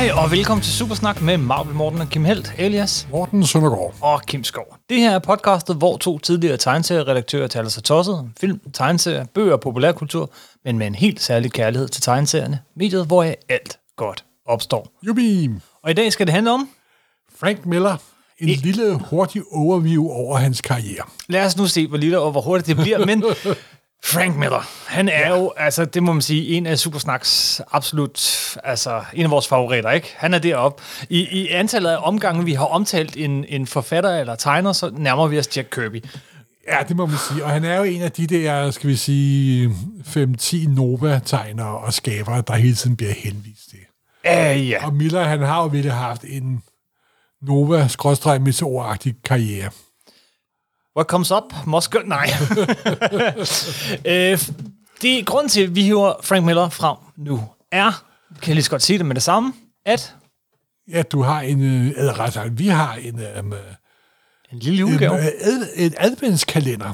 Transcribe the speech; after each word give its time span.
Hej 0.00 0.10
og 0.12 0.30
velkommen 0.30 0.62
til 0.62 0.72
Supersnak 0.72 1.22
med 1.22 1.38
Marvel 1.38 1.74
Morten 1.74 2.00
og 2.00 2.08
Kim 2.08 2.24
Helt, 2.24 2.54
alias 2.58 3.08
Morten 3.10 3.46
Søndergaard. 3.46 3.94
og 4.00 4.22
Kim 4.22 4.44
Skov. 4.44 4.76
Det 4.88 4.96
her 4.96 5.10
er 5.10 5.18
podcastet, 5.18 5.76
hvor 5.76 5.96
to 5.96 6.18
tidligere 6.18 6.56
tegneserieredaktører 6.56 7.46
taler 7.46 7.68
sig 7.68 7.84
tosset 7.84 8.30
film, 8.40 8.60
tegneserier, 8.72 9.24
bøger 9.24 9.52
og 9.52 9.60
populærkultur, 9.60 10.30
men 10.64 10.78
med 10.78 10.86
en 10.86 10.94
helt 10.94 11.20
særlig 11.20 11.52
kærlighed 11.52 11.88
til 11.88 12.02
tegneserierne, 12.02 12.60
mediet, 12.76 13.06
hvor 13.06 13.22
alt 13.48 13.78
godt 13.96 14.24
opstår. 14.46 14.88
Jubi! 15.06 15.50
Og 15.82 15.90
i 15.90 15.94
dag 15.94 16.12
skal 16.12 16.26
det 16.26 16.34
handle 16.34 16.52
om, 16.52 16.68
Frank 17.40 17.66
Miller. 17.66 17.96
En 18.38 18.48
lille 18.48 18.94
hurtig 19.10 19.42
overview 19.52 20.08
over 20.08 20.36
hans 20.36 20.60
karriere. 20.60 21.04
lad 21.28 21.46
os 21.46 21.56
nu 21.56 21.66
se, 21.66 21.86
hvor 21.86 21.96
lille 21.96 22.20
og 22.20 22.30
hvor 22.30 22.40
hurtigt 22.40 22.66
det 22.66 22.76
bliver, 22.76 23.06
men 23.06 23.24
Frank 24.04 24.36
Miller, 24.36 24.68
han 24.86 25.08
er 25.08 25.20
ja. 25.20 25.36
jo, 25.36 25.52
altså 25.56 25.84
det 25.84 26.02
må 26.02 26.12
man 26.12 26.22
sige, 26.22 26.48
en 26.48 26.66
af 26.66 26.78
Supersnaks 26.78 27.60
absolut, 27.72 28.56
altså 28.64 29.04
en 29.14 29.24
af 29.24 29.30
vores 29.30 29.48
favoritter, 29.48 29.90
ikke? 29.90 30.14
Han 30.16 30.34
er 30.34 30.38
deroppe. 30.38 30.82
I, 31.08 31.20
i 31.20 31.48
antallet 31.48 31.90
af 31.90 31.98
omgange, 32.02 32.44
vi 32.44 32.52
har 32.52 32.64
omtalt 32.64 33.16
en, 33.16 33.44
en 33.48 33.66
forfatter 33.66 34.10
eller 34.10 34.34
tegner, 34.34 34.72
så 34.72 34.90
nærmer 34.96 35.26
vi 35.26 35.38
os 35.38 35.56
Jack 35.56 35.68
Kirby. 35.70 36.04
Ja, 36.68 36.78
det 36.88 36.96
må 36.96 37.06
man 37.06 37.18
sige. 37.28 37.44
Og 37.44 37.50
han 37.50 37.64
er 37.64 37.76
jo 37.76 37.82
en 37.82 38.02
af 38.02 38.12
de 38.12 38.26
der, 38.26 38.70
skal 38.70 38.90
vi 38.90 38.96
sige, 38.96 39.68
5-10 40.06 40.68
Nova-tegnere 40.68 41.78
og 41.78 41.92
skabere, 41.92 42.42
der 42.46 42.54
hele 42.54 42.74
tiden 42.74 42.96
bliver 42.96 43.12
henvist 43.12 43.70
til. 43.70 43.78
Uh, 44.24 44.68
ja. 44.68 44.86
Og 44.86 44.94
Miller, 44.94 45.24
han 45.24 45.40
har 45.40 45.62
jo 45.62 45.66
virkelig 45.66 45.92
haft 45.92 46.24
en 46.24 46.62
nova 47.42 47.88
meteoragtig 48.40 49.14
karriere. 49.24 49.70
What 50.96 51.06
comes 51.06 51.30
up? 51.30 51.66
Must 51.66 51.90
go... 51.90 51.98
Nej. 52.04 52.26
øh, 54.12 54.38
det 55.02 55.18
er 55.18 55.24
grunden 55.24 55.48
til, 55.48 55.62
at 55.62 55.74
vi 55.74 55.82
hiver 55.82 56.12
Frank 56.22 56.44
Miller 56.44 56.68
frem 56.68 56.96
nu, 57.16 57.42
er, 57.72 58.04
kan 58.42 58.48
jeg 58.48 58.54
lige 58.54 58.64
så 58.64 58.70
godt 58.70 58.82
sige 58.82 58.98
det 58.98 59.06
med 59.06 59.14
det 59.14 59.22
samme, 59.22 59.52
at 59.86 60.14
Ja, 60.92 61.02
du 61.02 61.22
har 61.22 61.40
en, 61.40 61.62
øh, 61.62 61.92
eller 61.96 62.20
ret 62.20 62.32
sagt, 62.32 62.58
vi 62.58 62.66
har 62.68 62.94
en, 62.94 63.20
øh, 63.20 63.36
en 64.52 64.58
lille 64.58 64.82
en, 64.82 64.88
julegave. 64.88 65.18
øh, 65.18 65.24
ad, 65.24 65.66
en 65.76 65.94
adventskalender. 65.98 66.92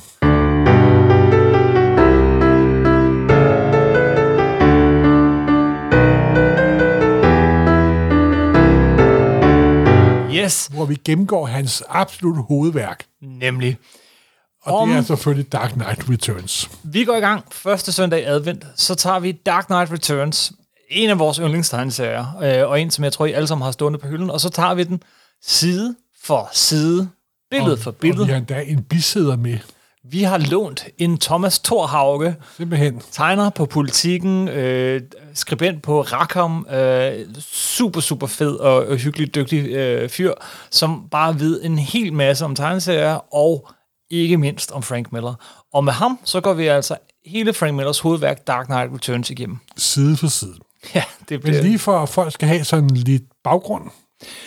Yes, 10.45 10.67
hvor 10.73 10.85
vi 10.85 10.95
gennemgår 11.05 11.47
hans 11.47 11.83
absolut 11.89 12.45
hovedværk. 12.49 13.05
nemlig. 13.23 13.77
Og 14.63 14.79
Om- 14.79 14.89
det 14.89 14.99
er 14.99 15.03
selvfølgelig 15.03 15.53
Dark 15.53 15.73
Knight 15.73 16.11
Returns. 16.11 16.71
Vi 16.83 17.05
går 17.05 17.17
i 17.17 17.21
gang 17.21 17.45
første 17.53 17.93
søndag 17.93 18.21
i 18.21 18.25
advent, 18.25 18.65
så 18.77 18.95
tager 18.95 19.19
vi 19.19 19.33
Dark 19.33 19.67
Knight 19.67 19.93
Returns, 19.93 20.53
en 20.91 21.11
af 21.11 21.19
vores 21.19 21.37
yndlingstegneserier, 21.37 22.27
øh, 22.63 22.71
og 22.71 22.81
en, 22.81 22.91
som 22.91 23.05
jeg 23.05 23.13
tror, 23.13 23.27
I 23.27 23.33
alle 23.33 23.47
sammen 23.49 23.65
har 23.65 23.71
stående 23.73 23.99
på 23.99 24.09
hylden, 24.09 24.31
og 24.31 24.41
så 24.41 24.49
tager 24.49 24.75
vi 24.75 24.85
den 24.85 25.03
side 25.45 25.97
for 26.25 26.49
side, 26.53 27.09
billede 27.51 27.77
for 27.77 27.91
Og 27.91 27.97
vi 27.97 28.11
billede. 28.11 28.27
har 28.27 28.37
endda 28.37 28.61
en 28.67 28.83
bisæder 28.83 29.37
med. 29.37 29.59
Vi 30.11 30.23
har 30.23 30.39
lånt 30.39 30.85
en 30.99 31.19
Thomas 31.19 31.59
Thorhauge, 31.59 32.37
Simpelthen. 32.57 33.03
tegner 33.13 33.51
på 33.51 33.67
politikken, 33.67 34.49
øh, 34.49 35.01
skribent 35.35 35.83
på 35.83 36.01
Rackham, 36.01 36.67
øh, 36.71 37.13
super, 37.53 38.01
super 38.01 38.27
fed 38.27 38.57
og, 38.57 38.87
og 38.87 38.97
hyggelig 38.97 39.35
dygtig 39.35 39.69
øh, 39.69 40.09
fyr, 40.09 40.33
som 40.71 41.09
bare 41.11 41.41
ved 41.41 41.65
en 41.65 41.79
hel 41.79 42.13
masse 42.13 42.45
om 42.45 42.55
tegneserier, 42.55 43.35
og 43.35 43.69
ikke 44.11 44.37
mindst 44.37 44.73
om 44.73 44.83
Frank 44.83 45.13
Miller. 45.13 45.35
Og 45.75 45.85
med 45.85 45.93
ham, 45.93 46.19
så 46.25 46.41
går 46.41 46.53
vi 46.53 46.67
altså 46.67 46.97
hele 47.27 47.53
Frank 47.55 47.75
Millers 47.75 47.99
hovedværk 47.99 48.47
Dark 48.47 48.67
Knight 48.67 48.93
Returns 48.95 49.31
igennem. 49.31 49.59
Side 49.77 50.17
for 50.17 50.27
side. 50.27 50.55
Ja, 50.95 51.03
det 51.21 51.31
Men 51.31 51.41
bliver... 51.41 51.63
lige 51.63 51.79
for 51.79 51.99
at 51.99 52.09
folk 52.09 52.33
skal 52.33 52.49
have 52.49 52.65
sådan 52.65 52.91
lidt 52.91 53.23
baggrund. 53.45 53.85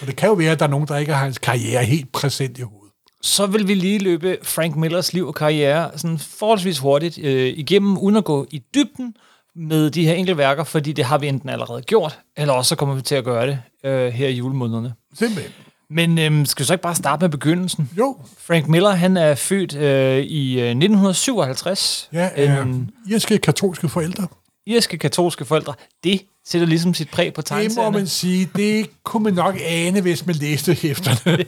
Og 0.01 0.07
det 0.07 0.15
kan 0.15 0.29
jo 0.29 0.33
være, 0.33 0.51
at 0.51 0.59
der 0.59 0.65
er 0.65 0.69
nogen, 0.69 0.87
der 0.87 0.97
ikke 0.97 1.13
har 1.13 1.23
hans 1.23 1.37
karriere 1.37 1.85
helt 1.85 2.11
præsent 2.11 2.57
i 2.57 2.61
hovedet. 2.61 2.78
Så 3.21 3.45
vil 3.45 3.67
vi 3.67 3.73
lige 3.73 3.99
løbe 3.99 4.37
Frank 4.43 4.75
Millers 4.75 5.13
liv 5.13 5.27
og 5.27 5.35
karriere 5.35 5.91
sådan 5.95 6.19
forholdsvis 6.19 6.79
hurtigt 6.79 7.19
øh, 7.21 7.47
igennem, 7.57 7.97
uden 7.97 8.15
at 8.15 8.23
gå 8.23 8.47
i 8.51 8.61
dybden 8.75 9.15
med 9.55 9.91
de 9.91 10.05
her 10.05 10.13
enkelte 10.13 10.37
værker, 10.37 10.63
fordi 10.63 10.93
det 10.93 11.05
har 11.05 11.17
vi 11.17 11.27
enten 11.27 11.49
allerede 11.49 11.81
gjort, 11.81 12.19
eller 12.37 12.53
også 12.53 12.69
så 12.69 12.75
kommer 12.75 12.95
vi 12.95 13.01
til 13.01 13.15
at 13.15 13.23
gøre 13.23 13.47
det 13.47 13.59
øh, 13.83 14.07
her 14.13 14.27
i 14.27 14.31
julemånederne. 14.33 14.93
Simpelthen. 15.13 15.51
Men 15.89 16.17
øhm, 16.19 16.45
skal 16.45 16.63
vi 16.63 16.65
så 16.67 16.73
ikke 16.73 16.83
bare 16.83 16.95
starte 16.95 17.21
med 17.23 17.29
begyndelsen? 17.29 17.89
Jo, 17.97 18.17
Frank 18.37 18.67
Miller, 18.67 18.89
han 18.89 19.17
er 19.17 19.35
født 19.35 19.75
øh, 19.75 20.17
i 20.23 20.59
øh, 20.61 20.69
1957. 20.69 22.09
ja, 22.13 22.29
er 22.35 22.61
En 22.61 22.91
irske 23.09 23.37
katolske 23.37 23.89
forældre. 23.89 24.27
irske 24.67 24.97
katolske 24.97 25.45
forældre. 25.45 25.73
Det 26.03 26.21
sætter 26.49 26.67
ligesom 26.67 26.93
sit 26.93 27.09
præg 27.11 27.33
på 27.33 27.41
Det 27.41 27.51
må 27.51 27.55
tegneserierne. 27.55 27.97
man 27.97 28.07
sige, 28.07 28.49
det 28.55 28.89
kunne 29.03 29.23
man 29.23 29.33
nok 29.33 29.55
ane, 29.65 30.01
hvis 30.01 30.25
man 30.25 30.35
læste 30.35 30.73
hæfterne. 30.73 31.45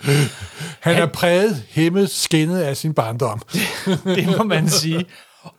Han 0.80 0.96
er 0.96 1.06
præget, 1.06 1.64
hæmmet, 1.68 2.10
skinnet 2.10 2.60
af 2.60 2.76
sin 2.76 2.94
barndom. 2.94 3.42
det 4.04 4.36
må 4.38 4.44
man 4.44 4.68
sige. 4.68 5.04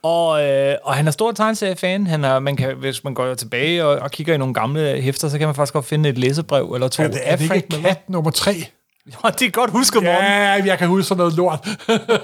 Og, 0.02 0.42
øh, 0.42 0.76
og 0.84 0.94
han 0.94 1.06
er 1.06 1.10
stor 1.10 1.32
tegneseriefan. 1.32 2.06
Han 2.06 2.24
er, 2.24 2.38
man 2.38 2.56
kan, 2.56 2.76
hvis 2.76 3.04
man 3.04 3.14
går 3.14 3.34
tilbage 3.34 3.84
og, 3.84 3.98
og 3.98 4.10
kigger 4.10 4.34
i 4.34 4.38
nogle 4.38 4.54
gamle 4.54 5.00
hæfter, 5.00 5.28
så 5.28 5.38
kan 5.38 5.48
man 5.48 5.54
faktisk 5.54 5.72
godt 5.72 5.86
finde 5.86 6.08
et 6.08 6.18
læsebrev 6.18 6.72
eller 6.74 6.88
to 6.88 7.02
Er 7.02 7.08
det, 7.08 7.20
er 7.22 7.36
det 7.36 7.54
ikke 7.54 7.68
kat 7.68 8.08
nummer 8.08 8.30
tre? 8.30 8.54
Ja, 9.24 9.30
det 9.30 9.46
er 9.46 9.50
godt 9.50 9.70
husket, 9.70 10.02
Morten. 10.02 10.24
Ja, 10.24 10.52
jeg 10.64 10.78
kan 10.78 10.88
huske 10.88 11.02
sådan 11.08 11.18
noget 11.18 11.34
lort. 11.34 11.64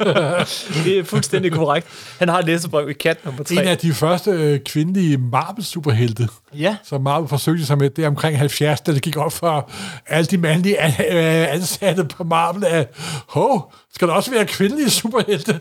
Det 0.85 0.99
er 0.99 1.05
fuldstændig 1.05 1.53
korrekt. 1.53 1.87
Han 2.19 2.29
har 2.29 2.43
læsebrev 2.43 2.91
i 2.91 2.93
kat 2.93 3.25
nummer 3.25 3.45
3. 3.45 3.55
En 3.55 3.61
af 3.61 3.79
de 3.79 3.93
første 3.95 4.31
øh, 4.31 4.61
kvindelige 4.61 5.19
Marvel-superhelte, 5.19 6.29
Ja, 6.55 6.77
som 6.85 7.01
Marvel 7.03 7.29
forsøgte 7.29 7.67
sig 7.67 7.79
med, 7.79 7.91
det 7.91 8.05
er 8.05 8.09
omkring 8.09 8.39
70, 8.39 8.81
da 8.81 8.95
det 8.95 9.03
gik 9.03 9.17
op 9.17 9.33
for 9.33 9.71
alle 10.07 10.27
de 10.27 10.39
mandlige 10.39 10.81
an- 10.81 11.17
øh, 11.17 11.55
ansatte 11.55 12.05
på 12.05 12.25
Marvel, 12.25 12.65
at 12.65 12.89
hov, 13.29 13.73
skal 13.95 14.09
der 14.09 14.15
også 14.15 14.31
være 14.31 14.47
kvindelige 14.47 14.91
superhelte? 14.91 15.61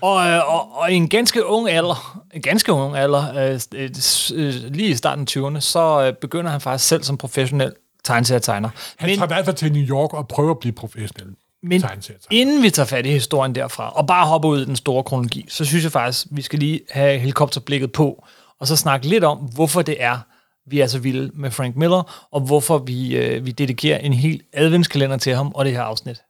Og, 0.00 0.26
øh, 0.28 0.54
og, 0.54 0.78
og 0.78 0.92
i 0.92 0.94
en 0.94 1.08
ganske 1.08 1.46
ung 1.46 1.68
alder, 1.68 2.22
en 2.34 2.42
ganske 2.42 2.72
ung 2.72 2.96
alder, 2.96 3.50
øh, 3.52 3.60
øh, 3.74 3.90
øh, 4.34 4.54
lige 4.54 4.88
i 4.88 4.94
starten 4.94 5.22
af 5.22 5.36
20'erne, 5.56 5.60
så 5.60 6.02
øh, 6.06 6.12
begynder 6.20 6.50
han 6.50 6.60
faktisk 6.60 6.88
selv 6.88 7.02
som 7.02 7.16
professionel 7.16 7.72
tegneserietegner. 8.04 8.68
Han 8.96 9.08
Men, 9.08 9.18
tager 9.18 9.26
i 9.26 9.34
hvert 9.34 9.44
fald 9.44 9.56
til 9.56 9.72
New 9.72 9.82
York 9.82 10.14
og 10.14 10.28
prøver 10.28 10.50
at 10.50 10.58
blive 10.58 10.72
professionel 10.72 11.34
men 11.64 11.82
inden 12.30 12.62
vi 12.62 12.70
tager 12.70 12.86
fat 12.86 13.06
i 13.06 13.10
historien 13.10 13.54
derfra, 13.54 13.90
og 13.90 14.06
bare 14.06 14.26
hopper 14.26 14.48
ud 14.48 14.62
i 14.62 14.64
den 14.64 14.76
store 14.76 15.04
kronologi, 15.04 15.46
så 15.48 15.64
synes 15.64 15.84
jeg 15.84 15.92
faktisk, 15.92 16.26
vi 16.30 16.42
skal 16.42 16.58
lige 16.58 16.80
have 16.90 17.18
helikopterblikket 17.18 17.92
på, 17.92 18.24
og 18.60 18.66
så 18.66 18.76
snakke 18.76 19.06
lidt 19.06 19.24
om, 19.24 19.38
hvorfor 19.38 19.82
det 19.82 20.02
er, 20.02 20.18
vi 20.66 20.80
er 20.80 20.86
så 20.86 20.98
vilde 20.98 21.30
med 21.34 21.50
Frank 21.50 21.76
Miller, 21.76 22.28
og 22.32 22.40
hvorfor 22.40 22.78
vi, 22.78 23.16
øh, 23.16 23.46
vi 23.46 23.50
dedikerer 23.50 23.98
en 23.98 24.12
hel 24.12 24.42
adventskalender 24.52 25.16
til 25.16 25.34
ham 25.34 25.52
og 25.54 25.64
det 25.64 25.72
her 25.72 25.82
afsnit. 25.82 26.22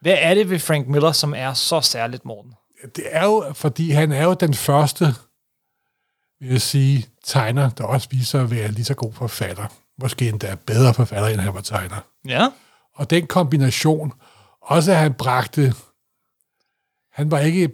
Hvad 0.00 0.16
er 0.18 0.34
det 0.34 0.50
ved 0.50 0.58
Frank 0.58 0.88
Miller, 0.88 1.12
som 1.12 1.34
er 1.36 1.54
så 1.54 1.80
særligt, 1.80 2.24
Morten? 2.24 2.52
Det 2.96 3.04
er 3.10 3.24
jo, 3.24 3.52
fordi 3.54 3.90
han 3.90 4.12
er 4.12 4.24
jo 4.24 4.34
den 4.34 4.54
første, 4.54 5.04
vil 6.40 6.50
jeg 6.50 6.60
sige, 6.60 7.06
tegner, 7.24 7.70
der 7.70 7.84
også 7.84 8.08
viser 8.10 8.42
at 8.42 8.50
være 8.50 8.70
lige 8.70 8.84
så 8.84 8.94
god 8.94 9.12
forfatter. 9.12 9.66
Måske 10.02 10.28
endda 10.28 10.56
bedre 10.66 10.94
forfatter, 10.94 11.28
end 11.28 11.40
han 11.40 11.54
var 11.54 11.60
tegner. 11.60 11.96
Ja, 12.28 12.48
Og 12.94 13.10
den 13.10 13.26
kombination, 13.26 14.12
også 14.62 14.92
at 14.92 14.98
han 14.98 15.14
bragte, 15.14 15.74
han 17.12 17.30
var 17.30 17.38
ikke, 17.38 17.70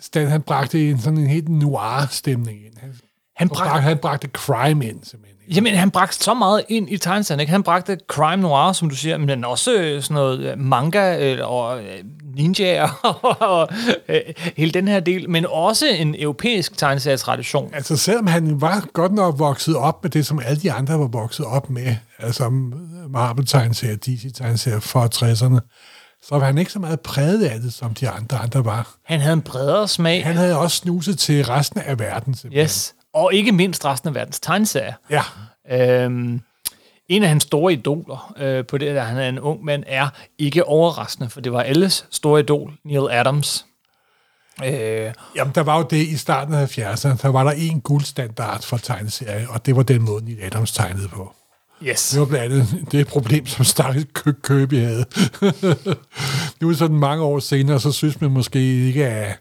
stand, 0.00 0.28
han 0.28 0.42
bragte 0.42 0.90
en 0.90 1.00
sådan 1.00 1.18
en 1.18 1.26
helt 1.26 1.48
noir-stemning 1.48 2.66
ind. 2.66 2.78
Han, 2.78 2.94
han 3.36 3.48
bragte, 3.48 3.80
han 3.80 3.98
bragte 3.98 4.28
crime 4.28 4.86
ind, 4.86 5.04
simpelthen. 5.04 5.35
Jamen, 5.54 5.74
han 5.74 5.90
bragte 5.90 6.24
så 6.24 6.34
meget 6.34 6.64
ind 6.68 6.90
i 6.90 6.98
tegneserien, 6.98 7.40
ikke? 7.40 7.50
Han 7.50 7.62
bragte 7.62 7.98
crime 8.08 8.42
noir, 8.42 8.72
som 8.72 8.90
du 8.90 8.96
siger, 8.96 9.18
men 9.18 9.44
også 9.44 9.74
øh, 9.74 10.02
sådan 10.02 10.14
noget 10.14 10.38
øh, 10.40 10.58
manga 10.58 11.32
øh, 11.34 11.50
og 11.50 11.78
øh, 11.78 12.04
ninjaer 12.36 12.88
og 13.40 13.68
øh, 14.08 14.20
hele 14.56 14.70
den 14.70 14.88
her 14.88 15.00
del, 15.00 15.30
men 15.30 15.46
også 15.50 15.86
en 15.86 16.14
europæisk 16.18 16.78
tegneserietradition. 16.78 17.70
Altså 17.74 17.96
selvom 17.96 18.26
han 18.26 18.60
var 18.60 18.86
godt 18.92 19.12
nok 19.12 19.38
vokset 19.38 19.76
op 19.76 20.02
med 20.02 20.10
det, 20.10 20.26
som 20.26 20.40
alle 20.44 20.60
de 20.62 20.72
andre 20.72 20.98
var 20.98 21.06
vokset 21.06 21.46
op 21.46 21.70
med, 21.70 21.96
altså 22.18 22.50
Marvel-tegneserier, 23.08 23.96
DC-tegneserier 23.96 24.80
for 24.80 25.08
60'erne, 25.14 25.60
så 26.28 26.38
var 26.38 26.46
han 26.46 26.58
ikke 26.58 26.72
så 26.72 26.78
meget 26.78 27.00
præget 27.00 27.44
af 27.44 27.60
det, 27.60 27.72
som 27.72 27.94
de 27.94 28.08
andre 28.08 28.38
andre 28.38 28.64
var. 28.64 28.94
Han 29.04 29.20
havde 29.20 29.32
en 29.32 29.42
bredere 29.42 29.88
smag, 29.88 30.24
Han 30.24 30.36
havde 30.36 30.58
også 30.58 30.76
snuset 30.76 31.18
til 31.18 31.44
resten 31.44 31.80
af 31.80 31.98
verden. 31.98 32.34
simpelthen. 32.34 32.64
yes, 32.64 32.94
og 33.16 33.34
ikke 33.34 33.52
mindst 33.52 33.84
resten 33.84 34.08
af 34.08 34.14
verdens 34.14 34.40
tegneserier. 34.40 34.94
Ja, 35.10 35.22
Øhm, 35.70 36.40
en 37.08 37.22
af 37.22 37.28
hans 37.28 37.42
store 37.42 37.72
idoler 37.72 38.34
øh, 38.38 38.66
på 38.66 38.78
det, 38.78 38.94
da 38.94 39.00
han 39.00 39.18
er 39.18 39.28
en 39.28 39.38
ung 39.40 39.64
mand, 39.64 39.84
er 39.86 40.08
ikke 40.38 40.64
overraskende, 40.64 41.30
for 41.30 41.40
det 41.40 41.52
var 41.52 41.60
alles 41.62 42.06
store 42.10 42.40
idol, 42.40 42.72
Neil 42.84 43.10
Adams. 43.10 43.66
Øh, 44.64 45.12
Jamen, 45.36 45.54
der 45.54 45.60
var 45.62 45.78
jo 45.78 45.86
det 45.90 45.96
i 45.96 46.16
starten 46.16 46.54
af 46.54 46.78
70'erne, 46.78 47.22
der 47.22 47.28
var 47.28 47.44
der 47.44 47.50
en 47.50 47.80
guldstandard 47.80 48.62
for 48.62 48.76
tegneserier, 48.76 49.48
og 49.48 49.66
det 49.66 49.76
var 49.76 49.82
den 49.82 50.02
måde, 50.02 50.24
Neil 50.24 50.38
Adams 50.42 50.72
tegnede 50.72 51.08
på. 51.08 51.32
yes. 51.82 52.10
Det 52.10 52.20
var 52.20 52.26
blandt 52.26 52.54
andet 52.54 52.92
det 52.92 53.06
problem, 53.06 53.46
som 53.46 53.64
Stakkels 53.64 54.06
kø 54.14 54.32
Købi 54.42 54.76
havde. 54.78 55.04
nu 56.60 56.70
er 56.70 56.74
sådan 56.74 56.96
mange 56.96 57.22
år 57.24 57.38
senere, 57.38 57.80
så 57.80 57.92
synes 57.92 58.20
man 58.20 58.30
måske 58.30 58.86
ikke, 58.86 59.06
at 59.06 59.38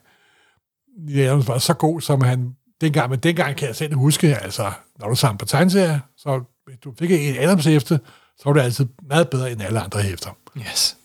Neil 1.07 1.27
Adams 1.27 1.47
var 1.47 1.57
så 1.57 1.73
god, 1.73 2.01
som 2.01 2.21
han 2.21 2.55
dengang, 2.85 3.09
men 3.09 3.19
dengang 3.19 3.55
kan 3.55 3.67
jeg 3.67 3.75
selv 3.75 3.95
huske, 3.95 4.37
altså, 4.41 4.71
når 4.99 5.09
du 5.09 5.15
samler 5.15 5.37
på 5.37 5.45
tegneserier, 5.45 5.99
så 6.17 6.41
hvis 6.67 6.77
du 6.83 6.93
fik 6.99 7.11
et 7.11 7.37
Adams 7.39 7.65
hæfte, 7.65 7.99
så 8.37 8.43
var 8.45 8.53
det 8.53 8.61
altid 8.61 8.85
meget 9.09 9.29
bedre 9.29 9.51
end 9.51 9.61
alle 9.61 9.79
andre 9.79 10.01
hæfter. 10.01 10.29
Yes. 10.57 10.97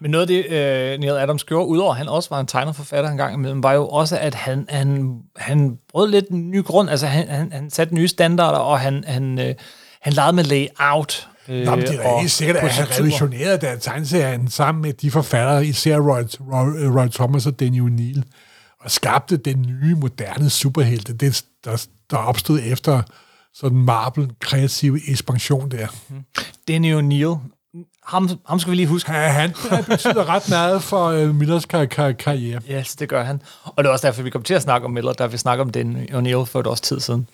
Men 0.00 0.10
noget 0.10 0.22
af 0.22 0.26
det, 0.26 0.46
øh, 0.46 1.00
Neil 1.00 1.12
Adams 1.12 1.44
gjorde, 1.44 1.68
udover 1.68 1.90
at 1.90 1.98
han 1.98 2.08
også 2.08 2.28
var 2.30 2.40
en 2.40 2.46
tegnerforfatter 2.46 3.10
en 3.10 3.16
gang 3.16 3.34
imellem, 3.34 3.62
var 3.62 3.72
jo 3.72 3.88
også, 3.88 4.18
at 4.18 4.34
han, 4.34 4.66
han, 4.68 5.18
han 5.36 5.78
brød 5.88 6.10
lidt 6.10 6.28
en 6.28 6.50
ny 6.50 6.64
grund. 6.64 6.90
Altså, 6.90 7.06
han, 7.06 7.28
han, 7.28 7.52
han 7.52 7.70
satte 7.70 7.94
nye 7.94 8.08
standarder, 8.08 8.58
og 8.58 8.80
han, 8.80 9.04
han, 9.06 9.38
øh, 9.38 9.54
han 10.00 10.12
legede 10.12 10.32
med 10.32 10.44
layout. 10.44 11.28
Øh, 11.48 11.64
Nå, 11.64 11.76
men 11.76 11.86
det 11.86 12.00
er 12.04 12.18
helt 12.18 12.30
sikkert, 12.30 12.56
at 12.56 12.70
han 12.70 12.90
revolutionerede 12.90 13.58
der 13.58 13.76
tegneserien 13.76 14.50
sammen 14.50 14.82
med 14.82 14.92
de 14.92 15.10
forfattere, 15.10 15.66
især 15.66 15.98
Roy, 15.98 16.22
Roy, 16.52 17.00
Roy 17.00 17.08
Thomas 17.08 17.46
og 17.46 17.60
Danny 17.60 17.80
O'Neill, 17.80 18.22
og 18.82 18.90
skabte 18.90 19.36
den 19.36 19.62
nye, 19.62 19.94
moderne 19.94 20.50
superhelte, 20.50 21.12
det, 21.12 21.44
der, 21.64 21.86
der 22.10 22.16
opstod 22.16 22.60
efter 22.64 23.02
sådan 23.54 23.78
Marvel 23.78 24.30
kreative 24.40 25.10
ekspansion 25.10 25.70
der. 25.70 25.86
Den 26.68 26.84
er 26.84 26.90
jo 26.90 27.00
Neil, 27.00 27.34
ham, 28.12 28.28
ham 28.48 28.58
skal 28.58 28.70
vi 28.70 28.76
lige 28.76 28.86
huske. 28.86 29.12
Ja, 29.12 29.18
han, 29.18 29.54
betyder 29.88 30.28
ret 30.28 30.48
meget 30.48 30.82
for 30.82 31.12
uh, 31.12 31.34
Millers 31.34 31.64
kar- 31.64 31.84
kar- 31.84 32.12
karriere. 32.12 32.60
Yes, 32.70 32.96
det 32.96 33.08
gør 33.08 33.24
han. 33.24 33.42
Og 33.64 33.84
det 33.84 33.88
er 33.88 33.92
også 33.92 34.06
derfor, 34.06 34.22
vi 34.22 34.30
kommer 34.30 34.44
til 34.44 34.54
at 34.54 34.62
snakke 34.62 34.84
om 34.84 34.90
Miller, 34.90 35.12
da 35.12 35.26
vi 35.26 35.36
snakker 35.36 35.64
om 35.64 35.70
den 35.70 36.06
O'Neill 36.10 36.44
for 36.44 36.60
et 36.60 36.66
års 36.66 36.80
tid 36.80 37.00
siden. 37.00 37.28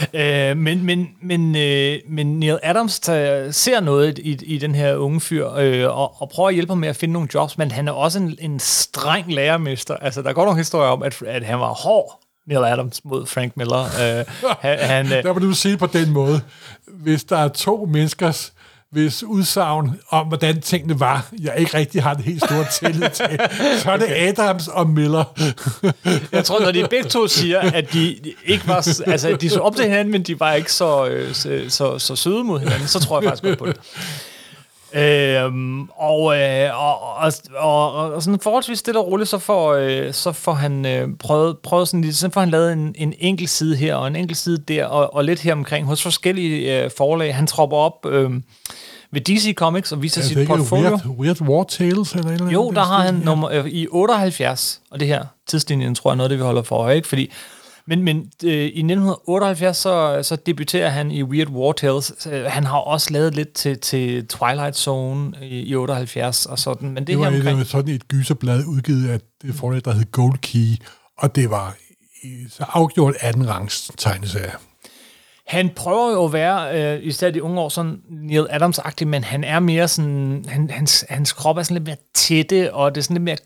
Uh, 0.00 0.58
men, 0.58 0.84
men, 0.84 1.08
men, 1.22 1.40
uh, 1.40 2.12
men 2.12 2.40
Neil 2.40 2.58
Adams 2.62 3.00
tager, 3.00 3.50
ser 3.50 3.80
noget 3.80 4.18
i, 4.18 4.38
i 4.54 4.58
den 4.58 4.74
her 4.74 4.96
unge 4.96 5.20
fyr, 5.20 5.46
uh, 5.46 5.98
og, 5.98 6.22
og 6.22 6.28
prøver 6.28 6.48
at 6.48 6.54
hjælpe 6.54 6.70
ham 6.70 6.78
med 6.78 6.88
at 6.88 6.96
finde 6.96 7.12
nogle 7.12 7.28
jobs, 7.34 7.58
men 7.58 7.70
han 7.70 7.88
er 7.88 7.92
også 7.92 8.18
en, 8.18 8.36
en 8.40 8.60
streng 8.60 9.32
lærermester. 9.32 9.96
Altså, 9.96 10.22
der 10.22 10.32
går 10.32 10.44
nogle 10.44 10.58
historier 10.58 10.90
om, 10.90 11.02
at, 11.02 11.22
at 11.26 11.44
han 11.44 11.60
var 11.60 11.72
hård 11.72 12.20
Neil 12.46 12.64
Adams 12.64 13.04
mod 13.04 13.26
Frank 13.26 13.56
Miller. 13.56 13.80
Uh, 13.80 14.50
han, 14.60 14.78
han, 14.78 15.06
der 15.24 15.32
må 15.32 15.38
du 15.38 15.52
sige 15.52 15.76
på 15.76 15.86
den 15.86 16.10
måde. 16.10 16.40
Hvis 16.88 17.24
der 17.24 17.36
er 17.36 17.48
to 17.48 17.88
menneskers 17.92 18.52
hvis 18.92 19.22
udsagn 19.22 20.00
om, 20.08 20.26
hvordan 20.26 20.60
tingene 20.60 21.00
var, 21.00 21.28
jeg 21.40 21.54
ikke 21.58 21.76
rigtig 21.76 22.02
har 22.02 22.14
det 22.14 22.24
helt 22.24 22.44
store 22.44 22.66
tillid 22.80 23.10
til, 23.10 23.40
så 23.82 23.90
er 23.90 23.96
det 23.96 24.08
Adams 24.10 24.68
og 24.68 24.88
Miller. 24.88 25.24
jeg 26.32 26.44
tror, 26.44 26.60
når 26.60 26.72
de 26.72 26.86
begge 26.90 27.08
to 27.08 27.26
siger, 27.26 27.60
at 27.60 27.92
de 27.92 28.16
ikke 28.44 28.68
var, 28.68 28.88
altså 29.06 29.36
de 29.40 29.50
så 29.50 29.60
op 29.60 29.76
til 29.76 29.84
hinanden, 29.84 30.12
men 30.12 30.22
de 30.22 30.40
var 30.40 30.52
ikke 30.52 30.72
så, 30.72 31.06
øh, 31.06 31.34
så, 31.34 31.64
så, 31.68 31.98
så 31.98 32.16
søde 32.16 32.44
mod 32.44 32.58
hinanden, 32.58 32.88
så 32.88 33.00
tror 33.00 33.20
jeg 33.20 33.28
faktisk 33.28 33.42
godt 33.42 33.58
på 33.58 33.66
det. 33.66 33.76
Øhm, 34.94 35.88
og, 35.88 36.36
øh, 36.40 36.82
og, 36.82 37.02
og, 37.16 37.32
og, 37.54 38.12
og 38.12 38.22
sådan 38.22 38.40
forholdsvis 38.40 38.78
stille 38.78 39.00
og 39.00 39.06
roligt, 39.06 39.28
så 39.28 39.38
får, 39.38 39.74
øh, 39.74 40.12
så 40.12 40.32
får 40.32 40.52
han 40.52 40.86
øh, 40.86 41.08
prøvet, 41.18 41.58
prøvet 41.58 41.88
sådan 41.88 42.00
lidt, 42.00 42.16
så 42.16 42.30
får 42.30 42.40
han 42.40 42.50
lavet 42.50 42.72
en, 42.72 42.94
en 42.98 43.14
enkelt 43.18 43.50
side 43.50 43.76
her, 43.76 43.94
og 43.94 44.06
en 44.06 44.16
enkelt 44.16 44.38
side 44.38 44.58
der, 44.58 44.84
og, 44.84 45.14
og 45.14 45.24
lidt 45.24 45.40
her 45.40 45.52
omkring 45.52 45.86
hos 45.86 46.02
forskellige 46.02 46.84
øh, 46.84 46.90
forlag. 46.96 47.34
Han 47.34 47.46
tropper 47.46 47.76
op 47.76 48.06
øh, 48.06 48.30
ved 49.12 49.20
DC 49.20 49.54
Comics 49.54 49.92
og 49.92 50.02
viser 50.02 50.20
ja, 50.20 50.26
sit 50.26 50.48
portfolio. 50.48 50.90
Weird, 50.90 51.06
Weird 51.18 51.40
War 51.40 51.64
Tales 51.64 52.12
eller 52.12 52.32
eller 52.32 52.50
Jo, 52.50 52.70
der 52.70 52.84
har 52.84 53.02
han 53.02 53.14
nummer, 53.14 53.50
øh, 53.50 53.66
i 53.66 53.86
78, 53.90 54.80
og 54.90 55.00
det 55.00 55.08
her 55.08 55.24
tidslinjen 55.46 55.94
tror 55.94 56.10
jeg 56.10 56.14
er 56.14 56.16
noget, 56.16 56.30
det 56.30 56.38
vi 56.38 56.44
holder 56.44 56.62
for 56.62 56.76
øje, 56.76 56.96
ikke? 56.96 57.08
Fordi 57.08 57.30
men, 57.90 58.02
men 58.02 58.16
øh, 58.44 58.52
i 58.52 58.64
1978, 58.64 59.76
så, 59.76 60.20
så 60.22 60.36
debuterer 60.36 60.88
han 60.88 61.10
i 61.10 61.22
Weird 61.22 61.48
War 61.48 61.72
Tales. 61.72 62.26
Øh, 62.30 62.44
han 62.44 62.64
har 62.64 62.78
også 62.78 63.12
lavet 63.12 63.34
lidt 63.34 63.52
til, 63.52 63.78
til 63.78 64.26
Twilight 64.26 64.76
Zone 64.76 65.32
i, 65.42 65.60
i 65.60 65.74
78 65.74 66.46
og 66.46 66.58
sådan. 66.58 66.88
Men 66.88 66.96
det, 66.96 67.06
det 67.06 67.18
var 67.18 67.30
her 67.30 67.38
omkring... 67.38 67.60
et, 67.60 67.66
sådan 67.66 67.94
et 67.94 68.08
gyserblad 68.08 68.64
udgivet 68.66 69.08
af 69.08 69.20
det 69.42 69.54
forlag, 69.54 69.80
der 69.84 69.92
hed 69.92 70.12
Gold 70.12 70.38
Key, 70.38 70.86
og 71.18 71.36
det 71.36 71.50
var 71.50 71.76
så 72.48 72.64
afgjort 72.68 73.14
18 73.20 73.48
rangs 73.48 73.90
tegneserie. 73.98 74.52
Han 75.46 75.70
prøver 75.76 76.12
jo 76.12 76.24
at 76.24 76.32
være, 76.32 76.94
øh, 76.96 77.06
især 77.06 77.30
de 77.30 77.42
unge 77.42 77.60
år, 77.60 77.68
sådan 77.68 78.00
Neil 78.10 78.46
Adams-agtig, 78.50 79.04
men 79.04 79.24
han 79.24 79.44
er 79.44 79.60
mere 79.60 79.88
sådan, 79.88 80.44
han, 80.48 80.70
hans, 80.70 81.04
hans 81.08 81.32
krop 81.32 81.56
er 81.56 81.62
sådan 81.62 81.74
lidt 81.74 81.86
mere 81.86 81.96
tætte, 82.14 82.74
og 82.74 82.94
det 82.94 83.00
er 83.00 83.02
sådan 83.02 83.14
lidt 83.14 83.24
mere 83.24 83.36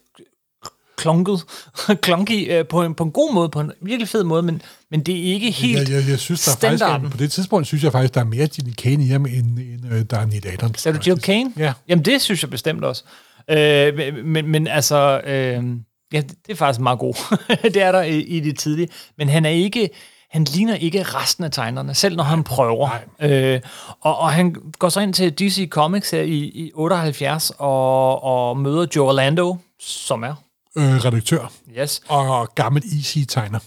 klunket, 0.96 1.44
klunky 2.02 2.52
øh, 2.52 2.66
på, 2.66 2.82
en, 2.82 2.94
på 2.94 3.04
en 3.04 3.10
god 3.10 3.34
måde, 3.34 3.48
på 3.48 3.60
en 3.60 3.72
virkelig 3.82 4.08
fed 4.08 4.24
måde, 4.24 4.42
men, 4.42 4.62
men 4.90 5.02
det 5.02 5.18
er 5.18 5.32
ikke 5.32 5.50
helt 5.50 5.88
jeg, 5.88 5.96
jeg, 5.96 6.08
jeg 6.08 6.18
synes, 6.18 6.44
der 6.44 6.50
standarden. 6.50 7.02
Faktisk, 7.02 7.12
på 7.12 7.22
det 7.22 7.32
tidspunkt 7.32 7.66
synes 7.66 7.84
jeg 7.84 7.92
faktisk, 7.92 8.14
der 8.14 8.20
er 8.20 8.24
mere 8.24 8.48
Jill 8.58 8.76
Kane 8.76 9.04
i 9.04 9.08
ham, 9.08 9.26
end, 9.26 9.58
end 9.58 9.92
øh, 9.92 10.04
der 10.10 10.18
er 10.18 10.26
Neil 10.26 10.46
Adams. 10.48 10.80
Sagde 10.80 10.98
du 10.98 11.02
Jill 11.06 11.20
Kane? 11.20 11.52
Ja. 11.56 11.72
Jamen, 11.88 12.04
det 12.04 12.22
synes 12.22 12.42
jeg 12.42 12.50
bestemt 12.50 12.84
også. 12.84 13.04
Øh, 13.50 14.24
men, 14.24 14.48
men 14.48 14.66
altså, 14.66 15.20
øh, 15.26 15.64
ja, 16.12 16.20
det 16.20 16.50
er 16.50 16.54
faktisk 16.54 16.80
meget 16.80 16.98
god. 16.98 17.36
det 17.74 17.82
er 17.82 17.92
der 17.92 18.02
i, 18.02 18.18
i 18.18 18.40
det 18.40 18.58
tidlige. 18.58 18.88
Men 19.18 19.28
han 19.28 19.44
er 19.44 19.50
ikke, 19.50 19.90
han 20.30 20.44
ligner 20.44 20.74
ikke 20.74 21.02
resten 21.02 21.44
af 21.44 21.50
tegnerne, 21.50 21.94
selv 21.94 22.16
når 22.16 22.24
han 22.24 22.44
prøver. 22.44 22.88
Øh, 23.20 23.60
og, 24.00 24.18
og 24.18 24.32
han 24.32 24.56
går 24.78 24.88
så 24.88 25.00
ind 25.00 25.14
til 25.14 25.38
DC 25.38 25.68
Comics 25.68 26.10
her 26.10 26.22
i, 26.22 26.38
i 26.38 26.70
78 26.74 27.52
og, 27.58 28.22
og 28.24 28.58
møder 28.58 28.86
Joe 28.96 29.08
Orlando, 29.08 29.56
som 29.80 30.22
er 30.22 30.34
øh, 30.76 31.04
redaktør. 31.04 31.52
Yes. 31.78 32.02
Og 32.08 32.54
gammel 32.54 32.82
Easy-tegner. 32.82 33.58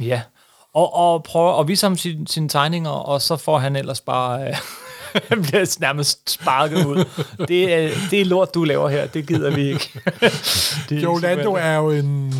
Ja. 0.00 0.22
Og, 0.74 0.94
og 0.94 1.22
prøver 1.22 1.60
at 1.60 1.68
vise 1.68 1.86
ham 1.86 1.96
sine, 1.96 2.28
sine 2.28 2.48
tegninger, 2.48 2.90
og 2.90 3.22
så 3.22 3.36
får 3.36 3.58
han 3.58 3.76
ellers 3.76 4.00
bare... 4.00 4.48
Øh, 4.48 4.56
bliver 5.42 5.80
nærmest 5.80 6.30
sparket 6.30 6.84
ud. 6.84 7.04
Det 7.48 7.74
er, 7.74 7.90
det 8.10 8.20
er 8.20 8.24
lort, 8.24 8.54
du 8.54 8.64
laver 8.64 8.88
her. 8.88 9.06
Det 9.06 9.26
gider 9.26 9.54
vi 9.54 9.62
ikke. 9.62 10.00
det 10.88 11.02
Joe 11.02 11.20
Lando 11.20 11.52
er 11.52 11.74
jo 11.74 11.90
en... 11.90 12.32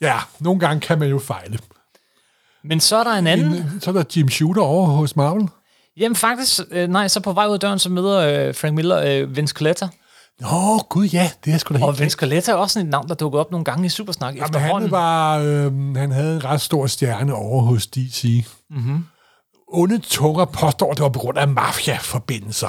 Ja, 0.00 0.18
nogle 0.40 0.60
gange 0.60 0.80
kan 0.80 0.98
man 0.98 1.08
jo 1.08 1.18
fejle. 1.18 1.58
Men 2.64 2.80
så 2.80 2.96
er 2.96 3.04
der 3.04 3.12
en 3.12 3.26
anden... 3.26 3.54
En, 3.54 3.80
så 3.80 3.90
er 3.90 3.94
der 3.94 4.04
Jim 4.16 4.28
Shooter 4.28 4.62
over 4.62 4.86
hos 4.86 5.16
Marvel. 5.16 5.48
Jamen 5.96 6.16
faktisk, 6.16 6.60
øh, 6.70 6.88
nej, 6.88 7.08
så 7.08 7.20
på 7.20 7.32
vej 7.32 7.46
ud 7.46 7.54
af 7.54 7.60
døren, 7.60 7.78
så 7.78 7.90
møder 7.90 8.18
øh, 8.48 8.54
Frank 8.54 8.74
Miller 8.74 9.02
øh, 9.04 9.36
Vince 9.36 9.54
Coletta. 9.54 9.88
Nå, 10.40 10.78
gud 10.88 11.06
ja, 11.06 11.30
det 11.44 11.52
er 11.52 11.58
sgu 11.58 11.74
da 11.74 11.84
Og 11.84 11.98
Vince 11.98 12.16
Coletta 12.16 12.52
er 12.52 12.56
også 12.56 12.74
sådan 12.74 12.86
et 12.86 12.90
navn, 12.90 13.08
der 13.08 13.14
dukker 13.14 13.38
op 13.40 13.50
nogle 13.50 13.64
gange 13.64 13.86
i 13.86 13.88
Supersnak 13.88 14.36
Jamen, 14.36 14.60
han, 14.60 14.90
var, 14.90 15.38
øh, 15.38 15.96
han 15.96 16.10
havde 16.10 16.34
en 16.34 16.44
ret 16.44 16.60
stor 16.60 16.86
stjerne 16.86 17.34
over 17.34 17.62
hos 17.62 17.86
DC. 17.86 18.44
Mm-hmm. 18.70 19.04
Onde 19.68 19.98
tunger 19.98 20.44
påstår, 20.44 20.92
det 20.92 21.02
var 21.02 21.08
på 21.08 21.18
grund 21.18 21.38
af 21.38 21.48
mafia-forbindelser. 21.48 22.68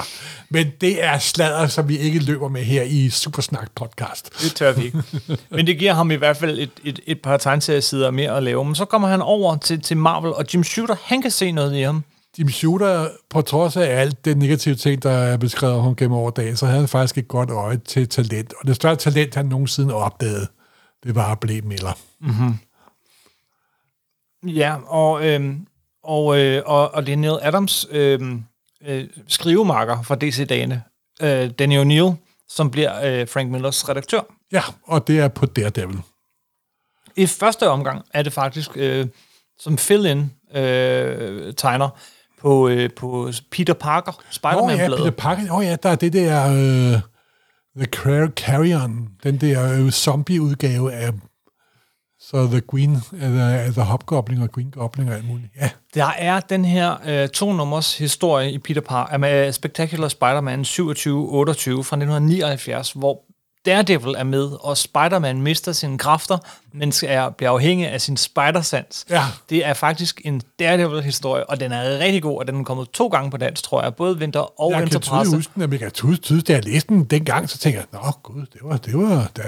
Men 0.50 0.66
det 0.80 1.04
er 1.04 1.18
sladder, 1.18 1.66
som 1.66 1.88
vi 1.88 1.98
ikke 1.98 2.18
løber 2.18 2.48
med 2.48 2.62
her 2.62 2.82
i 2.82 3.10
Supersnak 3.10 3.70
podcast. 3.74 4.42
Det 4.42 4.54
tør 4.54 4.72
vi 4.72 4.84
ikke. 4.84 5.02
Men 5.50 5.66
det 5.66 5.78
giver 5.78 5.92
ham 5.92 6.10
i 6.10 6.14
hvert 6.14 6.36
fald 6.36 6.58
et, 6.58 6.70
et, 6.84 7.00
et 7.06 7.22
par 7.22 7.36
tegnseriesider 7.36 8.10
mere 8.10 8.36
at 8.36 8.42
lave. 8.42 8.64
Men 8.64 8.74
så 8.74 8.84
kommer 8.84 9.08
han 9.08 9.22
over 9.22 9.56
til, 9.56 9.80
til 9.80 9.96
Marvel, 9.96 10.32
og 10.34 10.44
Jim 10.54 10.64
Shooter, 10.64 10.96
han 11.04 11.22
kan 11.22 11.30
se 11.30 11.52
noget 11.52 11.76
i 11.76 11.80
ham. 11.80 12.04
Jim 12.38 12.48
Shooter, 12.48 13.08
på 13.30 13.42
trods 13.42 13.76
af 13.76 14.00
alt 14.00 14.24
det 14.24 14.36
negative 14.36 14.74
ting, 14.74 15.02
der 15.02 15.10
er 15.10 15.36
beskrevet 15.36 15.74
om 15.74 15.96
gennem 15.96 16.16
over 16.16 16.30
dagen, 16.30 16.56
så 16.56 16.66
havde 16.66 16.78
han 16.78 16.88
faktisk 16.88 17.18
et 17.18 17.28
godt 17.28 17.50
øje 17.50 17.76
til 17.76 18.08
talent. 18.08 18.54
Og 18.60 18.66
det 18.66 18.76
største 18.76 19.10
talent, 19.10 19.34
han 19.34 19.46
nogensinde 19.46 19.94
opdagede, 19.94 20.46
det 21.04 21.14
var 21.14 21.32
at 21.32 21.40
blive 21.40 21.62
Miller. 21.62 21.98
Mm-hmm. 22.20 22.54
Ja, 24.50 24.76
og, 24.86 25.26
øh, 25.26 25.56
og, 26.02 26.38
øh, 26.38 26.62
og, 26.66 26.94
og 26.94 27.06
det 27.06 27.12
er 27.12 27.16
Neil 27.16 27.38
Adams 27.42 27.86
øh, 27.90 28.20
øh, 28.86 29.08
skrivemarker 29.28 30.02
fra 30.02 30.14
DC-dagene, 30.14 30.82
øh, 31.22 31.50
Danny 31.50 31.78
O'Neill, 31.78 32.14
som 32.48 32.70
bliver 32.70 33.20
øh, 33.20 33.28
Frank 33.28 33.50
Millers 33.50 33.88
redaktør. 33.88 34.20
Ja, 34.52 34.62
og 34.82 35.06
det 35.06 35.18
er 35.18 35.28
på 35.28 35.46
Daredevil. 35.46 36.00
I 37.16 37.26
første 37.26 37.68
omgang 37.68 38.04
er 38.14 38.22
det 38.22 38.32
faktisk 38.32 38.70
øh, 38.74 39.06
som 39.58 39.78
fill-in 39.78 40.32
øh, 40.54 41.54
tegner 41.54 41.88
på, 42.40 42.68
øh, 42.68 42.90
på 42.96 43.30
Peter 43.50 43.74
Parker, 43.74 44.12
Spider-Man-bladet. 44.30 44.92
Oh, 44.92 44.98
ja, 44.98 45.10
Peter 45.10 45.22
Parker. 45.22 45.42
Åh 45.50 45.58
oh, 45.58 45.64
ja, 45.64 45.76
der 45.82 45.88
er 45.88 45.94
det 45.94 46.12
der 46.12 46.50
uh, 46.50 47.00
The 47.76 47.86
Carrion, 48.28 49.08
den 49.22 49.40
der 49.40 49.82
uh, 49.82 49.90
zombie-udgave 49.90 50.92
af 50.92 51.12
så 52.20 52.46
The 52.46 52.62
Queen, 52.70 52.92
uh, 53.12 53.72
The 53.72 53.82
Hobgoblin 53.82 54.42
og 54.42 54.52
Green 54.52 54.70
Goblin 54.70 55.08
og 55.08 55.14
alt 55.14 55.26
muligt. 55.26 55.48
Ja. 55.60 55.70
Der 55.94 56.10
er 56.18 56.40
den 56.40 56.64
her 56.64 57.22
uh, 57.24 57.28
to 57.28 57.52
nummers 57.52 57.98
historie 57.98 58.52
i 58.52 58.58
Peter 58.58 58.80
Parker 58.80 59.18
med 59.18 59.52
Spectacular 59.52 60.08
Spider-Man 60.08 60.60
27-28 60.60 60.64
fra 60.64 61.96
1979, 61.96 62.92
hvor 62.92 63.20
Daredevil 63.66 64.14
er 64.18 64.24
med, 64.24 64.50
og 64.60 64.76
Spider-Man 64.76 65.42
mister 65.42 65.72
sine 65.72 65.98
kræfter, 65.98 66.38
men 66.72 66.92
er, 67.06 67.30
bliver 67.30 67.50
afhængig 67.50 67.88
af 67.88 68.00
sin 68.00 68.16
spider-sans. 68.16 69.04
Ja. 69.10 69.22
Det 69.50 69.66
er 69.66 69.74
faktisk 69.74 70.20
en 70.24 70.42
Daredevil-historie, 70.58 71.50
og 71.50 71.60
den 71.60 71.72
er 71.72 71.98
rigtig 71.98 72.22
god, 72.22 72.38
og 72.38 72.46
den 72.46 72.60
er 72.60 72.64
kommet 72.64 72.90
to 72.90 73.06
gange 73.08 73.30
på 73.30 73.36
dansk, 73.36 73.62
tror 73.62 73.82
jeg. 73.82 73.94
Både 73.94 74.18
Vinter 74.18 74.60
og 74.60 74.72
jeg 74.72 74.82
Enterprise. 74.82 75.14
Jeg 75.14 75.24
kan 75.24 75.34
huske 75.34 75.52
den, 75.54 75.72
jeg 75.72 75.80
kan 75.80 75.90
tydeligt, 75.90 76.48
da 76.48 76.52
jeg 76.52 76.64
læste 76.64 76.88
den 76.88 77.04
dengang, 77.04 77.50
så 77.50 77.58
tænker 77.58 77.80
jeg, 77.80 77.86
nå 77.92 78.10
gud, 78.22 78.46
det 78.52 78.60
var, 78.62 78.76
det 78.76 78.98
var, 78.98 79.30
det 79.36 79.44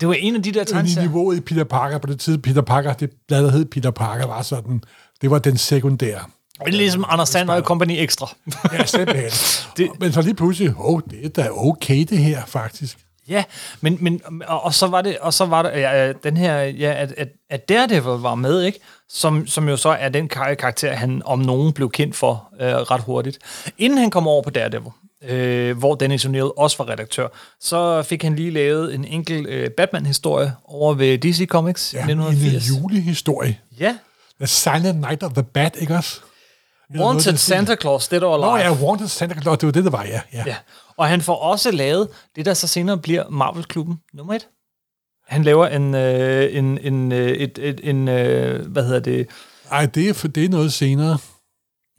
det 0.00 0.08
var 0.08 0.14
en 0.14 0.36
af 0.36 0.42
de 0.42 0.52
der 0.52 0.64
tegneserier. 0.64 1.08
Niveauet 1.08 1.36
i 1.36 1.40
Peter 1.40 1.64
Parker 1.64 1.98
på 1.98 2.06
det 2.06 2.20
tid, 2.20 2.38
Peter 2.38 2.62
Parker, 2.62 2.92
det 2.92 3.10
blad, 3.28 3.44
der 3.44 3.50
hed 3.50 3.64
Peter 3.64 3.90
Parker, 3.90 4.26
var 4.26 4.42
sådan, 4.42 4.82
det 5.20 5.30
var 5.30 5.38
den 5.38 5.58
sekundære. 5.58 6.20
Det 6.58 6.74
er 6.74 6.76
ligesom 6.76 7.04
Anders 7.08 7.28
Sander 7.28 7.54
og 7.54 7.62
Company 7.62 7.92
Extra. 7.92 8.28
ja, 8.72 8.86
simpelthen. 8.86 9.30
det, 9.76 9.90
Men 10.00 10.12
så 10.12 10.22
lige 10.22 10.34
pludselig, 10.34 10.70
åh, 10.70 10.94
oh, 10.94 11.00
det 11.10 11.24
er 11.24 11.28
da 11.28 11.48
okay 11.50 12.04
det 12.10 12.18
her, 12.18 12.42
faktisk. 12.46 12.98
Ja, 13.28 13.44
men, 13.80 13.98
men 14.00 14.20
og, 14.46 14.64
og 14.64 14.74
så 14.74 14.86
var 14.86 15.02
det, 15.02 15.18
og 15.18 15.34
så 15.34 15.44
var 15.46 15.62
det 15.62 15.70
ja, 15.80 16.12
den 16.12 16.36
her, 16.36 16.58
ja, 16.62 16.92
at, 16.96 17.14
at, 17.16 17.28
at 17.50 17.68
Daredevil 17.68 18.02
var 18.22 18.34
med, 18.34 18.62
ikke? 18.62 18.78
Som, 19.08 19.46
som 19.46 19.68
jo 19.68 19.76
så 19.76 19.88
er 19.88 20.08
den 20.08 20.28
kar- 20.28 20.54
karakter, 20.54 20.92
han 20.92 21.22
om 21.24 21.38
nogen 21.38 21.72
blev 21.72 21.90
kendt 21.90 22.16
for 22.16 22.48
øh, 22.60 22.68
ret 22.74 23.00
hurtigt. 23.00 23.38
Inden 23.78 23.98
han 23.98 24.10
kom 24.10 24.26
over 24.28 24.42
på 24.42 24.50
Daredevil, 24.50 24.90
øh, 25.28 25.78
hvor 25.78 25.94
Dennis 25.94 26.24
O'Neill 26.24 26.52
også 26.56 26.76
var 26.78 26.88
redaktør, 26.88 27.28
så 27.60 28.02
fik 28.02 28.22
han 28.22 28.36
lige 28.36 28.50
lavet 28.50 28.94
en 28.94 29.04
enkelt 29.04 29.46
øh, 29.48 29.70
Batman-historie 29.70 30.52
over 30.64 30.94
ved 30.94 31.18
DC 31.18 31.46
Comics 31.46 31.92
i 31.92 31.96
Ja, 31.96 32.00
1980. 32.02 32.68
en 32.70 32.76
julehistorie. 32.76 33.58
Ja, 33.78 33.96
The 34.40 34.46
Silent 34.46 35.00
Night 35.00 35.22
of 35.22 35.32
the 35.32 35.42
Bat, 35.42 35.76
ikke 35.80 35.94
også? 35.94 36.20
Wanted 37.00 37.36
Santa 37.36 37.76
Claus, 37.80 38.08
det 38.08 38.20
der 38.22 38.28
var 38.28 38.38
Nå 38.38 38.56
ja, 38.56 38.72
Wanted 38.72 39.08
Santa 39.08 39.40
Claus, 39.40 39.58
det 39.58 39.66
var 39.66 39.72
det, 39.72 39.84
der 39.84 39.90
var, 39.90 40.04
ja. 40.04 40.20
ja. 40.32 40.42
Ja, 40.46 40.56
og 40.96 41.08
han 41.08 41.20
får 41.20 41.36
også 41.36 41.70
lavet 41.70 42.08
det, 42.36 42.46
der 42.46 42.54
så 42.54 42.66
senere 42.66 42.98
bliver 42.98 43.28
Marvel-klubben 43.30 44.00
nummer 44.14 44.34
et. 44.34 44.48
Han 45.26 45.42
laver 45.42 45.66
en, 45.66 45.94
øh, 45.94 46.56
en, 46.56 46.78
en, 46.78 47.12
øh, 47.12 47.28
et, 47.30 47.58
et, 47.62 47.80
en 47.82 48.08
øh, 48.08 48.66
hvad 48.66 48.84
hedder 48.84 49.00
det, 49.00 49.26
Ej, 49.70 49.86
det 49.86 50.08
er, 50.08 50.12
for, 50.12 50.28
det 50.28 50.44
er 50.44 50.48
noget 50.48 50.72
senere. 50.72 51.18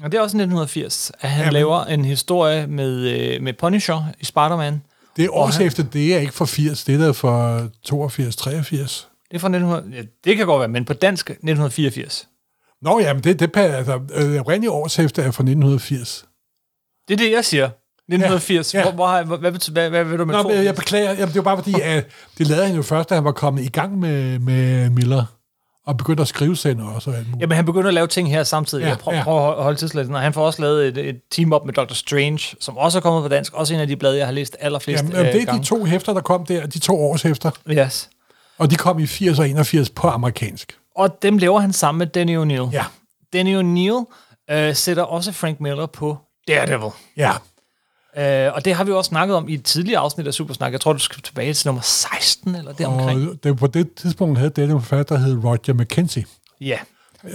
og 0.03 0.11
det 0.11 0.17
er 0.17 0.21
også 0.21 0.37
1980, 0.37 1.11
at 1.19 1.29
han 1.29 1.39
Jamen. 1.41 1.53
laver 1.53 1.83
en 1.85 2.05
historie 2.05 2.67
med, 2.67 2.91
øh, 2.95 3.41
med 3.41 3.53
Punisher 3.53 4.03
i 4.19 4.25
Spider-Man. 4.25 4.81
Det 5.17 5.25
er 5.25 5.29
års 5.29 5.55
han- 5.55 5.65
efter, 5.67 5.83
det 5.83 6.15
er 6.15 6.19
ikke 6.19 6.33
for 6.33 6.45
80, 6.45 6.83
det 6.83 6.95
er 6.95 6.99
der 7.05 7.13
for 7.13 7.67
82, 7.83 8.35
83. 8.35 9.07
Det 9.31 9.35
er 9.35 9.39
fra 9.39 9.47
1900, 9.47 9.97
ja, 9.97 10.01
det 10.23 10.37
kan 10.37 10.45
godt 10.45 10.59
være, 10.59 10.67
men 10.67 10.85
på 10.85 10.93
dansk 10.93 11.29
1984. 11.29 12.27
Nå 12.83 12.99
ja, 12.99 13.13
men 13.13 13.23
det, 13.23 13.39
det 13.39 13.51
passer, 13.51 13.77
altså, 13.77 13.99
øh, 14.13 14.39
oprindelige 14.39 14.71
års 14.71 14.99
efter 14.99 15.21
er 15.23 15.31
fra 15.31 15.43
1980. 15.43 16.25
Det 17.07 17.13
er 17.13 17.17
det, 17.17 17.31
jeg 17.31 17.45
siger. 17.45 17.65
1980. 17.65 18.73
Ja, 18.73 18.79
Ja. 18.79 18.83
Hvor, 18.85 18.91
hvor, 18.91 19.07
har- 19.07 19.23
hvad, 19.23 19.37
hvad, 19.37 19.51
betyder- 19.51 19.73
hvad, 19.73 19.89
hvad 19.89 20.03
vil 20.03 20.19
du 20.19 20.25
med 20.25 20.35
Nå, 20.35 20.41
to? 20.43 20.49
men 20.49 20.63
jeg 20.63 20.75
beklager, 20.75 21.11
jamen, 21.11 21.27
det 21.27 21.35
var 21.35 21.41
bare 21.41 21.57
fordi, 21.57 21.73
at 21.83 22.05
det 22.37 22.47
lavede 22.47 22.65
han 22.67 22.75
jo 22.75 22.81
først, 22.81 23.09
da 23.09 23.15
han 23.15 23.23
var 23.23 23.31
kommet 23.31 23.63
i 23.63 23.67
gang 23.69 23.99
med, 23.99 24.39
med 24.39 24.89
Miller, 24.89 25.25
og 25.85 25.97
begyndte 25.97 26.21
at 26.21 26.27
skrive 26.27 26.55
sender 26.57 26.85
også. 26.89 27.09
Og 27.09 27.15
alt 27.17 27.27
muligt. 27.27 27.41
Jamen, 27.41 27.55
han 27.55 27.65
begynder 27.65 27.87
at 27.87 27.93
lave 27.93 28.07
ting 28.07 28.29
her 28.29 28.43
samtidig. 28.43 28.81
Ja, 28.81 28.87
Ja, 28.87 28.91
jeg 28.93 28.99
prøver, 28.99 29.13
ja. 29.15 29.19
ja. 29.19 29.23
prøver 29.23 29.51
at 29.51 29.63
holde 29.63 29.77
tidslæsen. 29.79 30.15
Og 30.15 30.21
han 30.21 30.33
får 30.33 30.45
også 30.45 30.61
lavet 30.61 30.87
et, 30.87 30.97
et 30.97 31.15
team-up 31.31 31.61
med 31.65 31.73
Dr. 31.73 31.93
Strange, 31.93 32.39
som 32.59 32.77
også 32.77 32.97
er 32.97 33.01
kommet 33.01 33.23
på 33.23 33.27
dansk. 33.27 33.53
Også 33.53 33.73
en 33.73 33.79
af 33.79 33.87
de 33.87 33.95
blade, 33.95 34.17
jeg 34.17 34.25
har 34.27 34.31
læst 34.33 34.57
allerflest 34.59 34.97
Jamen, 35.03 35.15
jamen, 35.17 35.33
det 35.33 35.41
er 35.41 35.45
gange. 35.45 35.61
de 35.61 35.65
to 35.67 35.85
hæfter, 35.85 36.13
der 36.13 36.21
kom 36.21 36.45
der, 36.45 36.65
de 36.65 36.79
to 36.79 37.01
års 37.01 37.21
hæfter. 37.21 37.51
Yes. 37.69 38.09
Og 38.57 38.71
de 38.71 38.75
kom 38.75 38.99
i 38.99 39.05
80 39.07 39.39
og 39.39 39.49
81 39.49 39.89
på 39.89 40.07
amerikansk. 40.07 40.77
Og 40.95 41.21
dem 41.21 41.37
laver 41.37 41.59
han 41.59 41.73
sammen 41.73 41.99
med 41.99 42.07
Danny 42.07 42.37
O'Neill. 42.37 42.71
Ja, 42.71 42.85
Danny 43.33 43.59
O'Neill 43.59 44.05
øh, 44.51 44.75
sætter 44.75 45.03
også 45.03 45.31
Frank 45.31 45.59
Miller 45.59 45.85
på 45.85 46.17
Daredevil. 46.47 46.91
ja. 47.17 47.31
Øh, 48.17 48.53
og 48.55 48.65
det 48.65 48.75
har 48.75 48.83
vi 48.83 48.91
også 48.91 49.09
snakket 49.09 49.37
om 49.37 49.49
i 49.49 49.53
et 49.53 49.63
tidligere 49.63 49.99
afsnit 49.99 50.27
af 50.27 50.33
Supersnak. 50.33 50.71
Jeg 50.71 50.81
tror, 50.81 50.93
du 50.93 50.99
skal 50.99 51.21
tilbage 51.21 51.53
til 51.53 51.67
nummer 51.67 51.81
16 51.81 52.55
eller 52.55 52.73
deromkring. 52.73 53.29
Og 53.29 53.43
det, 53.43 53.57
på 53.57 53.67
det 53.67 53.93
tidspunkt 53.93 54.37
havde 54.39 54.63
en 54.63 54.71
forfatter, 54.71 55.15
der 55.15 55.23
hed 55.23 55.43
Roger 55.43 55.73
McKenzie. 55.73 56.25
Ja. 56.61 56.77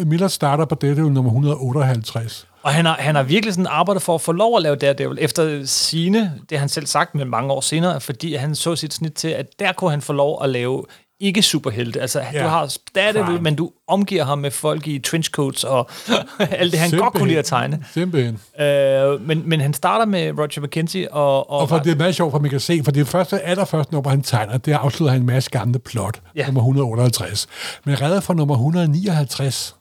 Miller 0.05 0.29
starter 0.29 0.65
på 0.65 0.75
dette 0.75 1.03
nummer 1.03 1.31
158. 1.31 2.47
Og 2.63 2.75
han 2.75 2.85
har, 2.85 2.95
han 2.95 3.15
har 3.15 3.23
virkelig 3.23 3.55
sådan 3.55 3.67
arbejdet 3.67 4.03
for 4.03 4.15
at 4.15 4.21
få 4.21 4.33
lov 4.33 4.57
at 4.57 4.63
lave 4.63 4.77
Daredevil, 4.77 5.19
efter 5.21 5.67
sine, 5.67 6.41
det 6.51 6.59
han 6.59 6.69
selv 6.69 6.87
sagt 6.87 7.15
med 7.15 7.25
mange 7.25 7.53
år 7.53 7.61
senere, 7.61 8.01
fordi 8.01 8.35
han 8.35 8.55
så 8.55 8.77
sit 8.77 8.95
snit 8.95 9.13
til, 9.13 9.29
at 9.29 9.47
der 9.59 9.73
kunne 9.73 9.91
han 9.91 10.03
få 10.03 10.13
lov 10.13 10.43
at 10.43 10.49
lave 10.49 10.85
ikke 11.21 11.43
superhelte. 11.43 12.01
Altså, 12.01 12.21
ja. 12.33 12.43
Du 12.43 12.49
har 12.49 12.77
Daredevil, 12.95 13.43
men 13.43 13.55
du 13.57 13.71
omgiver 13.87 14.25
ham 14.25 14.39
med 14.39 14.51
folk 14.51 14.87
i 14.87 14.99
trenchcoats 14.99 15.65
og 15.65 15.91
alt 16.39 16.73
det, 16.73 16.81
han 16.81 16.91
godt 16.91 17.15
kunne 17.15 17.29
lide 17.29 17.39
at 17.39 17.45
tegne. 17.45 17.85
Simpelthen. 17.93 18.41
Øh, 18.61 19.27
men, 19.27 19.49
men 19.49 19.61
han 19.61 19.75
starter 19.75 20.05
med 20.05 20.39
Roger 20.39 20.61
McKenzie, 20.61 21.13
og, 21.13 21.51
og, 21.51 21.59
Og 21.59 21.69
for 21.69 21.79
det 21.79 21.93
er 21.93 21.97
meget 21.97 22.15
sjovt, 22.15 22.33
for 22.33 22.39
man 22.39 22.51
kan 22.51 22.61
se, 22.61 22.81
for 22.85 22.91
det 22.91 23.09
første, 23.09 23.41
allerførste 23.41 23.93
nummer, 23.93 24.11
han 24.11 24.23
tegner, 24.23 24.59
det 24.59 24.73
afslutter 24.73 25.13
han 25.13 25.21
en 25.21 25.27
masse 25.27 25.51
gamle 25.51 25.79
plot, 25.79 26.21
ja. 26.37 26.47
Nummer 26.47 26.61
158. 26.61 27.47
Men 27.85 28.01
redder 28.01 28.21
fra 28.21 28.35
nummer 28.35 28.55
159, 28.55 29.77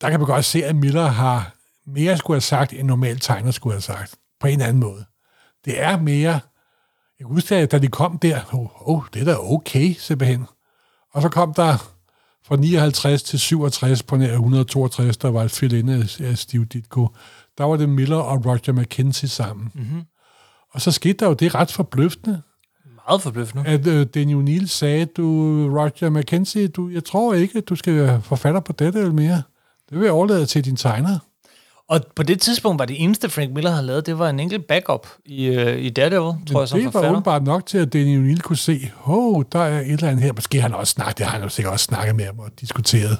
der 0.00 0.10
kan 0.10 0.20
man 0.20 0.26
godt 0.26 0.44
se, 0.44 0.64
at 0.64 0.76
Miller 0.76 1.06
har 1.06 1.54
mere 1.86 2.16
skulle 2.16 2.34
have 2.34 2.40
sagt, 2.40 2.72
end 2.72 2.86
normalt 2.86 3.22
tegner 3.22 3.50
skulle 3.50 3.74
have 3.74 3.82
sagt. 3.82 4.14
På 4.40 4.46
en 4.46 4.60
anden 4.60 4.80
måde. 4.80 5.04
Det 5.64 5.82
er 5.82 5.98
mere... 5.98 6.40
Jeg 7.18 7.26
kan 7.26 7.34
huske, 7.34 7.56
at 7.56 7.72
da 7.72 7.78
de 7.78 7.88
kom 7.88 8.18
der, 8.18 8.40
åh, 8.54 8.60
oh, 8.60 8.88
oh, 8.88 9.02
det 9.14 9.20
er 9.20 9.24
da 9.24 9.36
okay, 9.38 9.94
simpelthen. 9.98 10.46
Og 11.12 11.22
så 11.22 11.28
kom 11.28 11.54
der 11.54 11.76
fra 12.46 12.56
59 12.56 13.22
til 13.22 13.38
67 13.38 14.02
på 14.02 14.16
nær 14.16 14.32
162, 14.32 15.16
der 15.16 15.28
var 15.28 15.42
et 15.42 15.50
fill 15.50 15.74
inde 15.74 16.08
af 16.20 16.38
Steve 16.38 16.64
Ditko. 16.64 17.08
Der 17.58 17.64
var 17.64 17.76
det 17.76 17.88
Miller 17.88 18.16
og 18.16 18.46
Roger 18.46 18.72
McKenzie 18.72 19.28
sammen. 19.28 19.72
Mm-hmm. 19.74 20.02
Og 20.70 20.80
så 20.80 20.90
skete 20.90 21.12
der 21.12 21.26
jo 21.26 21.32
det 21.32 21.54
ret 21.54 21.72
forbløffende, 21.72 22.42
meget 23.06 23.22
forbløffende. 23.22 23.66
at 23.66 23.86
uh, 23.86 24.02
Daniel 24.02 24.60
O'Neill 24.62 24.66
sagde, 24.66 25.06
du, 25.06 25.24
Roger 25.78 26.10
McKenzie, 26.10 26.68
du, 26.68 26.88
jeg 26.88 27.04
tror 27.04 27.34
ikke, 27.34 27.60
du 27.60 27.76
skal 27.76 28.20
forfatter 28.22 28.60
på 28.60 28.72
dette 28.72 28.98
eller 28.98 29.12
mere. 29.12 29.42
Det 29.90 29.98
vil 29.98 30.04
jeg 30.04 30.12
overlade 30.12 30.46
til 30.46 30.64
din 30.64 30.76
tegner. 30.76 31.18
Og 31.88 32.00
på 32.16 32.22
det 32.22 32.40
tidspunkt 32.40 32.78
var 32.78 32.84
det 32.84 33.02
eneste, 33.02 33.28
Frank 33.28 33.52
Miller 33.54 33.70
havde 33.70 33.86
lavet, 33.86 34.06
det 34.06 34.18
var 34.18 34.30
en 34.30 34.40
enkelt 34.40 34.66
backup 34.66 35.06
i, 35.24 35.46
øh, 35.46 35.78
i 35.78 35.90
Daredevil, 35.90 36.46
tror 36.46 36.60
jeg, 36.60 36.68
som 36.68 36.78
det 36.78 36.84
var 36.84 36.90
forfatter. 36.90 37.10
åbenbart 37.10 37.42
nok 37.42 37.66
til, 37.66 37.78
at 37.78 37.92
Daniel 37.92 38.36
O'Neill 38.36 38.40
kunne 38.40 38.56
se, 38.56 38.90
hov, 38.96 39.44
der 39.52 39.58
er 39.58 39.80
et 39.80 39.90
eller 39.90 40.08
andet 40.08 40.24
her. 40.24 40.32
Måske 40.32 40.60
har 40.60 40.68
han 40.68 40.78
også 40.78 40.90
snakket, 40.90 41.18
det 41.18 41.26
har 41.26 41.32
han 41.32 41.42
jo 41.42 41.48
sikkert 41.48 41.72
også 41.72 41.84
snakket 41.84 42.16
med 42.16 42.24
ham 42.24 42.38
og 42.38 42.50
diskuteret. 42.60 43.18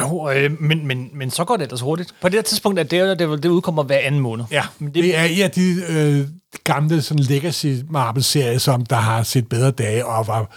Jo, 0.00 0.30
øh, 0.30 0.62
men, 0.62 0.86
men, 0.86 1.10
men 1.14 1.30
så 1.30 1.44
går 1.44 1.56
det 1.56 1.64
ellers 1.64 1.80
hurtigt. 1.80 2.14
På 2.20 2.28
det 2.28 2.34
her 2.34 2.42
tidspunkt 2.42 2.78
er 2.78 2.82
Daredevil, 2.84 3.42
det 3.42 3.48
udkommer 3.48 3.82
hver 3.82 3.98
anden 3.98 4.20
måned. 4.20 4.44
Ja, 4.50 4.62
Men 4.78 4.94
det, 4.94 5.04
det, 5.04 5.16
er 5.16 5.44
af 5.44 5.50
de 5.50 5.82
øh, 5.88 6.28
gamle 6.64 7.02
sådan 7.02 7.24
legacy 7.24 7.66
Marvel-serier, 7.90 8.58
som 8.58 8.86
der 8.86 8.96
har 8.96 9.22
set 9.22 9.48
bedre 9.48 9.70
dage, 9.70 10.06
og 10.06 10.26
var 10.26 10.56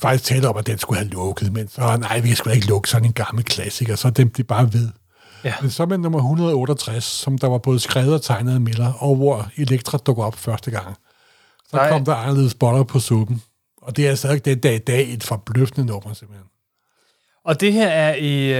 faktisk 0.00 0.24
talt 0.24 0.44
om, 0.44 0.56
at 0.56 0.66
den 0.66 0.78
skulle 0.78 0.98
have 0.98 1.10
lukket, 1.10 1.52
men 1.52 1.68
så, 1.68 1.96
nej, 2.00 2.20
vi 2.20 2.34
skal 2.34 2.54
ikke 2.54 2.66
lukke 2.66 2.88
sådan 2.88 3.06
en 3.06 3.12
gammel 3.12 3.44
klassiker, 3.44 3.96
så 3.96 4.10
dem 4.10 4.30
de 4.30 4.44
bare 4.44 4.72
ved. 4.72 4.88
Ja. 5.44 5.54
Men 5.60 5.70
så 5.70 5.86
med 5.86 5.98
nummer 5.98 6.18
168, 6.18 7.04
som 7.04 7.38
der 7.38 7.46
var 7.48 7.58
både 7.58 7.80
skrevet 7.80 8.14
og 8.14 8.22
tegnet 8.22 8.54
af 8.54 8.60
Miller, 8.60 8.92
og 8.92 9.16
hvor 9.16 9.48
Elektra 9.56 9.98
dukker 9.98 10.24
op 10.24 10.36
første 10.36 10.70
gang, 10.70 10.96
så 11.70 11.76
Nej. 11.76 11.88
kom 11.88 12.04
der 12.04 12.14
anderledes 12.14 12.54
boller 12.54 12.82
på 12.84 13.00
suppen. 13.00 13.42
Og 13.82 13.96
det 13.96 14.08
er 14.08 14.14
stadig 14.14 14.44
den 14.44 14.58
dag 14.60 14.74
i 14.74 14.78
dag 14.78 15.12
et 15.12 15.22
forbløffende 15.24 15.86
nummer, 15.86 16.12
simpelthen. 16.14 16.46
Og 17.44 17.60
det 17.60 17.72
her 17.72 17.88
er 17.88 18.14
i 18.14 18.52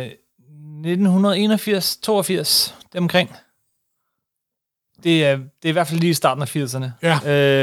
øh, 0.00 0.06
1981, 0.06 1.96
82, 1.96 2.74
omkring. 2.96 3.30
Det 5.04 5.24
er, 5.24 5.36
det 5.36 5.44
er 5.64 5.68
i 5.68 5.72
hvert 5.72 5.88
fald 5.88 6.00
lige 6.00 6.10
i 6.10 6.14
starten 6.14 6.42
af 6.42 6.56
80'erne. 6.56 6.86
Ja. 7.02 7.18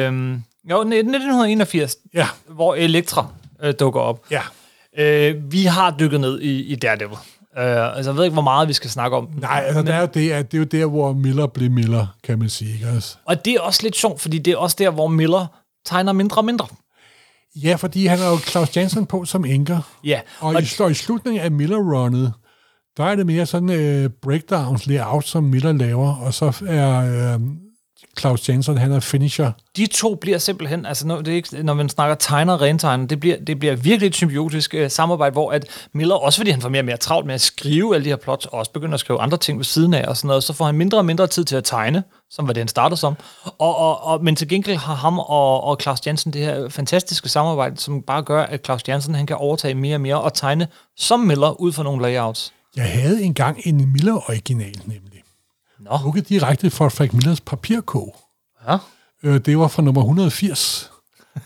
Øhm, 0.07 0.43
jo, 0.69 0.79
1981, 0.81 1.97
Ja, 2.13 2.27
hvor 2.49 2.75
Elektra 2.75 3.27
øh, 3.63 3.73
dukker 3.79 4.01
op. 4.01 4.25
ja. 4.31 4.41
Øh, 4.97 5.51
vi 5.51 5.63
har 5.65 5.95
dykket 5.99 6.21
ned 6.21 6.41
i, 6.41 6.61
i 6.63 6.75
Daredevil. 6.75 7.17
Øh, 7.57 7.97
altså, 7.97 8.11
jeg 8.11 8.17
ved 8.17 8.23
ikke, 8.23 8.33
hvor 8.33 8.41
meget 8.41 8.67
vi 8.67 8.73
skal 8.73 8.89
snakke 8.89 9.17
om. 9.17 9.29
Nej, 9.37 9.63
altså, 9.65 9.81
det 9.81 9.93
er 9.93 9.99
jo 10.01 10.07
det, 10.13 10.31
at 10.31 10.51
det 10.51 10.57
er 10.57 10.61
jo 10.61 10.65
der, 10.65 10.85
hvor 10.85 11.13
Miller 11.13 11.47
blev 11.47 11.71
Miller, 11.71 12.07
kan 12.23 12.39
man 12.39 12.49
sige. 12.49 12.73
Ikke 12.73 12.87
også? 12.97 13.17
Og 13.25 13.45
det 13.45 13.53
er 13.53 13.59
også 13.59 13.79
lidt 13.83 13.95
sjovt, 13.95 14.21
fordi 14.21 14.37
det 14.39 14.53
er 14.53 14.57
også 14.57 14.75
der, 14.79 14.89
hvor 14.89 15.07
Miller 15.07 15.45
tegner 15.85 16.13
mindre 16.13 16.37
og 16.37 16.45
mindre. 16.45 16.67
Ja, 17.55 17.75
fordi 17.75 18.05
han 18.05 18.19
har 18.19 18.29
jo 18.29 18.37
Claus 18.37 18.77
Jensen 18.77 19.05
på 19.05 19.25
som 19.25 19.45
enker. 19.45 19.79
Ja, 20.03 20.21
Og, 20.39 20.47
og, 20.55 20.61
i, 20.61 20.65
og 20.79 20.91
i 20.91 20.93
slutningen 20.93 21.41
af 21.41 21.51
Miller-runnet, 21.51 22.33
der 22.97 23.03
er 23.05 23.15
det 23.15 23.25
mere 23.25 23.45
sådan 23.45 23.69
øh, 23.69 24.09
breakdowns 24.21 24.87
layout, 24.87 25.25
som 25.27 25.43
Miller 25.43 25.71
laver, 25.71 26.15
og 26.15 26.33
så 26.33 26.63
er 26.67 26.97
øh, 27.33 27.39
Claus 28.19 28.49
Jensen, 28.49 28.77
han 28.77 28.91
er 28.91 28.99
finisher. 28.99 29.51
de 29.77 29.85
to 29.85 30.15
bliver 30.15 30.37
simpelthen, 30.37 30.85
altså 30.85 31.07
når, 31.07 31.21
det 31.21 31.31
er 31.31 31.35
ikke, 31.35 31.63
når 31.63 31.73
man 31.73 31.89
snakker 31.89 32.15
tegner 32.15 32.53
og 32.53 32.61
rentegner, 32.61 33.05
det 33.05 33.19
bliver, 33.19 33.37
det 33.47 33.59
bliver 33.59 33.75
virkelig 33.75 34.07
et 34.07 34.15
symbiotisk 34.15 34.73
øh, 34.73 34.91
samarbejde, 34.91 35.33
hvor 35.33 35.51
at 35.51 35.65
Miller, 35.93 36.15
også 36.15 36.39
fordi 36.39 36.51
han 36.51 36.61
får 36.61 36.69
mere 36.69 36.81
og 36.81 36.85
mere 36.85 36.97
travlt 36.97 37.25
med 37.25 37.35
at 37.35 37.41
skrive 37.41 37.95
alle 37.95 38.05
de 38.05 38.09
her 38.09 38.15
plots, 38.15 38.45
og 38.45 38.59
også 38.59 38.71
begynder 38.71 38.93
at 38.93 38.99
skrive 38.99 39.19
andre 39.21 39.37
ting 39.37 39.57
ved 39.57 39.65
siden 39.65 39.93
af 39.93 40.07
og 40.07 40.17
sådan 40.17 40.27
noget, 40.27 40.43
så 40.43 40.53
får 40.53 40.65
han 40.65 40.75
mindre 40.75 40.97
og 40.97 41.05
mindre 41.05 41.27
tid 41.27 41.45
til 41.45 41.55
at 41.55 41.63
tegne, 41.63 42.03
som 42.29 42.47
var 42.47 42.53
det, 42.53 42.61
han 42.61 42.67
startede 42.67 42.99
som. 42.99 43.15
Og, 43.43 43.77
og, 43.77 44.03
og, 44.03 44.23
men 44.23 44.35
til 44.35 44.47
gengæld 44.47 44.77
har 44.77 44.95
ham 44.95 45.19
og, 45.19 45.63
og 45.63 45.77
Claus 45.81 46.07
Jensen 46.07 46.33
det 46.33 46.41
her 46.41 46.69
fantastiske 46.69 47.29
samarbejde, 47.29 47.77
som 47.77 48.01
bare 48.01 48.23
gør, 48.23 48.43
at 48.43 48.65
Claus 48.65 48.81
Jensen 48.89 49.15
han 49.15 49.25
kan 49.25 49.35
overtage 49.35 49.75
mere 49.75 49.95
og 49.95 50.01
mere 50.01 50.21
og 50.21 50.33
tegne 50.33 50.67
som 50.97 51.19
Miller 51.19 51.61
ud 51.61 51.71
fra 51.71 51.83
nogle 51.83 52.01
layouts. 52.01 52.53
Jeg 52.75 52.91
havde 52.91 53.23
engang 53.23 53.59
en 53.65 53.91
Miller-original, 53.91 54.81
nemlig. 54.85 55.16
Nå, 55.89 55.97
Hugget 55.97 56.29
direkte 56.29 56.69
fra 56.69 56.89
Frank 56.89 57.13
Millers 57.13 57.41
papirkog. 57.41 58.15
ja. 58.67 58.77
Øh, 59.23 59.39
det 59.45 59.57
var 59.57 59.67
fra 59.67 59.81
nummer 59.81 60.01
180. 60.01 60.91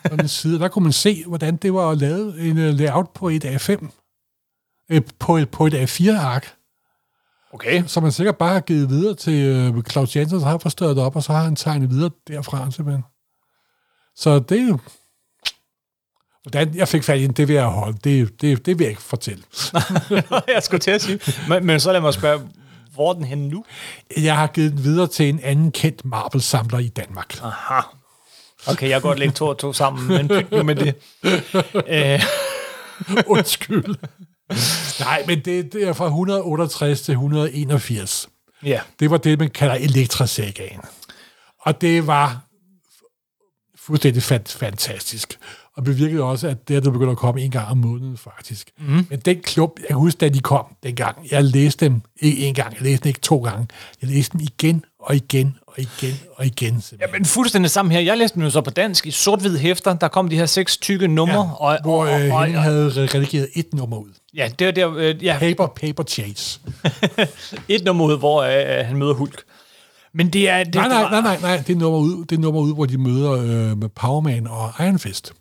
På 0.10 0.16
den 0.16 0.28
side, 0.28 0.60
der 0.60 0.68
kunne 0.68 0.84
man 0.84 0.94
se, 0.94 1.24
hvordan 1.28 1.56
det 1.56 1.74
var 1.74 1.96
lavet 1.96 2.50
en 2.50 2.58
uh, 2.58 2.64
layout 2.64 3.10
på 3.10 3.30
et 3.30 3.46
A5. 3.46 3.88
Øh, 4.90 5.02
på 5.20 5.38
et, 5.38 5.50
på 5.50 5.66
et 5.66 5.74
A4-ark. 5.74 6.56
Okay. 7.54 7.84
som 7.88 8.04
man 8.04 8.12
sikkert 8.12 8.38
bare 8.38 8.54
har 8.54 8.60
givet 8.60 8.90
videre 8.90 9.16
til 9.16 9.34
øh, 9.34 9.84
Claus 9.84 10.16
Jensen, 10.16 10.40
så 10.40 10.46
har 10.46 10.58
forstørret 10.58 10.96
det 10.96 11.04
op, 11.04 11.16
og 11.16 11.24
så 11.24 11.34
har 11.34 11.44
han 11.44 11.56
tegnet 11.56 11.90
videre 11.90 12.12
derfra, 12.28 12.72
simpelthen. 12.72 13.04
Så 14.16 14.40
det. 14.40 14.80
Hvordan 16.44 16.76
jeg 16.76 16.88
fik 16.88 17.04
fat 17.04 17.20
i 17.20 17.24
den, 17.24 17.32
det 17.32 17.48
vil 17.48 17.54
jeg 17.54 17.66
holde. 17.66 17.98
Det, 18.04 18.42
det, 18.42 18.66
det 18.66 18.80
vil 18.80 18.84
jeg 18.84 18.90
ikke 18.90 19.02
fortælle. 19.02 19.44
jeg 20.54 20.64
skulle 20.64 20.80
til 20.80 20.92
at 20.92 21.02
sige. 21.02 21.20
Men, 21.50 21.66
men 21.66 21.80
så 21.80 21.92
lad 21.92 22.02
mig 22.02 22.14
spørge, 22.14 22.50
Hvor 22.94 23.10
er 23.10 23.14
den 23.14 23.24
henne 23.24 23.48
nu? 23.48 23.66
Jeg 24.18 24.36
har 24.38 24.48
givet 24.48 24.72
den 24.72 24.84
videre 24.84 25.08
til 25.08 25.30
en 25.30 25.40
anden 25.44 25.72
kendt 25.72 26.06
Marvel-samler 26.06 26.78
i 26.80 26.88
Danmark. 26.88 27.40
Aha. 27.44 27.82
Okay, 28.68 28.90
jeg 28.90 29.02
kan 29.02 29.10
godt 29.10 29.20
lægge 29.20 29.34
to 29.34 29.48
og 29.48 29.58
to 29.58 29.74
sammen, 29.74 30.08
men 30.08 30.28
pyt 30.28 30.52
nu 30.52 30.64
med 30.64 30.76
det. 30.76 30.96
Øh, 31.88 32.22
Undskyld. 33.28 33.96
Nej, 35.00 35.24
men 35.28 35.40
det, 35.46 35.74
det 35.74 35.84
er 35.88 35.94
fra 35.94 36.06
168 36.06 37.02
til 37.02 37.12
181. 37.12 38.30
ja. 38.64 38.82
Det 39.00 39.12
var 39.12 39.18
det, 39.18 39.40
man 39.40 39.50
kalder 39.50 39.76
Elektrasagaen. 39.76 40.80
Og 41.62 41.82
det 41.82 42.08
var 42.08 42.42
fuldstændig 43.76 44.24
fant- 44.24 44.58
fantastisk. 44.58 45.40
Og 45.78 45.84
bevirkede 45.84 46.24
også, 46.24 46.48
at 46.48 46.68
det 46.68 46.76
er 46.76 46.80
det 46.80 46.94
begyndte 46.94 47.12
at 47.12 47.18
komme 47.18 47.42
en 47.42 47.52
gang 47.52 47.68
om 47.68 47.78
måneden, 47.78 48.18
faktisk. 48.18 48.72
Mm. 48.80 49.08
Men 49.10 49.20
den 49.20 49.42
klub, 49.42 49.80
jeg 49.80 49.88
kan 49.88 49.98
huske, 49.98 50.18
da 50.18 50.30
de 50.30 50.40
kom 50.40 50.66
dengang, 50.84 51.18
jeg 51.32 51.44
læste 51.44 51.86
dem 51.86 52.02
ikke 52.22 52.46
en 52.48 52.54
gang, 52.54 52.74
jeg 52.74 52.82
læste 52.82 53.04
dem 53.04 53.08
ikke 53.08 53.20
to 53.20 53.38
gange. 53.38 53.68
Jeg 54.02 54.10
læste 54.10 54.34
dem 54.34 54.42
igen 54.42 54.86
og 55.00 55.16
igen 55.16 55.58
og 55.68 55.80
igen 55.80 56.20
og 56.36 56.46
igen. 56.46 56.84
Ja, 57.02 57.06
men 57.14 57.26
fuldstændig 57.26 57.72
sammen 57.72 57.92
her. 57.92 58.00
Jeg 58.00 58.18
læste 58.18 58.36
den 58.36 58.44
jo 58.44 58.50
så 58.50 58.62
på 58.62 58.70
dansk 58.70 59.06
i 59.06 59.12
sort-hvid 59.12 59.58
hæfter. 59.58 59.94
Der 59.94 60.08
kom 60.08 60.30
de 60.30 60.36
her 60.36 60.46
seks 60.46 60.78
tykke 60.78 61.08
numre. 61.08 61.34
Ja, 61.34 61.54
og, 61.54 61.78
hvor 61.84 62.02
og, 62.02 62.08
øh, 62.08 62.14
og, 62.14 62.40
Henning 62.40 62.58
og, 62.58 62.64
havde 62.64 62.90
redigeret 62.90 63.48
et 63.54 63.74
nummer 63.74 63.98
ud. 63.98 64.10
ja, 64.34 64.50
det 64.60 64.68
var 64.68 64.74
der, 64.74 64.96
øh, 64.98 65.24
ja, 65.24 65.38
Paper, 65.40 65.68
paper 65.68 66.04
chase. 66.04 66.60
et 67.68 67.84
nummer 67.84 68.06
ud, 68.06 68.18
hvor 68.18 68.42
øh, 68.42 68.86
han 68.86 68.98
møder 68.98 69.14
Hulk. 69.14 69.44
Men 70.14 70.30
det 70.30 70.50
er... 70.50 70.64
Det, 70.64 70.76
Nej, 70.76 70.88
nej, 70.88 71.10
nej, 71.10 71.22
nej, 71.22 71.38
nej. 71.42 71.64
Det 71.68 71.76
er 71.76 71.80
nummer 71.80 72.00
ud, 72.00 72.26
det 72.26 72.36
er 72.36 72.40
nummer 72.40 72.62
ud 72.62 72.74
hvor 72.74 72.86
de 72.86 72.98
møder 72.98 73.32
øh, 73.32 73.78
med 73.78 73.90
Powerman 73.90 74.48
og 74.48 74.72
Iron 74.80 75.00
Fist. 75.00 75.34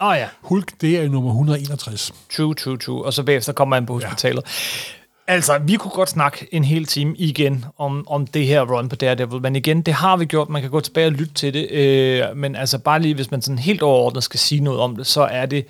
Åh 0.00 0.08
oh, 0.08 0.16
ja, 0.16 0.28
Hulk, 0.40 0.80
det 0.80 0.98
er 0.98 1.08
nummer 1.08 1.30
161. 1.30 2.12
true, 2.36 2.54
true, 2.54 2.78
true. 2.78 3.04
Og 3.04 3.12
så 3.12 3.22
bagefter 3.22 3.52
kommer 3.52 3.76
han 3.76 3.86
på 3.86 3.92
hospitalet. 3.92 4.44
Ja. 4.44 5.32
Altså, 5.32 5.58
vi 5.58 5.76
kunne 5.76 5.90
godt 5.90 6.08
snakke 6.08 6.46
en 6.52 6.64
hel 6.64 6.84
time 6.84 7.16
igen 7.16 7.64
om, 7.78 8.08
om 8.08 8.26
det 8.26 8.46
her 8.46 8.62
run 8.62 8.88
på 8.88 8.96
Daredevil, 8.96 9.42
men 9.42 9.56
igen, 9.56 9.82
det 9.82 9.94
har 9.94 10.16
vi 10.16 10.24
gjort. 10.24 10.48
Man 10.48 10.62
kan 10.62 10.70
gå 10.70 10.80
tilbage 10.80 11.06
og 11.06 11.12
lytte 11.12 11.34
til 11.34 11.54
det. 11.54 11.70
Øh, 11.70 12.36
men 12.36 12.56
altså, 12.56 12.78
bare 12.78 13.00
lige, 13.00 13.14
hvis 13.14 13.30
man 13.30 13.42
sådan 13.42 13.58
helt 13.58 13.82
overordnet 13.82 14.24
skal 14.24 14.40
sige 14.40 14.60
noget 14.60 14.80
om 14.80 14.96
det, 14.96 15.06
så 15.06 15.22
er 15.22 15.46
det 15.46 15.66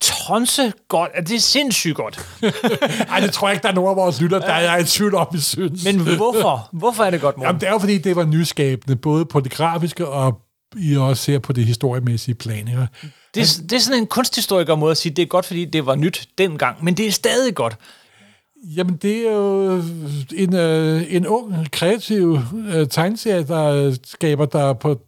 tonse 0.00 0.72
godt. 0.88 1.10
Er 1.14 1.22
det 1.22 1.36
er 1.36 1.40
sindssygt 1.40 1.96
godt. 1.96 2.28
Ej, 3.12 3.20
det 3.20 3.32
tror 3.32 3.48
jeg 3.48 3.54
ikke, 3.54 3.62
der 3.62 3.68
er 3.68 3.74
nogen 3.74 3.90
af 3.90 3.96
vores 3.96 4.20
lytter, 4.20 4.38
der 4.38 4.52
er 4.52 4.78
i 4.78 4.84
tvivl 4.84 5.14
om, 5.14 5.26
vi 5.32 5.40
synes. 5.40 5.84
Men 5.84 6.00
hvorfor? 6.00 6.68
Hvorfor 6.72 7.04
er 7.04 7.10
det 7.10 7.20
godt, 7.20 7.36
Morten? 7.36 7.46
Jamen, 7.46 7.60
det 7.60 7.66
er 7.66 7.72
jo 7.72 7.78
fordi, 7.78 7.98
det 7.98 8.16
var 8.16 8.24
nyskabende, 8.24 8.96
både 8.96 9.24
på 9.24 9.40
det 9.40 9.52
grafiske 9.52 10.08
og 10.08 10.40
I 10.78 10.96
også 10.96 11.22
ser 11.22 11.38
på 11.38 11.52
det 11.52 11.64
historiemæssige 11.64 12.34
plan. 12.34 12.68
Ikke? 12.68 12.88
Det, 13.34 13.42
er, 13.42 13.62
det 13.62 13.72
er 13.72 13.78
sådan 13.78 14.00
en 14.00 14.06
kunsthistoriker 14.06 14.74
måde 14.74 14.90
at 14.90 14.96
sige, 14.96 15.14
det 15.14 15.22
er 15.22 15.26
godt, 15.26 15.46
fordi 15.46 15.64
det 15.64 15.86
var 15.86 15.94
nyt 15.94 16.28
dengang, 16.38 16.84
men 16.84 16.96
det 16.96 17.06
er 17.06 17.12
stadig 17.12 17.54
godt. 17.54 17.76
Jamen, 18.76 18.96
det 18.96 19.16
er 19.28 19.32
jo 19.32 19.82
en, 20.34 20.54
øh, 20.54 21.02
en 21.08 21.26
ung, 21.26 21.70
kreativ 21.70 22.38
øh, 22.74 22.88
tegneserie, 22.88 23.44
der 23.44 23.96
skaber 24.04 24.46
der 24.46 24.72
på 24.72 25.00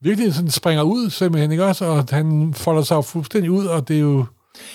virkelig 0.00 0.34
sådan 0.34 0.50
springer 0.50 0.82
ud, 0.82 1.10
simpelthen, 1.10 1.52
ikke 1.52 1.64
også? 1.64 1.84
Og 1.84 2.04
han 2.10 2.54
folder 2.54 2.82
sig 2.82 2.94
jo 2.94 3.00
fuldstændig 3.00 3.50
ud, 3.50 3.66
og 3.66 3.88
det 3.88 3.96
er 3.96 4.00
jo... 4.00 4.26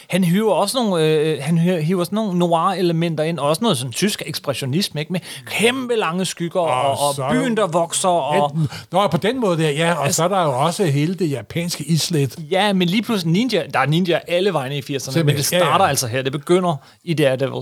Han 0.10 0.24
hiver 0.24 0.54
også 0.54 0.78
nogle, 0.78 1.06
øh, 1.06 1.38
han 1.42 1.58
hiver, 1.58 2.04
sådan 2.04 2.16
nogle 2.16 2.40
noir-elementer 2.40 3.24
ind, 3.24 3.40
og 3.40 3.50
også 3.50 3.62
noget 3.62 3.78
sådan 3.78 3.92
tysk 3.92 4.24
ekspressionisme, 4.26 5.00
ikke? 5.02 5.14
med 5.14 5.20
kæmpe 5.46 5.96
lange 5.96 6.26
skygger, 6.26 6.60
og, 6.62 6.92
og, 7.08 7.16
så- 7.16 7.22
og 7.24 7.32
byen, 7.32 7.58
der 7.58 7.68
vokser, 7.68 8.10
og 8.10 8.52
Enten, 8.52 8.70
Nå, 8.92 9.08
på 9.08 9.18
den 9.18 9.40
måde 9.40 9.58
der, 9.64 9.70
ja, 9.70 9.94
og 9.94 10.14
så 10.14 10.24
er 10.24 10.28
der 10.28 10.42
jo 10.44 10.60
også 10.60 10.86
hele 10.86 11.16
det 11.16 11.32
japanske 11.32 11.84
islet. 11.84 12.36
ja, 12.52 12.74
men 12.74 12.88
lige 12.88 13.02
pludselig 13.04 13.34
ninja, 13.34 13.64
der 13.74 13.80
er 13.80 13.86
ninja 13.86 14.20
alle 14.28 14.54
vegne 14.54 14.78
i 14.78 14.82
80'erne, 14.82 15.18
men 15.24 15.28
det 15.36 15.52
ja, 15.52 15.58
ja. 15.58 15.64
starter 15.64 15.86
altså 15.86 16.08
her, 16.08 16.22
det 16.22 16.32
begynder 16.32 16.76
i 17.04 17.14
Daredevil. 17.14 17.62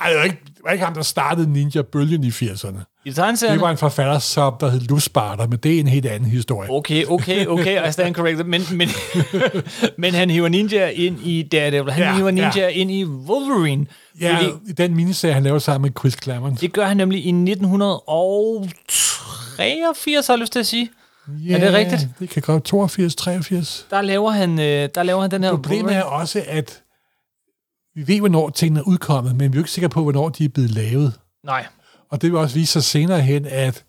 Ej, 0.00 0.08
det 0.10 0.18
var 0.18 0.24
ikke, 0.24 0.36
det 0.46 0.54
var 0.64 0.70
ikke 0.70 0.84
ham, 0.84 0.94
der 0.94 1.02
startede 1.02 1.52
ninja-bølgen 1.52 2.24
i 2.24 2.28
80'erne. 2.28 3.02
I 3.04 3.12
tegneserien, 3.12 3.54
Det 3.54 3.60
var 3.62 3.70
en 3.70 3.76
forfatter, 3.78 4.18
som 4.18 4.54
der 4.60 4.70
hed 4.70 4.80
Lusparter, 4.80 5.46
men 5.46 5.58
det 5.58 5.76
er 5.76 5.80
en 5.80 5.86
helt 5.86 6.06
anden 6.06 6.30
historie. 6.30 6.70
Okay, 6.70 7.04
okay, 7.04 7.46
okay, 7.46 7.88
I 7.88 7.92
stand 7.92 8.14
corrected. 8.14 8.44
Men, 8.44 8.62
men, 8.72 8.88
men 10.02 10.14
han 10.14 10.30
hiver 10.30 10.48
ninja 10.48 10.88
ind 10.88 11.18
i 11.24 11.42
Daredevil. 11.42 11.92
Han 11.92 12.02
Ja, 12.02 12.14
hiver 12.16 12.30
ninja 12.30 12.50
ja. 12.56 12.68
ind 12.68 12.90
i 12.90 13.04
Wolverine. 13.04 13.86
Ja, 14.20 14.36
Fordi 14.36 14.48
i 14.68 14.72
den 14.72 14.96
miniserie, 14.96 15.34
han 15.34 15.42
laver 15.42 15.58
sammen 15.58 15.82
med 15.88 15.92
Chris 16.00 16.16
Claremont. 16.22 16.60
det 16.60 16.72
gør 16.72 16.86
han 16.86 16.96
nemlig 16.96 17.24
i 17.24 17.28
1983, 17.28 20.26
har 20.26 20.34
jeg 20.34 20.38
lyst 20.40 20.52
til 20.52 20.58
at 20.60 20.66
sige. 20.66 20.90
Ja, 21.46 21.54
er 21.54 21.58
det 21.58 21.72
rigtigt? 21.74 22.08
Det 22.20 22.30
kan 22.30 22.42
godt 22.42 22.64
82, 22.64 23.14
83. 23.14 23.86
Der 23.90 24.00
laver 24.02 24.30
han, 24.30 24.58
øh, 24.60 24.88
der 24.94 25.02
laver 25.02 25.20
han 25.20 25.30
den 25.30 25.44
her 25.44 25.50
Problemet 25.50 25.96
er 25.96 26.02
også, 26.02 26.42
at 26.46 26.80
vi 27.94 28.08
ved, 28.08 28.18
hvornår 28.18 28.50
tingene 28.50 28.80
er 28.80 28.84
udkommet, 28.84 29.36
men 29.36 29.40
vi 29.52 29.56
er 29.56 29.58
jo 29.58 29.60
ikke 29.60 29.70
sikre 29.70 29.88
på, 29.88 30.02
hvornår 30.02 30.28
de 30.28 30.44
er 30.44 30.48
blevet 30.48 30.70
lavet. 30.70 31.12
Nej. 31.44 31.66
Og 32.10 32.22
det 32.22 32.30
vil 32.32 32.38
også 32.38 32.54
vise 32.54 32.72
sig 32.72 32.84
senere 32.84 33.20
hen, 33.20 33.46
at 33.46 33.84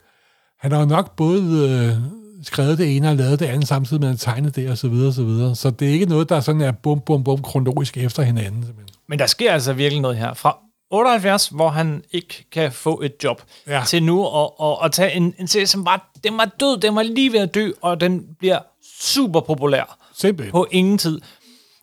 han 0.60 0.72
har 0.72 0.80
jo 0.80 0.86
nok 0.86 1.16
både 1.16 1.70
øh, 1.70 1.98
skrevet 2.46 2.78
det 2.78 2.96
ene 2.96 3.10
og 3.10 3.16
lavet 3.16 3.40
det 3.40 3.46
andet, 3.46 3.68
samtidig 3.68 4.02
med 4.02 4.10
at 4.10 4.20
tegne 4.20 4.50
det, 4.50 4.70
og 4.70 4.78
så 4.78 4.88
videre, 4.88 5.08
og 5.08 5.14
så 5.14 5.24
videre. 5.24 5.56
Så 5.56 5.70
det 5.70 5.88
er 5.90 5.94
ikke 5.94 6.06
noget, 6.06 6.30
der 6.30 6.40
sådan 6.40 6.62
er 6.62 6.72
bum, 6.72 7.02
bum, 7.06 7.24
bum, 7.24 7.42
kronologisk 7.42 7.98
efter 7.98 8.24
hinanden. 8.24 8.64
Simpelthen. 8.64 8.96
Men 9.10 9.20
der 9.20 9.26
sker 9.26 9.54
altså 9.54 9.74
virkelig 9.74 10.02
noget 10.02 10.18
her. 10.18 10.34
Fra 10.34 10.58
78, 10.92 11.48
hvor 11.48 11.70
han 11.70 12.04
ikke 12.12 12.46
kan 12.52 12.72
få 12.72 13.02
et 13.02 13.14
job, 13.24 13.42
Ja. 13.68 13.84
til 13.88 14.04
nu 14.04 14.26
at, 14.28 14.50
at, 14.64 14.78
at 14.84 14.92
tage 14.92 15.14
en, 15.14 15.34
en 15.40 15.48
serie, 15.48 15.68
som 15.68 15.86
var, 15.86 16.12
den 16.24 16.38
var 16.38 16.52
død, 16.60 16.78
den 16.78 16.96
var 16.96 17.04
lige 17.04 17.32
ved 17.32 17.40
at 17.40 17.56
dø, 17.56 17.72
og 17.82 18.02
den 18.02 18.24
bliver 18.40 18.60
super 19.02 19.40
populær. 19.42 19.98
Simpelthen. 20.16 20.52
på 20.52 20.68
ingen 20.72 20.98
tid. 20.98 21.22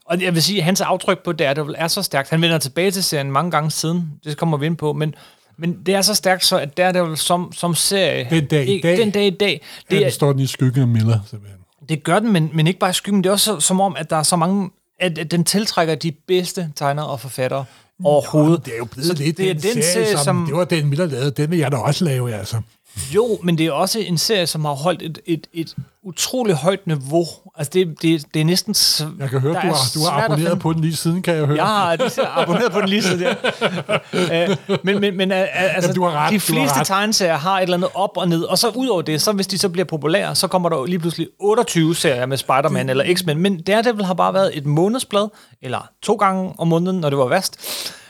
Og 0.09 0.23
jeg 0.23 0.35
vil 0.35 0.43
sige, 0.43 0.59
at 0.59 0.65
hans 0.65 0.81
aftryk 0.81 1.19
på 1.25 1.33
Daredevil 1.33 1.75
er 1.79 1.89
så 1.89 2.03
stærkt. 2.03 2.31
Han 2.31 2.43
vender 2.43 2.59
tilbage 2.59 2.91
til 2.91 3.05
serien 3.05 3.31
mange 3.33 3.51
gange 3.51 3.71
siden. 3.71 4.11
Det 4.25 4.37
kommer 4.37 4.57
vi 4.57 4.67
ind 4.67 4.77
på. 4.77 4.93
Men, 4.93 5.15
men 5.59 5.79
det 5.87 5.95
er 5.95 6.03
så 6.03 6.15
stærkt, 6.15 6.45
så 6.45 6.59
at 6.59 6.77
Daredevil 6.77 7.17
som, 7.17 7.53
som 7.53 7.75
serie... 7.75 8.27
Den 8.31 8.47
dag 8.47 8.69
i 8.69 8.81
dag- 8.81 8.99
Den 8.99 9.11
dag 9.11 9.27
i 9.27 9.31
dag. 9.31 9.61
Det 9.91 10.07
er, 10.07 10.11
står 10.11 10.33
den 10.33 10.41
i 10.41 10.47
skyggen 10.47 10.83
af 10.83 10.89
Miller, 10.89 11.19
simpelthen. 11.31 11.61
det 11.89 12.03
gør 12.05 12.19
den, 12.19 12.33
men, 12.33 12.51
men 12.55 12.67
ikke 12.67 12.79
bare 12.81 12.91
i 12.91 12.93
skyggen. 12.93 13.25
Det 13.25 13.29
er 13.29 13.33
også 13.33 13.45
så, 13.55 13.61
som 13.61 13.81
om, 13.81 13.97
at 13.99 14.11
der 14.11 14.17
er 14.17 14.23
så 14.23 14.37
mange... 14.37 14.71
At, 15.01 15.19
at 15.19 15.31
den 15.31 15.45
tiltrækker 15.45 15.95
de 15.95 16.13
bedste 16.13 16.73
tegnere 16.77 17.07
og 17.07 17.21
forfattere 17.21 17.65
overhovedet. 18.05 18.65
Det 18.67 18.73
er 18.75 18.79
jo 18.79 18.85
blevet 18.85 19.07
Så 19.07 19.15
lidt 19.15 19.37
det 19.39 19.51
er 19.51 19.55
den, 19.55 19.63
den 19.63 19.73
serie, 19.73 19.83
serie, 19.93 20.17
som, 20.17 20.25
som- 20.25 20.47
Det 20.47 20.55
var 20.57 20.65
den, 20.65 20.87
Miller 20.89 21.07
lavede. 21.07 21.31
Den 21.31 21.51
vil 21.51 21.59
jeg 21.59 21.73
da 21.73 21.77
også 21.77 22.05
lave, 22.05 22.35
altså. 22.35 22.61
Jo, 23.15 23.39
men 23.43 23.59
det 23.59 23.67
er 23.67 23.73
også 23.73 23.99
en 23.99 24.19
serie, 24.19 24.47
som 24.47 24.65
har 24.65 24.73
holdt 24.73 25.03
et, 25.03 25.19
et, 25.27 25.47
et 25.53 25.75
utroligt 26.03 26.59
højt 26.59 26.87
niveau. 26.87 27.27
Altså, 27.59 27.71
det, 27.75 28.03
det, 28.03 28.35
det 28.35 28.41
er 28.41 28.45
næsten... 28.45 28.75
Jeg 29.21 29.31
kan 29.31 29.41
høre, 29.41 29.53
du 29.53 29.59
har, 29.59 29.91
du 29.95 30.01
har 30.01 30.25
abonneret 30.25 30.59
på 30.59 30.73
den 30.73 30.81
lige 30.81 30.97
siden, 30.97 31.23
kan 31.23 31.35
jeg 31.35 31.45
høre. 31.47 31.57
Jeg 31.57 31.67
har 31.67 31.97
det 31.97 32.19
abonneret 32.37 32.73
på 32.73 32.81
den 32.81 32.89
lige 32.89 33.03
siden, 33.03 33.21
ja. 33.21 33.35
Øh, 34.49 34.57
men 34.83 35.01
men, 35.01 35.17
men 35.17 35.33
altså, 35.33 35.89
Jamen, 35.89 35.95
du 35.95 36.05
har 36.05 36.11
ret, 36.11 36.31
de 36.31 36.35
du 36.35 36.41
har 36.41 36.61
fleste 36.61 36.81
ret. 36.81 36.87
tegneserier 36.87 37.37
har 37.37 37.59
et 37.59 37.63
eller 37.63 37.77
andet 37.77 37.91
op 37.95 38.17
og 38.17 38.29
ned, 38.29 38.43
og 38.43 38.59
så 38.59 38.69
ud 38.69 38.87
over 38.87 39.03
det, 39.03 39.23
så 39.23 39.33
hvis 39.33 39.47
de 39.47 39.59
så 39.59 39.69
bliver 39.69 39.85
populære, 39.85 40.35
så 40.35 40.47
kommer 40.47 40.69
der 40.69 40.87
lige 40.87 40.99
pludselig 40.99 41.29
28 41.41 41.95
serier 41.95 42.27
med 42.27 42.37
Spider-Man 42.37 42.89
eller 42.89 43.15
X-Men, 43.15 43.39
men 43.39 43.63
Daredevil 43.63 44.05
har 44.05 44.15
bare 44.15 44.35
været 44.35 44.57
et 44.59 44.67
månedsblad, 44.67 45.29
eller 45.63 45.89
to 46.03 46.15
gange 46.15 46.55
om 46.59 46.69
måneden, 46.69 47.01
når 47.01 47.11
det 47.11 47.19
var 47.19 47.29
værst, 47.29 47.59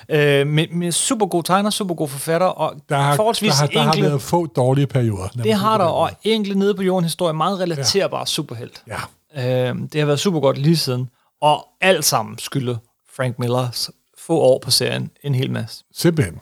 øh, 0.08 0.46
med, 0.46 0.66
med 0.72 0.92
super 0.92 1.26
god 1.26 1.42
tegner, 1.42 1.70
super 1.70 1.94
god 1.94 2.08
forfatter, 2.08 2.46
og 2.46 2.74
Der 2.88 2.96
har, 2.96 3.16
forholdsvis 3.16 3.52
der, 3.52 3.58
har, 3.60 3.66
der 3.66 3.80
har 3.80 3.92
enkle, 3.92 4.08
været 4.08 4.22
få 4.22 4.46
dårlige 4.46 4.86
perioder. 4.86 5.28
Det 5.28 5.54
har 5.54 5.78
der, 5.78 5.84
og 5.84 6.10
enkle 6.24 6.54
nede 6.54 6.74
på 6.74 6.82
jorden 6.82 7.04
historie, 7.04 7.34
meget 7.34 7.60
relaterbar 7.60 8.24
superhelt. 8.24 8.82
Ja, 8.86 8.96
Øh, 9.38 9.44
det 9.92 10.00
har 10.00 10.04
været 10.06 10.20
super 10.20 10.40
godt 10.40 10.58
lige 10.58 10.76
siden. 10.76 11.08
Og 11.40 11.66
alt 11.80 12.04
sammen 12.04 12.38
skylder 12.38 12.76
Frank 13.16 13.38
Millers 13.38 13.90
få 14.26 14.38
år 14.38 14.58
på 14.64 14.70
serien 14.70 15.10
en 15.24 15.34
hel 15.34 15.50
masse. 15.50 15.84
simpelthen. 15.94 16.38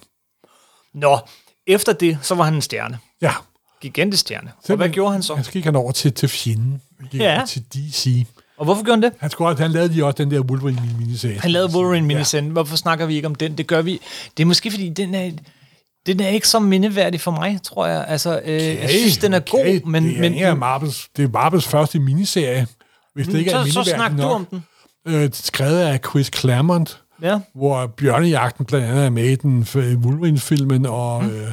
Nå, 0.95 1.19
efter 1.67 1.93
det, 1.93 2.19
så 2.23 2.35
var 2.35 2.45
han 2.45 2.55
en 2.55 2.63
stjerne. 2.63 2.99
Ja. 3.23 3.33
Gigantisk 3.81 4.21
stjerne. 4.21 4.47
Og 4.47 4.53
Simpelthen. 4.67 4.79
hvad 4.79 4.95
gjorde 4.95 5.13
han 5.13 5.23
så? 5.23 5.39
Så 5.43 5.51
gik 5.51 5.65
han 5.65 5.77
over 5.77 5.93
til, 5.93 6.13
til 6.13 6.29
fjenden. 6.29 6.83
Han 7.01 7.09
gik 7.09 7.21
Ja. 7.21 7.43
til 7.49 7.63
DC. 7.75 8.27
Og 8.59 8.65
hvorfor 8.65 8.83
gjorde 8.85 8.97
han 9.03 9.03
det? 9.13 9.19
Han, 9.21 9.31
skulle, 9.31 9.57
han 9.59 9.71
lavede 9.71 9.89
lige 9.93 10.05
også 10.05 10.17
den 10.25 10.31
der 10.31 10.41
Wolverine-miniserie. 10.41 11.41
Han 11.41 11.51
lavede 11.51 11.75
Wolverine 11.77 12.07
miniserien. 12.07 12.49
Hvorfor 12.51 12.77
snakker 12.77 13.07
vi 13.07 13.15
ikke 13.17 13.27
om 13.27 13.35
den? 13.35 13.59
Det 13.59 13.67
gør 13.67 13.83
vi. 13.83 14.01
Det 14.37 14.43
er 14.43 14.47
måske, 14.47 14.71
fordi 14.71 14.89
den 14.89 15.15
er, 15.15 15.31
den 16.07 16.21
er 16.21 16.29
ikke 16.29 16.49
så 16.49 16.59
mindeværdig 16.59 17.21
for 17.21 17.31
mig, 17.31 17.63
tror 17.63 17.87
jeg. 17.87 18.05
Altså, 18.09 18.41
øh, 18.45 18.63
jeg 18.63 18.91
synes, 18.91 19.19
den 19.19 19.33
er 19.35 19.41
god, 19.41 19.85
men... 19.87 20.05
det 20.05 20.17
er, 20.17 20.21
men, 20.21 20.35
men, 20.51 20.59
Marvels, 20.59 21.09
det 21.17 21.25
er 21.25 21.29
Marvels 21.29 21.67
første 21.69 21.99
miniserie. 21.99 22.67
Hvis 23.17 23.27
det 23.27 23.39
ikke 23.39 23.51
er 23.51 23.65
så, 23.65 23.73
så 23.73 23.79
mindeværdigt 23.79 23.97
snak 23.97 24.11
du 24.11 24.17
nok. 24.17 24.33
om 24.35 24.45
den. 24.47 24.65
Øh, 25.09 25.31
skrevet 25.33 25.79
af 25.79 26.01
Chris 26.11 26.31
Claremont, 26.37 27.03
Ja. 27.23 27.41
hvor 27.55 27.87
Bjørnejagten 27.87 28.65
blandt 28.65 28.87
andet 28.87 29.05
er 29.05 29.11
med 29.11 29.25
i 29.25 29.35
den 29.37 29.67
Wolverine-filmen, 30.05 30.87
og 30.87 31.25
mm. 31.25 31.31
øh, 31.31 31.49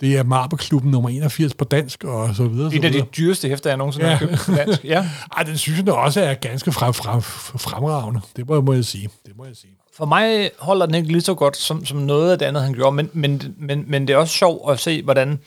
det 0.00 0.16
er 0.16 0.22
Marvel-klubben 0.22 0.90
nummer 0.90 1.08
81 1.10 1.54
på 1.54 1.64
dansk, 1.64 2.04
og 2.04 2.34
så 2.34 2.44
videre. 2.48 2.70
Det 2.70 2.80
så 2.82 2.86
er 2.88 2.92
de 2.92 3.02
dyreste 3.16 3.48
hæfter, 3.48 3.70
jeg 3.70 3.76
nogensinde 3.76 4.06
Ja. 4.08 4.14
har 4.14 4.26
købt 4.26 4.40
på 4.46 4.52
dansk. 4.52 4.84
Ja. 4.84 5.08
Ej, 5.36 5.42
den 5.42 5.58
synes 5.58 5.82
jeg 5.86 5.94
også 5.94 6.20
er 6.20 6.34
ganske 6.34 6.72
frem, 6.72 6.92
frem, 6.94 7.22
fremragende. 7.22 8.20
Det 8.36 8.48
må, 8.48 8.60
må 8.60 8.72
jeg 8.72 8.84
sige. 8.84 9.08
Det 9.26 9.36
må 9.36 9.44
jeg 9.44 9.56
sige. 9.56 9.72
For 9.96 10.04
mig 10.06 10.50
holder 10.58 10.86
den 10.86 10.94
ikke 10.94 11.08
lige 11.08 11.20
så 11.20 11.34
godt 11.34 11.56
som, 11.56 11.84
som 11.86 11.98
noget 11.98 12.32
af 12.32 12.38
det 12.38 12.46
andet, 12.46 12.62
han 12.62 12.72
gjorde, 12.72 12.96
men, 12.96 13.10
men, 13.12 13.54
men, 13.58 13.84
men 13.86 14.08
det 14.08 14.14
er 14.14 14.16
også 14.16 14.34
sjovt 14.34 14.72
at 14.72 14.80
se, 14.80 15.02
hvordan 15.02 15.38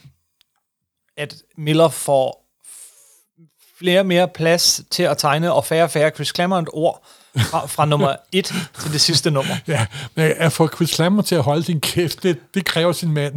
at 1.18 1.36
Miller 1.58 1.90
får 1.90 2.41
flere 3.82 4.00
og 4.00 4.06
mere 4.06 4.28
plads 4.28 4.82
til 4.92 5.04
at 5.04 5.18
tegne, 5.18 5.54
og 5.54 5.66
færre 5.66 5.84
og 5.84 5.92
færre 5.92 6.10
Chris 6.10 6.28
Claremont 6.36 6.70
ord 6.74 7.04
fra, 7.38 7.66
fra 7.66 7.86
nummer 7.86 8.16
1 8.32 8.46
til 8.82 8.92
det 8.94 9.02
sidste 9.02 9.32
nummer. 9.32 9.54
Ja, 9.68 9.86
men 10.16 10.34
at 10.38 10.52
få 10.52 10.68
Chris 10.68 10.90
Claremont 10.90 11.28
til 11.28 11.36
at 11.36 11.44
holde 11.44 11.64
din 11.64 11.80
kæft, 11.80 12.24
det, 12.24 12.38
det 12.54 12.66
kræver 12.66 12.92
sin 12.92 13.12
mand. 13.12 13.34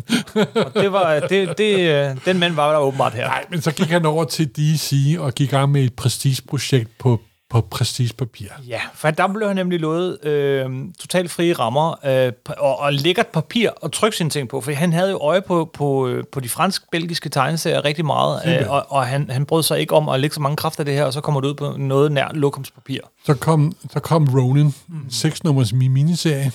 Og 0.54 0.74
det 0.74 0.92
var, 0.92 1.20
det, 1.20 1.59
det, 1.59 2.24
den 2.24 2.38
mand 2.38 2.54
var 2.54 2.72
der 2.72 2.78
åbenbart 2.78 3.14
her. 3.14 3.26
Nej, 3.26 3.44
men 3.50 3.62
så 3.62 3.70
gik 3.70 3.87
han 3.87 4.07
over 4.07 4.24
til 4.24 4.48
DC 4.48 5.16
og 5.18 5.35
gik 5.35 5.48
i 5.48 5.50
gang 5.50 5.72
med 5.72 5.85
et 5.85 5.94
prestigeprojekt 5.94 6.98
på, 6.98 7.20
på 7.50 7.61
prestigepapir. 7.61 8.48
Ja, 8.68 8.80
for 8.94 9.11
der 9.11 9.26
blev 9.33 9.46
han 9.48 9.57
nemlig 9.57 9.80
lovet 9.80 10.24
øh, 10.24 10.70
totalt 10.98 11.30
frie 11.30 11.52
rammer 11.52 12.07
øh, 12.07 12.33
og, 12.59 12.78
og 12.78 12.92
lækkert 12.92 13.26
papir 13.26 13.70
og 13.70 13.92
trykke 13.92 14.16
sine 14.16 14.30
ting 14.30 14.48
på, 14.48 14.61
for 14.61 14.72
han 14.72 14.92
havde 14.92 15.11
jo 15.11 15.16
øje 15.18 15.42
på, 15.42 15.70
på, 15.74 16.07
øh, 16.09 16.24
på 16.33 16.40
de 16.40 16.48
fransk-belgiske 16.48 17.28
tegneserier 17.28 17.85
rigtig 17.85 18.04
meget, 18.07 18.61
øh, 18.62 18.70
og, 18.70 18.87
og 18.88 19.07
han, 19.07 19.30
han 19.30 19.46
brød 19.46 19.62
sig 19.62 19.80
ikke 19.80 19.94
om 19.94 20.09
at 20.09 20.20
lægge 20.20 20.35
så 20.35 20.40
mange 20.40 20.57
kræfter 20.57 20.83
i 20.83 20.87
det 20.87 20.94
her, 20.94 21.04
og 21.04 21.12
så 21.12 21.20
kommer 21.20 21.40
det 21.40 21.48
ud 21.48 21.54
på 21.54 21.74
noget 21.78 22.12
nær 22.12 22.28
lokumspapir. 22.33 23.00
Så 23.26 23.35
kom, 23.35 23.72
så 23.92 24.00
kom 24.00 24.28
Ronin, 24.35 24.74
mm. 24.88 25.11
seks 25.11 25.44
nummers 25.44 25.72
miniserie. 25.72 26.52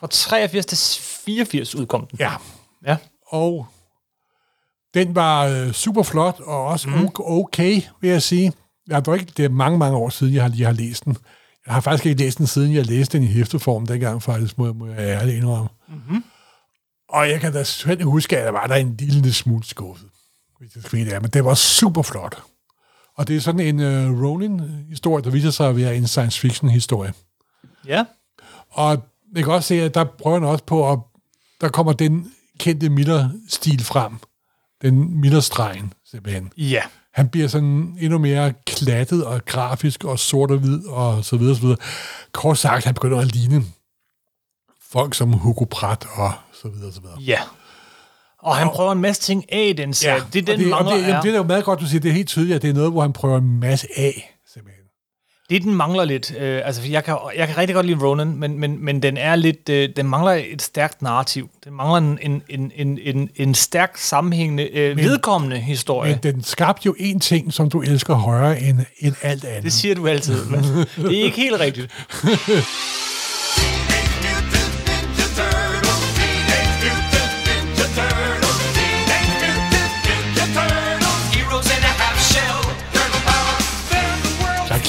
Fra 0.00 0.06
83 0.10 0.66
til 0.66 0.78
84 1.02 1.74
udkom 1.74 2.06
den. 2.06 2.18
Ja, 2.20 2.32
Ja. 2.86 2.96
og 3.26 3.66
den 4.94 5.14
var 5.14 5.46
øh, 5.46 5.72
super 5.72 6.02
flot 6.02 6.40
og 6.40 6.66
også 6.66 6.88
mm. 6.88 7.08
okay, 7.18 7.80
vil 8.00 8.10
jeg 8.10 8.22
sige. 8.22 8.52
Jeg 8.88 9.04
dog 9.06 9.18
ikke, 9.18 9.32
det 9.36 9.44
er 9.44 9.48
mange, 9.48 9.78
mange 9.78 9.96
år 9.96 10.08
siden, 10.08 10.34
jeg 10.34 10.42
har 10.42 10.48
lige 10.48 10.64
har 10.64 10.72
læst 10.72 11.04
den. 11.04 11.16
Jeg 11.66 11.74
har 11.74 11.80
faktisk 11.80 12.06
ikke 12.06 12.22
læst 12.22 12.38
den, 12.38 12.46
siden 12.46 12.74
jeg 12.74 12.86
læste 12.86 13.18
den 13.18 13.26
i 13.26 13.30
hæfteform 13.32 13.86
dengang, 13.86 14.22
faktisk, 14.22 14.58
må, 14.58 14.66
jeg- 14.66 14.76
må 14.76 14.86
jeg 14.86 14.98
ærligt 14.98 15.36
indrømme. 15.36 15.68
Mm-hmm. 15.88 16.24
Og 17.08 17.28
jeg 17.28 17.40
kan 17.40 17.52
da 17.52 17.64
selv 17.64 18.04
huske, 18.04 18.38
at 18.38 18.44
der 18.44 18.50
var 18.50 18.66
der 18.66 18.74
en 18.74 18.96
lille 18.96 19.32
smule 19.32 19.64
skuffet, 19.64 20.08
hvis 20.58 20.74
jeg 20.74 20.82
skal 20.82 21.06
det, 21.06 21.22
men 21.22 21.30
det 21.30 21.44
var 21.44 21.54
super 21.54 22.02
flot. 22.02 22.42
Og 23.16 23.28
det 23.28 23.36
er 23.36 23.40
sådan 23.40 23.60
en 23.60 23.80
uh, 24.10 24.22
Ronin-historie, 24.22 25.24
der 25.24 25.30
viser 25.30 25.50
sig 25.50 25.68
at 25.68 25.76
være 25.76 25.96
en 25.96 26.06
science 26.06 26.40
fiction-historie. 26.40 27.12
Ja. 27.86 28.04
Og 28.70 29.02
jeg 29.36 29.44
kan 29.44 29.52
også 29.52 29.68
se, 29.68 29.82
at 29.82 29.94
der 29.94 30.04
prøver 30.04 30.38
han 30.38 30.48
også 30.48 30.64
på, 30.64 30.92
at 30.92 30.98
der 31.60 31.68
kommer 31.68 31.92
den 31.92 32.32
kendte 32.58 32.88
Miller-stil 32.88 33.84
frem. 33.84 34.12
Den 34.82 35.20
Miller-stregen, 35.20 35.92
simpelthen. 36.10 36.52
Ja. 36.56 36.82
Han 37.14 37.28
bliver 37.28 37.48
sådan 37.48 37.96
endnu 38.00 38.18
mere 38.18 38.52
klattet 38.66 39.24
og 39.24 39.44
grafisk 39.44 40.04
og 40.04 40.18
sort 40.18 40.50
og 40.50 40.58
hvid 40.58 40.86
og 40.86 41.24
så 41.24 41.36
videre, 41.36 41.54
så 41.54 41.60
videre. 41.60 41.78
Kort 42.32 42.58
sagt, 42.58 42.84
han 42.84 42.94
begynder 42.94 43.18
at 43.20 43.34
ligne 43.34 43.64
folk 44.90 45.14
som 45.14 45.32
Hugo 45.32 45.64
Pratt 45.64 46.06
og 46.12 46.32
så 46.62 46.68
videre, 46.68 46.92
så 46.92 47.00
videre. 47.00 47.20
Ja. 47.20 47.40
Og 48.38 48.56
han 48.56 48.68
prøver 48.68 48.92
en 48.92 49.00
masse 49.00 49.22
ting 49.22 49.52
af 49.52 49.76
den 49.76 49.94
serie. 49.94 50.22
det 50.32 50.48
er 50.48 50.56
den 50.56 50.72
og 50.72 50.84
det, 50.84 50.92
og 50.92 50.98
det, 50.98 51.08
jamen, 51.08 51.22
det 51.22 51.32
er 51.32 51.36
jo 51.36 51.42
meget 51.42 51.64
godt, 51.64 51.80
du 51.80 51.86
siger, 51.86 52.00
det 52.00 52.08
er 52.08 52.12
helt 52.12 52.28
tydeligt, 52.28 52.56
at 52.56 52.62
det 52.62 52.70
er 52.70 52.74
noget, 52.74 52.90
hvor 52.90 53.02
han 53.02 53.12
prøver 53.12 53.38
en 53.38 53.60
masse 53.60 53.86
af. 53.96 54.37
Det, 55.50 55.62
den 55.62 55.74
mangler 55.74 56.04
lidt. 56.04 56.34
Øh, 56.38 56.60
altså, 56.64 56.82
jeg 56.90 57.04
kan, 57.04 57.16
jeg 57.36 57.46
kan 57.48 57.58
rigtig 57.58 57.74
godt 57.74 57.86
lide 57.86 57.98
Ronan, 58.02 58.36
men, 58.36 58.60
men, 58.60 58.84
men 58.84 59.02
den 59.02 59.16
er 59.16 59.36
lidt... 59.36 59.68
Øh, 59.68 59.88
den 59.96 60.08
mangler 60.08 60.32
et 60.32 60.62
stærkt 60.62 61.02
narrativ. 61.02 61.50
Den 61.64 61.72
mangler 61.72 61.96
en, 61.96 62.42
en, 62.48 62.72
en, 62.76 62.98
en, 63.02 63.30
en, 63.36 63.54
stærk, 63.54 63.96
sammenhængende, 63.96 64.68
øh, 64.72 64.96
vedkommende 64.96 65.56
historie. 65.56 66.10
Men 66.24 66.34
den 66.34 66.42
skabte 66.42 66.86
jo 66.86 66.94
en 66.98 67.20
ting, 67.20 67.52
som 67.52 67.70
du 67.70 67.82
elsker 67.82 68.14
højere 68.14 68.60
end, 68.60 68.78
end 68.98 69.14
alt 69.22 69.44
andet. 69.44 69.62
Det 69.62 69.72
siger 69.72 69.94
du 69.94 70.06
altid, 70.06 70.44
men 70.44 70.60
det 70.96 71.18
er 71.20 71.24
ikke 71.24 71.36
helt 71.36 71.60
rigtigt. 71.60 71.92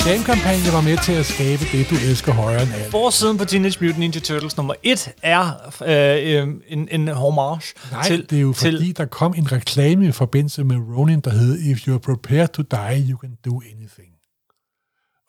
Reklamekampagne 0.10 0.74
var 0.74 0.82
med 0.82 0.98
til 1.06 1.12
at 1.12 1.26
skabe 1.26 1.64
det, 1.72 1.90
du 1.90 1.96
elsker 1.96 2.32
højere 2.32 2.64
end 2.64 2.74
alt. 2.74 2.92
Forsiden 2.92 3.38
på 3.38 3.46
Teenage 3.46 3.78
Mutant 3.82 4.00
Ninja 4.00 4.20
Turtles 4.20 4.58
nummer 4.58 4.74
1 4.84 5.12
er 5.22 5.72
øh, 5.82 6.44
øh, 6.44 6.56
en, 6.68 6.88
en 6.92 7.08
homage 7.08 7.62
Nej, 7.92 8.08
til, 8.08 8.30
det 8.30 8.38
er 8.38 8.42
jo 8.42 8.54
til, 8.54 8.78
fordi, 8.78 8.92
der 8.92 9.06
kom 9.06 9.34
en 9.38 9.52
reklame 9.52 10.08
i 10.08 10.12
forbindelse 10.12 10.64
med 10.64 10.76
Ronin, 10.98 11.20
der 11.20 11.32
hed 11.32 11.60
If 11.60 11.88
you're 11.88 11.98
prepared 11.98 12.48
to 12.50 12.62
die, 12.62 13.10
you 13.10 13.18
can 13.18 13.38
do 13.46 13.62
anything. 13.62 14.10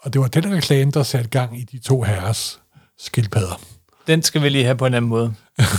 Og 0.02 0.12
det 0.12 0.20
var 0.20 0.28
den 0.28 0.54
reklame, 0.54 0.90
der 0.90 1.02
satte 1.02 1.30
gang 1.30 1.60
i 1.60 1.62
de 1.62 1.78
to 1.78 2.02
herres 2.02 2.60
skildpadder. 2.98 3.60
Den 4.06 4.22
skal 4.22 4.42
vi 4.42 4.48
lige 4.48 4.64
have 4.64 4.76
på 4.76 4.86
en 4.86 4.94
anden 4.94 5.08
måde. 5.08 5.34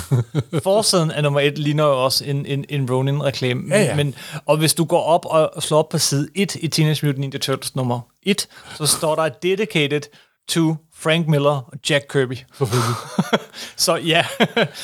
Forsiden 0.63 1.11
af 1.11 1.23
nummer 1.23 1.39
et 1.39 1.57
ligner 1.57 1.83
jo 1.83 2.03
også 2.03 2.25
en, 2.25 2.45
en, 2.45 2.65
en 2.69 2.91
Ronin-reklame. 2.91 3.63
Ja, 3.69 3.81
ja. 3.81 3.95
Men, 3.95 4.15
og 4.45 4.57
hvis 4.57 4.73
du 4.73 4.85
går 4.85 5.01
op 5.01 5.25
og 5.25 5.63
slår 5.63 5.79
op 5.79 5.89
på 5.89 5.97
side 5.97 6.27
1 6.35 6.55
i 6.55 6.67
Teenage 6.67 7.05
Mutant 7.05 7.19
Ninja 7.19 7.39
Turtles 7.39 7.75
nummer 7.75 7.99
1, 8.23 8.47
så 8.77 8.85
står 8.85 9.15
der 9.15 9.29
dedicated 9.29 10.01
to 10.49 10.75
Frank 10.95 11.27
Miller 11.27 11.49
og 11.49 11.73
Jack 11.89 12.05
Kirby. 12.09 12.37
Selvfølgelig. 12.57 12.95
Så 13.77 13.95
ja. 13.95 14.25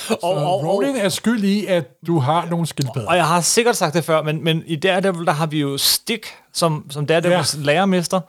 og, 0.09 0.17
Og, 0.23 0.35
og, 0.35 0.63
Ronin 0.63 0.95
er 0.95 1.09
skyld 1.09 1.43
i, 1.43 1.65
at 1.65 1.85
du 2.07 2.19
har 2.19 2.45
nogle 2.49 2.67
skildpadder. 2.67 3.07
og 3.07 3.15
jeg 3.15 3.27
har 3.27 3.41
sikkert 3.41 3.75
sagt 3.75 3.93
det 3.93 4.03
før, 4.03 4.23
men, 4.23 4.43
men 4.43 4.63
i 4.65 4.75
Daredevil, 4.75 5.25
der 5.25 5.31
har 5.31 5.45
vi 5.45 5.59
jo 5.59 5.77
Stick 5.77 6.27
som, 6.53 6.85
som 6.89 7.05
Daredevils 7.05 7.55
ja. 7.55 7.63
lærermester. 7.63 8.19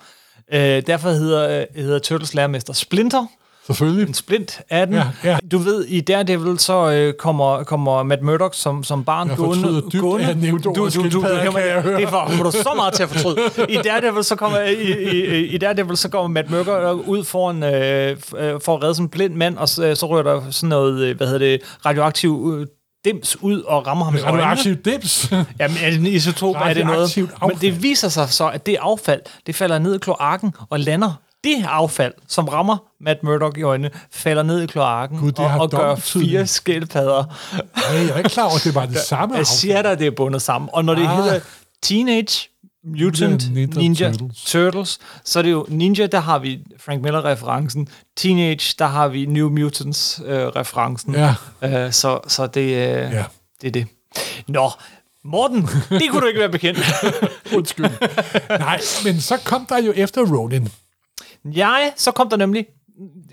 Øh, 0.53 0.83
derfor 0.87 1.11
hedder, 1.11 1.61
øh, 1.61 1.83
hedder 1.83 1.99
Turtles 1.99 2.35
lærermester 2.35 2.73
Splinter. 2.73 3.27
Selvfølgelig. 3.69 4.09
en 4.09 4.15
splint 4.15 4.61
af 4.71 4.87
den. 4.87 4.97
Ja, 4.97 5.05
ja. 5.25 5.39
Du 5.51 5.59
ved, 5.59 5.85
i 5.85 6.01
Daredevil, 6.01 6.59
så 6.59 6.91
øh, 6.91 7.13
kommer, 7.15 7.63
kommer 7.65 8.03
Matt 8.03 8.23
Murdock 8.23 8.55
som, 8.55 8.85
som 8.85 9.05
barn 9.05 9.29
Jeg 9.29 9.37
fortryder 9.37 9.81
dybt, 9.81 10.05
at 10.21 10.27
jeg 10.29 10.35
nævnte 10.35 10.67
ordet 10.67 10.93
skildpadder, 10.93 11.51
kan 11.53 11.63
jeg 11.67 11.83
høre. 11.83 12.01
Det 12.01 12.13
var 12.13 12.27
kommer 12.27 12.45
du 12.45 12.51
så 12.51 12.73
meget 12.77 12.95
til 12.95 13.03
at 13.03 13.09
fortryde. 13.09 13.37
I 13.69 13.77
Daredevil, 13.85 14.25
så 14.25 14.37
kommer, 14.37 14.59
i, 14.59 14.93
i, 15.17 15.47
i 15.47 15.59
Daredevil, 15.59 15.97
så 15.97 16.09
kommer 16.09 16.29
Matt 16.29 16.51
Murdock 16.51 17.09
ud 17.09 17.25
foran, 17.25 17.63
øh, 17.63 18.17
øh, 18.37 18.61
for 18.65 18.77
at 18.77 18.83
redde 18.83 18.95
sådan 18.95 19.05
en 19.05 19.09
blind 19.09 19.35
mand, 19.35 19.57
og 19.59 19.69
så, 19.69 19.95
så 19.95 20.07
rører 20.07 20.23
der 20.23 20.51
sådan 20.51 20.69
noget, 20.69 21.01
øh, 21.01 21.17
hvad 21.17 21.27
hedder 21.27 21.47
det, 21.47 21.61
radioaktiv 21.87 22.55
øh, 22.61 22.67
dims 23.05 23.43
ud 23.43 23.63
og 23.63 23.87
rammer 23.87 24.05
ham 24.05 24.15
i 24.15 24.19
øjnene. 24.21 24.43
Radioaktiv 24.43 24.75
dips. 24.77 25.31
Jamen, 25.61 25.77
er 25.83 25.91
det 25.91 25.99
en 25.99 26.07
isotop? 26.07 26.55
Er 26.55 26.75
det 26.75 26.87
noget? 26.87 26.99
Radioaktivt 26.99 27.31
Men 27.31 27.37
affald. 27.43 27.61
det 27.61 27.83
viser 27.83 28.09
sig 28.09 28.29
så, 28.29 28.49
at 28.49 28.67
det 28.67 28.77
affald, 28.81 29.21
det 29.47 29.55
falder 29.55 29.79
ned 29.79 29.95
i 29.95 29.99
kloakken 29.99 30.55
og 30.71 30.81
lander. 30.81 31.21
Det 31.45 31.65
affald, 31.69 32.13
som 32.29 32.49
rammer 32.49 32.77
Matt 33.01 33.23
Murdock 33.23 33.59
i 33.59 33.63
øjnene, 33.63 33.91
falder 34.11 34.43
ned 34.43 34.61
i 34.63 34.67
kloakken 34.67 35.19
Gud, 35.19 35.33
det 35.33 35.39
og, 35.39 35.61
og 35.61 35.71
gør 35.71 35.95
fire 35.97 36.47
skildpadder. 36.47 37.25
Nej, 37.77 38.01
jeg 38.01 38.09
er 38.11 38.17
ikke 38.19 38.31
klar 38.31 38.45
over, 38.45 38.55
at 38.57 38.65
det 38.65 38.75
var 38.75 38.87
det 38.87 38.99
samme 39.13 39.37
Jeg 39.37 39.47
siger 39.47 39.83
dig, 39.83 39.99
det 39.99 40.07
er 40.07 40.11
bundet 40.11 40.43
sammen. 40.43 40.71
Og 40.73 40.85
når 40.85 40.95
det 40.95 41.03
Ah. 41.07 41.17
hedder 41.17 41.41
Teenage 41.83 42.49
Mutant 42.85 43.55
Ninja 43.55 43.79
Ninja, 43.79 44.11
Turtles. 44.13 44.45
Turtles. 44.45 44.99
så 45.25 45.39
er 45.39 45.43
det 45.43 45.51
jo 45.51 45.67
Ninja, 45.69 46.07
der 46.07 46.21
har 46.21 46.39
vi 46.39 46.59
Frank 46.79 47.03
Miller-referencen. 47.03 47.89
Teenage, 48.17 48.75
der 48.79 48.87
har 48.87 49.09
vi 49.09 49.27
New 49.27 49.49
Mutants-referencen. 49.51 51.15
Ja. 51.15 51.35
Øh, 51.63 51.93
så, 51.93 52.21
så 52.29 52.47
det, 52.47 52.61
øh, 52.61 52.69
Ja. 53.13 53.25
det 53.63 53.67
er 53.67 53.71
det. 53.71 53.87
Nå, 54.49 54.71
Morten, 55.25 55.63
det 55.91 56.03
kunne 56.11 56.21
du 56.21 56.27
ikke 56.27 56.41
være 56.41 56.49
bekendt. 56.49 56.81
Undskyld. 57.57 57.87
Nej, 58.59 58.81
men 59.05 59.21
så 59.21 59.37
kom 59.45 59.67
der 59.67 59.83
jo 59.83 59.93
efter 59.97 60.23
Ronin. 60.37 60.69
Jeg, 61.57 61.93
så 61.97 62.11
kom 62.11 62.29
der 62.31 62.37
nemlig, 62.37 62.67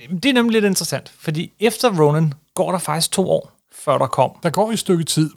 det 0.09 0.25
er 0.25 0.33
nemlig 0.33 0.53
lidt 0.53 0.65
interessant, 0.65 1.13
fordi 1.19 1.51
efter 1.59 1.99
Ronin 2.01 2.33
går 2.55 2.71
der 2.71 2.79
faktisk 2.79 3.11
to 3.11 3.29
år, 3.29 3.51
før 3.71 3.97
der 3.97 4.07
kom. 4.07 4.31
Der 4.43 4.49
går 4.49 4.71
et 4.71 4.79
stykke 4.79 5.03
tid. 5.03 5.29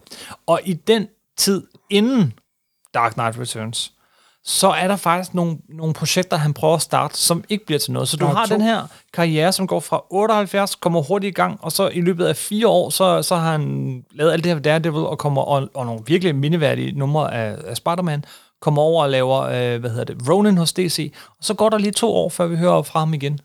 Og 0.47 0.61
i 0.65 0.73
den 0.73 1.07
tid 1.37 1.67
inden 1.91 2.33
Dark 2.95 3.13
Knight 3.13 3.39
Returns, 3.39 3.93
så 4.45 4.69
er 4.69 4.89
der 4.89 4.97
faktisk 4.97 5.35
nogle, 5.35 5.59
nogle 5.69 5.95
projekter, 5.95 6.37
han 6.37 6.55
prøver 6.55 6.75
at 6.75 6.83
starte, 6.83 7.17
som 7.17 7.45
ikke 7.49 7.67
bliver 7.67 7.79
til 7.79 7.93
noget. 7.93 8.09
Så 8.09 8.17
du 8.17 8.25
Der 8.25 8.35
har 8.35 8.47
to. 8.47 8.55
den 8.55 8.63
her 8.63 8.83
karriere, 9.13 9.53
som 9.53 9.67
går 9.67 9.81
fra 9.81 10.05
78, 10.11 10.75
kommer 10.75 11.03
hurtigt 11.03 11.31
i 11.31 11.35
gang, 11.35 11.59
og 11.63 11.73
så 11.73 11.89
i 11.89 12.01
løbet 12.01 12.27
af 12.27 12.37
fire 12.37 12.69
år, 12.69 12.91
så, 12.91 13.23
så 13.23 13.37
har 13.37 13.53
han 13.53 14.05
lavet 14.13 14.33
alt 14.33 14.45
det 14.45 14.53
her 14.53 14.59
Daredevil, 14.59 15.01
og 15.07 15.19
kommer 15.19 15.43
og, 15.43 15.69
og 15.75 15.87
nogle 15.87 16.01
virkelig 16.07 16.35
mindeværdige 16.37 16.93
numre 16.93 17.35
af, 17.35 17.57
af 17.67 17.77
Spider-Man, 17.77 18.25
kommer 18.61 18.83
over 18.83 19.03
og 19.03 19.11
laver, 19.11 19.41
øh, 19.41 19.81
hvad 19.81 19.91
hedder 19.91 20.05
det, 20.05 20.29
Ronin 20.29 20.57
hos 20.57 20.73
DC, 20.73 21.13
og 21.29 21.45
så 21.45 21.55
går 21.55 21.69
der 21.69 21.79
lige 21.79 21.93
to 21.93 22.15
år, 22.15 22.29
før 22.29 22.47
vi 22.47 22.57
hører 22.57 22.83
fra 22.83 22.99
ham 22.99 23.15
igen. 23.15 23.39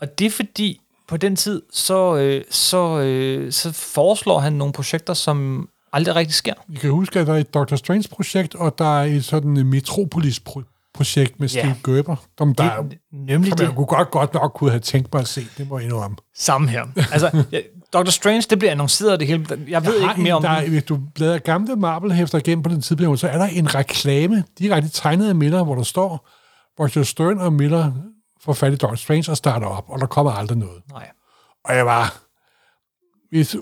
Og 0.00 0.18
det 0.18 0.26
er 0.26 0.30
fordi, 0.30 0.80
på 1.08 1.16
den 1.16 1.36
tid, 1.36 1.62
så, 1.72 2.16
øh, 2.16 2.44
så, 2.50 3.00
øh, 3.00 3.52
så 3.52 3.72
foreslår 3.72 4.38
han 4.38 4.52
nogle 4.52 4.72
projekter, 4.72 5.14
som 5.14 5.68
aldrig 5.92 6.16
rigtig 6.16 6.34
sker. 6.34 6.54
I 6.68 6.74
kan 6.74 6.90
huske, 6.90 7.20
at 7.20 7.26
der 7.26 7.32
er 7.32 7.38
et 7.38 7.54
Doctor 7.54 7.76
Strange-projekt, 7.76 8.54
og 8.54 8.78
der 8.78 9.00
er 9.00 9.04
et 9.04 9.24
sådan 9.24 9.56
et 9.56 9.66
Metropolis-projekt 10.98 11.40
med 11.40 11.48
Ja. 11.48 11.74
Steve 11.82 11.96
Gerber, 11.96 12.16
som 12.38 12.54
der 12.54 12.64
er, 12.64 12.82
Det, 12.82 12.98
nemlig 13.12 13.50
som 13.50 13.58
det 13.58 13.64
jeg 13.64 13.74
kunne 13.74 13.86
godt, 13.86 14.10
godt 14.10 14.34
nok 14.34 14.52
kunne 14.54 14.70
have 14.70 14.80
tænkt 14.80 15.12
mig 15.14 15.20
at 15.20 15.28
se. 15.28 15.46
Det 15.58 15.68
må 15.68 15.78
jeg 15.78 15.86
indrømme. 15.86 16.16
samme 16.36 16.68
her. 16.68 16.86
Altså, 17.12 17.30
ja, 17.52 17.60
Doctor 17.92 18.10
Strange, 18.10 18.42
det 18.50 18.58
bliver 18.58 18.72
annonceret 18.72 19.20
det 19.20 19.28
hele. 19.28 19.46
Jeg 19.68 19.86
ved 19.86 19.94
ikke 19.94 20.22
mere 20.22 20.34
om 20.34 20.42
der, 20.42 20.60
det. 20.60 20.68
Hvis 20.68 20.84
du 20.84 20.98
bladrer 21.14 21.38
gamle 21.38 21.76
Marvel-hæfter 21.76 22.38
igennem 22.38 22.62
på 22.62 22.70
den 22.70 22.82
tidsperiode, 22.82 23.18
så 23.18 23.28
er 23.28 23.38
der 23.38 23.44
en 23.46 23.74
reklame, 23.74 24.44
direkte 24.58 24.88
tegnet 24.90 25.28
af 25.28 25.34
Miller, 25.34 25.64
hvor 25.64 25.74
der 25.74 25.82
står, 25.82 26.28
Roger 26.80 27.02
Stern 27.02 27.38
og 27.38 27.52
Miller 27.52 27.92
får 28.44 28.52
fat 28.52 28.72
i 28.72 28.76
Doctor 28.76 28.96
Strange 28.96 29.30
og 29.30 29.36
starter 29.36 29.66
op, 29.66 29.84
og 29.88 30.00
der 30.00 30.06
kommer 30.06 30.32
aldrig 30.32 30.58
noget. 30.58 30.82
Nej. 30.90 31.08
Og 31.64 31.76
jeg 31.76 31.86
var... 31.86 32.18
Hvis, 33.30 33.56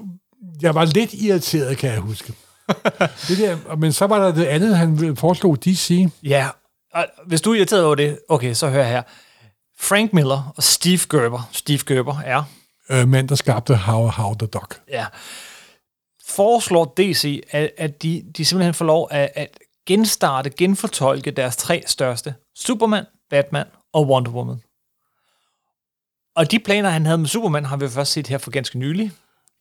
jeg 0.62 0.75
var 0.75 0.85
lidt 0.85 1.14
irriteret, 1.14 1.79
kan 1.79 1.90
jeg 1.90 2.01
huske. 2.01 2.33
det 3.29 3.38
der, 3.38 3.77
men 3.77 3.92
så 3.92 4.07
var 4.07 4.18
der 4.18 4.35
det 4.35 4.44
andet, 4.44 4.77
han 4.77 5.16
foreslog 5.16 5.64
DC. 5.64 6.09
Ja, 6.23 6.49
hvis 7.26 7.40
du 7.40 7.50
er 7.52 7.57
irriteret 7.57 7.85
over 7.85 7.94
det, 7.94 8.18
okay, 8.28 8.54
så 8.54 8.68
hør 8.68 8.83
her. 8.85 9.02
Frank 9.80 10.12
Miller 10.12 10.52
og 10.57 10.62
Steve 10.62 11.00
Gerber, 11.11 11.48
Steve 11.52 11.80
Gerber 11.87 12.18
er, 12.24 12.42
Øh, 12.90 13.09
mand, 13.09 13.28
der 13.28 13.35
skabte 13.35 13.76
How, 13.76 14.07
How 14.07 14.35
the 14.35 14.46
Dog. 14.46 14.68
ja, 14.88 15.07
foreslår 16.26 16.94
DC, 16.96 17.42
at, 17.50 17.70
at 17.76 18.02
de, 18.02 18.24
de 18.37 18.44
simpelthen 18.44 18.74
får 18.74 18.85
lov 18.85 19.09
at, 19.11 19.30
at 19.35 19.59
genstarte, 19.87 20.50
genfortolke 20.50 21.30
deres 21.30 21.57
tre 21.57 21.83
største. 21.87 22.35
Superman, 22.57 23.04
Batman 23.30 23.66
og 23.92 24.07
Wonder 24.09 24.30
Woman. 24.30 24.62
Og 26.37 26.50
de 26.50 26.59
planer, 26.59 26.90
han 26.90 27.07
havde 27.07 27.18
med 27.18 27.28
Superman, 27.28 27.64
har 27.64 27.76
vi 27.76 27.88
først 27.88 28.12
set 28.12 28.26
her 28.26 28.38
for 28.38 28.50
ganske 28.50 28.78
nylig, 28.78 29.12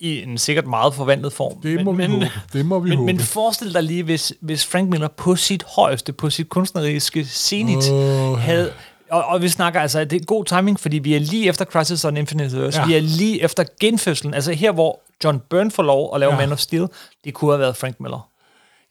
i 0.03 0.23
en 0.23 0.37
sikkert 0.37 0.67
meget 0.67 0.93
forvandlet 0.93 1.33
form. 1.33 1.61
Det 1.61 1.85
må 1.85 1.91
vi 1.91 2.05
håbe. 2.05 2.31
Det 2.53 2.65
må 2.65 2.79
vi 2.79 2.89
men, 2.89 2.97
håbe. 2.97 3.05
men 3.05 3.19
forestil 3.19 3.73
dig 3.73 3.83
lige, 3.83 4.03
hvis, 4.03 4.33
hvis 4.41 4.65
Frank 4.65 4.89
Miller 4.89 5.07
på 5.07 5.35
sit 5.35 5.63
højeste, 5.63 6.13
på 6.13 6.29
sit 6.29 6.49
kunstneriske 6.49 7.25
zenit, 7.25 7.91
Åh, 7.91 8.37
havde... 8.39 8.73
Og, 9.11 9.23
og 9.23 9.41
vi 9.41 9.49
snakker 9.49 9.79
altså, 9.81 10.05
det 10.05 10.21
er 10.21 10.25
god 10.25 10.45
timing, 10.45 10.79
fordi 10.79 10.97
vi 10.97 11.15
er 11.15 11.19
lige 11.19 11.47
efter 11.47 11.65
Crisis 11.65 12.05
on 12.05 12.17
Infinite 12.17 12.57
Earths. 12.57 12.77
Ja. 12.77 12.85
Vi 12.85 12.95
er 12.95 13.01
lige 13.01 13.41
efter 13.41 13.63
genfødslen. 13.79 14.33
Altså 14.33 14.51
her, 14.51 14.71
hvor 14.71 14.99
John 15.23 15.41
Byrne 15.49 15.71
får 15.71 15.83
lov 15.83 16.11
at 16.13 16.19
lave 16.19 16.31
ja. 16.31 16.37
Man 16.37 16.51
of 16.51 16.59
Steel, 16.59 16.87
det 17.23 17.33
kunne 17.33 17.51
have 17.51 17.59
været 17.59 17.77
Frank 17.77 17.99
Miller. 17.99 18.29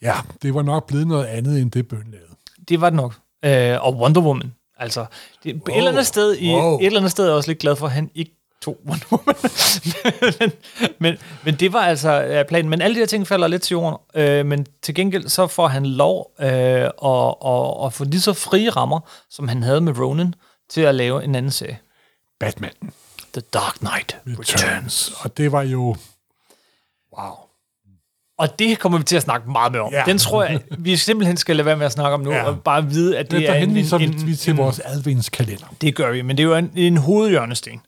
Ja, 0.03 0.15
det 0.43 0.55
var 0.55 0.63
nok 0.63 0.87
blevet 0.87 1.07
noget 1.07 1.25
andet, 1.25 1.61
end 1.61 1.71
det 1.71 1.89
Bøn 1.89 2.05
lavede. 2.11 2.29
Det 2.69 2.81
var 2.81 2.91
det 2.91 2.97
nok. 2.97 3.15
Øh, 3.45 3.87
og 3.87 3.95
Wonder 3.97 4.21
Woman. 4.21 4.53
Altså, 4.79 5.05
det, 5.45 5.55
wow. 5.55 5.63
et, 5.69 5.77
eller 5.77 5.91
andet 5.91 6.07
sted 6.07 6.37
i, 6.37 6.53
Wow. 6.53 6.79
et 6.79 6.87
eller 6.87 6.99
andet 7.01 7.11
sted 7.11 7.25
er 7.25 7.29
jeg 7.29 7.37
også 7.37 7.51
lidt 7.51 7.59
glad 7.59 7.77
for, 7.77 7.87
at 7.87 7.93
han 7.93 8.11
ikke 8.15 8.42
tog 8.63 8.79
Wonder 8.89 9.07
Woman. 9.13 9.35
men, 10.41 10.53
men, 10.99 11.17
men 11.45 11.55
det 11.55 11.73
var 11.73 11.81
altså 11.81 12.45
planen. 12.49 12.71
Men 12.71 12.83
alle 12.83 12.95
de 12.95 12.99
her 12.99 13.07
ting 13.07 13.27
falder 13.27 13.49
lidt 13.49 13.63
til 13.63 13.75
jorden. 13.75 13.99
Øh, 14.15 14.47
men 14.47 14.67
til 14.83 14.95
gengæld 14.95 15.29
så 15.29 15.47
får 15.47 15.69
han 15.69 15.87
lov 15.87 16.31
øh, 16.41 16.47
at, 16.49 16.89
at, 17.47 17.87
at 17.87 17.93
få 17.93 18.05
lige 18.05 18.21
så 18.21 18.33
frie 18.33 18.71
rammer, 18.71 19.01
som 19.31 19.49
han 19.49 19.63
havde 19.63 19.81
med 19.81 19.99
Ronin, 19.99 20.35
til 20.71 20.81
at 20.81 20.95
lave 20.95 21.25
en 21.25 21.35
anden 21.35 21.51
serie. 21.51 21.79
Batman 22.41 22.73
The 23.33 23.43
Dark 23.55 23.75
Knight 23.75 24.17
Returns. 24.27 24.55
Returns. 24.55 25.13
Og 25.21 25.37
det 25.37 25.53
var 25.53 25.63
jo... 25.63 25.97
Wow. 27.19 27.33
Og 28.39 28.59
det 28.59 28.79
kommer 28.79 28.99
vi 28.99 29.05
til 29.05 29.17
at 29.17 29.23
snakke 29.23 29.51
meget 29.51 29.73
mere 29.73 29.83
om. 29.83 29.93
Ja. 29.93 30.03
Den 30.07 30.19
tror 30.19 30.45
jeg, 30.45 30.61
vi 30.79 30.97
simpelthen 30.97 31.37
skal 31.37 31.57
lade 31.57 31.67
være 31.67 31.77
med 31.77 31.87
at 31.87 31.93
snakke 31.93 32.15
om 32.15 32.21
nu, 32.21 32.31
Ja. 32.33 32.43
og 32.45 32.61
bare 32.63 32.87
vide, 32.87 33.19
at 33.19 33.31
det 33.31 33.41
Det 33.41 33.49
er 33.49 33.53
der 33.53 33.61
en, 33.61 33.69
henviser 33.69 33.99
en, 33.99 34.27
vi, 34.27 34.31
en, 34.31 34.37
til 34.37 34.55
vores 34.57 34.81
adventskalender. 34.85 35.67
Det 35.81 35.95
gør 35.97 36.11
vi, 36.13 36.23
men 36.23 36.37
det 36.37 36.43
er 36.43 36.47
jo 36.49 36.55
en, 36.55 36.73
en 36.77 36.97
hovedhjørnesten 36.97 37.81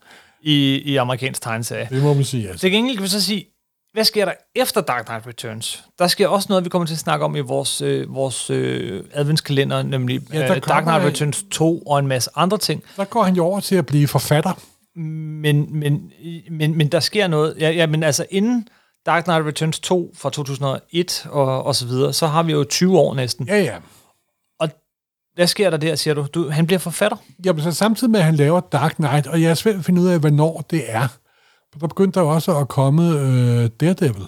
i, 0.45 0.83
i 0.85 0.97
amerikansk 0.97 1.43
tegneserie. 1.43 1.89
Det 1.91 2.03
må 2.03 2.15
man 2.15 2.25
sige, 2.25 2.49
altså. 2.49 2.61
Til 2.61 2.71
gengæld 2.71 2.97
kan 2.97 3.05
vi 3.05 3.09
så 3.09 3.23
sige, 3.23 3.47
hvad 3.93 4.05
sker 4.05 4.25
der 4.25 4.33
efter 4.55 4.81
Dark 4.81 5.05
Knight 5.05 5.27
Returns? 5.27 5.85
Der 5.99 6.07
sker 6.07 6.29
også 6.29 6.47
noget, 6.49 6.65
vi 6.65 6.69
kommer 6.69 6.87
til 6.87 6.95
at 6.95 6.99
snakke 6.99 7.25
om 7.25 7.37
i 7.37 7.41
vores, 7.41 7.83
øh, 7.83 8.15
vores 8.15 8.51
øh, 8.51 9.05
adventskalender, 9.13 9.83
nemlig 9.83 10.21
Ja, 10.33 10.39
der 10.39 10.55
øh, 10.55 10.63
Dark 10.69 10.83
Knight 10.83 11.05
Returns 11.05 11.45
2 11.51 11.79
og 11.79 11.99
en 11.99 12.07
masse 12.07 12.31
andre 12.35 12.59
ting. 12.59 12.83
Der 12.97 13.05
går 13.05 13.23
han 13.23 13.35
jo 13.35 13.45
over 13.45 13.61
til 13.61 13.77
at 13.77 13.87
blive 13.87 14.09
forfatter. 14.09 14.53
Men, 14.97 15.79
men, 15.79 16.13
men, 16.51 16.77
men 16.77 16.89
der 16.89 17.01
sker 17.01 17.27
noget. 17.27 17.57
Ja, 17.61 17.71
ja, 17.71 17.87
men 17.87 18.03
altså 18.03 18.27
inden 18.31 18.69
Dark 19.07 19.25
Knight 19.25 19.47
Returns 19.47 19.81
2 19.81 20.13
fra 20.17 20.31
2001 20.31 21.27
og, 21.31 21.63
og 21.63 21.75
så 21.75 21.87
videre, 21.87 22.13
så 22.13 22.27
har 22.27 22.43
vi 22.43 22.53
jo 22.53 22.65
20 22.65 22.99
år 22.99 23.15
næsten. 23.15 23.47
Ja, 23.47 23.63
ja. 23.63 23.77
Hvad 25.35 25.47
sker 25.47 25.71
der 25.71 25.77
der, 25.77 25.95
siger 25.95 26.15
du? 26.15 26.27
du 26.35 26.51
han 26.51 26.67
bliver 26.67 26.79
forfatter? 26.79 27.17
Jamen, 27.45 27.63
så 27.63 27.73
samtidig 27.73 28.11
med, 28.11 28.21
at 28.21 28.27
han 28.27 28.35
laver 28.35 28.61
Dark 28.61 28.95
Knight, 28.95 29.27
og 29.27 29.43
jeg 29.43 29.51
er 29.51 29.55
svært 29.55 29.75
at 29.75 29.85
finde 29.85 30.03
ud 30.03 30.07
af, 30.07 30.21
hvornår 30.21 30.65
det 30.71 30.83
er. 30.89 31.09
Der 31.73 31.87
begyndte 31.89 32.21
der 32.21 32.27
også 32.27 32.57
at 32.57 32.69
komme 32.69 33.09
øh, 33.09 33.71
Daredevil. 33.81 34.27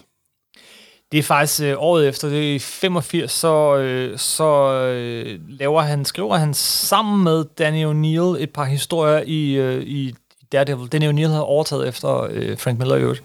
Det 1.12 1.18
er 1.18 1.22
faktisk 1.22 1.62
øh, 1.62 1.74
året 1.78 2.08
efter, 2.08 2.28
det 2.28 2.50
er 2.50 2.54
i 2.54 2.58
85, 2.58 3.32
så, 3.32 3.76
øh, 3.76 4.18
så 4.18 4.72
øh, 4.72 5.40
laver 5.48 5.80
han, 5.80 6.04
skriver 6.04 6.36
han 6.36 6.54
sammen 6.54 7.24
med 7.24 7.44
Danny 7.58 7.84
O'Neill 7.84 8.42
et 8.42 8.50
par 8.50 8.64
historier 8.64 9.22
i, 9.26 9.52
øh, 9.52 9.82
i 9.82 10.14
Daredevil. 10.52 10.92
Danny 10.92 11.08
O'Neill 11.08 11.28
havde 11.28 11.44
overtaget 11.44 11.88
efter 11.88 12.26
øh, 12.30 12.58
Frank 12.58 12.78
Miller 12.78 12.96
i 12.96 13.00
øvrigt. 13.00 13.22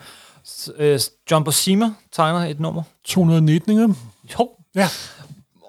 Øh, 0.78 1.00
John 1.32 1.44
Buscema 1.44 1.94
tegner 2.12 2.40
et 2.40 2.60
nummer. 2.60 2.84
219, 3.06 3.72
ikke? 3.72 3.96
Jo. 4.40 4.50
Ja, 4.76 4.88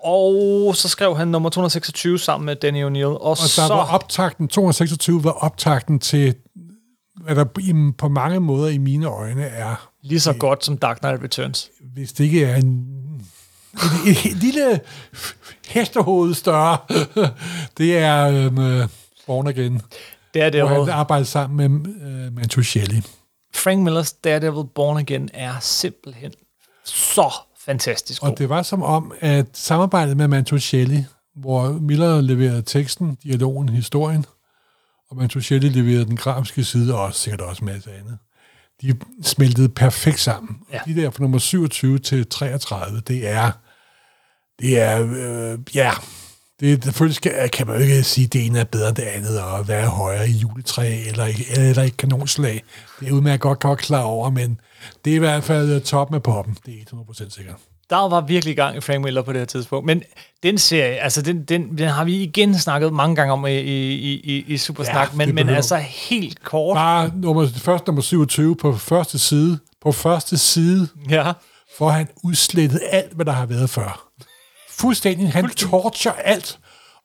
Og 0.04 0.76
så 0.76 0.88
skrev 0.88 1.16
han 1.16 1.28
nummer 1.28 1.50
226 1.50 2.18
sammen 2.18 2.46
med 2.46 2.56
Danny 2.56 2.84
O'Neill. 2.84 3.04
Og, 3.04 3.26
og 3.26 3.36
så, 3.36 3.62
der 3.62 3.74
var 3.74 3.94
optakten, 3.94 4.48
226 4.48 5.24
var 5.24 5.30
optakten 5.30 5.98
til, 5.98 6.34
hvad 7.20 7.36
der 7.36 7.92
på 7.98 8.08
mange 8.08 8.40
måder 8.40 8.68
i 8.68 8.78
mine 8.78 9.06
øjne 9.06 9.44
er, 9.44 9.88
lige 10.02 10.20
så 10.20 10.32
godt 10.32 10.64
som 10.64 10.76
Dark 10.76 10.98
Knight 10.98 11.22
Returns. 11.22 11.70
hvis 11.94 12.12
det 12.12 12.24
ikke 12.24 12.44
er 12.44 12.56
en, 12.56 12.86
et, 13.74 14.10
et, 14.10 14.30
et 14.30 14.36
lille 14.36 14.80
hestehoved 15.68 16.34
større, 16.34 16.78
det 17.78 17.98
er 17.98 18.28
øhm, 18.28 18.58
øh, 18.58 18.88
Born 19.26 19.46
Again, 19.46 19.80
hvor 20.32 20.66
han 20.66 20.88
arbejder 20.88 21.24
sammen 21.24 21.82
med 21.82 21.94
øh, 22.02 22.34
Mantuchelli. 22.34 23.02
Frank 23.54 23.80
Millers 23.80 24.12
Daredevil 24.12 24.64
Born 24.74 24.96
Again 24.98 25.28
er 25.34 25.54
simpelthen 25.60 26.32
så 26.84 27.32
fantastisk 27.64 28.20
god. 28.20 28.30
Og 28.30 28.38
det 28.38 28.48
var 28.48 28.62
som 28.62 28.82
om, 28.82 29.12
at 29.20 29.46
samarbejdet 29.52 30.16
med 30.16 30.28
Mantuchelli, 30.28 31.04
hvor 31.36 31.72
Miller 31.72 32.20
leverede 32.20 32.62
teksten, 32.62 33.14
dialogen, 33.22 33.68
historien, 33.68 34.24
og 35.10 35.16
Mantuchelli 35.16 35.68
leverede 35.68 36.04
den 36.04 36.16
grafiske 36.16 36.64
side, 36.64 36.94
og 36.94 37.00
også, 37.00 37.20
sikkert 37.20 37.40
også 37.40 37.64
en 37.64 37.66
masse 37.66 37.90
andet, 37.90 38.18
de 38.82 38.94
smeltede 39.22 39.68
perfekt 39.68 40.20
sammen. 40.20 40.56
Ja. 40.72 40.80
De 40.86 40.96
der 40.96 41.10
fra 41.10 41.22
nummer 41.22 41.38
27 41.38 41.98
til 41.98 42.26
33, 42.26 43.00
det 43.00 43.28
er, 43.28 43.52
det 44.60 44.80
er, 44.80 45.06
øh, 45.10 45.58
ja, 45.74 45.92
det, 46.60 46.84
selvfølgelig 46.84 47.16
skal, 47.16 47.50
kan 47.50 47.66
man 47.66 47.76
jo 47.76 47.82
ikke 47.82 48.02
sige, 48.02 48.24
at 48.24 48.32
det 48.32 48.46
ene 48.46 48.58
er 48.58 48.64
bedre 48.64 48.88
end 48.88 48.96
det 48.96 49.02
andet, 49.02 49.40
og 49.40 49.68
være 49.68 49.86
højere 49.86 50.28
i 50.28 50.32
juletræ, 50.32 51.08
eller, 51.08 51.28
eller 51.56 51.82
i 51.82 51.86
et 51.86 51.96
kanonslag. 51.96 52.62
Det 53.00 53.08
er 53.08 53.12
udmærket 53.12 53.40
godt, 53.40 53.60
godt 53.60 53.78
klar 53.78 54.02
over, 54.02 54.30
men 54.30 54.60
det 55.04 55.10
er 55.10 55.14
i 55.14 55.18
hvert 55.18 55.44
fald 55.44 55.70
øh, 55.72 55.80
toppen 55.82 56.14
af 56.14 56.22
poppen. 56.22 56.56
Det 56.66 56.74
er 56.74 56.96
100% 56.96 57.30
sikkert. 57.30 57.56
Der 57.90 58.08
var 58.08 58.20
virkelig 58.20 58.56
gang 58.56 58.76
i 58.76 58.80
Frank 58.80 59.04
Miller 59.04 59.22
på 59.22 59.32
det 59.32 59.40
her 59.40 59.46
tidspunkt. 59.46 59.86
Men 59.86 60.02
den 60.42 60.58
serie, 60.58 60.94
altså 60.96 61.22
den, 61.22 61.44
den, 61.44 61.78
den 61.78 61.88
har 61.88 62.04
vi 62.04 62.22
igen 62.22 62.58
snakket 62.58 62.92
mange 62.92 63.16
gange 63.16 63.32
om 63.32 63.46
i, 63.46 63.50
i, 63.58 64.12
i, 64.14 64.44
i 64.48 64.56
Supersnak, 64.56 65.08
Ja, 65.12 65.16
men, 65.16 65.34
men 65.34 65.48
altså 65.48 65.76
helt 65.76 66.42
kort. 66.44 66.74
Bare 66.76 67.10
nummer, 67.14 67.46
først 67.56 67.86
nummer 67.86 68.02
27 68.02 68.56
på 68.56 68.76
første 68.76 69.18
side, 69.18 69.58
på 69.82 69.92
første 69.92 70.38
side, 70.38 70.88
Ja. 71.10 71.32
får 71.78 71.90
han 71.90 72.08
udslettet 72.24 72.80
alt, 72.90 73.12
hvad 73.12 73.24
der 73.24 73.32
har 73.32 73.46
været 73.46 73.70
før. 73.70 74.08
Fuldstændig. 74.70 75.32
Han 75.32 75.48
torcher 75.50 76.12
alt, 76.12 76.58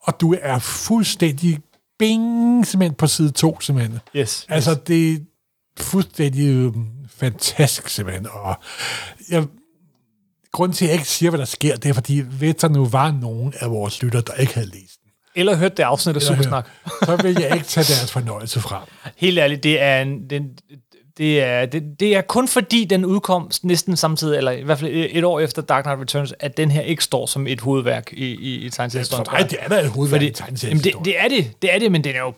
og 0.04 0.22
du 0.22 0.36
er 0.42 0.60
fuldstændig 0.60 1.60
bing, 2.00 2.68
simpelthen 2.68 2.96
på 2.96 3.08
side 3.08 3.32
2, 3.32 3.62
simpelthen. 3.62 4.00
Yes. 4.16 4.46
Altså, 4.50 4.74
det 4.88 5.14
er 5.14 5.18
fuldstændig 5.80 6.48
øh, 6.48 6.72
fantastisk, 7.18 7.90
simpelthen. 7.90 8.28
Og 8.32 8.56
jeg, 9.30 9.46
grunden 10.52 10.76
til, 10.76 10.86
at 10.86 10.90
jeg 10.90 10.96
ikke 10.96 11.10
siger, 11.10 11.30
hvad 11.30 11.40
der 11.40 11.46
sker, 11.46 11.76
det 11.76 11.90
er, 11.90 11.94
fordi 11.94 12.24
ved 12.30 12.54
der 12.54 12.68
nu 12.70 12.86
var 12.86 13.12
nogen 13.12 13.54
af 13.60 13.72
vores 13.72 14.04
lytter, 14.04 14.22
der 14.22 14.34
ikke 14.34 14.54
havde 14.54 14.68
læst 14.68 15.02
den. 15.04 15.12
Eller 15.36 15.56
hørt 15.56 15.78
det 15.78 15.84
afsnit 15.84 16.16
af 16.16 16.22
Supersnak. 16.22 16.70
Så 17.06 17.16
vil 17.16 17.38
jeg 17.40 17.54
ikke 17.54 17.66
tage 17.66 17.84
deres 17.84 18.12
fornøjelse 18.12 18.60
frem. 18.60 18.82
Helt 19.16 19.40
ærligt, 19.40 19.64
det 19.64 19.82
er, 19.82 20.02
en, 20.02 20.30
den, 20.30 20.50
det, 21.18 21.44
er, 21.44 21.66
det, 21.66 21.84
det 22.00 22.16
er 22.16 22.22
kun 22.22 22.48
fordi, 22.48 22.86
den 22.86 23.06
udkom 23.06 23.52
næsten 23.64 23.98
samtidig, 23.98 24.38
eller 24.38 24.52
i 24.52 24.64
hvert 24.64 24.80
fald 24.80 24.92
et 25.12 25.24
år 25.24 25.40
efter 25.40 25.62
Dark 25.62 25.84
Knight 25.84 26.02
Returns, 26.02 26.34
at 26.40 26.58
den 26.58 26.72
her 26.72 26.82
ikke 26.82 27.04
står 27.04 27.26
som 27.26 27.48
et 27.48 27.62
hovedværk 27.62 28.14
i, 28.14 28.26
i, 28.26 28.66
i 28.66 28.70
tegneseriehistorien. 28.70 29.28
Mig, 29.32 29.50
det 29.50 29.60
er 29.62 29.68
da 29.68 29.80
et 29.80 29.90
hovedværk 29.90 30.22
i 30.22 30.26
Fordi, 30.26 30.26
det, 30.26 30.36
tegneseriehistorien. 30.36 31.06
det 31.06 31.20
er 31.20 31.28
det, 31.28 31.62
det 31.62 31.74
er 31.74 31.80
det, 31.80 31.92
men 31.92 32.04
den 32.04 32.16
er 32.16 32.20
jo 32.20 32.34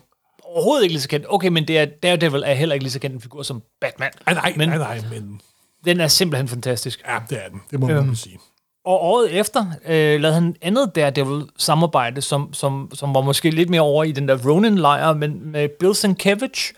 overhovedet 0.54 0.82
ikke 0.82 0.92
lige 0.92 1.02
så 1.02 1.08
kendt. 1.08 1.26
Okay, 1.28 1.48
men 1.48 1.68
det 1.68 1.78
er, 1.78 1.84
Daredevil 2.02 2.42
er 2.46 2.54
heller 2.54 2.74
ikke 2.74 2.84
lige 2.84 2.92
så 2.92 2.98
kendt 2.98 3.14
en 3.14 3.20
figur 3.20 3.42
som 3.42 3.62
Batman. 3.80 4.10
Nej, 4.26 4.34
nej, 4.34 4.54
men 4.56 4.68
nej, 4.68 4.78
nej, 4.78 5.00
men 5.10 5.40
den 5.84 6.00
er 6.00 6.08
simpelthen 6.08 6.48
fantastisk. 6.48 7.02
ja, 7.08 7.18
det 7.30 7.44
er 7.44 7.48
den. 7.48 7.60
Det 7.70 7.80
må 7.80 7.90
Øhm. 7.90 8.06
man 8.06 8.16
sige. 8.16 8.38
Og 8.84 9.00
året 9.02 9.38
efter 9.40 9.66
øh, 9.86 10.20
lavede 10.20 10.34
han 10.34 10.48
et 10.48 10.56
andet 10.62 10.94
Daredevil-samarbejde, 10.94 12.20
som, 12.20 12.52
som, 12.52 12.90
som 12.94 13.14
var 13.14 13.20
måske 13.20 13.50
lidt 13.50 13.70
mere 13.70 13.80
over 13.80 14.04
i 14.04 14.12
den 14.12 14.28
der 14.28 14.38
Ronin-lejr, 14.48 15.12
men 15.14 15.50
med 15.52 15.68
Bill 15.80 15.94
Sienkiewicz, 15.94 16.72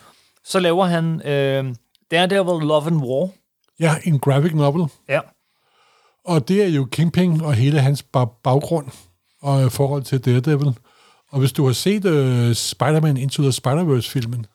så 0.45 0.61
laver 0.61 0.85
han 0.85 1.23
øh, 1.27 1.75
Daredevil 2.11 2.67
Love 2.69 2.87
and 2.87 2.97
War. 3.03 3.29
Ja, 3.81 3.95
en 4.05 4.19
graphic 4.19 4.53
novel. 4.53 4.89
Ja. 5.09 5.21
Og 6.25 6.49
det 6.49 6.63
er 6.63 6.69
jo 6.69 6.85
Kingpin 6.93 7.41
og 7.41 7.55
hele 7.55 7.81
hans 7.81 8.05
ba- 8.17 8.41
baggrund 8.43 8.87
og 9.43 9.63
øh, 9.65 9.71
forhold 9.71 10.03
til 10.03 10.25
Daredevil. 10.25 10.75
Og 11.33 11.39
hvis 11.39 11.53
du 11.53 11.67
har 11.67 11.73
set 11.73 12.05
uh, 12.05 12.53
Spider-Man 12.57 13.17
Into 13.17 13.43
the 13.43 13.53
Spider-Verse-filmen, 13.53 14.47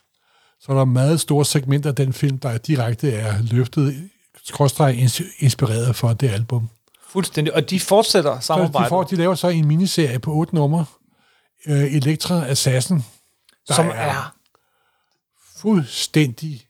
så 0.59 0.71
er 0.71 0.75
der 0.77 0.85
meget 0.85 1.19
store 1.19 1.45
segmenter 1.45 1.89
af 1.89 1.95
den 1.95 2.13
film, 2.13 2.37
der 2.37 2.57
direkte 2.57 3.11
er 3.11 3.41
løftet, 3.41 4.09
skråstreg 4.45 4.97
ins- 5.03 5.35
inspireret 5.39 5.95
fra 5.95 6.13
det 6.13 6.29
album. 6.29 6.69
Fuldstændig. 7.09 7.53
Og 7.55 7.69
de 7.69 7.79
fortsætter 7.79 8.31
Så 8.31 8.37
de, 8.39 8.41
samarbejdet, 8.45 8.89
får, 8.89 9.03
de 9.03 9.15
laver 9.15 9.35
så 9.35 9.47
en 9.47 9.67
miniserie 9.67 10.19
på 10.19 10.33
otte 10.33 10.55
numre, 10.55 10.85
uh, 11.67 11.73
Elektra 11.95 12.45
Assassin, 12.47 12.97
der 13.67 13.73
som 13.73 13.87
er- 13.87 13.91
er 13.91 14.35
fuldstændig 15.57 16.66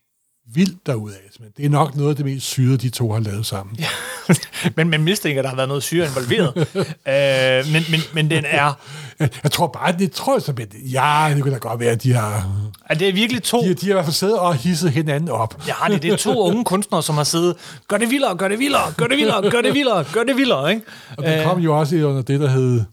vildt 0.54 0.86
derudad. 0.86 1.16
Men 1.40 1.48
det 1.56 1.64
er 1.64 1.68
nok 1.68 1.96
noget 1.96 2.10
af 2.10 2.16
det 2.16 2.24
mest 2.24 2.46
syre, 2.46 2.76
de 2.76 2.88
to 2.88 3.12
har 3.12 3.20
lavet 3.20 3.46
sammen. 3.46 3.76
Ja. 3.78 3.88
men 4.76 4.88
man 4.90 5.02
mistænker, 5.02 5.40
at 5.40 5.44
der 5.44 5.48
har 5.48 5.56
været 5.56 5.68
noget 5.68 5.82
syre 5.82 6.06
involveret. 6.06 6.56
øh, 7.66 7.72
men, 7.72 7.82
men, 7.90 8.00
men 8.14 8.30
den 8.30 8.44
er... 8.46 8.72
Jeg, 9.18 9.50
tror 9.52 9.66
bare, 9.66 9.92
det 9.98 10.12
tror 10.12 10.34
jeg 10.34 10.42
så, 10.42 10.52
at 10.52 10.74
ja, 10.92 11.32
det 11.34 11.42
kunne 11.42 11.54
da 11.54 11.58
godt 11.58 11.80
være, 11.80 11.90
at 11.90 12.02
de 12.02 12.12
har... 12.12 12.50
Er 12.86 12.94
det 12.94 13.08
er 13.08 13.12
virkelig 13.12 13.42
to... 13.42 13.62
De, 13.62 13.74
de 13.74 13.86
har 13.86 13.92
i 13.92 13.92
hvert 13.92 14.04
fald 14.04 14.14
siddet 14.14 14.38
og 14.38 14.54
hisset 14.54 14.90
hinanden 14.90 15.28
op. 15.28 15.66
Ja, 15.66 15.92
det, 15.94 16.02
det 16.02 16.12
er 16.12 16.16
to 16.16 16.42
unge 16.48 16.64
kunstnere, 16.64 17.02
som 17.02 17.16
har 17.16 17.24
siddet, 17.24 17.56
gør 17.88 17.96
det 17.96 18.10
vildere, 18.10 18.36
gør 18.36 18.48
det 18.48 18.58
vildere, 18.58 18.92
gør 18.96 19.06
det 19.06 19.16
vildere, 19.16 19.50
gør 19.50 19.62
det 19.62 19.74
vildere, 19.74 20.04
gør 20.12 20.22
det 20.22 20.36
vildere, 20.36 20.70
ikke? 20.70 20.82
Og 21.16 21.24
det 21.24 21.44
kom 21.44 21.60
jo 21.60 21.78
også 21.78 21.96
under 21.96 22.22
det, 22.22 22.40
der 22.40 22.48
hed 22.48 22.80
Øh, 22.80 22.84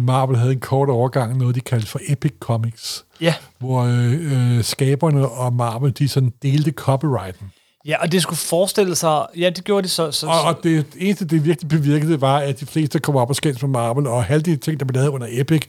Marvel 0.00 0.36
havde 0.36 0.52
en 0.52 0.60
kort 0.60 0.88
overgang, 0.88 1.38
noget 1.38 1.54
de 1.54 1.60
kaldte 1.60 1.86
for 1.86 2.00
Epic 2.08 2.32
Comics, 2.40 3.04
ja. 3.20 3.34
hvor 3.58 3.82
øh, 3.82 4.56
øh, 4.56 4.64
skaberne 4.64 5.28
og 5.28 5.52
Marvel, 5.52 5.92
de 5.98 6.08
sådan 6.08 6.32
delte 6.42 6.70
copyrighten. 6.70 7.52
Ja, 7.86 8.02
og 8.02 8.12
det 8.12 8.22
skulle 8.22 8.38
forestille 8.38 8.94
sig, 8.94 9.26
ja, 9.36 9.50
det 9.50 9.64
gjorde 9.64 9.82
de 9.82 9.88
så. 9.88 10.10
så, 10.10 10.26
og, 10.26 10.42
og 10.42 10.58
det 10.62 10.86
eneste, 10.98 11.24
det 11.24 11.44
virkelig 11.44 11.68
bevirkede, 11.68 12.20
var, 12.20 12.38
at 12.38 12.60
de 12.60 12.66
fleste 12.66 12.98
kom 12.98 13.16
op 13.16 13.28
og 13.28 13.36
skændes 13.36 13.62
med 13.62 13.70
Marvel, 13.70 14.06
og 14.06 14.24
halvdelen 14.24 14.58
ting, 14.58 14.80
der 14.80 14.86
blev 14.86 14.94
lavet 14.94 15.08
under 15.08 15.26
Epic, 15.30 15.62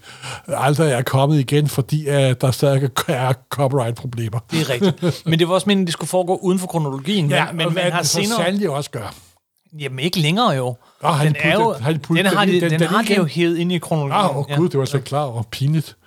aldrig 0.47 0.91
er 0.91 1.01
kommet 1.01 1.39
igen, 1.39 1.67
fordi 1.67 2.07
at 2.07 2.41
der 2.41 2.51
stadig 2.51 2.89
er 3.07 3.33
copyright-problemer. 3.49 4.39
Det 4.51 4.61
er 4.61 4.69
rigtigt. 4.69 5.25
Men 5.25 5.39
det 5.39 5.47
var 5.47 5.53
også 5.53 5.67
meningen, 5.67 5.83
at 5.83 5.87
det 5.87 5.93
skulle 5.93 6.09
foregå 6.09 6.35
uden 6.35 6.59
for 6.59 6.67
kronologien. 6.67 7.29
Ja, 7.33 7.45
men, 7.45 7.57
men 7.57 7.73
man 7.73 7.91
har 7.91 8.03
senere... 8.03 8.43
sandelig 8.43 8.69
også 8.69 8.91
gør. 8.91 9.13
Jamen 9.79 9.99
ikke 9.99 10.19
længere 10.19 10.49
jo. 10.49 10.75
Oh, 11.01 11.23
den, 11.23 11.35
er 11.39 11.53
jo, 11.53 11.73
har 11.73 11.91
de 11.91 11.99
den, 11.99 12.25
har 12.25 12.45
de, 12.45 12.51
den, 12.51 12.71
den, 12.71 12.79
den 12.79 12.87
har 12.87 13.01
de 13.01 13.15
jo 13.15 13.25
hævet 13.25 13.57
ind 13.57 13.71
i 13.71 13.77
kronologien. 13.77 14.25
Ah, 14.25 14.37
oh, 14.37 14.57
gud, 14.57 14.69
det 14.69 14.79
var 14.79 14.85
så 14.85 14.99
klar 14.99 15.23
og 15.23 15.47
pinligt. 15.47 15.97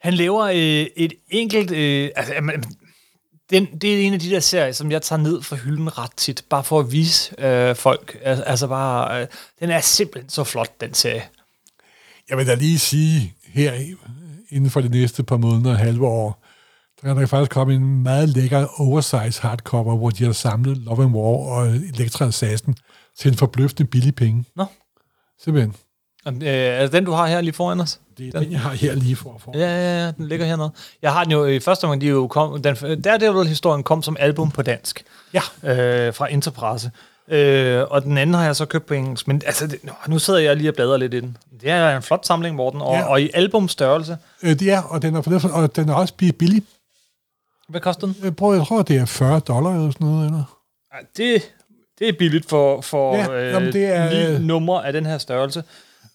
Han 0.00 0.14
laver 0.14 0.44
øh, 0.44 0.86
et 0.96 1.12
enkelt... 1.30 1.70
Øh, 1.70 2.10
altså, 2.16 2.32
den, 3.50 3.66
det 3.80 3.94
er 3.94 4.06
en 4.06 4.12
af 4.12 4.20
de 4.20 4.30
der 4.30 4.40
serier, 4.40 4.72
som 4.72 4.90
jeg 4.90 5.02
tager 5.02 5.22
ned 5.22 5.42
fra 5.42 5.56
hylden 5.56 5.98
ret 5.98 6.10
tit, 6.16 6.44
bare 6.50 6.64
for 6.64 6.80
at 6.80 6.92
vise 6.92 7.44
øh, 7.44 7.76
folk. 7.76 8.18
Altså 8.22 8.66
bare, 8.66 9.20
øh, 9.20 9.26
den 9.60 9.70
er 9.70 9.80
simpelthen 9.80 10.30
så 10.30 10.44
flot, 10.44 10.80
den 10.80 10.94
serie. 10.94 11.24
Jeg 12.30 12.38
vil 12.38 12.46
da 12.46 12.54
lige 12.54 12.78
sige 12.78 13.34
her, 13.54 13.72
inden 14.50 14.70
for 14.70 14.80
de 14.80 14.88
næste 14.88 15.22
par 15.22 15.36
måneder 15.36 15.70
og 15.70 15.78
halve 15.78 16.06
år, 16.06 16.37
der 17.02 17.08
kan 17.08 17.16
der 17.16 17.26
faktisk 17.26 17.50
komme 17.50 17.74
en 17.74 18.02
meget 18.02 18.28
lækker 18.28 18.80
oversize 18.80 19.42
hardcover, 19.42 19.96
hvor 19.96 20.10
de 20.10 20.24
har 20.24 20.32
samlet 20.32 20.76
Love 20.76 21.04
and 21.04 21.14
War 21.14 21.58
og 21.58 21.68
Elektra 21.68 22.26
Assassin 22.26 22.74
til 23.18 23.30
en 23.30 23.36
forbløffende 23.36 23.84
billig 23.90 24.14
penge. 24.14 24.44
Nå. 24.56 24.64
Simpelthen. 25.42 25.74
Øh, 26.26 26.42
er 26.42 26.82
det 26.82 26.92
den, 26.92 27.04
du 27.04 27.12
har 27.12 27.26
her 27.26 27.40
lige 27.40 27.52
foran 27.52 27.80
os? 27.80 28.00
Det 28.18 28.26
er 28.26 28.30
den, 28.30 28.42
den 28.42 28.52
jeg 28.52 28.60
har 28.60 28.70
her 28.70 28.94
lige 28.94 29.16
for. 29.16 29.40
for. 29.44 29.58
Ja, 29.58 29.66
ja, 29.66 30.04
ja, 30.04 30.10
den 30.10 30.28
ligger 30.28 30.46
hernede. 30.46 30.70
Jeg 31.02 31.12
har 31.12 31.24
den 31.24 31.32
jo 31.32 31.46
i 31.46 31.60
første 31.60 31.84
omgang, 31.84 32.00
de 32.00 32.06
jo 32.06 32.26
kom, 32.26 32.62
den, 32.62 32.76
der 33.04 33.12
er 33.12 33.44
historien 33.44 33.82
kom 33.82 34.02
som 34.02 34.16
album 34.20 34.50
på 34.50 34.62
dansk. 34.62 35.04
Ja. 35.34 35.40
Øh, 35.62 36.14
fra 36.14 36.26
Interpresse. 36.26 36.90
Øh, 37.28 37.84
og 37.90 38.02
den 38.02 38.18
anden 38.18 38.34
har 38.34 38.44
jeg 38.44 38.56
så 38.56 38.64
købt 38.64 38.86
på 38.86 38.94
engelsk. 38.94 39.28
Men 39.28 39.42
altså, 39.46 39.66
det, 39.66 39.78
nu 40.08 40.18
sidder 40.18 40.40
jeg 40.40 40.56
lige 40.56 40.70
og 40.70 40.74
bladrer 40.74 40.96
lidt 40.96 41.14
i 41.14 41.20
den. 41.20 41.36
Det 41.60 41.70
er 41.70 41.96
en 41.96 42.02
flot 42.02 42.26
samling, 42.26 42.56
Morten, 42.56 42.80
og, 42.80 42.94
ja. 42.94 43.04
og 43.04 43.22
i 43.22 43.30
albumstørrelse. 43.34 44.16
Øh, 44.42 44.50
det 44.50 44.70
er, 44.70 44.82
og 44.82 45.02
den 45.02 45.14
er, 45.14 45.50
og 45.52 45.76
den 45.76 45.88
er 45.88 45.94
også 45.94 46.14
billig. 46.38 46.62
Hvad 47.68 47.80
koster 47.80 48.06
den? 48.06 48.16
Jeg, 48.22 48.36
prøver, 48.36 48.54
jeg 48.54 48.66
tror, 48.66 48.82
det 48.82 48.96
er 48.96 49.04
40 49.04 49.40
dollar 49.40 49.70
eller 49.70 49.90
sådan 49.90 50.06
noget. 50.06 50.26
Eller? 50.26 50.58
Ja, 50.94 50.98
det, 51.16 51.54
det 51.98 52.08
er 52.08 52.12
billigt 52.18 52.48
for, 52.48 52.80
for 52.80 53.16
ja, 53.16 53.32
øh, 53.32 53.52
jamen, 53.52 53.72
det 53.72 53.84
er, 53.84 54.10
ni 54.10 54.34
øh, 54.34 54.40
numre 54.40 54.86
af 54.86 54.92
den 54.92 55.06
her 55.06 55.18
størrelse. 55.18 55.64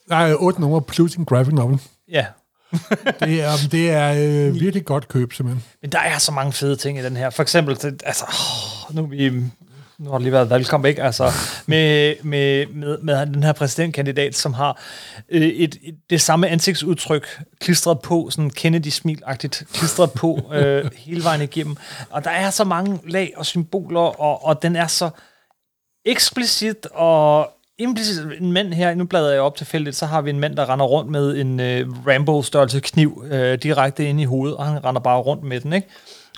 Nej, 0.10 0.34
otte 0.34 0.62
numre 0.62 0.82
plus 0.82 1.16
en 1.16 1.26
graphic 1.26 1.54
novel. 1.54 1.82
Ja. 2.12 2.26
det 3.20 3.42
er, 3.42 3.52
det 3.72 3.92
er 3.92 4.14
øh, 4.48 4.60
virkelig 4.60 4.86
godt 4.86 5.08
køb, 5.08 5.34
simpelthen. 5.34 5.64
Men 5.82 5.92
der 5.92 6.00
er 6.00 6.18
så 6.18 6.32
mange 6.32 6.54
fede 6.54 6.76
ting 6.76 7.00
i 7.00 7.04
den 7.04 7.18
her. 7.18 7.30
For 7.30 7.44
eksempel, 7.44 7.78
altså, 8.06 8.26
oh, 8.90 8.96
nu, 8.96 9.06
vi, 9.06 9.30
nu 9.98 10.10
har 10.10 10.18
det 10.18 10.24
lige 10.24 10.34
været 10.34 10.50
valgkamp, 10.50 10.86
ikke? 10.86 11.04
Altså, 11.04 11.32
med, 11.66 12.16
med, 12.24 12.68
med, 12.68 12.98
med 12.98 13.26
den 13.26 13.44
her 13.44 13.52
præsidentkandidat, 13.52 14.36
som 14.36 14.54
har 14.54 14.82
øh, 15.30 15.42
et, 15.42 15.78
et, 15.84 15.96
det 16.10 16.22
samme 16.22 16.48
ansigtsudtryk 16.48 17.42
klistret 17.60 18.00
på, 18.00 18.30
sådan 18.32 18.50
Kennedy-smil-agtigt 18.50 19.64
klistret 19.74 20.12
på 20.12 20.40
øh, 20.54 20.92
hele 20.98 21.24
vejen 21.24 21.42
igennem. 21.42 21.78
Og 22.10 22.24
der 22.24 22.32
er 22.32 22.50
så 22.50 22.64
mange 22.64 23.00
lag 23.08 23.34
og 23.36 23.46
symboler, 23.46 24.22
og, 24.22 24.46
og 24.46 24.62
den 24.64 24.76
er 24.76 24.88
så 24.88 25.10
eksplicit 26.06 26.88
og 26.92 27.50
implicit. 27.78 28.26
En 28.40 28.52
mand 28.52 28.74
her, 28.74 28.96
nu 28.96 29.06
bladrer 29.06 29.32
jeg 29.32 29.42
op 29.42 29.58
til 29.58 29.66
feltet, 29.66 29.96
så 29.96 30.06
har 30.06 30.22
vi 30.22 30.30
en 30.30 30.40
mand, 30.40 30.56
der 30.56 30.70
render 30.70 30.86
rundt 30.86 31.12
med 31.12 31.38
en 31.38 31.60
øh, 31.60 32.08
Rambo-størrelse 32.08 32.80
kniv 32.80 33.24
øh, 33.32 33.58
direkte 33.64 34.06
ind 34.06 34.22
i 34.22 34.26
hovedet, 34.26 34.58
og 34.58 34.66
han 34.66 34.84
render 34.84 35.02
bare 35.02 35.20
rundt 35.20 35.44
med 35.44 35.60
den, 35.60 35.74
ikke? 35.74 35.88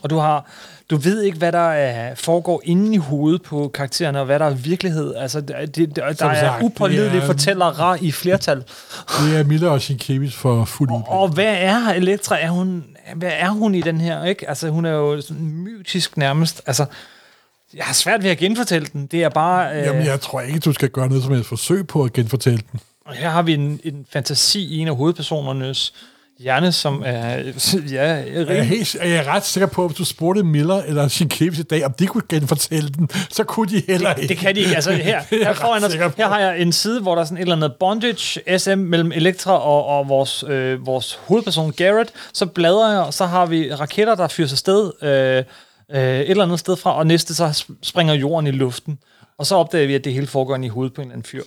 Og 0.03 0.09
du 0.09 0.17
har, 0.17 0.45
du 0.89 0.97
ved 0.97 1.21
ikke, 1.21 1.37
hvad 1.37 1.51
der 1.51 1.69
er, 1.69 2.15
foregår 2.15 2.61
inde 2.63 2.93
i 2.93 2.97
hovedet 2.97 3.41
på 3.41 3.71
karaktererne, 3.73 4.19
og 4.19 4.25
hvad 4.25 4.39
der 4.39 4.45
er 4.45 4.53
virkelighed. 4.53 5.15
Altså, 5.15 5.41
det, 5.41 5.75
det, 5.75 5.95
der 5.95 6.13
Som 6.13 6.31
er 6.31 6.63
upålidelige 6.63 7.21
fortællere 7.21 8.03
i 8.03 8.11
flertal. 8.11 8.57
Det 8.57 9.39
er 9.39 9.43
Miller 9.43 9.69
og 9.69 9.81
Sienkiewicz 9.81 10.35
for 10.35 10.65
fuld 10.65 10.89
og, 10.89 11.03
og 11.07 11.29
hvad 11.29 11.55
er 11.57 11.93
Elektra? 11.93 12.39
Er 12.41 12.49
hun, 12.49 12.85
hvad 13.15 13.31
er 13.33 13.49
hun 13.49 13.75
i 13.75 13.81
den 13.81 14.01
her? 14.01 14.23
Ikke? 14.23 14.49
Altså, 14.49 14.69
hun 14.69 14.85
er 14.85 14.91
jo 14.91 15.21
sådan 15.21 15.45
mytisk 15.45 16.17
nærmest. 16.17 16.61
Altså, 16.65 16.85
jeg 17.73 17.85
har 17.85 17.93
svært 17.93 18.23
ved 18.23 18.29
at 18.29 18.37
genfortælle 18.37 18.87
den. 18.93 19.05
Det 19.05 19.23
er 19.23 19.29
bare... 19.29 19.75
Øh, 19.75 19.85
Jamen, 19.85 20.05
jeg 20.05 20.21
tror 20.21 20.41
ikke, 20.41 20.59
du 20.59 20.73
skal 20.73 20.89
gøre 20.89 21.07
noget 21.07 21.23
som 21.23 21.33
et 21.33 21.45
forsøg 21.45 21.87
på 21.87 22.03
at 22.03 22.13
genfortælle 22.13 22.61
den. 22.71 22.79
Og 23.05 23.13
her 23.13 23.29
har 23.29 23.41
vi 23.41 23.53
en, 23.53 23.79
en 23.83 24.05
fantasi 24.09 24.67
i 24.67 24.77
en 24.77 24.87
af 24.87 24.95
hovedpersonernes 24.95 25.93
hjerne, 26.39 26.71
som 26.71 27.03
er... 27.05 27.37
Ja, 27.91 28.03
er, 28.03 28.53
jeg 28.53 28.67
helt, 28.67 28.95
er 28.99 29.07
jeg 29.07 29.27
ret 29.27 29.45
sikker 29.45 29.67
på, 29.67 29.83
at 29.83 29.89
hvis 29.89 29.97
du 29.97 30.05
spurgte 30.05 30.43
Miller 30.43 30.75
eller 30.75 31.07
Sienkiewicz 31.07 31.59
i 31.59 31.63
dag, 31.63 31.85
om 31.85 31.93
de 31.93 32.07
kunne 32.07 32.23
genfortælle 32.29 32.89
den, 32.89 33.09
så 33.29 33.43
kunne 33.43 33.69
de 33.69 33.83
heller 33.87 34.13
det, 34.13 34.21
ikke. 34.21 34.33
Det 34.33 34.41
kan 34.41 34.55
de 34.55 34.59
ikke. 34.59 34.75
Altså, 34.75 34.91
her, 35.09 35.21
her, 35.29 35.53
foran 35.53 35.83
os, 35.83 35.93
her 35.93 36.27
har 36.27 36.39
jeg 36.39 36.61
en 36.61 36.71
side, 36.71 37.01
hvor 37.01 37.15
der 37.15 37.21
er 37.21 37.25
sådan 37.25 37.37
et 37.37 37.41
eller 37.41 37.55
andet 37.55 37.73
bondage 37.79 38.59
SM 38.59 38.77
mellem 38.77 39.11
Elektra 39.11 39.59
og, 39.59 39.85
og 39.85 40.09
vores, 40.09 40.43
øh, 40.47 40.85
vores 40.85 41.19
hovedperson 41.25 41.71
Garrett. 41.71 42.11
Så 42.33 42.45
bladrer 42.45 42.91
jeg, 42.91 43.01
og 43.01 43.13
så 43.13 43.25
har 43.25 43.45
vi 43.45 43.73
raketter, 43.73 44.15
der 44.15 44.27
fyrer 44.27 44.47
sig 44.47 44.57
sted 44.57 44.91
øh, 45.01 45.43
øh, 45.91 46.19
et 46.19 46.29
eller 46.29 46.43
andet 46.43 46.59
sted 46.59 46.77
fra, 46.77 46.97
og 46.97 47.07
næste 47.07 47.35
så 47.35 47.65
springer 47.81 48.13
jorden 48.13 48.47
i 48.47 48.51
luften. 48.51 48.99
Og 49.37 49.45
så 49.45 49.55
opdager 49.55 49.87
vi, 49.87 49.95
at 49.95 50.03
det 50.03 50.13
hele 50.13 50.27
foregår 50.27 50.55
i 50.55 50.67
hovedet 50.67 50.93
på 50.93 51.01
en 51.01 51.07
eller 51.07 51.13
anden 51.13 51.29
fyr. 51.29 51.43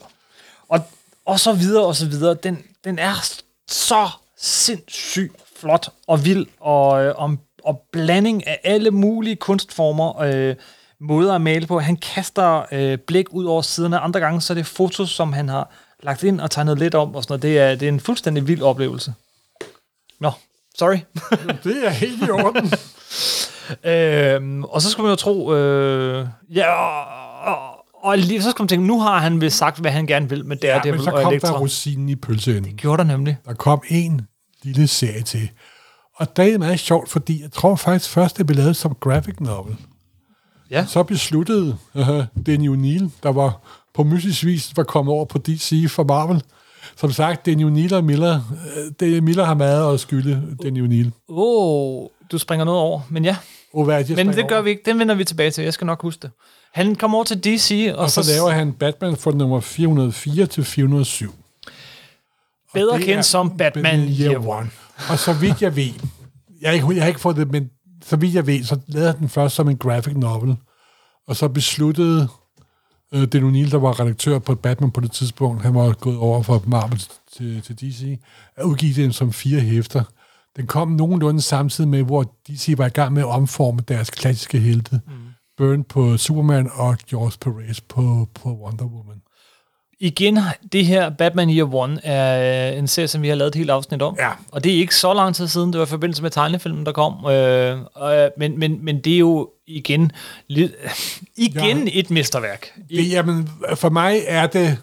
Og, 0.69 0.81
og 1.27 1.41
så 1.41 1.53
videre, 1.53 1.87
og 1.87 1.97
så 1.97 2.07
videre. 2.07 2.35
Den, 2.35 2.59
den 2.85 2.99
er 2.99 3.31
så 3.71 4.09
sindssygt 4.41 5.33
flot 5.61 5.89
og 6.07 6.25
vild, 6.25 6.47
og, 6.61 7.05
øh, 7.05 7.15
og, 7.17 7.37
og 7.65 7.83
blanding 7.93 8.47
af 8.47 8.61
alle 8.65 8.91
mulige 8.91 9.37
kunstformer, 9.37 10.21
øh, 10.21 10.57
måder 11.01 11.35
at 11.35 11.41
male 11.41 11.67
på. 11.67 11.79
Han 11.79 11.97
kaster 11.97 12.67
øh, 12.73 12.99
blik 12.99 13.27
ud 13.31 13.45
over 13.45 13.63
siderne. 13.63 13.99
Andre 13.99 14.21
gange 14.21 14.41
så 14.41 14.53
er 14.53 14.55
det 14.55 14.67
fotos, 14.67 15.11
som 15.11 15.33
han 15.33 15.49
har 15.49 15.71
lagt 16.03 16.23
ind 16.23 16.41
og 16.41 16.51
tegnet 16.51 16.79
lidt 16.79 16.95
om, 16.95 17.15
og 17.15 17.23
sådan 17.23 17.33
noget. 17.33 17.43
Det 17.43 17.59
er, 17.59 17.75
det 17.75 17.83
er 17.83 17.93
en 17.93 18.01
fuldstændig 18.01 18.49
vild 18.49 18.63
oplevelse. 18.63 19.15
Nå, 20.21 20.31
sorry. 20.79 20.99
det 21.65 21.87
er 21.87 21.91
helt 21.91 22.29
i 22.29 22.31
orden. 22.31 22.73
Øhm, 23.85 24.65
og 24.65 24.83
så 24.83 24.91
skulle 24.91 25.05
man 25.05 25.13
jo 25.13 25.17
tro, 25.17 25.55
øh, 25.55 26.27
ja, 26.51 26.75
og, 28.03 28.11
og 28.11 28.19
lige, 28.19 28.43
så 28.43 28.51
skulle 28.51 28.65
man 28.65 28.69
tænke, 28.69 28.87
nu 28.87 29.01
har 29.01 29.19
han 29.19 29.41
vist 29.41 29.57
sagt, 29.57 29.79
hvad 29.79 29.91
han 29.91 30.07
gerne 30.07 30.29
vil 30.29 30.45
med 30.45 30.57
det 30.57 30.69
ja, 30.69 30.81
men 30.85 31.03
så 31.03 31.11
kom 31.11 31.29
Elektra. 31.29 31.49
der 31.49 31.59
rosinen 31.59 32.09
i 32.09 32.17
pølseenden. 32.17 32.65
Det 32.65 32.81
gjorde 32.81 32.99
der 33.03 33.09
nemlig. 33.09 33.37
Der 33.47 33.55
kom 33.55 33.83
en 33.89 34.21
lille 34.63 34.87
serie 34.87 35.23
til. 35.23 35.51
Og 36.15 36.37
det 36.37 36.55
er 36.55 36.59
meget 36.59 36.81
sjovt, 36.81 37.09
fordi 37.09 37.43
jeg 37.43 37.53
tror 37.53 37.77
faktisk 37.77 38.11
først, 38.11 38.39
det 38.39 38.47
blev 38.47 38.57
lavet 38.57 38.77
som 38.77 38.97
graphic 39.01 39.41
novel. 39.41 39.77
Ja. 40.71 40.87
Så 40.87 41.03
besluttede 41.03 41.77
uh, 41.95 42.25
Danny 42.47 42.69
O'Neill, 42.69 43.09
der 43.23 43.33
var 43.33 43.61
på 43.95 44.05
mysisk 44.05 44.45
vis 44.45 44.77
var 44.77 44.83
kommet 44.83 45.13
over 45.13 45.25
på 45.25 45.39
DC 45.39 45.85
for 45.89 46.05
Marvel. 46.05 46.43
Som 46.97 47.13
sagt, 47.13 47.47
Danny 47.47 47.65
O'Neill 47.65 47.95
og 47.95 48.05
Miller, 48.05 48.41
uh, 49.03 49.23
Miller 49.23 49.45
har 49.45 49.55
meget 49.55 49.95
at 49.95 50.01
skylde 50.01 50.57
Danny 50.63 50.89
O'Neill. 50.89 51.11
Åh, 51.29 52.03
oh, 52.03 52.09
du 52.33 52.39
springer 52.39 52.65
noget 52.65 52.81
over, 52.81 53.01
men 53.09 53.25
ja. 53.25 53.37
Oh, 53.73 53.85
hvad 53.85 54.17
men 54.17 54.29
det 54.29 54.49
gør 54.49 54.57
over? 54.57 54.63
vi 54.63 54.71
ikke. 54.71 54.83
Den 54.87 54.99
vender 54.99 55.15
vi 55.15 55.25
tilbage 55.25 55.51
til. 55.51 55.65
Jeg 55.65 55.73
skal 55.73 55.85
nok 55.85 56.03
huske 56.03 56.23
det. 56.23 56.31
Han 56.75 56.95
kommer 56.95 57.17
over 57.17 57.25
til 57.25 57.45
DC, 57.45 57.91
og, 57.95 57.99
og 57.99 58.11
så, 58.11 58.23
så 58.23 58.33
laver 58.33 58.51
han 58.51 58.73
Batman 58.73 59.17
for 59.17 59.33
nummer 59.33 59.61
404 59.61 60.47
til 60.47 60.65
407. 60.65 61.35
Bedre 62.75 63.01
kendt 63.01 63.25
som 63.25 63.57
Batman 63.57 64.09
Year, 64.21 64.49
One. 64.49 64.71
Og 65.11 65.19
så 65.19 65.33
vidt 65.33 65.63
jeg 65.63 65.77
ved, 65.77 65.93
jeg 66.61 66.75
ikke, 66.75 66.87
jeg 66.95 67.03
har 67.03 67.09
ikke 67.09 67.21
fået 67.21 67.37
det, 67.37 67.51
men 67.51 67.71
så 68.05 68.17
vidt 68.17 68.35
jeg 68.35 68.47
ved, 68.47 68.65
så 68.65 68.79
lavede 68.87 69.17
den 69.19 69.29
først 69.29 69.55
som 69.55 69.69
en 69.69 69.77
graphic 69.77 70.17
novel, 70.17 70.57
og 71.27 71.37
så 71.37 71.49
besluttede 71.49 72.29
øh, 73.15 73.25
Den 73.25 73.43
O'Neill, 73.43 73.71
der 73.71 73.79
var 73.79 74.01
redaktør 74.01 74.39
på 74.39 74.55
Batman 74.55 74.91
på 74.91 75.01
det 75.01 75.13
tidspunkt, 75.13 75.63
han 75.63 75.75
var 75.75 75.93
gået 75.93 76.17
over 76.17 76.43
fra 76.43 76.61
Marvel 76.67 77.03
til, 77.37 77.63
til 77.63 77.81
DC, 77.81 78.19
at 78.57 78.65
udgive 78.65 79.03
den 79.03 79.13
som 79.13 79.33
fire 79.33 79.61
hæfter. 79.61 80.03
Den 80.57 80.67
kom 80.67 80.89
nogenlunde 80.89 81.41
samtidig 81.41 81.91
med, 81.91 82.03
hvor 82.03 82.23
DC 82.49 82.75
var 82.77 82.87
i 82.87 82.89
gang 82.89 83.13
med 83.13 83.23
at 83.23 83.29
omforme 83.29 83.81
deres 83.89 84.11
klassiske 84.11 84.59
helte. 84.59 85.01
Mm. 85.07 85.13
Burn 85.59 85.85
på 85.85 86.17
Superman 86.17 86.71
og 86.75 86.97
George 87.11 87.33
Perez 87.41 87.81
på, 87.81 88.29
på 88.35 88.49
Wonder 88.49 88.85
Woman. 88.85 89.23
Igen, 90.01 90.39
det 90.73 90.87
her 90.87 91.11
Batman 91.11 91.51
Year 91.51 91.75
One 91.75 92.05
er 92.05 92.71
en 92.73 92.89
serie, 92.89 93.09
som 93.09 93.23
vi 93.23 93.29
har 93.29 93.35
lavet 93.35 93.49
et 93.49 93.55
helt 93.55 93.71
afsnit 93.71 94.03
om. 94.03 94.17
Ja. 94.19 94.31
Og 94.53 94.65
det 94.65 94.73
er 94.73 94.77
ikke 94.77 94.95
så 94.95 95.15
lang 95.15 95.35
tid 95.35 95.49
siden, 95.49 95.73
det 95.73 95.79
var 95.79 95.87
i 95.87 95.89
forbindelse 95.89 96.23
med 96.23 96.31
tegnefilmen, 96.31 96.87
der 96.87 96.93
kom. 96.93 97.27
Øh, 97.27 97.79
øh, 98.03 98.31
men, 98.39 98.59
men, 98.59 98.85
men 98.85 99.01
det 99.01 99.15
er 99.15 99.19
jo 99.19 99.51
igen, 99.67 100.13
lidt, 100.49 100.73
igen 101.37 101.89
ja. 101.89 101.99
et 102.01 102.11
mesterværk. 102.11 102.73
Det, 102.89 103.11
jamen, 103.11 103.49
for 103.75 103.89
mig 103.89 104.21
er 104.27 104.47
det, 104.47 104.79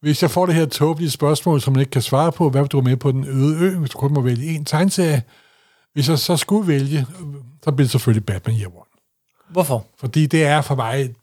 hvis 0.00 0.22
jeg 0.22 0.30
får 0.30 0.46
det 0.46 0.54
her 0.54 0.66
tåbelige 0.66 1.10
spørgsmål, 1.10 1.60
som 1.60 1.72
man 1.72 1.80
ikke 1.80 1.90
kan 1.90 2.02
svare 2.02 2.32
på, 2.32 2.50
hvad 2.50 2.60
vil 2.60 2.68
du 2.70 2.80
med 2.80 2.96
på 2.96 3.12
den 3.12 3.24
øde 3.24 3.64
ø, 3.64 3.78
hvis 3.78 3.90
du 3.90 3.98
kun 3.98 4.14
må 4.14 4.20
vælge 4.20 4.54
en 4.54 4.64
tegneserie, 4.64 5.22
hvis 5.92 6.08
jeg 6.08 6.18
så 6.18 6.36
skulle 6.36 6.68
vælge, 6.68 7.06
så 7.64 7.72
bliver 7.72 7.84
det 7.84 7.90
selvfølgelig 7.90 8.26
Batman 8.26 8.56
Year 8.56 8.76
One. 8.76 8.85
Hvorfor? 9.48 9.86
Fordi 9.98 10.26
det 10.26 10.44
er 10.44 10.60
for 10.60 10.74
mig 10.74 11.14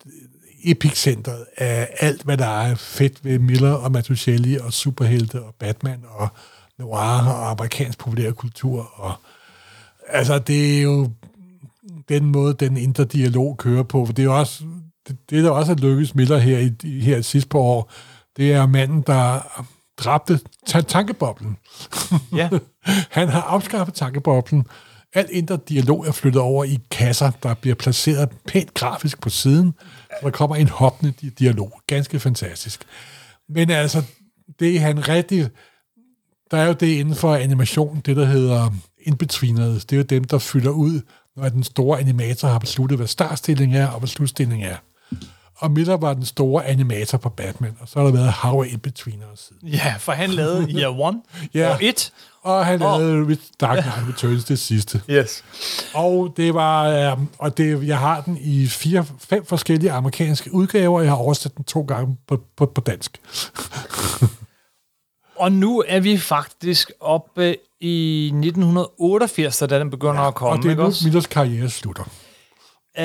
epicentret 0.64 1.46
af 1.58 1.90
alt, 2.00 2.22
hvad 2.24 2.38
der 2.38 2.62
er 2.62 2.76
fedt 2.76 3.26
ved 3.26 3.40
Miller 3.40 3.74
og 3.74 3.92
Mattuchelli 3.92 4.58
og 4.58 4.74
superhelte 4.74 5.42
og 5.44 5.56
Batman 5.60 6.04
og 6.10 6.28
noir 6.80 7.28
og 7.28 7.50
amerikansk 7.50 8.00
populærkultur. 8.00 8.92
Og, 8.96 9.14
altså, 10.08 10.40
det 10.40 10.78
er 10.78 10.82
jo 10.82 11.10
den 12.10 12.26
måde, 12.26 12.54
den 12.54 12.78
indre 12.78 13.06
dialog 13.06 13.58
kører 13.58 13.84
på. 13.84 14.06
For 14.06 14.14
det 14.14 14.22
er 14.22 14.26
jo 14.26 14.40
også, 14.40 14.64
det, 15.08 15.18
det 15.30 15.44
der 15.44 15.50
også 15.50 15.72
er 15.72 15.76
lykkedes 15.76 16.16
Miller 16.16 16.38
her, 16.38 16.70
i, 16.84 17.00
her 17.00 17.22
sidste 17.22 17.50
par 17.50 17.60
år, 17.60 17.92
det 18.38 18.54
er 18.54 18.66
manden, 18.66 19.02
der 19.08 19.40
dræbte 19.98 20.40
tankeboblen. 20.88 21.58
Ja. 22.36 22.50
Han 23.18 23.30
har 23.30 23.42
afskaffet 23.42 23.96
tankeboblen. 23.96 24.66
Alt 25.14 25.30
indre 25.30 25.60
dialog 25.70 26.08
er 26.08 26.12
flyttet 26.12 26.42
over 26.42 26.64
i 26.64 26.80
kasser, 26.92 27.32
der 27.44 27.54
bliver 27.54 27.76
placeret 27.76 28.30
pænt 28.48 28.74
grafisk 28.74 29.22
på 29.22 29.30
siden, 29.30 29.74
så 30.10 30.18
der 30.22 30.30
kommer 30.30 30.56
en 30.56 30.68
hoppende 30.68 31.14
dialog. 31.40 31.82
Ganske 31.88 32.20
fantastisk. 32.20 32.84
Men 33.50 33.70
altså, 33.70 34.04
det 34.60 34.76
er 34.76 34.80
han 34.80 35.08
rigtig... 35.10 35.50
Der 36.52 36.58
er 36.58 36.68
jo 36.68 36.74
det 36.74 36.88
inden 36.88 37.16
for 37.16 37.36
animation, 37.36 38.02
det 38.06 38.16
der 38.16 38.26
hedder 38.26 38.70
inbetweeners. 39.02 39.86
Det 39.86 39.96
er 39.96 39.98
jo 39.98 40.04
dem, 40.04 40.24
der 40.24 40.38
fylder 40.38 40.72
ud, 40.72 41.02
når 41.36 41.50
den 41.50 41.64
store 41.64 42.00
animator 42.00 42.48
har 42.48 42.60
besluttet, 42.60 42.98
hvad 42.98 43.08
startstilling 43.08 43.76
er 43.76 43.88
og 43.88 44.00
hvad 44.00 44.08
slutstilling 44.08 44.64
er. 44.64 44.78
Og 45.58 45.72
Miller 45.72 45.98
var 45.98 46.14
den 46.14 46.26
store 46.26 46.66
animator 46.66 47.18
på 47.18 47.30
Batman, 47.30 47.78
og 47.80 47.88
så 47.88 48.00
har 48.00 48.06
der 48.06 48.14
været 48.14 48.32
hav 48.32 48.52
af 48.68 48.74
in-betweeners 48.74 49.40
siden. 49.48 49.68
Ja, 49.68 49.96
for 50.00 50.12
han 50.12 50.30
lavede 50.30 50.72
Year 50.80 51.00
One 51.02 51.22
Ja. 51.54 51.70
og 51.74 51.78
et. 51.82 52.12
Og 52.42 52.66
han 52.66 52.82
Og- 52.82 53.00
lavede 53.00 53.38
Dark 53.62 53.78
Knight 53.84 54.10
Returns 54.10 54.44
det 54.44 54.60
sidste. 54.60 55.02
Yes. 55.10 55.44
Og 55.94 56.34
det 56.38 56.54
var, 56.54 56.88
øh, 57.12 57.18
og 57.40 57.58
det, 57.58 57.88
jeg 57.88 58.00
har 58.00 58.22
den 58.22 58.38
i 58.42 58.68
fire, 58.68 59.06
fem 59.20 59.46
forskellige 59.46 59.92
amerikanske 59.92 60.54
udgaver, 60.54 60.98
og 60.98 61.04
jeg 61.04 61.12
har 61.12 61.18
oversat 61.18 61.58
den 61.58 61.64
to 61.64 61.82
gange 61.82 62.18
på, 62.28 62.40
på, 62.58 62.66
på 62.66 62.82
dansk. 62.82 63.18
Og 65.36 65.52
nu 65.52 65.84
er 65.88 66.00
vi 66.00 66.18
faktisk 66.18 66.92
oppe 67.00 67.56
i 67.82 68.26
1988, 68.26 69.58
da 69.70 69.80
den 69.80 69.90
begynder 69.90 70.22
ja, 70.22 70.28
at 70.28 70.36
komme. 70.36 70.52
og 70.58 70.64
det 70.64 70.72
er 70.72 70.76
nu? 70.76 70.92
Millers 71.04 71.26
karriere 71.28 71.70
slutter. 71.70 72.04
Øh, 73.00 73.04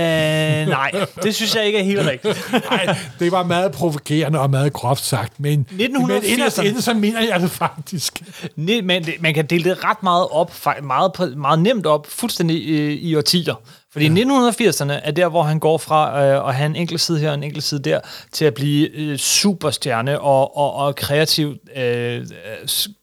nej, 0.68 0.90
det 1.22 1.34
synes 1.34 1.54
jeg 1.56 1.66
ikke 1.66 1.78
er 1.78 1.82
helt 1.82 2.00
rigtigt. 2.06 2.50
Nej, 2.70 2.96
det 3.18 3.32
var 3.32 3.42
meget 3.42 3.72
provokerende 3.72 4.38
og 4.40 4.50
meget 4.50 4.72
groft 4.72 5.04
sagt, 5.04 5.40
men, 5.40 5.66
men 5.70 5.96
1980'erne. 5.96 6.24
inderst 6.26 6.58
inde, 6.58 6.82
så 6.82 6.94
mener 6.94 7.20
jeg 7.20 7.40
det 7.40 7.50
faktisk. 7.50 8.22
Ne- 8.58 8.82
man, 8.82 9.04
man 9.20 9.34
kan 9.34 9.46
dele 9.46 9.70
det 9.70 9.84
ret 9.84 10.02
meget 10.02 10.26
op, 10.30 10.52
meget, 10.82 11.12
på- 11.12 11.26
meget 11.36 11.58
nemt 11.58 11.86
op, 11.86 12.06
fuldstændig 12.06 12.68
øh, 12.68 12.92
i 12.92 13.16
årtier. 13.16 13.54
Fordi 13.92 14.06
ja. 14.06 14.24
1980'erne 14.24 14.92
er 14.92 15.10
der, 15.10 15.28
hvor 15.28 15.42
han 15.42 15.58
går 15.58 15.78
fra 15.78 16.24
øh, 16.24 16.48
at 16.48 16.54
have 16.54 16.66
en 16.66 16.76
enkelt 16.76 17.00
side 17.00 17.18
her 17.18 17.28
og 17.28 17.34
en 17.34 17.42
enkelt 17.42 17.64
side 17.64 17.82
der, 17.82 18.00
til 18.32 18.44
at 18.44 18.54
blive 18.54 18.88
øh, 18.90 19.18
superstjerne 19.18 20.20
og, 20.20 20.56
og, 20.56 20.74
og 20.74 20.96
kreativ 20.96 21.54
øh, 21.76 22.26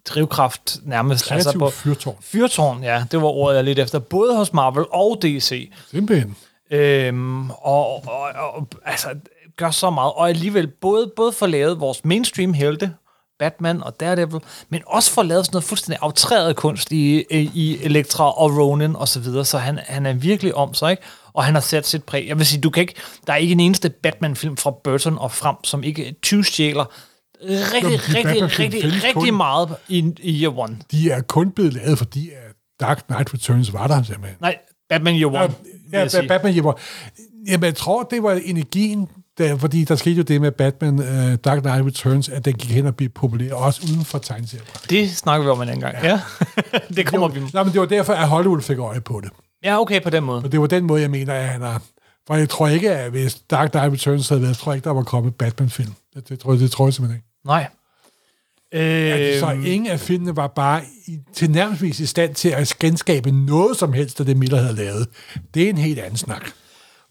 drivkraft 0.05 0.75
nærmest. 0.83 1.31
Altså 1.31 1.51
Kreativ 1.51 1.71
fyrtårn. 1.71 2.15
Fyrtårn, 2.21 2.83
ja, 2.83 3.03
det 3.11 3.21
var 3.21 3.27
ordet, 3.27 3.55
jeg 3.55 3.63
lidt 3.63 3.79
efter. 3.79 3.99
Både 3.99 4.36
hos 4.36 4.53
Marvel 4.53 4.86
og 4.91 5.19
DC. 5.21 5.69
Simpelthen. 5.91 6.36
Øhm, 6.72 7.49
og, 7.49 8.03
og, 8.07 8.30
og 8.53 8.68
altså, 8.86 9.07
gør 9.57 9.72
så 9.72 9.89
meget. 9.89 10.13
Og 10.13 10.30
alligevel 10.30 10.68
både, 10.68 11.11
både 11.16 11.32
for 11.32 11.47
lavet 11.47 11.80
vores 11.80 12.05
mainstream 12.05 12.53
helte, 12.53 12.93
Batman 13.39 13.84
og 13.84 13.99
Daredevil, 13.99 14.39
men 14.70 14.82
også 14.88 15.11
for 15.11 15.24
lavet 15.24 15.45
sådan 15.45 15.55
noget 15.55 15.63
fuldstændig 15.63 15.99
aftræret 16.01 16.55
kunst 16.55 16.91
i, 16.91 17.24
i 17.32 17.78
Elektra 17.84 18.32
og 18.41 18.57
Ronin 18.57 18.95
og 18.95 19.07
så 19.07 19.20
videre, 19.20 19.45
så 19.45 19.57
han, 19.57 19.80
han 19.86 20.05
er 20.05 20.13
virkelig 20.13 20.55
om 20.55 20.74
sig, 20.74 20.91
ikke? 20.91 21.03
Og 21.34 21.43
han 21.43 21.53
har 21.53 21.61
sat 21.61 21.88
sit 21.88 22.03
præg. 22.03 22.28
Jeg 22.28 22.38
vil 22.38 22.45
sige, 22.45 22.61
du 22.61 22.70
kan 22.70 22.82
ikke, 22.82 22.93
der 23.28 23.34
er 23.34 23.38
ikke 23.38 23.51
en 23.51 23.59
eneste 23.59 23.89
Batman-film 23.89 24.57
fra 24.57 24.72
Burton 24.84 25.18
og 25.18 25.32
frem, 25.32 25.55
som 25.63 25.84
ikke 25.84 26.16
20 26.22 26.43
stjæler 26.43 26.86
rigtig, 27.41 27.82
Jamen, 27.84 27.99
rigtig, 27.99 28.59
rigtig, 28.59 28.84
rigtig 28.93 29.13
kun- 29.13 29.38
meget 29.38 29.76
i, 29.88 30.13
i 30.22 30.41
Year 30.43 30.59
One. 30.59 30.78
De 30.91 31.11
er 31.11 31.22
kun 31.22 31.51
blevet 31.51 31.74
lavet, 31.74 31.97
fordi 31.97 32.30
Dark 32.80 33.03
Knight 33.07 33.34
Returns 33.34 33.74
var 33.74 33.88
der 33.88 34.03
simpelthen. 34.03 34.38
Nej, 34.41 34.57
Batman 34.89 35.16
Year 35.16 35.28
One, 35.30 35.38
Ja, 35.39 35.47
ja, 35.93 36.07
sige. 36.07 36.27
Batman 36.27 36.53
hjælper. 36.53 36.73
Jamen, 37.47 37.63
jeg 37.63 37.75
tror, 37.75 38.03
det 38.03 38.23
var 38.23 38.31
energien, 38.45 39.07
der, 39.38 39.57
fordi 39.57 39.83
der 39.83 39.95
skete 39.95 40.15
jo 40.15 40.23
det 40.23 40.41
med 40.41 40.51
Batman 40.51 40.99
uh, 40.99 41.36
Dark 41.36 41.61
Knight 41.61 41.86
Returns, 41.86 42.29
at 42.29 42.45
den 42.45 42.53
gik 42.53 42.71
hen 42.71 42.86
og 42.86 42.95
blev 42.95 43.09
populær, 43.09 43.53
også 43.53 43.81
uden 43.83 44.05
for 44.05 44.17
tegneserier. 44.17 44.65
Det 44.89 45.11
snakker 45.11 45.43
vi 45.43 45.49
om 45.49 45.61
en 45.61 45.69
anden 45.69 45.81
gang. 45.81 45.95
Ja. 46.03 46.21
det 46.95 47.05
kommer 47.05 47.27
vi 47.27 47.39
Nej, 47.53 47.63
men 47.63 47.73
det 47.73 47.81
var 47.81 47.88
derfor, 47.88 48.13
at 48.13 48.27
Hollywood 48.27 48.61
fik 48.61 48.79
øje 48.79 49.01
på 49.01 49.21
det. 49.23 49.29
Ja, 49.63 49.81
okay, 49.81 50.01
på 50.01 50.09
den 50.09 50.23
måde. 50.23 50.41
Og 50.43 50.51
det 50.51 50.61
var 50.61 50.67
den 50.67 50.83
måde, 50.83 51.01
jeg 51.01 51.11
mener, 51.11 51.33
at 51.33 51.47
han 51.47 51.61
har... 51.61 51.81
For 52.27 52.36
jeg 52.36 52.49
tror 52.49 52.67
ikke, 52.67 52.91
at 52.91 53.11
hvis 53.11 53.36
Dark 53.36 53.71
Knight 53.71 53.93
Returns 53.93 54.29
havde 54.29 54.41
været, 54.41 54.49
jeg 54.49 54.57
tror 54.57 54.73
ikke, 54.73 54.83
der 54.86 54.93
var 54.93 55.03
kommet 55.03 55.36
Batman-film. 55.36 55.93
Det, 56.15 56.29
det, 56.29 56.39
tror, 56.39 56.51
jeg, 56.51 56.59
det 56.59 56.71
tror 56.71 56.86
jeg 56.86 56.93
simpelthen 56.93 57.17
ikke. 57.17 57.27
Nej. 57.45 57.67
Øh, 58.76 59.39
Så 59.39 59.51
ingen 59.65 59.88
af 59.91 59.99
filmene 59.99 60.36
var 60.36 60.47
bare 60.47 60.82
i, 61.07 61.19
tilnærmelsesvis 61.34 61.99
i 61.99 62.05
stand 62.05 62.36
til 62.36 62.49
at 62.49 62.76
genskabe 62.80 63.32
noget 63.32 63.78
som 63.78 63.93
helst 63.93 64.19
af 64.19 64.26
det, 64.26 64.38
Miller 64.38 64.61
havde 64.61 64.76
lavet. 64.76 65.07
Det 65.53 65.63
er 65.63 65.69
en 65.69 65.78
helt 65.78 65.99
anden 65.99 66.17
snak. 66.17 66.45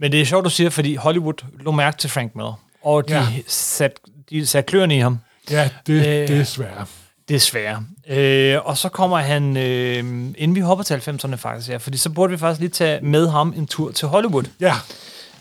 men 0.00 0.12
det 0.12 0.20
er 0.20 0.24
sjovt, 0.24 0.44
du 0.44 0.50
siger, 0.50 0.70
fordi 0.70 0.94
Hollywood 0.94 1.44
lå 1.60 1.70
mærke 1.70 1.96
til 1.98 2.10
Frank 2.10 2.34
Miller, 2.34 2.60
og 2.82 3.08
de, 3.08 3.14
Ja. 3.14 3.20
ja. 3.20 3.26
satte, 3.46 3.96
de 4.30 4.46
satte 4.46 4.68
kløerne 4.68 4.96
i 4.96 4.98
ham, 5.00 5.18
Ja, 5.50 5.70
det, 5.86 5.92
Øh. 5.94 6.28
det 6.28 6.30
er 6.30 6.44
svært. 6.44 6.88
desværre. 7.28 7.84
Øh, 8.08 8.58
og 8.66 8.78
så 8.78 8.88
kommer 8.88 9.18
han, 9.18 9.56
øh, 9.56 9.98
inden 10.38 10.54
vi 10.54 10.60
hopper 10.60 10.82
til 10.84 10.94
90'erne 10.94 11.34
faktisk, 11.34 11.68
ja, 11.70 11.76
fordi 11.76 11.96
så 11.98 12.10
burde 12.10 12.30
vi 12.30 12.36
faktisk 12.38 12.60
lige 12.60 12.70
tage 12.70 13.00
med 13.04 13.28
ham 13.28 13.54
en 13.56 13.66
tur 13.66 13.90
til 13.92 14.08
Hollywood. 14.08 14.44
Ja, 14.60 14.74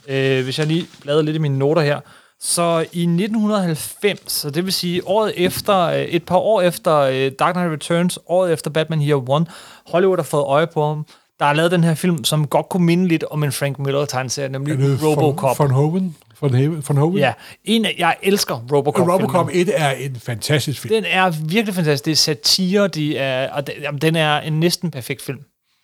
Øh, 0.08 0.44
hvis 0.44 0.60
jeg 0.60 0.68
lige 0.68 0.88
bladrer 1.02 1.22
lidt 1.22 1.36
i 1.36 1.40
mine 1.40 1.58
noter 1.60 1.82
her. 1.82 2.00
Så 2.46 2.86
i 2.92 3.02
1990, 3.02 4.32
så 4.32 4.50
det 4.50 4.66
vil 4.66 4.74
sige 4.74 5.08
året 5.08 5.34
efter, 5.38 5.80
øh, 5.80 6.02
et 6.02 6.24
par 6.26 6.36
år 6.38 6.62
efter 6.62 6.98
øh, 6.98 7.32
Dark 7.40 7.56
Knight 7.56 7.72
Returns, 7.72 8.20
året 8.28 8.54
efter 8.54 8.72
Batman 8.72 9.02
Year 9.02 9.30
One, 9.30 9.46
Hollywood 9.88 10.18
har 10.18 10.24
fået 10.24 10.44
øje 10.44 10.68
på 10.68 10.88
ham. 10.88 11.06
Der 11.40 11.46
er 11.46 11.54
lavet 11.54 11.72
den 11.72 11.84
her 11.84 11.94
film, 11.96 12.24
som 12.24 12.48
godt 12.48 12.70
kunne 12.70 12.86
minde 12.86 13.08
lidt 13.08 13.24
om 13.32 13.44
en 13.44 13.52
Frank 13.52 13.80
Miller-tegneserie, 13.80 14.50
nemlig 14.50 14.74
er 14.74 14.78
det 14.78 15.04
Robocop. 15.04 15.60
Von, 15.60 15.68
von 15.68 15.76
Hoven? 15.76 16.16
Von, 16.42 16.54
Haven, 16.54 16.84
von 16.88 16.98
Hoven? 16.98 17.18
Ja, 17.18 17.34
en 17.64 17.86
af, 17.86 17.96
jeg 17.98 18.16
elsker 18.24 18.56
Robocop. 18.72 19.08
Og 19.08 19.14
Robocop 19.14 19.50
1 19.54 19.70
er 19.76 19.92
en 19.92 20.16
fantastisk 20.16 20.82
film. 20.82 20.94
Den 20.94 21.06
er 21.08 21.30
virkelig 21.46 21.76
fantastisk. 21.76 22.06
Det 22.06 22.12
er 22.12 22.16
satire, 22.16 22.88
de 22.88 23.18
er, 23.18 23.52
og 23.52 23.68
den, 23.68 23.76
jamen, 23.82 24.02
den 24.02 24.16
er 24.16 24.40
en 24.40 24.60
næsten 24.60 24.92
perfekt 24.92 25.22
film. 25.22 25.40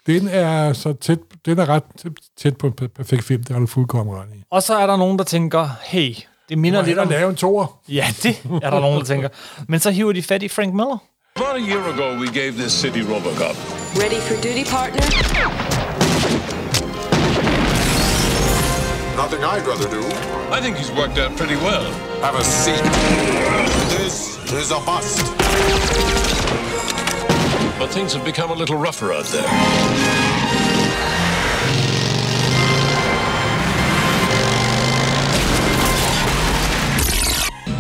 Den 0.08 0.28
er 0.28 0.74
så 0.74 0.94
tæt, 0.94 1.20
den 1.46 1.60
er 1.60 1.70
ret 1.70 1.84
tæt, 2.02 2.12
tæt 2.38 2.58
på 2.58 2.68
en 2.68 2.74
per- 2.74 2.88
perfekt 2.88 3.24
film, 3.24 3.44
det 3.44 3.52
har 3.52 3.60
du 3.60 3.68
fuldkommen 3.68 4.16
ret 4.16 4.28
i. 4.36 4.44
Og 4.52 4.64
så 4.64 4.78
er 4.78 4.88
der 4.88 4.98
nogen, 4.98 5.18
der 5.18 5.24
tænker, 5.24 5.70
hey, 5.84 6.16
det 6.50 6.58
minder 6.58 6.82
lidt 6.82 6.98
om... 6.98 7.10
lave 7.10 7.30
en 7.30 7.36
toer. 7.36 7.80
Ja, 7.90 8.08
det 8.24 8.42
er 8.64 8.70
der 8.70 8.80
nogen, 8.80 9.00
der 9.00 9.06
tænker. 9.06 9.30
Men 9.68 9.80
så 9.80 9.92
hiver 9.92 10.12
de 10.12 10.24
fat 10.24 10.44
i 10.44 10.48
Frank 10.48 10.74
Miller. 10.74 10.98
About 11.36 11.56
a 11.56 11.60
year 11.60 11.84
ago, 11.94 12.20
we 12.20 12.28
gave 12.28 12.52
this 12.52 12.72
city 12.72 13.02
Robocop. 13.02 13.56
Ready 13.96 14.20
for 14.28 14.36
duty, 14.36 14.64
partner? 14.76 15.06
Nothing 19.22 19.44
I'd 19.44 19.66
rather 19.72 19.90
do. 19.98 20.04
I 20.58 20.60
think 20.62 20.78
he's 20.78 20.92
worked 21.02 21.18
out 21.18 21.32
pretty 21.38 21.58
well. 21.68 21.86
Have 22.22 22.36
a 22.36 22.44
seat. 22.44 22.84
This 23.98 24.16
is 24.62 24.72
a 24.72 24.80
bust. 24.90 25.26
But 27.80 27.90
things 27.92 28.14
have 28.14 28.26
become 28.26 28.50
a 28.52 28.56
little 28.56 28.78
rougher 28.78 29.14
out 29.14 29.26
there. 29.26 30.39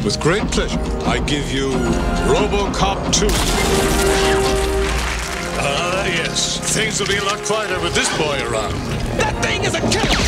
With 0.05 0.17
great 0.21 0.47
pleasure, 0.55 0.79
I 1.13 1.17
give 1.33 1.47
you 1.57 1.67
Robocop 2.33 2.99
2. 3.13 3.27
Ah, 5.59 6.05
yes. 6.05 6.59
Things 6.75 6.99
will 6.99 7.07
be 7.07 7.17
a 7.17 7.25
lot 7.31 7.39
quieter 7.49 7.79
with 7.83 7.93
this 7.99 8.09
boy 8.17 8.37
around. 8.49 8.75
That 9.19 9.35
thing 9.43 9.59
is 9.67 9.73
a 9.75 9.81
killer! 9.93 10.19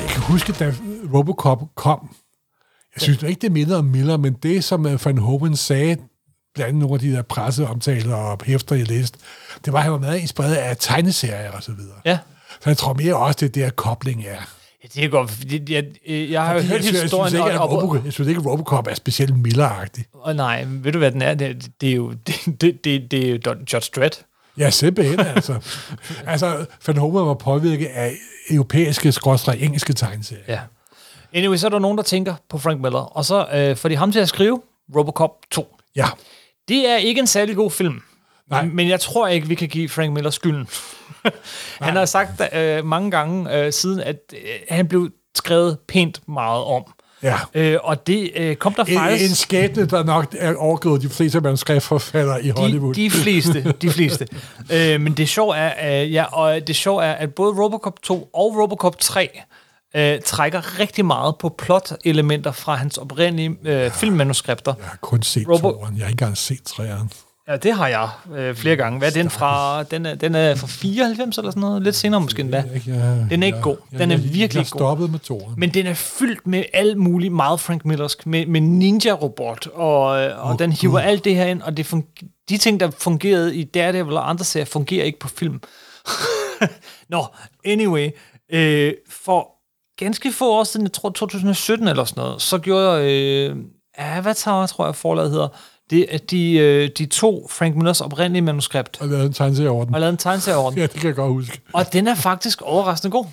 Jeg 0.00 0.08
kan 0.08 0.22
huske, 0.22 0.52
da 0.52 0.74
Robocop 1.14 1.62
kom, 1.74 2.16
jeg 2.94 3.02
synes 3.02 3.22
ikke, 3.22 3.40
det 3.40 3.52
mindede 3.52 3.78
om 3.78 3.84
Miller, 3.84 4.16
men 4.16 4.32
det, 4.32 4.64
som 4.64 4.86
øh, 4.86 5.04
Van 5.04 5.18
Hoven 5.18 5.56
sagde, 5.56 5.96
blandt 6.54 6.68
andet 6.68 6.80
nogle 6.80 6.94
af 6.94 7.00
de 7.00 7.12
der 7.12 7.22
presseomtaler 7.22 8.14
og 8.16 8.38
hæfter, 8.44 8.76
jeg 8.76 8.88
læste, 8.88 9.18
det 9.64 9.72
var, 9.72 9.78
at 9.78 9.82
han 9.82 9.92
var 9.92 9.98
meget 9.98 10.18
inspireret 10.18 10.54
af 10.54 10.76
tegneserier 10.80 11.50
og 11.50 11.62
så 11.62 11.72
videre. 11.72 11.96
Ja. 12.04 12.18
Så 12.60 12.70
jeg 12.70 12.76
tror 12.76 12.94
mere 12.94 13.16
også, 13.16 13.38
det 13.40 13.56
er 13.56 13.64
der 13.64 13.70
kobling 13.70 14.24
er. 14.24 14.53
Det 14.94 15.04
er 15.04 15.08
godt, 15.08 15.30
fordi 15.30 15.74
jeg, 15.74 15.84
jeg, 16.06 16.30
jeg 16.30 16.44
har 16.44 16.54
jo 16.54 16.60
hørt 16.60 16.64
synes, 16.64 16.84
jeg, 16.84 16.84
synes 16.84 17.02
historien, 17.02 17.34
ikke, 17.34 17.52
at 17.52 17.60
Robocop, 17.60 18.04
jeg 18.04 18.12
synes 18.12 18.28
ikke, 18.28 18.38
at 18.38 18.46
Robocop 18.46 18.86
er 18.86 18.94
specielt 18.94 19.36
milleragtig. 19.36 20.04
og 20.14 20.36
nej, 20.36 20.64
ved 20.68 20.92
du 20.92 20.98
hvad 20.98 21.10
den 21.10 21.22
er? 21.22 21.34
Det, 21.34 21.70
det 21.80 21.90
er 21.90 21.94
jo 21.94 22.12
det, 22.26 22.60
det, 22.60 22.84
det, 22.84 23.10
det 23.10 23.28
er 23.28 23.30
jo 23.30 23.54
Judge 23.72 23.90
Dredd. 23.96 24.14
Ja, 24.58 24.70
simpelthen, 24.70 25.20
altså. 25.20 25.58
altså, 26.26 26.66
Van 26.86 26.96
Homer 26.96 27.24
var 27.24 27.34
påvirket 27.34 27.86
af 27.86 28.14
europæiske, 28.50 29.12
skråstrej 29.12 29.58
engelske 29.60 29.92
tegneserier. 29.92 30.42
Ja. 30.48 30.60
Anyway, 31.32 31.56
så 31.56 31.66
er 31.66 31.70
der 31.70 31.78
nogen, 31.78 31.98
der 31.98 32.04
tænker 32.04 32.34
på 32.48 32.58
Frank 32.58 32.80
Miller, 32.80 32.98
og 32.98 33.24
så 33.24 33.46
øh, 33.54 33.76
får 33.76 33.88
de 33.88 33.96
ham 33.96 34.12
til 34.12 34.18
at 34.18 34.28
skrive 34.28 34.62
Robocop 34.96 35.30
2. 35.50 35.76
Ja. 35.96 36.06
Det 36.68 36.88
er 36.88 36.96
ikke 36.96 37.20
en 37.20 37.26
særlig 37.26 37.56
god 37.56 37.70
film. 37.70 38.02
Nej. 38.62 38.70
Men 38.72 38.88
jeg 38.88 39.00
tror 39.00 39.28
ikke, 39.28 39.48
vi 39.48 39.54
kan 39.54 39.68
give 39.68 39.88
Frank 39.88 40.12
Miller 40.12 40.30
skylden. 40.30 40.68
han 41.80 41.96
har 41.96 42.04
sagt 42.04 42.42
øh, 42.54 42.84
mange 42.84 43.10
gange 43.10 43.56
øh, 43.58 43.72
siden, 43.72 44.00
at 44.00 44.16
øh, 44.32 44.38
han 44.68 44.88
blev 44.88 45.10
skrevet 45.36 45.78
pænt 45.88 46.20
meget 46.28 46.64
om. 46.64 46.82
ja. 47.22 47.36
Øh, 47.54 47.78
og 47.82 48.06
det 48.06 48.30
øh, 48.36 48.56
kom 48.56 48.74
der 48.74 48.84
En, 48.84 48.94
faktisk... 48.98 49.30
en 49.30 49.34
skæbne, 49.34 49.86
der 49.86 50.04
nok 50.04 50.34
er 50.38 50.54
overgået 50.56 51.02
de 51.02 51.08
fleste 51.08 51.40
manuskriptforfattere 51.40 52.44
i 52.44 52.50
Hollywood. 52.50 52.94
De, 52.94 53.00
de 53.04 53.10
fleste, 53.10 53.72
de 53.82 53.90
fleste. 53.90 54.26
øh, 54.72 55.00
men 55.00 55.12
det 55.12 55.28
sjove 55.28 55.56
er, 55.56 56.02
øh, 56.02 56.12
ja, 56.12 56.24
og 56.24 56.66
det 56.66 56.76
sjove 56.76 57.04
er, 57.04 57.12
at 57.12 57.34
både 57.34 57.52
Robocop 57.62 58.02
2 58.02 58.30
og 58.34 58.56
Robocop 58.62 58.98
3 59.00 59.40
øh, 59.96 60.20
trækker 60.24 60.78
rigtig 60.80 61.04
meget 61.04 61.34
på 61.38 61.48
plot-elementer 61.48 62.52
fra 62.52 62.74
hans 62.74 62.98
oprindelige 62.98 63.56
øh, 63.64 63.90
filmmanuskripter. 63.90 64.74
Jeg 64.78 64.86
har 64.86 64.98
kun 65.00 65.22
set 65.22 65.46
Robo- 65.48 65.60
toeren. 65.60 65.96
Jeg 65.96 66.04
har 66.04 66.08
ikke 66.10 66.22
engang 66.22 66.38
set 66.38 66.62
træeren. 66.64 67.10
Ja, 67.48 67.56
det 67.56 67.74
har 67.74 67.88
jeg 67.88 68.08
øh, 68.36 68.54
flere 68.54 68.76
gange. 68.76 68.98
Hvad 68.98 69.08
er 69.08 69.12
den 69.12 69.30
fra? 69.30 69.82
Den 69.82 70.06
er, 70.06 70.14
den 70.14 70.34
er 70.34 70.54
fra 70.54 70.66
94 70.66 71.38
eller 71.38 71.50
sådan 71.50 71.60
noget? 71.60 71.82
Lidt 71.82 71.96
senere 71.96 72.20
måske 72.20 72.40
endda. 72.40 72.64
Jeg, 72.86 73.26
Den 73.30 73.42
er 73.42 73.46
ikke 73.46 73.60
god. 73.60 73.76
Den 73.90 74.10
er 74.10 74.16
jeg, 74.16 74.24
virkelig 74.24 74.60
jeg 74.60 74.70
god. 74.70 74.78
stoppet 74.78 75.10
med 75.10 75.18
toeren. 75.18 75.54
Men 75.56 75.74
den 75.74 75.86
er 75.86 75.94
fyldt 75.94 76.46
med 76.46 76.64
alt 76.72 76.96
muligt 76.96 77.32
meget 77.32 77.60
Frank 77.60 77.84
Millersk, 77.84 78.26
med, 78.26 78.46
med 78.46 78.60
Ninja-robot, 78.60 79.66
og, 79.74 80.00
og 80.06 80.50
Åh, 80.50 80.58
den 80.58 80.72
hiver 80.72 80.92
Gud. 80.92 81.00
alt 81.08 81.24
det 81.24 81.36
her 81.36 81.44
ind, 81.44 81.62
og 81.62 81.76
det 81.76 81.92
fun- 81.94 82.26
de 82.48 82.58
ting, 82.58 82.80
der 82.80 82.90
fungerede 82.90 83.56
i 83.56 83.64
Daredevil 83.64 84.16
og 84.16 84.30
andre 84.30 84.44
serier, 84.44 84.64
fungerer 84.66 85.04
ikke 85.04 85.18
på 85.18 85.28
film. 85.28 85.60
Nå, 87.08 87.26
anyway, 87.64 88.10
øh, 88.52 88.92
for 89.10 89.48
ganske 90.04 90.32
få 90.32 90.52
år 90.52 90.64
siden, 90.64 90.86
jeg 90.86 90.92
tror 90.92 91.10
2017 91.10 91.88
eller 91.88 92.04
sådan 92.04 92.20
noget, 92.24 92.42
så 92.42 92.58
gjorde 92.58 93.12
øh, 93.12 93.56
Avatar, 93.98 94.66
tror 94.66 94.84
jeg 94.86 94.94
forlaget 94.94 95.30
hedder, 95.30 95.48
det, 95.90 96.06
at 96.10 96.30
de, 96.30 96.52
øh, 96.52 96.88
de 96.98 97.06
to 97.06 97.48
Frank 97.50 97.76
Millers 97.76 98.00
oprindelige 98.00 98.42
manuskript 98.42 99.00
Og 99.00 99.08
lavet 99.08 99.26
en 99.26 99.32
tegneserie 99.32 99.70
over 99.70 99.84
den. 99.84 99.94
og 99.94 100.00
lavede 100.00 100.12
en 100.12 100.18
tegneserie 100.18 100.56
over 100.58 100.70
den. 100.70 100.78
Ja, 100.80 100.86
det 100.86 100.94
kan 100.94 101.06
jeg 101.06 101.14
godt 101.14 101.32
huske. 101.32 101.60
Og 101.72 101.92
den 101.92 102.08
er 102.08 102.14
faktisk 102.14 102.62
overraskende 102.62 103.12
god. 103.12 103.26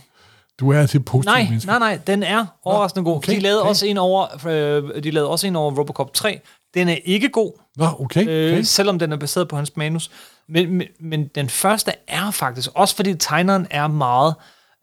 Du 0.60 0.72
er 0.72 0.86
til 0.86 1.00
positiv 1.00 1.32
Nej, 1.32 1.44
menneske. 1.44 1.68
nej, 1.68 1.80
nej, 1.80 2.00
den 2.08 2.24
er 2.24 2.46
overraskende 2.64 3.04
god. 3.06 3.16
okay, 3.16 3.36
de, 3.36 3.40
lavede 3.40 3.62
okay. 3.62 3.70
også 3.70 3.86
en 3.86 3.98
over, 3.98 4.48
øh, 4.48 5.04
de 5.04 5.12
lavede 5.12 5.30
også 5.30 5.48
en 5.48 5.56
over 5.56 5.72
Robocop 5.78 6.14
3. 6.14 6.40
Den 6.74 6.90
er 6.90 6.98
ikke 7.06 7.30
god, 7.30 7.52
Nå, 7.78 7.88
okay. 8.00 8.28
øh, 8.28 8.54
okay. 8.54 8.62
selvom 8.64 9.00
den 9.00 9.12
er 9.12 9.18
baseret 9.18 9.48
på 9.48 9.56
hans 9.56 9.78
manus. 9.78 10.12
Men, 10.50 10.74
men, 10.78 10.88
men 11.00 11.28
den 11.36 11.50
første 11.50 11.92
er 12.08 12.32
faktisk, 12.32 12.70
også 12.74 12.96
fordi 12.96 13.16
tegneren 13.16 13.68
er 13.70 13.88
meget 13.88 14.36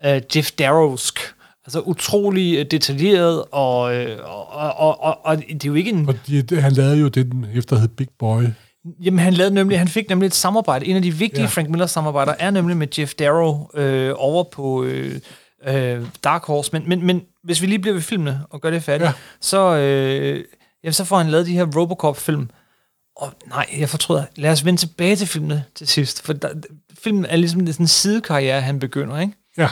øh, 0.04 0.20
Jeff 0.36 0.50
Darrowsk. 0.50 1.34
Altså 1.68 1.80
utrolig 1.80 2.58
øh, 2.58 2.66
detaljeret, 2.70 3.44
og, 3.50 3.94
øh, 3.96 4.18
og, 4.24 4.76
og, 4.78 5.02
og, 5.02 5.18
og 5.24 5.38
det 5.38 5.64
er 5.64 5.68
jo 5.68 5.74
ikke 5.74 5.90
en... 5.90 6.06
Fordi 6.06 6.54
han 6.54 6.72
lavede 6.72 6.96
jo 6.96 7.08
det, 7.08 7.32
den 7.32 7.46
efter 7.54 7.78
hed 7.78 7.88
Big 7.88 8.08
Boy. 8.18 8.42
Jamen, 9.00 9.18
han, 9.18 9.34
lavede 9.34 9.54
nemlig, 9.54 9.78
han 9.78 9.88
fik 9.88 10.08
nemlig 10.08 10.26
et 10.26 10.34
samarbejde. 10.34 10.86
En 10.86 10.96
af 10.96 11.02
de 11.02 11.14
vigtige 11.14 11.42
Ja. 11.42 11.48
Frank 11.48 11.68
Miller 11.68 11.86
samarbejder 11.86 12.34
er 12.38 12.50
nemlig 12.50 12.76
med 12.76 12.98
Jeff 12.98 13.14
Darrow 13.14 13.66
øh, 13.74 14.12
over 14.16 14.44
på 14.52 14.84
øh, 14.84 15.20
øh, 15.68 16.06
Dark 16.24 16.44
Horse. 16.44 16.70
Men, 16.72 16.88
men, 16.88 17.06
men 17.06 17.22
hvis 17.44 17.62
vi 17.62 17.66
lige 17.66 17.78
bliver 17.78 17.94
ved 17.94 18.02
filmene 18.02 18.40
og 18.50 18.60
gør 18.60 18.70
det 18.70 18.82
færdigt, 18.82 19.08
ja. 19.08 19.12
så, 19.40 19.76
øh, 19.76 20.44
jamen, 20.84 20.92
så 20.92 21.04
får 21.04 21.18
han 21.18 21.30
lavet 21.30 21.46
de 21.46 21.52
her 21.52 21.66
Robocop-film. 21.76 22.50
Og 23.16 23.32
nej, 23.48 23.66
jeg 23.78 23.88
fortryder. 23.88 24.24
Lad 24.36 24.50
os 24.50 24.64
vende 24.64 24.80
tilbage 24.80 25.16
til 25.16 25.26
filmene 25.26 25.64
til 25.74 25.88
sidst. 25.88 26.22
For 26.22 26.32
der, 26.32 26.48
filmen 26.98 27.24
er 27.24 27.36
ligesom 27.36 27.66
sådan 27.66 27.84
en 27.84 27.88
sidekarriere, 27.88 28.60
han 28.60 28.78
begynder, 28.78 29.20
ikke? 29.20 29.32
Ja. 29.58 29.68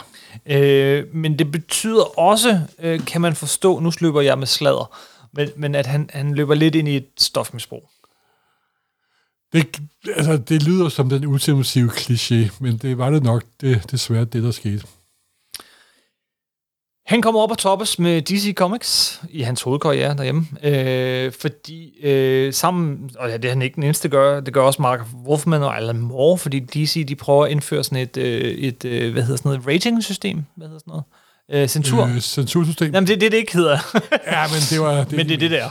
Øh, 0.46 1.14
men 1.14 1.38
det 1.38 1.52
betyder 1.52 2.18
også, 2.18 2.60
øh, 2.78 3.04
kan 3.06 3.20
man 3.20 3.34
forstå, 3.34 3.80
nu 3.80 3.90
sløber 3.90 4.20
jeg 4.20 4.38
med 4.38 4.46
sladder, 4.46 4.96
men, 5.32 5.48
men 5.56 5.74
at 5.74 5.86
han, 5.86 6.10
han 6.12 6.34
løber 6.34 6.54
lidt 6.54 6.74
ind 6.74 6.88
i 6.88 6.96
et 6.96 7.06
stofmisbrug. 7.18 7.90
Det, 9.52 9.80
altså, 10.16 10.36
det 10.36 10.62
lyder 10.62 10.88
som 10.88 11.08
den 11.08 11.26
ultimative 11.26 11.90
kliché, 11.90 12.56
men 12.60 12.78
det 12.78 12.98
var 12.98 13.10
det 13.10 13.22
nok 13.22 13.44
det, 13.60 13.90
desværre 13.90 14.24
det, 14.24 14.42
der 14.42 14.50
skete. 14.50 14.86
Han 17.06 17.22
kommer 17.22 17.40
op 17.40 17.50
og 17.50 17.58
toppes 17.58 17.98
med 17.98 18.22
DC 18.22 18.54
Comics 18.54 19.22
i 19.30 19.42
hans 19.42 19.62
hovedkarriere 19.62 20.16
derhjemme, 20.16 20.46
øh, 20.62 21.32
fordi 21.40 22.00
øh, 22.02 22.52
sammen, 22.52 23.10
og 23.18 23.28
ja, 23.28 23.36
det 23.36 23.44
er 23.44 23.48
han 23.48 23.62
ikke 23.62 23.74
den 23.74 23.82
eneste, 23.82 24.08
gør, 24.08 24.40
det 24.40 24.54
gør 24.54 24.62
også 24.62 24.82
Mark 24.82 25.00
Wolfman 25.26 25.62
og 25.62 25.76
Alan 25.76 25.98
Moore, 25.98 26.38
fordi 26.38 26.60
DC, 26.60 27.06
de 27.08 27.14
prøver 27.14 27.44
at 27.44 27.50
indføre 27.50 27.84
sådan 27.84 27.98
et, 27.98 28.16
øh, 28.16 28.40
et 28.40 28.84
øh, 28.84 29.12
hvad 29.12 29.22
hedder 29.22 29.36
sådan 29.36 29.48
noget, 29.48 29.66
rating-system, 29.66 30.44
hvad 30.56 30.66
hedder 30.66 30.80
sådan 30.80 30.90
noget, 30.90 31.62
øh, 31.62 31.68
censur. 31.68 32.04
Øh, 32.04 32.20
censursystem. 32.20 32.94
Jamen, 32.94 33.06
det 33.06 33.14
er 33.14 33.18
det, 33.18 33.32
det 33.32 33.38
ikke 33.38 33.52
hedder. 33.52 33.78
Ja, 34.32 34.46
men 34.46 34.60
det 34.70 34.80
var... 34.80 35.04
Det, 35.04 35.16
Men 35.16 35.28
det 35.28 35.34
er 35.34 35.38
det 35.38 35.50
der. 35.50 35.68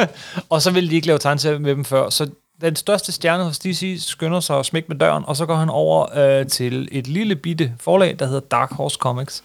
og 0.50 0.62
så 0.62 0.70
ville 0.70 0.90
de 0.90 0.94
ikke 0.94 1.06
lave 1.06 1.18
tegneserier 1.18 1.58
med 1.58 1.70
dem 1.70 1.84
før, 1.84 2.10
så 2.10 2.30
den 2.60 2.76
største 2.76 3.12
stjerne 3.12 3.44
hos 3.44 3.58
DC 3.58 3.96
skynder 4.06 4.40
sig 4.40 4.58
at 4.58 4.66
smække 4.66 4.88
med 4.88 4.96
døren, 4.98 5.24
og 5.26 5.36
så 5.36 5.46
går 5.46 5.56
han 5.56 5.68
over 5.68 6.18
øh, 6.18 6.46
til 6.46 6.88
et 6.92 7.06
lille 7.06 7.36
bitte 7.36 7.72
forlag, 7.80 8.16
der 8.18 8.26
hedder 8.26 8.40
Dark 8.40 8.72
Horse 8.72 8.96
Comics. 8.96 9.42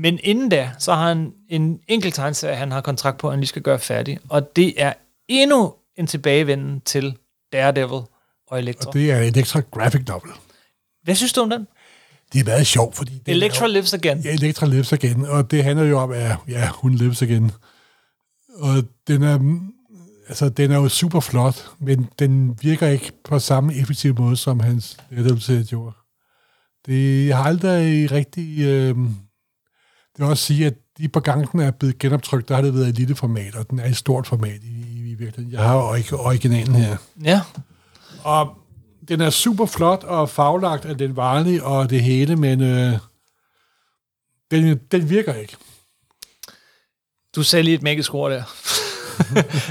Men 0.00 0.18
inden 0.22 0.48
da, 0.48 0.70
så 0.78 0.94
har 0.94 1.08
han 1.08 1.32
en 1.48 1.80
enkelt 1.88 2.14
tegneserie, 2.14 2.56
han 2.56 2.72
har 2.72 2.80
kontrakt 2.80 3.18
på, 3.18 3.26
at 3.28 3.32
han 3.32 3.40
lige 3.40 3.48
skal 3.48 3.62
gøre 3.62 3.78
færdig. 3.78 4.18
Og 4.28 4.56
det 4.56 4.82
er 4.82 4.92
endnu 5.28 5.74
en 5.96 6.06
tilbagevenden 6.06 6.80
til 6.80 7.16
Daredevil 7.52 8.00
og 8.48 8.58
Elektra. 8.58 8.88
Og 8.88 8.94
det 8.94 9.10
er 9.10 9.20
et 9.20 9.36
ekstra 9.36 9.60
graphic 9.70 10.08
novel. 10.08 10.30
Hvad 11.02 11.14
synes 11.14 11.32
du 11.32 11.40
om 11.40 11.50
den? 11.50 11.66
Det 12.32 12.40
er 12.40 12.44
meget 12.44 12.66
sjovt, 12.66 12.96
fordi... 12.96 13.12
den 13.12 13.34
Elektra 13.34 13.64
er 13.64 13.68
jo- 13.68 13.72
Lives 13.72 13.94
Again. 13.94 14.18
Ja, 14.20 14.32
Elektra 14.32 14.66
lives 14.66 14.92
again, 14.92 15.24
og 15.24 15.50
det 15.50 15.64
handler 15.64 15.84
jo 15.84 15.98
om, 15.98 16.10
at 16.10 16.36
ja, 16.48 16.68
hun 16.74 16.94
lives 16.94 17.22
again. 17.22 17.52
Og 18.54 18.84
den 19.08 19.22
er, 19.22 19.60
altså, 20.28 20.48
den 20.48 20.70
er 20.70 20.76
jo 20.76 20.88
super 20.88 21.20
flot, 21.20 21.70
men 21.78 22.08
den 22.18 22.58
virker 22.62 22.88
ikke 22.88 23.12
på 23.24 23.38
samme 23.38 23.74
effektiv 23.74 24.14
måde, 24.18 24.36
som 24.36 24.60
hans 24.60 24.96
Daredevil 25.10 25.66
gjorde. 25.68 25.96
Det 26.86 27.34
har 27.34 27.44
aldrig 27.44 28.12
rigtig... 28.12 28.58
Øh, 28.60 28.96
det 30.16 30.18
vil 30.24 30.26
også 30.26 30.44
sige, 30.44 30.66
at 30.66 30.74
de 30.98 31.08
par 31.08 31.20
gange, 31.20 31.48
den 31.52 31.60
er 31.60 31.70
blevet 31.70 31.98
genoptrykt, 31.98 32.48
der 32.48 32.54
har 32.54 32.62
det 32.62 32.74
været 32.74 32.88
i 32.88 32.92
lille 32.92 33.16
format, 33.16 33.54
og 33.54 33.70
den 33.70 33.78
er 33.78 33.86
i 33.86 33.94
stort 33.94 34.26
format 34.26 34.60
i, 34.62 34.98
i, 34.98 35.14
virkeligheden. 35.14 35.52
Jeg 35.52 35.60
har 35.68 35.76
orig- 35.76 36.20
originalen 36.20 36.74
her. 36.74 36.96
Ja. 37.24 37.40
Og 38.24 38.56
den 39.08 39.20
er 39.20 39.30
super 39.30 39.66
flot 39.66 40.04
og 40.04 40.30
faglagt 40.30 40.84
af 40.84 40.98
den 40.98 41.16
varlige 41.16 41.64
og 41.64 41.90
det 41.90 42.02
hele, 42.02 42.36
men 42.36 42.60
øh, 42.60 42.92
den, 44.50 44.80
den 44.92 45.10
virker 45.10 45.34
ikke. 45.34 45.56
Du 47.36 47.42
sagde 47.42 47.62
lige 47.62 47.74
et 47.74 47.82
ord 48.14 48.30
der. 48.30 48.42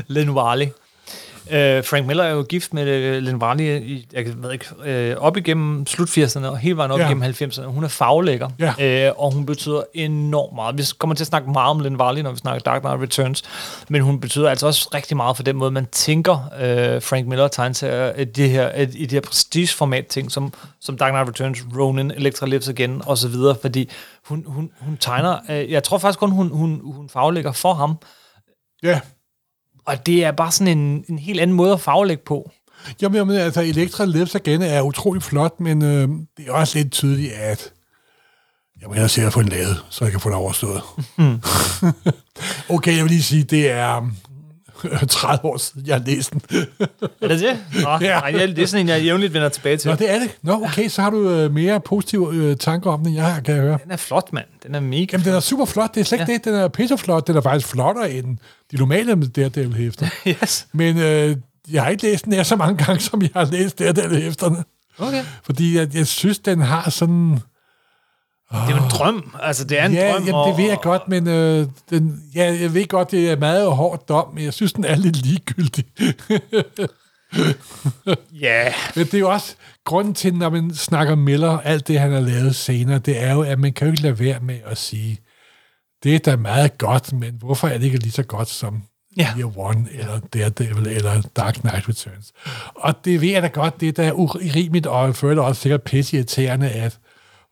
Len. 0.13 0.75
Uh, 1.51 1.83
Frank 1.85 2.07
Miller 2.07 2.23
er 2.23 2.31
jo 2.31 2.41
gift 2.43 2.73
med 2.73 2.83
uh, 3.17 3.23
Len 3.23 3.35
Warley 3.35 3.63
i, 3.81 4.07
jeg 4.13 4.25
ved 4.43 4.51
ikke, 4.51 5.15
uh, 5.15 5.23
op 5.23 5.37
igennem 5.37 5.85
slut 5.87 6.09
80'erne 6.17 6.45
og 6.45 6.57
hele 6.57 6.77
vejen 6.77 6.91
op 6.91 6.99
Ja. 6.99 7.05
igennem 7.05 7.23
90'erne. 7.23 7.65
Hun 7.65 7.83
er 7.83 7.87
faglægger, 7.87 8.49
Ja. 8.59 9.09
uh, 9.11 9.23
og 9.23 9.33
hun 9.33 9.45
betyder 9.45 9.83
enormt 9.93 10.55
meget. 10.55 10.77
Vi 10.77 10.83
kommer 10.97 11.15
til 11.15 11.23
at 11.23 11.27
snakke 11.27 11.51
meget 11.51 11.69
om 11.69 11.79
Len 11.79 11.95
Warley, 11.95 12.21
når 12.21 12.31
vi 12.31 12.37
snakker 12.37 12.59
Dark 12.59 12.81
Knight 12.81 13.01
Returns, 13.01 13.43
men 13.89 14.01
hun 14.01 14.19
betyder 14.19 14.49
altså 14.49 14.67
også 14.67 14.89
rigtig 14.93 15.17
meget 15.17 15.35
for 15.35 15.43
den 15.43 15.55
måde, 15.55 15.71
man 15.71 15.85
tænker 15.85 16.33
uh, 16.35 17.01
Frank 17.03 17.27
Miller 17.27 17.47
tegneserier 17.47 18.13
i 18.15 18.23
det 18.25 18.49
her, 18.49 18.71
i 18.73 18.85
det 18.85 19.11
her 19.11 19.21
prestigeformat 19.21 20.07
ting, 20.07 20.31
som, 20.31 20.53
som 20.81 20.97
Dark 20.97 21.11
Knight 21.11 21.29
Returns, 21.29 21.59
Ronin, 21.77 22.11
Electra 22.11 22.45
Lives 22.45 22.69
Again 22.69 23.01
og 23.05 23.17
så 23.17 23.27
videre, 23.27 23.55
fordi 23.61 23.89
hun, 24.25 24.43
hun, 24.47 24.71
hun 24.81 24.97
tegner, 24.97 25.37
uh, 25.49 25.71
jeg 25.71 25.83
tror 25.83 25.97
faktisk 25.97 26.19
kun, 26.19 26.31
hun, 26.31 26.49
hun, 26.49 26.81
hun 26.83 27.09
faglægger 27.09 27.51
for 27.51 27.73
ham, 27.73 27.97
Ja. 28.83 28.99
Og 29.85 30.05
det 30.05 30.23
er 30.23 30.31
bare 30.31 30.51
sådan 30.51 30.77
en, 30.77 31.05
en 31.09 31.19
helt 31.19 31.39
anden 31.39 31.55
måde 31.55 31.73
at 31.73 31.81
faglægge 31.81 32.23
på. 32.25 32.51
Jamen, 33.01 33.15
jamen 33.15 33.35
altså, 33.35 33.61
Elektra 33.61 34.05
Lives 34.05 34.35
Again 34.35 34.61
er 34.61 34.81
utrolig 34.81 35.23
flot, 35.23 35.59
men 35.59 35.83
øh, 35.83 36.07
det 36.37 36.47
er 36.47 36.51
også 36.51 36.77
lidt 36.77 36.91
tydeligt, 36.91 37.33
at 37.33 37.73
jeg 38.81 38.87
må 38.87 38.93
hellere 38.93 39.09
se 39.09 39.21
at 39.21 39.33
få 39.33 39.41
den 39.41 39.49
lavet, 39.49 39.85
så 39.89 40.05
jeg 40.05 40.11
kan 40.11 40.21
få 40.21 40.29
det 40.29 40.37
overstået. 40.37 40.81
Mm. 41.17 41.41
okay, 42.75 42.95
jeg 42.95 43.03
vil 43.03 43.11
lige 43.11 43.23
sige, 43.23 43.43
det 43.43 43.71
er 43.71 44.09
30 45.09 45.45
år 45.45 45.57
siden, 45.57 45.87
jeg 45.87 45.95
har 45.95 46.03
læst 46.05 46.31
den. 46.33 46.41
Er 47.21 47.27
det 47.27 47.39
det? 47.39 47.57
Nå, 47.83 47.89
Ja. 48.01 48.19
nej, 48.19 48.33
jeg- 48.39 48.47
det 48.47 48.59
er 48.59 48.65
sådan 48.65 48.85
en, 48.85 48.89
jeg 48.89 49.01
jævnligt 49.03 49.33
vender 49.33 49.49
tilbage 49.49 49.77
til. 49.77 49.89
Nå, 49.89 49.95
det 49.95 50.11
er 50.11 50.19
det. 50.19 50.29
Nå, 50.41 50.53
okay, 50.63 50.87
så 50.89 51.01
har 51.01 51.09
du 51.09 51.29
øh, 51.29 51.51
mere 51.53 51.79
positive 51.81 52.33
øh, 52.35 52.57
tanker 52.57 52.91
om 52.91 53.03
den, 53.03 53.15
jeg 53.15 53.25
har, 53.33 53.41
kan 53.41 53.55
jeg 53.55 53.63
høre. 53.63 53.77
Den 53.83 53.91
er 53.91 53.97
flot, 53.97 54.33
mand. 54.33 54.45
Den 54.63 54.75
er 54.75 54.79
mega 54.79 55.05
Jamen, 55.11 55.25
den 55.25 55.33
er 55.33 55.39
super 55.39 55.65
flot. 55.65 55.95
Det 55.95 56.01
er 56.01 56.05
slet 56.05 56.19
ikke 56.19 56.31
ja. 56.31 56.37
det. 56.37 56.45
Den 56.45 56.53
er 56.55 56.67
pisseflot. 56.67 57.27
Den 57.27 57.37
er 57.37 57.41
faktisk 57.41 57.67
flottere 57.67 58.11
end 58.11 58.37
de 58.71 58.77
normale 58.77 59.15
med 59.15 59.27
Daredevil 59.27 59.73
hæfter. 59.75 60.07
yes. 60.43 60.67
Men 60.73 60.97
øh, 60.97 61.35
jeg 61.71 61.83
har 61.83 61.89
ikke 61.89 62.03
læst 62.03 62.25
den 62.25 62.33
her 62.33 62.43
så 62.43 62.55
mange 62.55 62.85
gange, 62.85 62.99
som 63.01 63.21
jeg 63.21 63.29
har 63.35 63.45
læst 63.51 63.79
Daredevil 63.79 64.21
hæfterne. 64.21 64.63
Okay. 64.99 65.23
Fordi 65.43 65.77
jeg, 65.77 65.95
jeg 65.95 66.07
synes, 66.07 66.39
den 66.39 66.61
har 66.61 66.89
sådan... 66.89 67.39
Det 68.51 68.57
er 68.57 68.69
jo 68.77 68.83
en 68.83 68.89
drøm. 68.89 69.35
Altså, 69.41 69.63
det 69.63 69.79
er 69.79 69.85
en 69.85 69.93
Ja, 69.93 70.11
drøm. 70.13 70.23
jamen, 70.25 70.49
det 70.49 70.57
ved 70.63 70.69
jeg 70.69 70.77
godt, 70.81 71.07
men 71.07 71.27
øh, 71.27 71.67
den, 71.89 72.23
ja, 72.35 72.57
jeg 72.61 72.73
ved 72.73 72.87
godt, 72.87 73.11
det 73.11 73.31
er 73.31 73.37
meget 73.37 73.71
hårdt 73.75 74.09
dom, 74.09 74.33
men 74.33 74.43
jeg 74.43 74.53
synes, 74.53 74.73
den 74.73 74.85
er 74.85 74.95
lidt 74.95 75.25
ligegyldig. 75.25 75.85
Ja, 78.41 78.73
Men 78.95 79.05
det 79.05 79.13
er 79.13 79.19
jo 79.19 79.29
også 79.31 79.55
grunden 79.85 80.13
til, 80.13 80.33
når 80.33 80.49
man 80.49 80.73
snakker 80.75 81.15
Miller, 81.15 81.59
alt 81.59 81.87
det, 81.87 81.99
han 81.99 82.11
har 82.11 82.19
lavet 82.19 82.55
senere, 82.55 82.99
det 82.99 83.23
er 83.23 83.33
jo, 83.33 83.41
at 83.41 83.59
man 83.59 83.73
kan 83.73 83.87
jo 83.87 83.91
ikke 83.91 84.03
lade 84.03 84.19
være 84.19 84.39
med 84.39 84.59
at 84.65 84.77
sige, 84.77 85.19
det 86.03 86.15
er 86.15 86.19
da 86.19 86.35
meget 86.35 86.77
godt, 86.77 87.13
men 87.13 87.35
hvorfor 87.39 87.67
er 87.67 87.77
det 87.77 87.85
ikke 87.85 87.97
lige 87.97 88.11
så 88.11 88.23
godt 88.23 88.49
som 88.49 88.83
Ja. 89.17 89.27
Year 89.37 89.57
One, 89.59 89.87
eller 89.93 90.19
Daredevil, 90.33 90.87
eller 90.87 91.21
Dark 91.35 91.53
Knight 91.53 91.89
Returns? 91.89 92.33
Og 92.75 93.05
det 93.05 93.21
ved 93.21 93.29
jeg 93.29 93.41
da 93.41 93.47
godt, 93.47 93.81
det 93.81 93.87
er 93.87 94.03
da 94.03 94.11
urimeligt, 94.11 94.85
og 94.87 95.05
jeg 95.05 95.15
føler 95.15 95.41
også 95.41 95.61
sikkert 95.61 95.81
pisse 95.83 96.17
irriterende, 96.17 96.69
at 96.69 96.97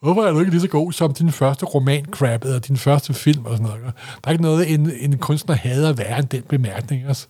hvorfor 0.01 0.23
er 0.23 0.31
du 0.31 0.39
ikke 0.39 0.51
lige 0.51 0.61
så 0.61 0.67
god 0.67 0.91
som 0.91 1.13
din 1.13 1.31
første 1.31 1.65
roman, 1.65 2.05
Crab, 2.05 2.43
eller 2.43 2.59
din 2.59 2.77
første 2.77 3.13
film, 3.13 3.45
og 3.45 3.57
sådan 3.57 3.65
noget. 3.67 3.83
Der 4.23 4.27
er 4.27 4.31
ikke 4.31 4.43
noget, 4.43 4.73
en, 4.73 4.91
en 4.99 5.17
kunstner 5.17 5.55
hader 5.55 5.93
værre 5.93 6.19
end 6.19 6.27
den 6.27 6.41
bemærkning, 6.41 7.07
Altså. 7.07 7.27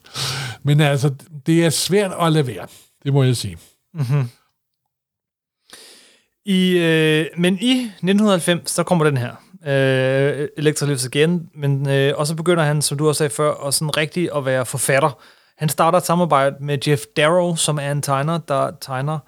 Men 0.64 0.82
altså, 0.82 1.14
det 1.46 1.66
er 1.66 1.70
svært 1.70 2.12
at 2.22 2.32
lade 2.32 2.48
være, 2.48 2.68
det 3.04 3.14
må 3.14 3.24
jeg 3.24 3.38
sige. 3.38 3.58
Mm-hmm. 3.94 4.30
I, 6.46 6.78
øh, 6.78 7.26
men 7.38 7.58
i 7.62 7.72
1990, 7.72 8.72
så 8.72 8.84
kommer 8.84 9.06
den 9.06 9.18
her. 9.18 9.32
Øh, 9.68 10.48
Electra 10.58 10.86
Lives 10.86 11.06
Again. 11.06 11.50
Men, 11.56 11.90
øh, 11.90 12.14
og 12.18 12.28
så 12.28 12.36
begynder 12.36 12.64
han, 12.64 12.82
som 12.82 12.98
du 12.98 13.08
også 13.08 13.18
sagde 13.18 13.30
før, 13.30 13.68
at 13.68 13.74
sådan 13.74 13.98
rigtig 13.98 14.30
at 14.36 14.46
være 14.46 14.66
forfatter. 14.66 15.20
Han 15.58 15.70
starter 15.70 15.98
et 15.98 16.06
samarbejde 16.06 16.56
med 16.62 16.78
Jeff 16.88 17.02
Darrow, 17.18 17.56
som 17.56 17.80
er 17.80 17.92
en 17.92 18.02
tegner, 18.02 18.38
der 18.38 18.72
tegner 18.82 19.20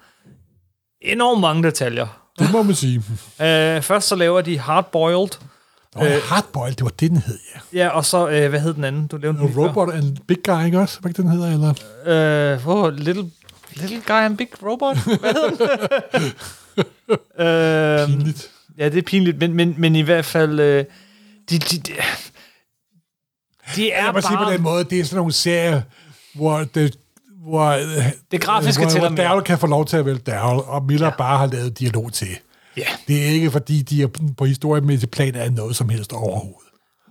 enormt 1.00 1.40
mange 1.40 1.62
detaljer. 1.62 2.19
Det 2.40 2.52
må 2.52 2.62
man 2.62 2.74
sige. 2.74 3.02
Øh, 3.40 3.82
først 3.82 4.08
så 4.08 4.14
laver 4.14 4.40
de 4.40 4.58
Hardboiled. 4.58 5.28
Nå, 5.96 6.04
øh, 6.04 6.22
Hardboiled, 6.24 6.74
det 6.74 6.84
var 6.84 6.90
det, 6.90 7.10
den 7.10 7.16
hed, 7.16 7.38
ja. 7.54 7.80
Ja, 7.82 7.88
og 7.88 8.04
så, 8.04 8.28
øh, 8.28 8.48
hvad 8.48 8.60
hed 8.60 8.74
den 8.74 8.84
anden? 8.84 9.06
Du 9.06 9.16
nævnte 9.16 9.42
den. 9.42 9.58
Robot 9.58 9.94
and 9.94 10.16
Big 10.28 10.36
Guy, 10.44 10.64
ikke 10.64 10.80
også? 10.80 11.00
Hvad 11.00 11.12
den 11.12 11.28
hedder, 11.28 11.52
eller? 11.52 12.54
Øh, 12.54 12.68
oh, 12.68 12.92
little, 12.94 13.30
little 13.74 14.02
Guy 14.06 14.12
and 14.12 14.36
Big 14.36 14.48
Robot? 14.62 14.96
Hvad 15.20 15.32
hedder 15.32 15.98
den? 16.12 16.32
øh, 17.46 18.08
Pinligt. 18.08 18.50
Ja, 18.78 18.88
det 18.88 18.98
er 18.98 19.02
pinligt, 19.02 19.38
men, 19.38 19.54
men, 19.54 19.74
men 19.78 19.96
i 19.96 20.00
hvert 20.00 20.24
fald... 20.24 20.60
Øh, 20.60 20.84
de, 21.50 21.58
de, 21.58 21.76
de, 21.76 21.92
de 23.76 23.92
er 23.92 24.12
må 24.12 24.20
sige 24.20 24.36
på 24.36 24.44
bare... 24.44 24.52
den 24.52 24.62
måde, 24.62 24.84
det 24.84 25.00
er 25.00 25.04
sådan 25.04 25.16
nogle 25.16 25.32
serier, 25.32 25.82
hvor 26.34 26.58
det 26.58 26.98
hvor, 27.48 27.66
øh, 27.70 28.04
Det 28.30 28.40
grafiske 28.40 28.82
hvor, 28.82 28.90
tæller 28.90 29.08
hvor. 29.08 29.16
Daryl 29.16 29.42
kan 29.42 29.58
få 29.58 29.66
lov 29.66 29.86
til 29.86 29.96
at 29.96 30.06
vælge 30.06 30.18
Daryl, 30.18 30.60
og 30.66 30.84
Miller 30.84 31.06
ja. 31.06 31.12
bare 31.18 31.38
har 31.38 31.46
lavet 31.46 31.78
dialog 31.78 32.12
til. 32.12 32.28
Ja, 32.76 32.82
Det 33.08 33.22
er 33.22 33.26
ikke, 33.26 33.50
fordi 33.50 33.82
de 33.82 34.02
er 34.02 34.06
på 34.38 34.44
historiemæssig 34.44 35.10
plan 35.10 35.34
af 35.34 35.52
noget 35.52 35.76
som 35.76 35.88
helst 35.88 36.12
overhovedet. 36.12 36.68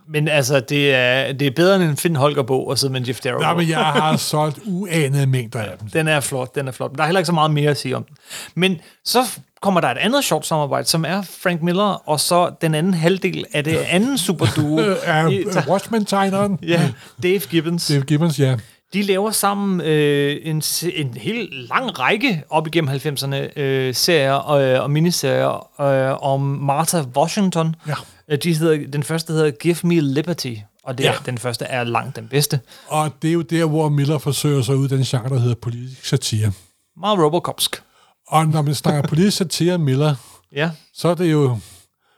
men 0.08 0.28
altså, 0.28 0.60
det 0.60 0.94
er, 0.94 1.32
det 1.32 1.46
er 1.46 1.50
bedre 1.56 1.76
end 1.76 1.84
en 1.84 1.96
Finn 1.96 2.16
Holger-bog 2.16 2.72
at 2.72 2.78
sidde 2.78 2.92
med 2.92 3.00
en 3.00 3.08
Jeff 3.08 3.20
Darrow. 3.20 3.40
Nej, 3.40 3.54
men 3.54 3.68
jeg 3.68 3.78
har 3.84 4.16
solgt 4.16 4.58
uanede 4.66 5.26
mængder 5.26 5.60
af 5.60 5.78
dem. 5.80 5.88
Den 5.88 6.08
er 6.08 6.20
flot, 6.20 6.54
den 6.54 6.68
er 6.68 6.72
flot. 6.72 6.90
Men 6.90 6.96
der 6.96 7.02
er 7.02 7.06
heller 7.06 7.20
ikke 7.20 7.26
så 7.26 7.32
meget 7.32 7.50
mere 7.50 7.70
at 7.70 7.76
sige 7.78 7.96
om 7.96 8.04
den. 8.04 8.16
Men 8.54 8.80
så 9.04 9.24
kommer 9.62 9.80
der 9.80 9.88
et 9.88 9.98
andet 9.98 10.24
sjovt 10.24 10.46
samarbejde, 10.46 10.88
som 10.88 11.04
er 11.04 11.22
Frank 11.42 11.62
Miller, 11.62 12.08
og 12.08 12.20
så 12.20 12.50
den 12.62 12.74
anden 12.74 12.94
halvdel 12.94 13.44
af 13.54 13.64
det 13.64 13.76
anden 13.76 14.18
superduo. 14.18 14.78
Er 15.04 15.64
Watchmen-tegneren? 15.68 16.58
ja, 16.62 16.90
Dave 17.22 17.38
Gibbons. 17.38 17.86
Dave 17.86 18.02
Gibbons, 18.02 18.38
ja. 18.38 18.56
De 18.92 19.02
laver 19.02 19.30
sammen 19.30 19.80
øh, 19.80 20.36
en, 20.42 20.62
en 20.94 21.14
helt 21.14 21.68
lang 21.68 21.98
række 21.98 22.42
op 22.50 22.66
igennem 22.66 22.90
90'erne 22.94 23.60
øh, 23.60 23.94
serier 23.94 24.50
øh, 24.50 24.82
og 24.82 24.90
miniserier 24.90 25.80
øh, 25.80 26.22
om 26.22 26.40
Martha 26.40 27.02
Washington. 27.16 27.76
Ja. 27.88 27.94
Øh, 28.28 28.38
De 28.44 28.54
hedder, 28.56 28.86
den 28.92 29.02
første 29.02 29.32
hedder 29.32 29.50
Give 29.50 29.76
Me 29.82 30.00
Liberty, 30.00 30.54
og 30.84 30.98
det, 30.98 31.04
Ja. 31.04 31.10
ja. 31.12 31.16
den 31.26 31.38
første 31.38 31.64
er 31.64 31.84
langt 31.84 32.16
den 32.16 32.28
bedste. 32.28 32.60
Og 32.88 33.10
det 33.22 33.28
er 33.28 33.34
jo 33.34 33.42
der, 33.42 33.64
hvor 33.64 33.88
Miller 33.88 34.18
forsøger 34.18 34.62
sig 34.62 34.76
ud 34.76 34.88
den 34.88 35.02
genre, 35.02 35.28
der 35.28 35.38
hedder 35.38 35.54
politisk 35.54 36.04
satire. 36.06 36.52
Meget 36.96 37.18
Robocopsk. 37.18 37.82
Og 38.28 38.46
når 38.48 38.62
man 38.62 38.74
snakker 38.74 39.08
politisk 39.08 39.36
satire 39.36 39.78
Miller, 39.78 40.14
Ja. 40.54 40.70
så 40.94 41.08
er 41.08 41.14
det 41.14 41.32
jo, 41.32 41.58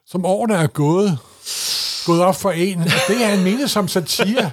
som 0.07 0.25
årene 0.25 0.55
er 0.55 0.67
gået, 0.67 1.19
gået 2.07 2.21
op 2.21 2.37
for 2.37 2.51
en. 2.51 2.79
Det 2.79 3.23
er 3.23 3.27
han 3.27 3.45
mente 3.45 3.69
som 3.69 3.89
satire. 3.89 4.51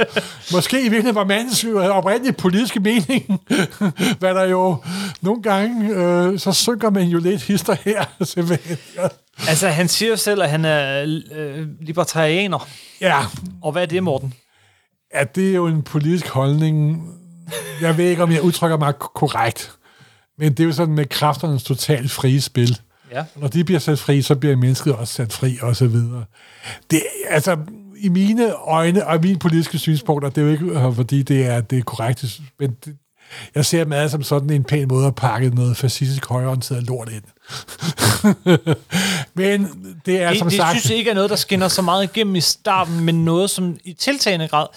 Måske 0.52 0.78
i 0.80 0.84
virkeligheden 0.84 1.16
var 1.16 1.24
mandens 1.26 1.64
oprindelige 1.91 2.34
politiske 2.34 2.80
mening. 2.80 3.41
Hvad 4.20 4.34
der 4.34 4.43
jo 4.43 4.78
nogle 5.22 5.41
gange, 5.41 5.95
øh, 5.95 6.39
så 6.39 6.52
synker 6.52 6.89
man 6.89 7.04
jo 7.04 7.20
lidt 7.20 7.41
hister 7.41 7.76
her. 7.86 8.04
simpelthen. 8.24 8.78
Altså, 9.47 9.68
han 9.70 9.88
siger 9.88 10.10
jo 10.10 10.16
selv, 10.18 10.41
at 10.41 10.50
han 10.50 10.66
er 10.66 11.04
øh, 11.36 11.68
libertarianer. 11.82 12.68
ja, 13.02 13.20
Og 13.62 13.72
hvad 13.72 13.82
er 13.82 13.86
det, 13.86 14.04
Morten? 14.04 14.34
ja, 15.16 15.24
det 15.24 15.50
er 15.50 15.54
jo 15.56 15.68
en 15.68 15.82
politisk 15.82 16.28
holdning. 16.28 17.04
Jeg 17.82 17.97
ved 17.97 18.06
ikke, 18.06 18.24
om 18.24 18.32
jeg 18.32 18.41
udtrykker 18.41 18.78
mig 18.78 18.93
korrekt. 18.95 19.72
Men 20.38 20.52
det 20.52 20.60
er 20.60 20.68
jo 20.68 20.74
sådan 20.74 20.95
med 20.95 21.06
kræfternes 21.06 21.64
totalt 21.64 22.12
frie 22.12 22.41
spil. 22.41 22.78
Ja. 23.12 23.24
Når 23.36 23.47
de 23.47 23.64
bliver 23.64 23.80
sat 23.80 23.99
fri, 23.99 24.22
så 24.22 24.36
bliver 24.36 24.55
mennesket 24.55 24.95
også 24.95 25.14
sat 25.14 25.34
fri, 25.34 25.57
og 25.62 25.76
så 25.76 25.88
videre. 25.88 26.26
Det, 26.91 27.01
altså, 27.30 27.57
i 27.97 28.10
mine 28.10 28.53
øjne 28.53 29.07
og 29.07 29.22
mine 29.22 29.39
politiske 29.39 29.78
synspunkter, 29.78 30.30
det 30.30 30.41
er 30.41 30.45
jo 30.45 30.51
ikke, 30.51 30.66
øh, 30.66 30.95
fordi 30.95 31.24
det 31.24 31.45
er 31.45 31.62
det 31.62 31.80
er 31.80 31.84
korrekte, 31.84 32.28
men 32.60 32.78
det, 32.86 32.95
jeg 33.55 33.66
ser 33.66 33.86
meget 33.86 34.12
som 34.12 34.24
sådan 34.24 34.49
en 34.49 34.64
pæn 34.64 34.88
måde 34.88 35.07
at 35.07 35.16
pakke 35.16 35.49
noget 35.49 35.78
fascistisk 35.78 36.26
højreorienteret 36.26 36.84
lort 36.84 37.10
ind. 37.10 37.24
men 39.36 39.68
det 40.05 40.22
er 40.22 40.30
Det, 40.30 40.39
som 40.39 40.47
det 40.47 40.57
sagt... 40.57 40.70
synes 40.70 40.89
jeg 40.89 40.97
ikke 40.97 41.10
er 41.10 41.16
noget, 41.16 41.30
der 41.30 41.36
skinner 41.36 41.68
så 41.68 41.82
meget 41.82 42.03
igennem 42.03 42.36
i 42.36 42.41
starten, 42.41 42.99
men 43.05 43.26
noget, 43.26 43.49
som 43.49 43.78
i 43.86 43.93
tiltagende 43.93 44.47
grad 44.47 44.68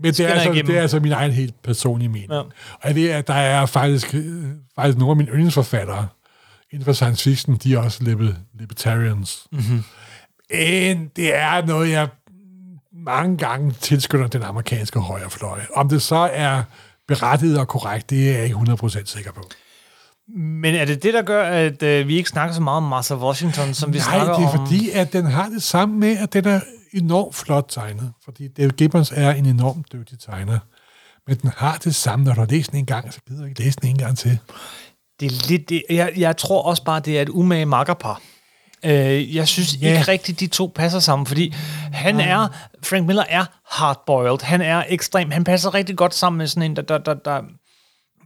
Men 0.00 0.12
det 0.12 0.20
er, 0.20 0.28
altså, 0.28 0.50
igennem. 0.50 0.66
det 0.66 0.78
er 0.78 0.82
altså 0.82 1.00
min 1.00 1.12
egen 1.12 1.32
helt 1.32 1.62
personlige 1.62 2.08
mening. 2.08 2.32
Ja. 2.32 2.38
Og 2.72 2.84
jeg 2.84 2.94
ved, 2.94 3.08
at 3.08 3.26
der 3.26 3.34
er 3.34 3.66
faktisk, 3.66 4.14
øh, 4.14 4.44
faktisk 4.76 4.98
nogle 4.98 5.10
af 5.10 5.16
mine 5.16 5.30
yndlingsforfattere 5.30 6.08
inden 6.72 6.84
for 6.84 6.92
science 6.92 7.30
fiction, 7.30 7.56
de 7.56 7.74
er 7.74 7.78
også 7.78 8.04
liber, 8.04 8.32
libertarians. 8.54 9.46
Mm-hmm. 9.52 9.84
Men 10.50 11.10
det 11.16 11.34
er 11.36 11.66
noget, 11.66 11.90
jeg 11.90 12.08
mange 12.92 13.36
gange 13.36 13.72
tilskynder 13.80 14.26
den 14.26 14.42
amerikanske 14.42 15.00
højrefløj. 15.00 15.60
Om 15.76 15.88
det 15.88 16.02
så 16.02 16.30
er 16.32 16.62
berettiget 17.08 17.58
og 17.58 17.68
korrekt, 17.68 18.10
det 18.10 18.30
er 18.30 18.34
jeg 18.34 18.44
ikke 18.44 18.56
100% 18.56 19.04
sikker 19.04 19.32
på. 19.32 19.42
Men 20.36 20.74
er 20.74 20.84
det 20.84 21.02
det, 21.02 21.14
der 21.14 21.22
gør, 21.22 21.44
at 21.44 21.82
øh, 21.82 22.08
vi 22.08 22.16
ikke 22.16 22.28
snakker 22.28 22.54
så 22.54 22.62
meget 22.62 22.76
om 22.76 22.82
Martha 22.82 23.14
Washington, 23.14 23.74
som 23.74 23.92
vi 23.92 23.98
Nej, 23.98 24.04
snakker 24.04 24.34
det 24.34 24.44
er 24.44 24.48
om? 24.48 24.66
fordi, 24.66 24.90
at 24.90 25.12
den 25.12 25.26
har 25.26 25.48
det 25.48 25.62
samme 25.62 25.98
med, 25.98 26.16
at 26.18 26.32
den 26.32 26.46
er 26.46 26.60
enormt 26.92 27.34
flot 27.34 27.66
tegnet. 27.68 28.12
Fordi 28.24 28.48
David 28.48 28.70
Gibbons 28.70 29.12
er 29.16 29.30
en 29.32 29.46
enormt 29.46 29.92
dygtig 29.92 30.18
tegner. 30.20 30.58
Men 31.26 31.36
den 31.36 31.50
har 31.56 31.76
det 31.84 31.94
samme, 31.94 32.24
når 32.24 32.34
du 32.34 32.40
har 32.40 32.46
læst 32.46 32.70
den 32.70 32.78
en 32.78 32.86
gang, 32.86 33.12
så 33.12 33.20
gider 33.28 33.40
du 33.40 33.46
ikke 33.46 33.62
læse 33.62 33.78
den 33.82 33.88
en 33.88 33.98
gang 33.98 34.18
til. 34.18 34.38
Det 35.20 35.26
er 35.32 35.48
lidt, 35.48 35.68
det, 35.68 35.82
jeg, 35.90 36.12
jeg 36.16 36.36
tror 36.36 36.62
også 36.62 36.84
bare, 36.84 37.00
det 37.00 37.18
er 37.18 37.22
et 37.22 37.28
umage 37.28 37.66
makkerpar. 37.66 38.20
Øh, 38.84 39.36
jeg 39.36 39.48
synes 39.48 39.70
yeah. 39.72 39.98
ikke 39.98 40.10
rigtigt, 40.12 40.40
de 40.40 40.46
to 40.46 40.72
passer 40.74 40.98
sammen, 40.98 41.26
fordi 41.26 41.54
han 41.92 42.20
er, 42.20 42.48
Frank 42.82 43.06
Miller 43.06 43.24
er 43.28 43.44
hardboiled. 43.70 44.38
Han 44.42 44.60
er 44.60 44.84
ekstrem. 44.88 45.30
Han 45.30 45.44
passer 45.44 45.74
rigtig 45.74 45.96
godt 45.96 46.14
sammen 46.14 46.38
med 46.38 46.46
sådan 46.46 46.62
en, 46.62 46.76
der, 46.76 46.82
der, 46.82 46.98
der, 46.98 47.14
der, 47.14 47.42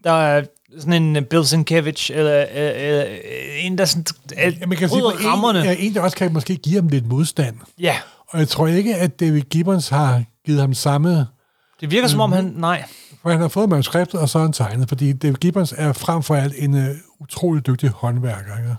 der 0.05 0.13
er 0.13 0.45
sådan 0.81 1.17
en 1.17 1.25
Bill 1.25 1.47
Sienkiewicz, 1.47 2.11
eller 2.11 2.47
øh, 2.55 3.01
øh, 3.01 3.65
en, 3.65 3.79
der 3.79 3.85
sådan, 3.85 4.05
er, 4.37 4.51
Ja, 4.61 4.67
man 4.67 4.79
kan 4.79 4.89
sige, 4.89 4.99
en, 4.99 5.25
rammerne. 5.27 5.59
ja, 5.59 5.75
en, 5.79 5.95
der 5.95 6.01
også 6.01 6.17
kan 6.17 6.33
måske 6.33 6.57
give 6.57 6.75
ham 6.75 6.89
lidt 6.89 7.07
modstand. 7.07 7.57
Ja, 7.81 7.97
Og 8.29 8.39
jeg 8.39 8.49
tror 8.49 8.67
ikke, 8.67 8.97
at 8.97 9.21
David 9.21 9.41
Gibbons 9.43 9.89
har 9.89 10.23
givet 10.47 10.61
ham 10.61 10.75
samme... 10.75 11.27
det 11.81 11.91
virker 11.91 12.09
som 12.09 12.21
om 12.21 12.31
Mhm. 12.31 12.37
han, 12.37 12.45
nej, 12.57 12.85
For 13.25 13.31
han 13.31 13.41
har 13.41 13.49
fået 13.49 13.69
manuskriptet, 13.69 14.21
og 14.21 14.29
så 14.29 14.39
har 14.39 14.45
han 14.45 14.53
tegnet. 14.53 14.89
Fordi 14.89 15.13
David 15.13 15.35
Gibbons 15.35 15.75
er 15.77 15.93
frem 15.93 16.23
for 16.23 16.35
alt 16.35 16.55
en 16.57 16.75
uh, 16.75 16.81
utrolig 17.21 17.67
dygtig 17.67 17.91
håndværker. 17.91 18.59
Ikke? 18.59 18.77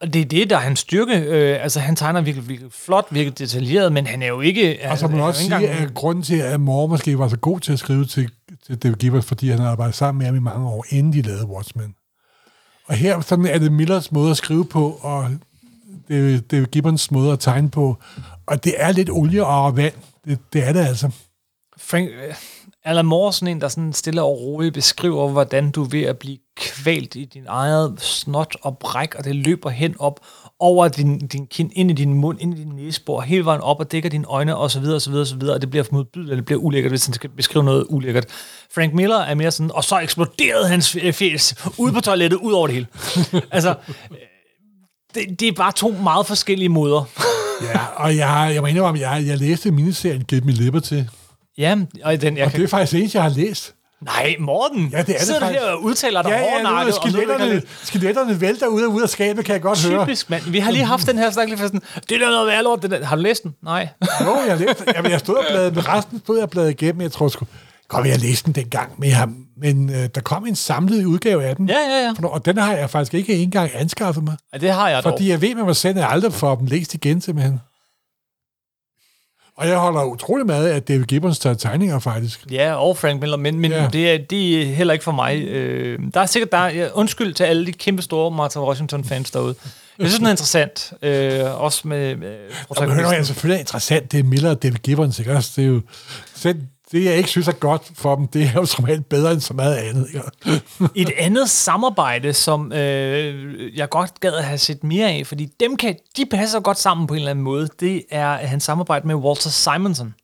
Og 0.00 0.14
det 0.14 0.20
er 0.20 0.24
det, 0.24 0.50
der 0.50 0.56
er 0.56 0.60
hans 0.60 0.78
styrke. 0.78 1.18
Øh, 1.18 1.62
altså, 1.62 1.80
han 1.80 1.96
tegner 1.96 2.20
virkelig, 2.20 2.48
virkelig 2.48 2.72
flot, 2.72 3.06
virkelig 3.10 3.38
detaljeret, 3.38 3.92
men 3.92 4.06
han 4.06 4.22
er 4.22 4.26
jo 4.26 4.40
ikke... 4.40 4.78
Og 4.90 4.98
så 4.98 5.08
må 5.08 5.16
man 5.16 5.24
også 5.24 5.42
sige, 5.42 5.68
at 5.68 5.94
grunden 5.94 6.24
til, 6.24 6.36
at 6.36 6.60
Moore 6.60 6.88
måske 6.88 7.18
var 7.18 7.28
så 7.28 7.36
god 7.36 7.60
til 7.60 7.72
at 7.72 7.78
skrive 7.78 8.04
til, 8.04 8.30
til 8.66 8.78
David 8.82 8.96
Gibbons, 8.96 9.26
fordi 9.26 9.48
han 9.48 9.58
havde 9.58 9.70
arbejdet 9.70 9.94
sammen 9.94 10.18
med 10.18 10.26
ham 10.26 10.36
i 10.36 10.40
mange 10.40 10.68
år, 10.68 10.84
inden 10.88 11.12
de 11.12 11.22
lavede 11.22 11.46
Watchmen. 11.46 11.94
Og 12.86 12.94
her 12.94 13.20
sådan 13.20 13.46
er 13.46 13.58
det 13.58 13.72
Millers 13.72 14.12
måde 14.12 14.30
at 14.30 14.36
skrive 14.36 14.64
på, 14.64 14.98
og 15.02 15.30
det 16.08 16.34
er 16.34 16.40
David 16.40 16.66
Gibbons 16.66 17.10
måde 17.10 17.32
at 17.32 17.40
tegne 17.40 17.70
på. 17.70 17.96
Og 18.46 18.64
det 18.64 18.74
er 18.76 18.92
lidt 18.92 19.10
olie 19.10 19.46
og 19.46 19.76
vand. 19.76 19.94
Det, 20.24 20.38
det 20.52 20.68
er 20.68 20.72
det 20.72 20.80
altså. 20.80 21.10
Frank, 21.78 22.10
Alan 22.86 23.06
Moore 23.06 23.32
sådan 23.32 23.48
en, 23.48 23.60
der 23.60 23.68
sådan 23.68 23.92
stille 23.92 24.22
og 24.22 24.40
roligt 24.40 24.74
beskriver, 24.74 25.28
hvordan 25.28 25.70
du 25.70 25.84
er 25.84 25.88
ved 25.88 26.02
at 26.02 26.18
blive 26.18 26.38
kvalt 26.56 27.14
i 27.14 27.24
din 27.24 27.42
eget 27.48 27.94
snot 28.00 28.56
og 28.62 28.78
bræk, 28.78 29.14
og 29.14 29.24
det 29.24 29.36
løber 29.36 29.70
hen 29.70 29.94
op 29.98 30.20
over 30.58 30.88
din, 30.88 31.18
din 31.18 31.46
kind, 31.46 31.70
ind 31.74 31.90
i 31.90 31.94
din 31.94 32.14
mund, 32.14 32.40
ind 32.40 32.54
i 32.58 32.60
din 32.60 32.72
næsebor, 32.76 33.20
hele 33.20 33.44
vejen 33.44 33.60
op 33.60 33.80
og 33.80 33.92
dækker 33.92 34.10
dine 34.10 34.26
øjne, 34.26 34.56
og 34.56 34.70
så 34.70 34.80
videre, 34.80 34.96
og 34.96 35.02
så 35.02 35.10
videre, 35.10 35.22
og 35.22 35.26
så 35.26 35.36
videre, 35.36 35.54
og 35.54 35.60
det 35.60 35.70
bliver 35.70 35.84
modbydeligt, 35.92 36.30
og 36.30 36.36
det 36.36 36.44
bliver 36.44 36.60
ulækkert, 36.60 36.92
hvis 36.92 37.06
han 37.06 37.14
skal 37.14 37.30
beskrive 37.30 37.64
noget 37.64 37.86
ulækkert. 37.88 38.26
Frank 38.74 38.94
Miller 38.94 39.18
er 39.18 39.34
mere 39.34 39.50
sådan, 39.50 39.70
og 39.74 39.84
så 39.84 39.98
eksploderede 39.98 40.68
hans 40.68 40.96
fjes 41.12 41.54
ud 41.78 41.92
på 41.92 42.00
toilettet, 42.00 42.36
ud 42.36 42.52
over 42.52 42.66
det 42.66 42.74
hele. 42.74 42.86
altså, 43.52 43.74
det, 45.14 45.40
det 45.40 45.48
er 45.48 45.52
bare 45.52 45.72
to 45.72 45.90
meget 45.90 46.26
forskellige 46.26 46.68
måder. 46.68 47.04
Ja, 47.62 47.80
og 47.96 48.16
jeg, 48.16 48.28
har- 48.28 48.48
jeg 48.48 48.60
må 48.62 48.66
indrømme, 48.66 49.00
jeg, 49.00 49.24
jeg 49.26 49.38
læste 49.38 49.70
miniserien 49.70 50.24
Get 50.24 50.44
Me 50.44 50.52
Liberty, 50.52 51.00
Ja, 51.58 51.76
og 52.04 52.20
den, 52.22 52.36
jeg 52.36 52.46
og 52.46 52.52
det 52.52 52.62
er 52.64 52.68
faktisk 52.68 52.94
eneste, 53.00 53.16
jeg 53.18 53.22
har 53.22 53.30
læst. 53.30 53.74
Nej, 54.00 54.34
Morten! 54.40 54.88
Ja, 54.92 54.98
det 55.02 55.08
er 55.08 55.18
det 55.18 55.20
Sidder 55.20 55.40
du 55.40 55.46
faktisk. 55.46 55.62
her 55.64 55.70
og 55.70 55.82
udtaler 55.82 56.22
dig 56.22 56.30
Ja, 56.30 56.36
ja, 56.38 56.50
hårdnakket 56.52 56.94
der 56.94 57.00
skeletterne, 57.10 57.52
lidt 57.54 57.64
skeletterne 57.82 58.40
vælter 58.40 58.66
ud 58.66 58.82
og 58.82 58.92
ud 58.92 59.02
af 59.02 59.08
skabet, 59.08 59.44
kan 59.44 59.52
jeg 59.52 59.62
godt 59.62 59.86
høre. 59.86 60.04
typisk, 60.04 60.30
mand. 60.30 60.42
Vi 60.42 60.58
har 60.58 60.70
lige 60.70 60.84
haft 60.84 61.06
den 61.06 61.18
her 61.18 61.30
snak 61.30 61.48
lige 61.48 61.58
for 61.58 61.66
sådan, 61.66 61.80
det 62.08 62.22
er 62.22 62.62
noget. 62.62 62.82
Det 62.82 62.90
der. 62.90 63.04
Har 63.04 63.16
du 63.16 63.22
læst 63.22 63.42
den? 63.42 63.54
Nej. 63.64 63.88
Jo, 64.24 64.36
jeg 64.48 64.58
læste 64.58 64.84
Jamen, 64.96 65.10
jeg 65.10 65.20
stod 65.20 65.34
og 65.34 65.44
bladede, 65.50 65.70
med 65.74 65.88
resten 65.88 66.18
stod 66.18 66.36
jeg 66.36 66.42
og 66.44 66.50
bladede 66.50 66.70
igennem. 66.70 67.00
Jeg 67.02 67.12
tror 67.12 67.28
sgu, 67.28 67.44
godt, 67.88 68.06
jeg 68.08 68.18
læste 68.18 68.46
den 68.46 68.52
dengang, 68.52 68.92
men, 68.98 69.10
jeg, 69.10 69.28
men 69.62 69.90
øh, 69.90 70.08
der 70.14 70.20
kom 70.20 70.46
en 70.46 70.56
samlet 70.56 71.04
udgave 71.04 71.44
af 71.44 71.56
den. 71.56 71.68
Ja, 71.68 71.74
ja, 71.74 72.04
ja. 72.04 72.12
For- 72.20 72.28
Og 72.28 72.44
den 72.46 72.58
har 72.58 72.72
jeg 72.72 72.90
faktisk 72.90 73.14
ikke 73.14 73.34
engang 73.34 73.70
anskaffet 73.74 74.24
mig. 74.24 74.36
ja 74.54 74.58
det 74.58 74.70
har 74.70 74.88
jeg 74.88 75.04
dog. 75.04 75.12
Fordi 75.12 75.28
jeg 75.30 75.40
ved 75.42 75.54
med 75.54 75.64
mig 75.64 75.76
selv, 75.76 75.96
at 75.96 76.00
jeg 76.02 76.10
aldrig 76.10 76.32
får 76.32 76.54
dem 76.54 76.66
læst 76.66 76.94
igen, 76.94 77.20
simpelthen. 77.20 77.60
Og 79.56 79.68
jeg 79.68 79.78
holder 79.78 80.04
utrolig 80.04 80.46
meget 80.46 80.68
af 80.68 80.82
David 80.82 81.04
Gibbons 81.04 81.38
tegninger, 81.38 81.98
faktisk. 81.98 82.44
Ja, 82.50 82.74
og 82.74 82.96
Frank 82.96 83.20
Miller, 83.20 83.36
men, 83.36 83.60
men 83.60 83.70
Ja. 83.70 83.82
ja. 83.82 83.88
det, 83.92 84.10
er, 84.10 84.18
det 84.18 84.62
er 84.62 84.66
heller 84.74 84.92
ikke 84.92 85.04
for 85.04 85.12
mig. 85.12 85.42
Øh, 85.42 85.98
der 86.14 86.20
er 86.20 86.26
sikkert, 86.26 86.52
der 86.52 86.58
er, 86.58 86.70
ja, 86.70 86.88
undskyld 86.94 87.34
til 87.34 87.44
alle 87.44 87.66
de 87.66 87.72
kæmpe 87.72 88.02
store 88.02 88.30
Martha 88.30 88.60
Washington-fans 88.60 89.30
derude. 89.30 89.54
Jeg 89.98 90.06
synes, 90.06 90.18
den 90.18 90.26
er 90.26 90.30
interessant. 90.30 90.92
Øh, 91.02 91.62
også 91.62 91.88
med, 91.88 92.16
med 92.16 92.36
Og 92.68 92.76
men 92.80 92.90
hør 92.90 93.06
altså, 93.08 93.32
selvfølgelig 93.32 93.54
er 93.54 93.60
interessant, 93.60 94.12
det 94.12 94.20
er 94.20 94.24
Miller 94.24 94.50
og 94.50 94.62
David 94.62 94.76
Gibbons, 94.76 95.18
ikke 95.18 95.32
også? 95.32 95.52
Det 95.56 95.64
er 95.64 95.68
jo 95.68 95.80
selv 96.34 96.60
det, 96.92 97.04
jeg 97.04 97.16
ikke 97.16 97.28
synes 97.28 97.48
er 97.48 97.52
godt 97.52 97.82
for 97.94 98.14
dem, 98.16 98.26
det 98.26 98.42
er 98.42 98.52
jo 98.54 98.64
som 98.66 98.84
regel 98.84 99.02
bedre 99.02 99.32
end 99.32 99.40
så 99.40 99.54
meget 99.54 99.76
andet. 99.76 100.08
Ikke? 100.08 100.60
Et 101.02 101.10
andet 101.18 101.50
samarbejde, 101.50 102.32
som 102.32 102.72
øh, 102.72 103.76
jeg 103.78 103.88
godt 103.88 104.20
gad 104.20 104.32
at 104.34 104.44
have 104.44 104.58
set 104.58 104.84
mere 104.84 105.10
af, 105.10 105.26
fordi 105.26 105.46
dem 105.60 105.76
kan, 105.76 105.96
de 106.16 106.26
passer 106.26 106.60
godt 106.60 106.78
sammen 106.78 107.06
på 107.06 107.14
en 107.14 107.18
eller 107.18 107.30
anden 107.30 107.44
måde, 107.44 107.68
det 107.80 108.02
er 108.10 108.32
hans 108.32 108.64
samarbejde 108.64 109.06
med 109.06 109.14
Walter 109.14 109.50
Simonson. 109.50 110.14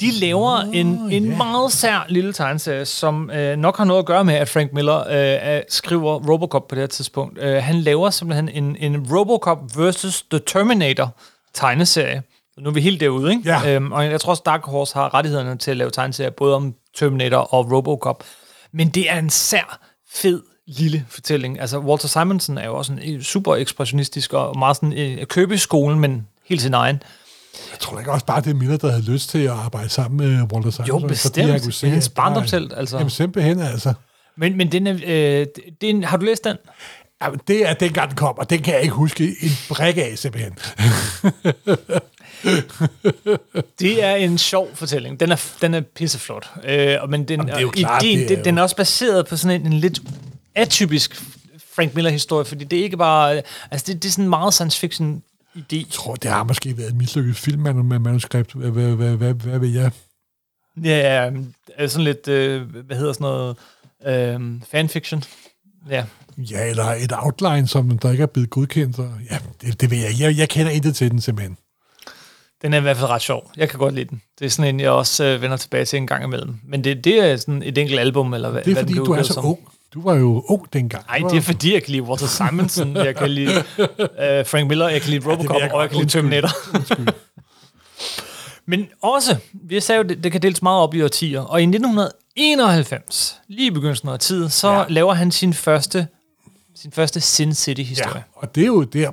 De 0.00 0.10
laver 0.10 0.62
oh, 0.68 0.76
en, 0.76 0.86
en 1.12 1.36
meget 1.36 1.72
sær 1.72 2.06
lille 2.08 2.32
tegneserie, 2.32 2.84
som 2.84 3.30
øh, 3.30 3.56
nok 3.56 3.76
har 3.76 3.84
noget 3.84 3.98
at 4.00 4.06
gøre 4.06 4.24
med, 4.24 4.34
at 4.34 4.48
Frank 4.48 4.72
Miller 4.72 4.98
øh, 4.98 5.04
er- 5.16 5.62
skriver 5.68 6.28
Robocop 6.30 6.68
på 6.68 6.74
det 6.74 6.82
her 6.82 6.86
tidspunkt. 6.86 7.38
Øh, 7.42 7.62
han 7.62 7.80
laver 7.80 8.10
simpelthen 8.10 8.48
en, 8.48 8.76
en 8.76 9.06
Robocop 9.16 9.58
versus 9.76 10.22
The 10.30 10.40
Terminator 10.46 11.16
tegneserie. 11.54 12.22
Nu 12.58 12.68
er 12.68 12.74
vi 12.74 12.80
helt 12.80 13.00
derude, 13.00 13.30
ikke? 13.30 13.42
Ja. 13.50 13.74
Øhm, 13.74 13.92
og 13.92 14.04
jeg 14.04 14.20
tror 14.20 14.30
også, 14.30 14.42
Dark 14.46 14.64
Horse 14.64 14.94
har 14.94 15.14
rettighederne 15.14 15.58
til 15.58 15.70
at 15.70 15.76
lave 15.76 15.90
tegneserier, 15.90 16.30
både 16.30 16.56
om 16.56 16.74
Terminator 16.96 17.36
og 17.38 17.72
Robocop. 17.72 18.24
Men 18.72 18.88
det 18.88 19.10
er 19.10 19.18
en 19.18 19.30
sær, 19.30 19.80
fed, 20.14 20.42
lille 20.66 21.06
fortælling. 21.08 21.60
Altså, 21.60 21.78
Walter 21.78 22.08
Simonson 22.08 22.58
er 22.58 22.66
jo 22.66 22.76
også 22.76 22.92
en 22.92 23.14
øh, 23.14 23.22
super 23.22 23.56
ekspressionistisk 23.56 24.32
og 24.32 24.58
meget 24.58 24.76
sådan 24.76 24.92
øh, 24.92 25.26
købeskolen, 25.26 26.00
men 26.00 26.26
helt 26.48 26.62
sin 26.62 26.74
egen. 26.74 27.02
Jeg 27.70 27.78
tror 27.78 27.98
ikke 27.98 28.12
også 28.12 28.26
bare, 28.26 28.40
det 28.40 28.50
er 28.50 28.54
Miller, 28.54 28.76
der 28.76 28.90
havde 28.90 29.04
lyst 29.04 29.30
til 29.30 29.38
at 29.38 29.50
arbejde 29.50 29.88
sammen 29.88 30.16
med 30.16 30.42
Walter 30.52 30.70
Simonson. 30.70 30.86
Jo, 30.86 30.98
fordi 30.98 31.08
bestemt. 31.08 31.50
han 31.50 31.60
kunne 31.60 31.72
se, 31.72 31.86
Det 31.86 31.90
er 31.90 31.92
hans 31.92 32.08
barndomshelt, 32.08 32.72
altså. 32.76 32.96
Jamen 32.96 33.10
simpelthen, 33.10 33.60
altså. 33.60 33.94
Men, 34.36 34.56
men 34.56 34.72
den 34.72 34.86
er, 34.86 34.94
øh, 34.94 35.00
det 35.80 35.82
er 35.82 35.90
en, 35.90 36.04
har 36.04 36.16
du 36.16 36.24
læst 36.24 36.44
den? 36.44 36.56
Jamen, 37.22 37.40
det 37.48 37.68
er 37.68 37.74
dengang 37.74 38.08
den 38.08 38.16
kom, 38.16 38.38
og 38.38 38.50
den 38.50 38.62
kan 38.62 38.74
jeg 38.74 38.82
ikke 38.82 38.94
huske 38.94 39.24
en 39.24 39.50
brik 39.68 39.96
af, 39.96 40.12
simpelthen. 40.16 40.58
Det 43.80 44.04
er 44.04 44.14
en 44.14 44.38
sjov 44.38 44.68
fortælling. 44.74 45.20
Den 45.20 45.32
er, 45.32 45.42
den 45.60 45.74
er 45.74 45.80
pisseflot. 45.80 46.50
Øh, 46.64 46.96
men 47.08 47.24
den, 47.24 47.30
Jamen, 47.40 47.46
det 47.46 47.56
er 47.56 47.60
jo 47.60 47.70
klart, 47.70 48.02
ideen, 48.02 48.18
det 48.18 48.30
er 48.30 48.36
jo- 48.38 48.44
den 48.44 48.58
er 48.58 48.62
også 48.62 48.76
baseret 48.76 49.26
på 49.26 49.36
sådan 49.36 49.60
en, 49.60 49.66
en 49.72 49.78
lidt 49.80 50.00
atypisk 50.54 51.22
Frank 51.74 51.94
Miller-historie, 51.94 52.44
fordi 52.44 52.64
det 52.64 52.78
er 52.78 52.82
ikke 52.82 52.96
bare... 52.96 53.42
Altså, 53.70 53.84
det, 53.92 54.02
det 54.02 54.08
er 54.08 54.12
sådan 54.12 54.24
en 54.24 54.30
meget 54.30 54.54
science 54.54 54.78
fiction 54.80 55.22
idé. 55.56 55.62
Jeg 55.72 55.84
tror, 55.90 56.14
det 56.14 56.30
har 56.30 56.44
måske 56.44 56.78
været 56.78 56.88
et 56.88 56.96
mislykket 56.96 57.36
film 57.36 57.60
med 57.62 57.98
manuskript. 57.98 58.52
Hvad, 58.52 58.70
hvad, 58.70 58.86
hvad, 58.96 59.16
hvad, 59.16 59.34
hvad 59.34 59.58
ved 59.58 59.68
jeg? 59.68 59.90
Ja, 60.84 61.30
ja, 61.78 61.88
sådan 61.88 62.04
lidt, 62.04 62.28
øh, 62.28 62.62
hvad 62.86 62.96
hedder 62.96 63.12
sådan 63.12 63.24
noget, 63.24 63.56
øh, 64.06 64.60
fanfiction. 64.70 65.24
Ja, 65.90 66.04
Ja, 66.38 66.70
eller 66.70 66.84
et 66.84 67.12
outline, 67.16 67.68
som 67.68 67.98
der 67.98 68.10
ikke 68.10 68.22
er 68.22 68.26
blevet 68.26 68.50
godkendt. 68.50 68.98
Og, 68.98 69.12
ja, 69.30 69.38
det, 69.60 69.80
det 69.80 69.90
ved 69.90 69.98
jeg. 69.98 70.10
Jeg, 70.20 70.36
jeg 70.38 70.48
kender 70.48 70.72
intet 70.72 70.96
til 70.96 71.10
den, 71.10 71.20
simpelthen. 71.20 71.56
Den 72.64 72.72
er 72.74 72.78
i 72.78 72.80
hvert 72.80 72.96
fald 72.96 73.10
ret 73.10 73.22
sjov. 73.22 73.50
Jeg 73.56 73.68
kan 73.68 73.78
godt 73.78 73.94
lide 73.94 74.04
den. 74.10 74.22
Det 74.38 74.44
er 74.44 74.48
sådan 74.50 74.74
en, 74.74 74.80
jeg 74.80 74.90
også 74.90 75.24
øh, 75.24 75.42
vender 75.42 75.56
tilbage 75.56 75.84
til 75.84 75.96
en 75.96 76.06
gang 76.06 76.24
imellem. 76.24 76.54
Men 76.68 76.84
det, 76.84 77.04
det 77.04 77.18
er 77.30 77.36
sådan 77.36 77.62
et 77.62 77.78
enkelt 77.78 78.00
album, 78.00 78.34
eller 78.34 78.50
hvad, 78.50 78.62
Det 78.62 78.70
er 78.70 78.74
hvad 78.74 78.82
fordi, 78.82 78.94
du 78.94 79.12
er 79.12 79.22
så 79.22 79.32
som. 79.32 79.44
ung. 79.46 79.58
Du 79.94 80.02
var 80.02 80.14
jo 80.14 80.44
ung 80.48 80.72
dengang. 80.72 81.04
Nej, 81.06 81.28
det 81.30 81.36
er 81.36 81.40
fordi, 81.40 81.74
jeg 81.74 81.82
kan 81.82 81.92
lide 81.92 82.02
Walter 82.02 82.26
Simonson, 82.26 82.96
jeg 82.96 83.16
kan 83.16 83.30
lide 83.30 83.50
øh, 83.78 84.46
Frank 84.46 84.68
Miller, 84.68 84.88
jeg 84.88 85.00
kan 85.02 85.10
lide 85.10 85.30
Robocop, 85.30 85.56
jeg 85.60 85.72
og 85.74 85.80
jeg 85.82 85.90
kan 85.90 85.98
lide 85.98 86.10
Terminator. 86.10 86.48
Men 88.66 88.86
også, 89.02 89.36
vi 89.52 89.80
sagde 89.80 90.02
jo, 90.02 90.08
det, 90.08 90.24
det 90.24 90.32
kan 90.32 90.42
deles 90.42 90.62
meget 90.62 90.82
op 90.82 90.94
i 90.94 91.02
årtier, 91.02 91.40
og 91.40 91.60
i 91.60 91.64
1991, 91.64 93.40
lige 93.48 93.66
i 93.66 93.70
begyndelsen 93.70 94.08
af 94.08 94.18
tid, 94.18 94.48
så 94.48 94.68
Ja. 94.68 94.78
ja. 94.78 94.84
laver 94.88 95.14
han 95.14 95.30
sin 95.30 95.54
første, 95.54 96.06
sin 96.76 96.92
første 96.92 97.20
Sin 97.20 97.54
City-historie. 97.54 98.14
Ja, 98.16 98.22
og 98.34 98.54
det 98.54 98.62
er 98.62 98.66
jo 98.66 98.82
der, 98.82 99.10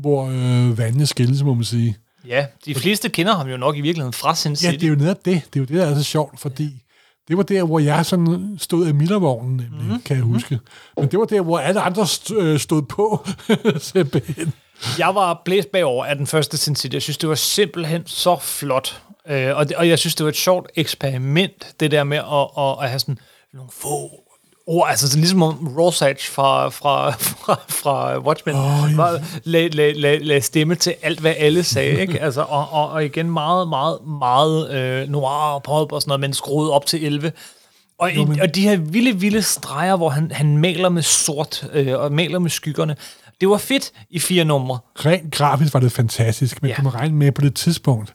hvor 0.00 0.26
øh, 0.26 0.78
vandene 0.78 1.06
skilles, 1.06 1.42
må 1.42 1.54
man 1.54 1.64
sige. 1.64 1.96
Ja, 2.28 2.46
de 2.64 2.74
fleste 2.74 3.08
kender 3.08 3.36
ham 3.36 3.48
jo 3.48 3.56
nok 3.56 3.76
i 3.76 3.80
virkeligheden 3.80 4.12
fra 4.12 4.34
Sin 4.34 4.52
Ja, 4.52 4.56
City. 4.56 4.72
det 4.72 4.82
er 4.82 4.88
jo 4.88 4.94
netop 4.94 5.24
det. 5.24 5.42
Det 5.54 5.56
er 5.56 5.60
jo 5.60 5.64
det, 5.64 5.76
der 5.76 5.86
er 5.86 5.94
så 5.94 6.04
sjovt, 6.04 6.40
fordi 6.40 6.82
det 7.28 7.36
var 7.36 7.42
der, 7.42 7.62
hvor 7.62 7.78
jeg 7.78 8.06
sådan 8.06 8.56
stod 8.58 8.86
af 8.86 8.94
Millervognen, 8.94 9.56
nemlig, 9.56 9.92
mm. 9.92 10.02
kan 10.02 10.16
jeg 10.16 10.24
huske. 10.24 10.58
Men 10.96 11.08
det 11.08 11.18
var 11.18 11.24
der, 11.24 11.40
hvor 11.40 11.58
alle 11.58 11.80
andre 11.80 12.06
øh, 12.36 12.58
stod 12.58 12.82
på, 12.82 13.26
simpelthen. 13.78 14.52
Jeg 14.98 15.14
var 15.14 15.42
blæst 15.44 15.68
bagover 15.68 16.04
af 16.04 16.16
den 16.16 16.26
første 16.26 16.56
Sin 16.56 16.76
City. 16.76 16.94
Jeg 16.94 17.02
synes, 17.02 17.18
det 17.18 17.28
var 17.28 17.34
simpelthen 17.34 18.02
så 18.06 18.36
flot. 18.40 19.02
Øh, 19.28 19.56
og, 19.56 19.68
det, 19.68 19.76
og 19.76 19.88
jeg 19.88 19.98
synes, 19.98 20.14
det 20.14 20.24
var 20.24 20.30
et 20.30 20.36
sjovt 20.36 20.70
eksperiment, 20.74 21.74
det 21.80 21.90
der 21.90 22.04
med 22.04 22.18
at, 22.18 22.64
at, 22.64 22.84
at 22.84 22.88
have 22.88 22.98
sådan 22.98 23.18
nogle 23.52 23.70
få 23.72 24.27
ord, 24.68 24.88
altså 24.90 25.08
sådan 25.08 25.20
ligesom 25.20 25.42
om 25.42 25.74
Rorschach 25.78 26.30
fra, 26.30 26.68
fra, 26.68 27.10
fra, 27.10 27.60
fra 27.68 28.18
Watchmen, 28.18 28.56
oh, 28.56 28.90
ja. 28.98 29.18
lagde 29.44 29.68
lag, 29.68 29.96
lag, 29.96 30.20
lag 30.22 30.44
stemme 30.44 30.74
til 30.74 30.94
alt, 31.02 31.20
hvad 31.20 31.34
alle 31.38 31.64
sagde, 31.64 32.00
ikke? 32.00 32.20
Altså, 32.28 32.42
og, 32.42 32.72
og, 32.72 32.90
og 32.90 33.04
igen 33.04 33.30
meget, 33.30 33.68
meget, 33.68 33.98
meget 34.06 34.70
øh, 34.70 35.08
noir 35.08 35.54
og 35.54 35.62
pop 35.62 35.92
og 35.92 36.02
sådan 36.02 36.10
noget, 36.10 36.20
men 36.20 36.32
skruet 36.32 36.70
op 36.70 36.86
til 36.86 37.06
11. 37.06 37.32
Og, 37.98 38.16
jo, 38.16 38.34
og 38.42 38.54
de 38.54 38.62
her 38.62 38.76
vilde, 38.76 39.16
vilde 39.20 39.42
streger, 39.42 39.96
hvor 39.96 40.08
han, 40.08 40.30
han 40.30 40.56
maler 40.56 40.88
med 40.88 41.02
sort 41.02 41.68
øh, 41.72 41.98
og 41.98 42.12
maler 42.12 42.38
med 42.38 42.50
skyggerne, 42.50 42.96
det 43.40 43.48
var 43.48 43.56
fedt 43.56 43.92
i 44.10 44.18
fire 44.18 44.44
numre. 44.44 44.78
Rent 44.96 45.34
grafisk 45.34 45.74
var 45.74 45.80
det 45.80 45.92
fantastisk, 45.92 46.62
men 46.62 46.68
ja. 46.68 46.74
Du 46.76 46.82
må 46.82 46.88
regne 46.88 47.16
med 47.16 47.32
på 47.32 47.40
det 47.40 47.54
tidspunkt, 47.54 48.14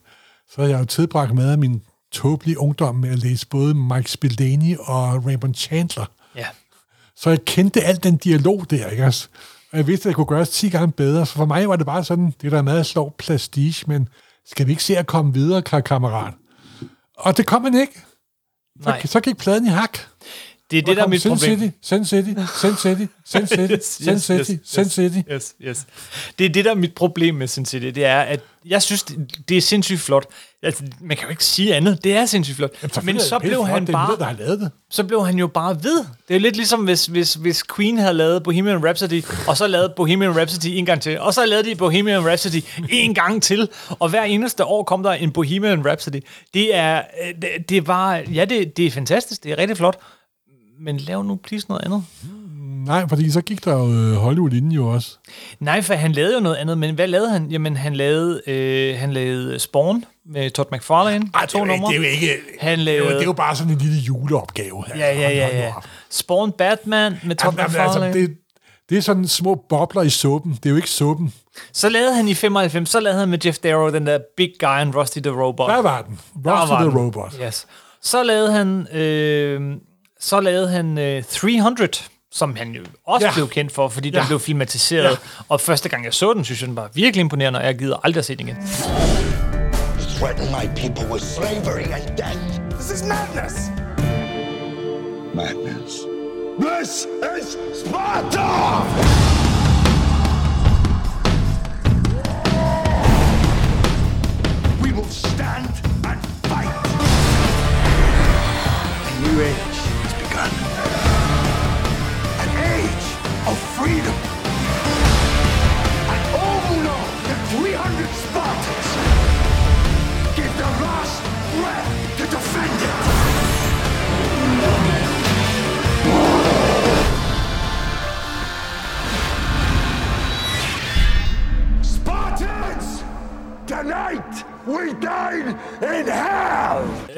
så 0.49 0.61
havde 0.61 0.71
jeg 0.71 0.79
jo 0.79 0.85
tilbragt 0.85 1.33
med 1.33 1.51
af 1.51 1.57
min 1.57 1.81
tåbelige 2.11 2.59
ungdom 2.59 2.95
med 2.95 3.09
at 3.09 3.19
læse 3.19 3.47
både 3.47 3.73
Mike 3.73 4.11
Spillane 4.11 4.77
og 4.79 5.25
Raymond 5.25 5.55
Chandler. 5.55 6.05
Ja. 6.35 6.47
Så 7.15 7.29
jeg 7.29 7.45
kendte 7.45 7.81
al 7.81 8.03
den 8.03 8.17
dialog 8.17 8.69
der, 8.69 8.87
ikke 8.87 9.05
også? 9.05 9.27
Og 9.71 9.77
jeg 9.77 9.87
vidste, 9.87 10.03
at 10.03 10.09
det 10.09 10.15
kunne 10.15 10.25
gøres 10.25 10.49
10 10.49 10.69
gange 10.69 10.91
bedre. 10.91 11.25
Så 11.25 11.33
for 11.33 11.45
mig 11.45 11.69
var 11.69 11.75
det 11.75 11.85
bare 11.85 12.03
sådan, 12.03 12.33
det 12.41 12.47
er 12.47 12.55
da 12.55 12.61
meget 12.61 12.85
slår 12.85 13.15
plastige, 13.17 13.85
men 13.87 14.09
skal 14.45 14.67
vi 14.67 14.71
ikke 14.71 14.83
se 14.83 14.97
at 14.97 15.07
komme 15.07 15.33
videre, 15.33 15.61
kammerat? 15.81 16.33
Og 17.17 17.37
det 17.37 17.45
kom 17.47 17.61
man 17.61 17.73
ikke. 17.75 17.99
Så, 18.81 18.89
Nej. 18.89 19.05
så 19.05 19.19
gik 19.19 19.37
pladen 19.37 19.65
i 19.65 19.69
hak. 19.69 19.97
Det 20.73 20.81
er 20.81 20.85
det, 20.85 20.97
der 20.97 21.03
er 21.03 21.07
mit 21.07 21.21
Sin 21.21 21.31
problem. 21.31 21.59
City, 21.59 21.75
Sin 21.81 22.05
City, 22.05 22.29
Sin 22.55 22.75
City, 22.77 23.05
Sin 23.25 23.47
City, 23.57 23.75
Sin 24.03 24.19
City, 24.19 24.51
Sin 24.63 24.89
City. 24.89 25.17
Yes, 25.31 25.55
yes. 25.61 25.85
Det 26.39 26.45
er 26.45 26.49
det, 26.49 26.65
der 26.65 26.71
er 26.71 26.75
mit 26.75 26.95
problem 26.95 27.35
med 27.35 27.47
Sin 27.47 27.65
City. 27.65 27.85
Det 27.85 28.05
er, 28.05 28.21
at 28.21 28.39
jeg 28.65 28.81
synes, 28.81 29.03
det, 29.03 29.49
det 29.49 29.57
er 29.57 29.61
sindssygt 29.61 29.99
flot. 29.99 30.25
Altså, 30.63 30.83
man 31.01 31.17
kan 31.17 31.25
jo 31.25 31.29
ikke 31.29 31.45
sige 31.45 31.75
andet. 31.75 32.03
Det 32.03 32.15
er 32.15 32.25
sindssygt 32.25 32.55
flot. 32.55 33.03
Men 33.03 33.19
så 33.19 33.39
blev 33.39 33.65
han 33.65 33.81
det 33.81 33.89
er 33.89 33.93
bare... 33.93 34.17
Der 34.17 34.25
har 34.25 34.35
lavet 34.39 34.59
det. 34.59 34.71
så 34.89 35.03
blev 35.03 35.25
han 35.25 35.39
jo 35.39 35.47
bare 35.47 35.83
ved. 35.83 36.05
Det 36.27 36.35
er 36.35 36.39
lidt 36.39 36.55
ligesom, 36.55 36.83
hvis, 36.83 37.05
hvis, 37.05 37.33
hvis 37.33 37.63
Queen 37.75 37.97
havde 37.97 38.13
lavet 38.13 38.43
Bohemian 38.43 38.85
Rhapsody, 38.85 39.23
og 39.47 39.57
så 39.57 39.67
lavede 39.67 39.93
Bohemian 39.95 40.37
Rhapsody 40.37 40.67
en 40.67 40.85
gang 40.85 41.01
til, 41.01 41.19
og 41.19 41.33
så 41.33 41.45
lavede 41.45 41.69
de 41.69 41.75
Bohemian 41.75 42.27
Rhapsody 42.27 42.63
en 42.89 43.13
gang 43.13 43.43
til, 43.43 43.69
og 43.89 44.09
hver 44.09 44.23
eneste 44.23 44.65
år 44.65 44.83
kom 44.83 45.03
der 45.03 45.11
en 45.11 45.31
Bohemian 45.31 45.85
Rhapsody. 45.85 46.21
Det 46.53 46.75
er, 46.75 47.01
øh, 47.25 47.41
det, 47.41 47.69
det 47.69 47.87
var, 47.87 48.15
ja, 48.33 48.45
det, 48.45 48.77
det 48.77 48.87
er 48.87 48.91
fantastisk, 48.91 49.43
det 49.43 49.51
er 49.51 49.57
rigtig 49.57 49.77
flot, 49.77 49.99
men 50.83 50.97
lav 50.97 51.23
nu 51.23 51.35
please 51.35 51.65
noget 51.69 51.85
andet. 51.85 52.03
Nej, 52.85 53.07
fordi 53.09 53.31
så 53.31 53.41
gik 53.41 53.65
der 53.65 53.73
jo 53.77 53.93
øh, 53.93 54.15
Hollywood-linjen 54.15 54.71
jo 54.71 54.87
også. 54.87 55.17
Nej, 55.59 55.81
for 55.81 55.93
han 55.93 56.11
lavede 56.11 56.33
jo 56.33 56.39
noget 56.39 56.55
andet, 56.55 56.77
men 56.77 56.95
hvad 56.95 57.07
lavede 57.07 57.29
han? 57.29 57.51
Jamen, 57.51 57.77
han 57.77 57.95
lavede, 57.95 58.41
øh, 58.47 58.99
han 58.99 59.13
lavede 59.13 59.59
Spawn 59.59 60.05
med 60.25 60.49
Todd 60.51 60.67
McFarlane, 60.71 61.29
Ej, 61.33 61.45
to 61.45 61.65
numre. 61.65 61.87
det 61.87 61.95
er 61.95 61.97
jo 61.97 62.03
ikke... 62.03 62.27
Han 62.59 62.79
Det 62.79 62.87
er, 62.87 62.93
jo, 62.97 62.99
lavede- 63.03 63.13
det 63.15 63.21
er 63.21 63.25
jo 63.25 63.33
bare 63.33 63.55
sådan 63.55 63.73
en 63.73 63.77
lille 63.79 63.97
juleopgave. 63.99 64.83
Ja, 64.95 65.13
ja, 65.19 65.29
ja, 65.29 65.57
ja. 65.57 65.73
op. 65.77 65.83
Spawn 66.09 66.51
Batman 66.51 67.15
med 67.23 67.35
Todd 67.35 67.53
Jamen, 67.57 67.59
altså, 67.75 67.79
McFarlane. 67.99 68.13
det, 68.13 68.31
det 68.89 68.97
er 68.97 69.01
sådan 69.01 69.27
små 69.27 69.63
bobler 69.69 70.01
i 70.01 70.09
suppen. 70.09 70.51
Det 70.53 70.65
er 70.65 70.69
jo 70.69 70.75
ikke 70.75 70.89
suppen. 70.89 71.33
Så 71.73 71.89
lavede 71.89 72.15
han 72.15 72.27
i 72.27 72.33
95, 72.33 72.89
så 72.89 72.99
lavede 72.99 73.19
han 73.19 73.29
med 73.29 73.45
Jeff 73.45 73.57
Darrow 73.57 73.89
den 73.91 74.07
der 74.07 74.19
Big 74.37 74.49
Guy 74.59 74.67
and 74.67 74.95
Rusty 74.95 75.19
the 75.19 75.31
Robot. 75.31 75.69
Der 75.69 75.81
var 75.81 76.01
den. 76.01 76.19
Rusty 76.35 76.71
var 76.71 76.79
the 76.81 76.85
den. 76.89 76.97
Robot. 76.97 77.35
Yes. 77.45 77.67
Så 78.01 78.23
lavede 78.23 78.51
han, 78.51 78.87
øh, 78.97 79.61
så 80.25 80.39
lavede 80.39 80.69
han 80.69 80.97
øh, 80.97 81.23
300, 81.29 81.89
som 82.31 82.55
han 82.55 82.71
jo 82.71 82.81
også 83.07 83.27
Ja. 83.27 83.33
blev 83.33 83.49
kendt 83.49 83.71
for, 83.71 83.87
fordi. 83.89 84.09
Ja. 84.09 84.19
den 84.19 84.27
blev 84.27 84.39
filmatiseret. 84.39 85.03
Ja. 85.11 85.15
Og 85.49 85.61
første 85.61 85.89
gang 85.89 86.05
jeg 86.05 86.13
så 86.13 86.33
den, 86.33 86.45
synes 86.45 86.61
jeg, 86.61 86.67
den 86.67 86.75
var 86.75 86.89
virkelig 86.93 87.21
imponerende, 87.21 87.59
og 87.59 87.65
jeg 87.65 87.77
gider 87.77 87.97
aldrig 88.03 88.19
at 88.19 88.25
se 88.25 88.35
den 88.35 88.47
igen. 88.47 88.57
Threaten 90.19 90.45
my 90.45 90.67
people 90.81 91.11
with 91.11 91.23
slavery 91.25 91.83
and 91.93 92.17
death. 92.17 92.59
This 92.79 92.91
is 92.91 93.03
madness. 93.03 93.55
Madness. 95.35 95.93
This 96.61 97.07
is 97.39 97.57
Sparta! 97.85 99.52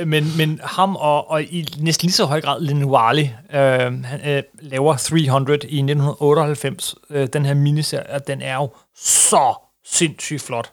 Men, 0.06 0.38
men 0.38 0.60
ham 0.64 0.96
og, 0.96 1.30
og 1.30 1.44
i 1.44 1.68
næsten 1.80 2.06
lige 2.06 2.14
så 2.14 2.26
høj 2.26 2.42
grad 2.42 2.62
Lin 2.62 2.86
Wally, 2.86 3.24
øh, 3.54 4.04
han 4.04 4.20
øh, 4.26 4.44
laver 4.62 4.96
300 4.98 5.60
i 5.68 5.78
1998. 5.78 6.96
Øh, 7.10 7.28
den 7.34 7.46
her 7.46 7.54
miniserie, 7.54 8.10
og 8.10 8.28
den 8.28 8.42
er 8.42 8.56
jo 8.56 8.70
så 8.96 9.54
sindssygt 9.86 10.42
flot. 10.42 10.72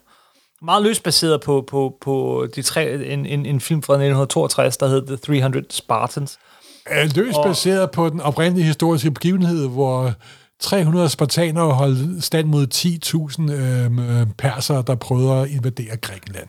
Meget 0.63 0.83
løst 0.83 1.03
baseret 1.03 1.41
på, 1.41 1.65
på, 1.69 1.97
på 2.01 2.47
de 2.57 2.63
tre, 2.63 2.93
en, 2.93 3.27
en, 3.27 3.47
en 3.47 3.61
film 3.61 3.83
fra 3.83 3.93
1962, 3.93 4.77
der 4.77 4.89
hed 4.89 5.07
The 5.07 5.17
300 5.17 5.67
Spartans. 5.71 6.39
er 6.87 7.05
løst 7.17 7.39
baseret 7.45 7.91
på 7.91 8.09
den 8.09 8.21
oprindelige 8.21 8.67
historiske 8.67 9.11
begivenhed, 9.11 9.69
hvor 9.69 10.13
300 10.61 11.09
spartanere 11.09 11.73
holdt 11.73 12.25
stand 12.25 12.47
mod 12.47 12.67
10.000 12.75 13.53
øh, 13.53 14.27
persere, 14.39 14.85
der 14.87 14.95
prøvede 14.95 15.33
at 15.33 15.51
invadere 15.51 15.97
Grækenland. 15.97 16.49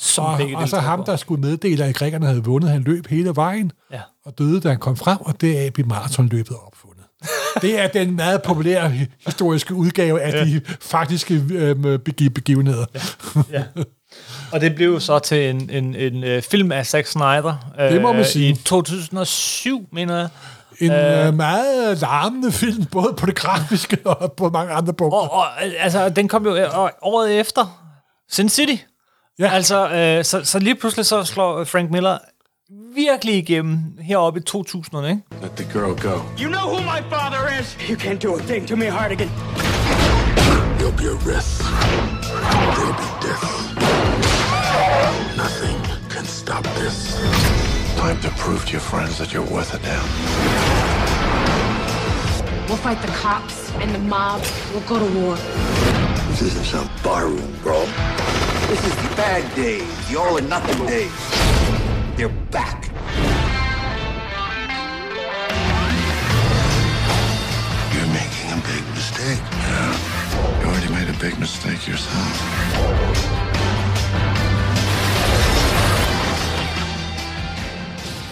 Som 0.00 0.24
Og, 0.24 0.40
og 0.54 0.68
så 0.68 0.78
ham, 0.78 1.04
der 1.04 1.16
skulle 1.16 1.40
meddele, 1.40 1.84
at 1.84 1.94
grækerne 1.94 2.26
havde 2.26 2.44
vundet, 2.44 2.70
han 2.70 2.82
løb 2.82 3.06
hele 3.06 3.36
vejen 3.36 3.72
Ja. 3.92 4.00
og 4.26 4.38
døde, 4.38 4.60
da 4.60 4.68
han 4.68 4.78
kom 4.78 4.96
frem, 4.96 5.18
og 5.20 5.40
deraf 5.40 5.72
blev 5.72 5.86
maratonløbet 5.86 6.56
opfundet. 6.66 7.04
Det 7.62 7.80
er 7.80 7.88
den 7.88 8.16
meget 8.16 8.42
populære 8.42 8.90
hi- 8.90 9.22
historiske 9.26 9.74
udgave 9.74 10.20
af 10.20 10.46
de 10.46 10.60
faktiske 10.80 11.42
øh, 11.50 11.98
begi- 12.08 12.28
begivenheder. 12.28 12.84
Ja. 13.52 13.62
Og 14.52 14.60
det 14.60 14.74
blev 14.74 15.00
så 15.00 15.18
til 15.18 15.50
en, 15.50 15.70
en, 15.70 15.94
en 15.94 16.24
øh, 16.24 16.42
film 16.42 16.72
af 16.72 16.86
Zack 16.86 17.06
Snyder. 17.06 17.72
Øh, 17.80 17.92
Det 17.92 18.02
må 18.02 18.12
man 18.12 18.24
sige. 18.24 18.48
I 18.50 18.54
2007, 18.54 19.88
mener 19.92 20.16
jeg. 20.16 20.28
En 20.80 20.90
øh, 20.92 21.34
meget 21.34 22.00
larmende 22.00 22.52
film, 22.52 22.84
både 22.84 23.14
på 23.16 23.26
det 23.26 23.34
grafiske 23.34 23.98
og 24.04 24.32
på 24.32 24.48
mange 24.50 24.72
andre 24.72 24.92
punkter. 24.92 25.18
Og, 25.18 25.30
og 25.30 25.44
øh, 25.66 25.72
altså, 25.78 26.08
den 26.08 26.28
kom 26.28 26.44
jo 26.46 26.56
øh, 26.56 26.68
året 27.02 27.40
efter. 27.40 27.84
Sin 28.30 28.48
City. 28.48 28.82
Ja. 29.38 29.48
Altså, 29.48 29.90
øh, 29.90 30.24
så, 30.24 30.44
så 30.44 30.58
lige 30.58 30.74
pludselig 30.74 31.06
så 31.06 31.24
slår 31.24 31.58
øh, 31.58 31.66
Frank 31.66 31.90
Miller 31.90 32.18
virkelig 32.94 33.34
igennem 33.38 33.98
heroppe 34.00 34.40
i 34.40 34.42
2000'erne, 34.50 35.06
ikke? 35.06 35.22
Let 35.42 35.50
the 35.56 35.66
girl 35.72 36.00
go. 36.00 36.14
You 36.42 36.48
know 36.50 36.66
who 36.74 36.80
my 36.82 37.00
father 37.10 37.60
is? 37.60 37.76
You 37.90 37.96
can't 37.96 38.22
do 38.22 38.34
a 38.34 38.42
thing 38.42 38.68
to 38.68 38.76
me, 38.76 38.86
Hardigan. 38.86 39.30
There'll 40.78 40.98
be 41.04 41.08
a 41.16 41.18
risk. 41.34 41.62
There'll 42.74 42.98
be 43.04 43.10
death. 43.26 43.46
Nothing 45.44 45.78
can 46.14 46.24
stop 46.24 46.64
this. 46.80 46.96
Time 47.96 48.18
to 48.20 48.30
prove 48.42 48.60
to 48.66 48.72
your 48.72 48.86
friends 48.92 49.18
that 49.18 49.28
you're 49.32 49.50
worth 49.54 49.74
a 49.74 49.78
damn. 49.88 50.08
We'll 52.68 52.82
fight 52.88 53.00
the 53.06 53.12
cops 53.24 53.72
and 53.82 53.90
the 53.94 54.02
mob. 54.14 54.40
We'll 54.72 54.88
go 54.92 54.98
to 55.04 55.08
war. 55.20 55.36
This 56.30 56.42
isn't 56.42 56.66
some 56.74 56.88
barroom, 57.04 57.52
bro. 57.62 57.78
This 58.68 58.84
is 58.84 58.96
the 58.96 59.16
bad 59.16 59.56
days, 59.56 60.08
the 60.08 60.18
all 60.20 60.36
or 60.36 60.42
nothing 60.42 60.86
days. 60.86 61.10
They're 62.16 62.36
back. 62.52 62.78
You're 67.92 68.12
making 68.20 68.48
a 68.52 68.60
big 68.72 68.84
mistake. 68.98 69.42
Yeah. 69.52 70.60
You 70.60 70.66
already 70.68 70.90
made 70.98 71.08
a 71.08 71.18
big 71.18 71.38
mistake 71.38 71.80
yourself. 71.90 72.34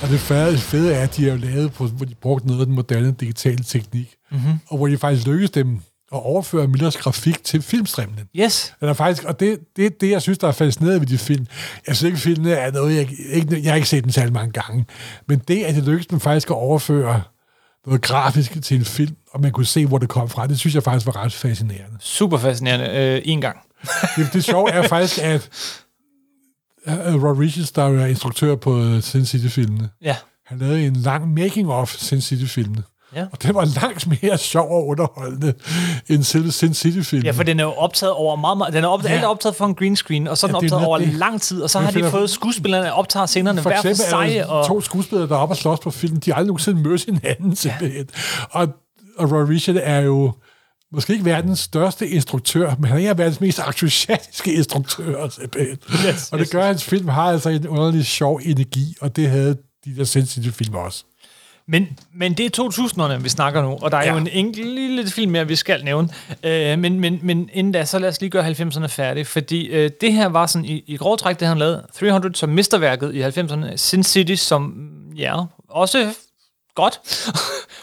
Og 0.02 0.08
det 0.08 0.20
fede, 0.20 0.58
fede 0.58 0.94
er, 0.94 1.02
at 1.02 1.16
de 1.16 1.28
har 1.28 1.36
lavet, 1.36 1.72
på, 1.72 1.86
hvor 1.86 2.06
de 2.06 2.14
brugte 2.14 2.46
noget 2.46 2.60
af 2.60 2.66
den 2.66 2.74
moderne 2.74 3.12
digitale 3.12 3.64
teknik, 3.64 4.14
mm-hmm. 4.30 4.58
og 4.68 4.76
hvor 4.76 4.86
de 4.86 4.98
faktisk 4.98 5.26
lykkedes 5.26 5.50
dem 5.50 5.80
at 6.12 6.18
overføre 6.22 6.66
Millers 6.66 6.96
grafik 6.96 7.44
til 7.44 7.62
filmstrimlen. 7.62 8.20
Yes. 8.36 8.74
Den 8.80 8.88
er 8.88 8.92
faktisk, 8.92 9.24
og 9.24 9.40
det, 9.40 9.58
det, 9.76 10.00
det, 10.00 10.10
jeg 10.10 10.22
synes, 10.22 10.38
der 10.38 10.48
er 10.48 10.52
fascinerende 10.52 11.00
ved 11.00 11.06
de 11.06 11.18
film, 11.18 11.46
jeg 11.86 11.96
synes 11.96 12.06
ikke, 12.08 12.18
filmene 12.18 12.52
er 12.52 12.70
noget, 12.72 12.96
jeg, 12.96 13.08
ikke, 13.32 13.62
jeg 13.62 13.70
har 13.72 13.76
ikke 13.76 13.88
set 13.88 14.04
den 14.04 14.12
særlig 14.12 14.32
mange 14.32 14.52
gange, 14.52 14.84
men 15.28 15.38
det, 15.48 15.64
at 15.64 15.74
det 15.74 15.84
lykkedes 15.84 16.06
dem 16.06 16.20
faktisk 16.20 16.50
at 16.50 16.54
overføre 16.56 17.22
noget 17.86 18.02
grafisk 18.02 18.62
til 18.62 18.76
en 18.76 18.84
film, 18.84 19.16
og 19.30 19.40
man 19.40 19.52
kunne 19.52 19.66
se, 19.66 19.86
hvor 19.86 19.98
det 19.98 20.08
kom 20.08 20.28
fra, 20.28 20.46
det 20.46 20.58
synes 20.58 20.74
jeg 20.74 20.82
faktisk 20.82 21.06
var 21.06 21.16
ret 21.16 21.32
fascinerende. 21.32 21.96
Super 22.00 22.38
fascinerende. 22.38 22.90
Øh, 23.16 23.22
en 23.24 23.40
gang. 23.40 23.58
Det, 24.16 24.28
det 24.32 24.44
sjove 24.44 24.70
er 24.70 24.88
faktisk, 24.88 25.18
at 25.22 25.50
uh, 26.86 27.24
Rod 27.24 27.38
Richards, 27.38 27.72
der 27.72 27.82
er 28.02 28.06
instruktør 28.06 28.54
på 28.56 28.76
uh, 28.80 29.00
Sin 29.00 29.26
City-filmene, 29.26 29.88
Ja. 30.02 30.16
han 30.46 30.58
lavede 30.58 30.86
en 30.86 30.96
lang 30.96 31.34
making-of 31.34 31.92
Sin 31.96 32.20
City-filmene. 32.20 32.82
Ja. 33.16 33.24
Og 33.32 33.42
det 33.42 33.54
var 33.54 33.64
langt 33.80 34.22
mere 34.22 34.38
sjov 34.38 34.70
og 34.70 34.86
underholdende 34.86 35.54
end 36.08 36.22
selve 36.22 36.52
Sin 36.52 36.74
City-filmen. 36.74 37.24
Ja, 37.26 37.30
for 37.30 37.42
den 37.42 37.60
er 37.60 37.64
jo 37.64 37.72
optaget 37.72 38.12
over 38.12 38.36
meget, 38.36 38.58
meget 38.58 38.74
den 38.74 38.84
er 38.84 38.88
optaget, 38.88 39.10
Ja. 39.10 39.14
alt 39.16 39.24
er 39.24 39.28
optaget 39.28 39.56
for 39.56 39.64
en 39.66 39.74
green 39.74 39.96
screen, 39.96 40.28
og 40.28 40.38
så 40.38 40.46
er 40.46 40.48
den 40.48 40.54
Ja, 40.54 40.64
optaget 40.64 40.86
over 40.86 40.98
det- 40.98 41.14
lang 41.14 41.42
tid, 41.42 41.62
og 41.62 41.70
så 41.70 41.78
har 41.78 41.90
de 41.90 42.10
fået 42.10 42.30
skuespillerne 42.30 42.92
optager 42.94 43.26
scenerne 43.26 43.62
For 43.62 43.70
hver 43.70 43.82
for 43.82 43.88
eksempel 43.88 44.30
sig, 44.32 44.46
og 44.50 44.66
to 44.66 44.80
skuespillere, 44.80 45.28
der 45.28 45.34
er 45.34 45.38
oppe 45.38 45.52
og 45.52 45.56
slås 45.56 45.78
på 45.80 45.90
filmen. 45.90 46.20
De 46.20 46.30
har 46.30 46.36
aldrig 46.36 46.46
nogensinde 46.48 46.82
mødt 46.88 47.04
hinanden, 47.04 47.56
simpelthen. 47.56 48.06
Og, 48.50 48.68
og 49.18 49.32
Roy 49.32 49.48
Richard 49.48 49.76
er 49.82 50.00
jo 50.00 50.32
måske 50.92 51.12
ikke 51.12 51.24
verdens 51.24 51.58
største 51.58 52.08
instruktør, 52.08 52.74
men 52.80 52.90
han 52.90 53.02
er 53.02 53.14
verdens 53.14 53.40
mest 53.40 53.58
entusiastiske 53.66 54.52
instruktører, 54.52 55.28
simpelthen. 55.28 55.78
Yes, 56.08 56.28
og 56.32 56.38
det 56.38 56.50
gør, 56.50 56.60
at 56.60 56.66
hans 56.66 56.84
film 56.84 57.08
har 57.08 57.22
altså 57.22 57.48
en 57.48 57.68
underlig 57.68 58.06
sjov 58.06 58.40
energi, 58.44 58.94
og 59.00 59.16
det 59.16 59.30
havde 59.30 59.56
de 59.84 59.96
der 59.96 60.04
sensitive 60.04 60.52
film 60.52 60.74
også. 60.74 61.04
Men, 61.68 61.98
men 62.14 62.34
det 62.34 62.58
er 62.58 62.62
2000'erne, 62.62 63.22
vi 63.22 63.28
snakker 63.28 63.62
nu, 63.62 63.78
og 63.82 63.90
der 63.90 63.98
er 63.98 64.04
ja. 64.04 64.12
Jo 64.12 64.16
en 64.18 64.28
enkelt 64.28 64.68
lille 64.74 65.10
film 65.10 65.32
mere, 65.32 65.48
vi 65.48 65.56
skal 65.56 65.84
nævne. 65.84 66.08
Øh, 66.42 66.78
men, 66.78 67.00
men, 67.00 67.18
men 67.22 67.50
inden 67.52 67.72
da, 67.72 67.84
så 67.84 67.98
lad 67.98 68.08
os 68.08 68.20
lige 68.20 68.30
gøre 68.30 68.50
90'erne 68.50 68.86
færdig, 68.86 69.26
fordi 69.26 69.66
øh, 69.66 69.90
det 70.00 70.12
her 70.12 70.26
var 70.26 70.46
sådan 70.46 70.64
i, 70.64 70.84
i 70.86 70.96
grov 70.96 71.18
træk, 71.18 71.40
det 71.40 71.48
han 71.48 71.58
lavede. 71.58 71.86
300 71.94 72.34
som 72.34 72.48
mesterværket 72.48 73.14
i 73.14 73.22
90'erne, 73.22 73.76
Sin 73.76 74.02
City 74.02 74.34
som, 74.34 74.88
ja, 75.16 75.36
også 75.68 76.14
godt. 76.74 77.00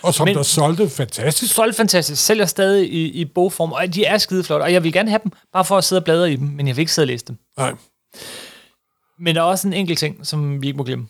Og 0.04 0.14
som 0.14 0.28
Men- 0.28 0.36
der 0.36 0.44
solgte 0.44 0.90
fantastisk. 0.90 1.54
Solgt 1.54 1.78
fantastisk, 1.78 2.26
sælger 2.26 2.46
stadig 2.46 2.94
i, 2.94 3.08
i 3.08 3.26
bogform, 3.26 3.72
og 3.72 3.94
de 3.94 4.06
er 4.06 4.18
skideflotte, 4.18 4.64
og 4.64 4.74
jeg 4.74 4.84
vil 4.84 4.94
gerne 4.94 5.10
have 5.10 5.20
dem, 5.24 5.32
bare 5.54 5.66
for 5.66 5.78
at 5.78 5.84
sidde 5.84 6.00
og 6.00 6.04
bladre 6.04 6.32
i 6.32 6.36
dem, 6.36 6.48
men 6.48 6.68
jeg 6.68 6.76
vil 6.76 6.82
ikke 6.82 6.94
sidde 6.94 7.04
og 7.06 7.08
læse 7.08 7.26
dem. 7.26 7.38
Nej. 7.58 7.74
Men 9.20 9.36
der 9.36 9.42
er 9.42 9.46
også 9.46 9.68
en 9.68 9.74
enkelt 9.74 10.00
ting, 10.00 10.28
som 10.28 10.62
vi 10.62 10.68
ikke 10.68 10.78
må 10.78 10.84
glemme. 10.84 11.08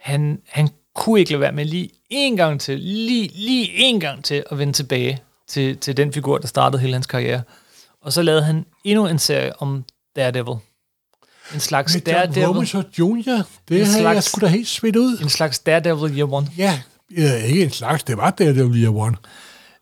Han, 0.00 0.40
han 0.48 0.68
kunne 0.96 1.20
ikke 1.20 1.30
lade 1.32 1.40
være 1.40 1.52
med 1.52 1.64
lige 1.64 1.90
en 2.10 2.36
gang 2.36 2.60
til, 2.60 2.78
lige, 2.80 3.30
lige 3.34 3.70
en 3.74 4.00
gang 4.00 4.24
til 4.24 4.44
at 4.50 4.58
vende 4.58 4.72
tilbage 4.72 5.18
til, 5.48 5.76
til 5.78 5.96
den 5.96 6.12
figur, 6.12 6.38
der 6.38 6.46
startede 6.48 6.80
hele 6.80 6.92
hans 6.92 7.06
karriere. 7.06 7.42
Og 8.02 8.12
så 8.12 8.22
lavede 8.22 8.42
han 8.42 8.64
endnu 8.84 9.06
en 9.06 9.18
serie 9.18 9.62
om 9.62 9.84
Daredevil. 10.16 10.54
En 11.54 11.60
slags 11.60 11.94
Med 11.94 12.02
John 12.02 12.14
Daredevil. 12.16 12.46
Romish 12.46 12.76
Jr., 12.76 12.82
det 13.68 13.80
En 13.80 13.86
havde 13.86 14.08
jeg 14.08 14.22
slags- 14.22 14.26
sgu 14.26 14.40
da 14.40 14.46
helt 14.46 14.68
smidt 14.68 14.96
ud. 14.96 15.18
En 15.18 15.28
slags 15.28 15.58
Daredevil 15.58 16.18
Year 16.18 16.32
One. 16.32 16.48
Ja, 16.58 16.80
ja, 17.18 17.34
ikke 17.44 17.64
en 17.64 17.70
slags, 17.70 18.02
det 18.02 18.16
var 18.16 18.30
var 18.30 18.76
Year 18.82 18.96
One. 18.96 19.16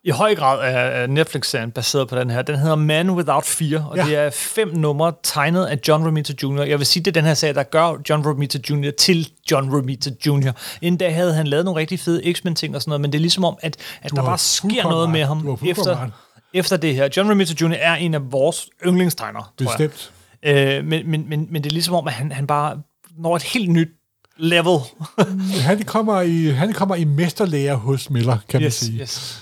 I 0.07 0.11
høj 0.11 0.35
grad 0.35 0.59
er 0.63 1.07
Netflix-serien 1.07 1.71
baseret 1.71 2.09
på 2.09 2.19
den 2.19 2.31
her. 2.31 2.43
Den 2.43 2.59
hedder 2.59 2.77
Man 2.77 3.11
Without 3.11 3.45
Fear, 3.45 3.85
og 3.85 3.97
ja. 3.97 4.05
Det 4.05 4.17
er 4.17 4.31
fem 4.31 4.69
numre 4.69 5.13
tegnet 5.23 5.67
af 5.67 5.79
John 5.89 6.07
Romita 6.07 6.33
Jr. 6.43 6.63
Jeg 6.63 6.79
vil 6.79 6.87
sige, 6.87 7.03
det 7.03 7.11
er 7.11 7.21
den 7.21 7.25
her 7.25 7.35
serie, 7.35 7.55
der 7.55 7.63
gør 7.63 8.03
John 8.11 8.27
Romita 8.27 8.59
Jr. 8.71 8.91
til 8.99 9.29
John 9.51 9.75
Romita 9.75 10.11
Jr. 10.27 10.53
Inden 10.83 10.99
da 10.99 11.11
havde 11.11 11.35
han 11.35 11.47
lavet 11.47 11.65
nogle 11.65 11.81
rigtig 11.81 12.01
fede 12.01 12.33
X-Men-ting 12.33 12.75
og 12.75 12.83
sådan 12.83 12.91
noget, 12.91 13.01
men 13.01 13.13
det 13.13 13.19
er 13.19 13.21
ligesom 13.21 13.45
om, 13.45 13.57
at, 13.61 13.77
at 14.03 14.11
Du 14.11 14.17
der 14.17 14.23
bare 14.23 14.39
sker 14.39 14.83
noget 14.83 15.11
med 15.11 15.25
ham 15.25 15.59
efter, 15.67 16.11
efter 16.55 16.77
det 16.77 16.95
her. 16.95 17.09
John 17.17 17.31
Romita 17.31 17.55
Jr. 17.61 17.75
er 17.79 17.95
en 17.95 18.15
af 18.15 18.33
vores 18.33 18.69
yndlingstegnere. 18.87 19.45
Bestemt. 19.59 20.13
Øh, 20.43 20.85
men, 20.85 21.11
men, 21.11 21.29
men, 21.29 21.47
men 21.51 21.65
det 21.65 21.71
er 21.71 21.75
ligesom 21.75 21.95
om, 21.95 22.07
at 22.07 22.13
han, 22.13 22.33
han 22.33 22.47
bare 22.47 22.79
når 23.19 23.37
et 23.37 23.43
helt 23.43 23.71
nyt 23.71 23.89
level. 24.37 24.79
Han 25.69 25.83
kommer 25.83 26.21
i, 26.21 26.47
han 26.47 26.73
kommer 26.73 26.95
i 26.95 27.05
mesterlærer 27.05 27.75
hos 27.75 28.11
Miller, 28.11 28.39
kan 28.49 28.61
man 28.61 28.67
yes, 28.67 28.75
sige. 28.75 29.01
yes. 29.01 29.41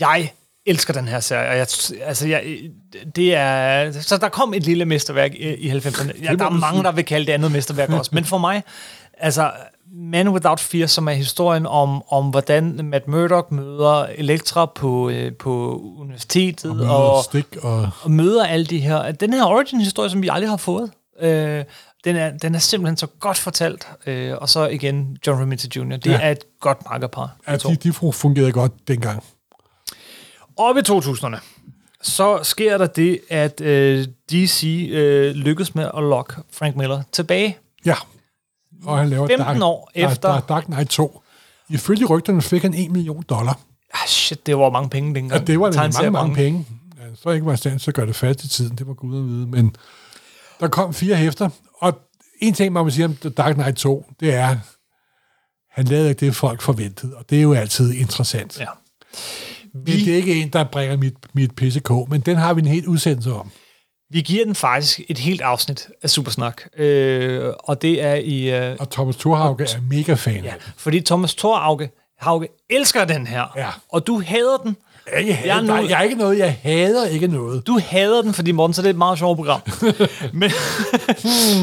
Jeg 0.00 0.32
elsker 0.66 0.92
den 0.94 1.08
her 1.08 1.20
serie. 1.20 1.48
og 1.50 1.56
Jeg, 1.56 1.66
altså, 2.02 2.28
jeg, 2.28 2.44
det 3.16 3.34
er, 3.34 3.92
så 3.92 4.16
der 4.16 4.28
kom 4.28 4.54
et 4.54 4.62
lille 4.62 4.84
mesterværk 4.84 5.34
i, 5.34 5.54
i 5.54 5.70
90'erne. 5.70 6.24
Ja, 6.24 6.34
der 6.34 6.44
er 6.44 6.50
mange, 6.50 6.82
der 6.82 6.92
vil 6.92 7.04
kalde 7.04 7.26
det 7.26 7.32
andet 7.32 7.52
mesterværk 7.52 7.90
også. 7.90 8.10
Men 8.14 8.24
for 8.24 8.38
mig, 8.38 8.62
altså, 9.18 9.50
Man 9.92 10.28
Without 10.28 10.60
Fear, 10.60 10.86
som 10.86 11.08
er 11.08 11.12
historien 11.12 11.66
om, 11.66 12.02
om 12.12 12.30
hvordan 12.30 12.80
Matt 12.84 13.08
Murdock 13.08 13.50
møder 13.52 14.06
Elektra 14.06 14.66
på, 14.66 15.10
øh, 15.10 15.32
på 15.36 15.82
universitetet. 15.98 16.70
Og, 16.80 16.96
Og, 16.96 17.16
og 17.16 17.24
stik 17.24 17.56
og... 17.62 17.88
og 18.02 18.10
møder 18.10 18.46
alle 18.46 18.66
de 18.66 18.78
her... 18.80 19.12
Den 19.12 19.32
her 19.32 19.44
origin-historie, 19.44 20.10
som 20.10 20.22
vi 20.22 20.28
aldrig 20.32 20.50
har 20.50 20.56
fået, 20.56 20.90
øh, 21.20 21.64
den, 22.04 22.16
er, 22.16 22.30
den 22.38 22.54
er 22.54 22.58
simpelthen 22.58 22.96
så 22.96 23.06
godt 23.06 23.38
fortalt. 23.38 23.88
Øh, 24.06 24.34
og 24.40 24.48
så 24.48 24.66
igen, 24.66 25.16
John 25.26 25.40
Romita 25.42 25.68
Jr. 25.76 25.96
Det 25.96 26.06
Ja. 26.06 26.18
er 26.22 26.30
et 26.30 26.44
godt 26.60 26.78
makkerpar. 26.90 27.36
Ja, 27.48 27.56
de, 27.56 27.74
de 27.76 27.92
fungerede 28.12 28.52
godt 28.52 28.72
dengang. 28.88 29.22
Op 30.60 30.76
i 30.76 30.80
2000'erne, 30.80 31.38
så 32.02 32.40
sker 32.42 32.78
der 32.78 32.86
det, 32.86 33.20
at 33.28 33.60
øh, 33.60 34.06
DC 34.30 34.88
øh, 34.92 35.34
lykkes 35.34 35.74
med 35.74 35.84
at 35.84 36.02
lokke 36.02 36.34
Frank 36.52 36.76
Miller 36.76 37.02
tilbage. 37.12 37.58
Ja. 37.84 37.94
Og 38.84 38.98
han 38.98 39.08
laver 39.08 39.26
15 39.26 39.46
Dark, 39.46 39.62
år 39.62 39.90
efter- 39.94 40.28
Dark, 40.28 40.48
Dark 40.48 40.64
Knight 40.64 40.90
2. 40.90 41.22
Ifølge 41.68 42.04
rygterne 42.06 42.42
fik 42.42 42.62
han 42.62 42.74
1 42.74 42.90
million 42.90 43.22
dollar. 43.28 43.58
Ah, 43.94 44.06
shit, 44.08 44.46
det 44.46 44.58
var 44.58 44.70
mange 44.70 44.90
penge 44.90 45.14
dengang. 45.14 45.40
Ja, 45.40 45.46
det 45.46 45.60
var 45.60 45.66
mange, 45.66 45.74
Tegneserie 45.76 46.10
mange 46.10 46.34
penge. 46.34 46.66
Ja, 46.98 47.04
så 47.22 47.30
ikke 47.30 47.46
var 47.46 47.52
i 47.52 47.56
stand 47.56 47.80
til 47.80 47.90
at 47.90 47.94
gøre 47.94 48.06
det 48.06 48.16
fast 48.16 48.44
i 48.44 48.48
tiden, 48.48 48.76
det 48.78 48.86
var 48.86 48.94
gud 48.94 49.18
at 49.18 49.24
vide. 49.26 49.46
Men 49.46 49.76
der 50.60 50.68
kom 50.68 50.94
fire 50.94 51.16
hæfter, 51.16 51.48
og 51.80 51.98
en 52.40 52.54
ting, 52.54 52.72
man 52.72 52.84
må 52.84 52.90
sige 52.90 53.04
om 53.04 53.14
Dark 53.14 53.54
Knight 53.54 53.76
2, 53.76 54.06
det 54.20 54.34
er, 54.34 54.56
han 55.70 55.84
lavede 55.84 56.08
ikke 56.08 56.26
det, 56.26 56.36
folk 56.36 56.62
forventede, 56.62 57.16
og 57.16 57.30
det 57.30 57.38
er 57.38 57.42
jo 57.42 57.52
altid 57.52 57.92
interessant. 57.94 58.60
Ja. 58.60 58.66
Men 59.74 59.84
det 59.86 60.08
er 60.08 60.16
ikke 60.16 60.34
en, 60.42 60.48
der 60.48 60.64
bringer 60.64 60.96
mit, 60.96 61.14
mit 61.34 61.54
PCK, 61.56 61.90
men 62.08 62.20
den 62.20 62.36
har 62.36 62.54
vi 62.54 62.60
en 62.60 62.66
helt 62.66 62.86
udsendelse 62.86 63.32
om. 63.34 63.50
Vi 64.12 64.20
giver 64.20 64.44
den 64.44 64.54
faktisk 64.54 65.00
et 65.08 65.18
helt 65.18 65.40
afsnit 65.40 65.88
af 66.02 66.10
Supersnak, 66.10 66.62
øh, 66.76 67.52
og 67.58 67.82
det 67.82 68.02
er 68.02 68.14
i... 68.14 68.50
Øh, 68.70 68.76
Og 68.80 68.90
Thomas 68.90 69.16
Thorhauge 69.16 69.62
er 69.64 69.80
mega 69.90 70.14
fan 70.14 70.44
ja, 70.44 70.52
fordi 70.76 71.00
Thomas 71.00 71.34
Thorhauge 71.34 71.90
Hauge 72.20 72.48
elsker 72.70 73.04
den 73.04 73.26
her, 73.26 73.44
Ja. 73.56 73.68
og 73.88 74.06
du 74.06 74.20
hader 74.20 74.56
den. 74.56 74.76
Jeg, 75.06 75.14
er 75.14 75.18
ikke, 75.18 75.32
Jeg 75.44 75.50
er 75.50 75.54
jeg, 75.54 75.62
nu- 75.82 75.88
jeg 75.88 75.98
er 75.98 76.02
ikke 76.02 76.16
noget, 76.16 76.38
jeg 76.38 76.58
hader 76.62 77.06
ikke 77.06 77.26
noget. 77.26 77.66
Du 77.66 77.80
hader 77.88 78.22
den, 78.22 78.34
fordi 78.34 78.52
Morten, 78.52 78.74
så 78.74 78.82
det 78.82 78.86
er 78.86 78.90
et 78.90 78.96
meget 78.98 79.18
sjovt 79.18 79.36
program. 79.36 79.60
Men, 80.40 80.50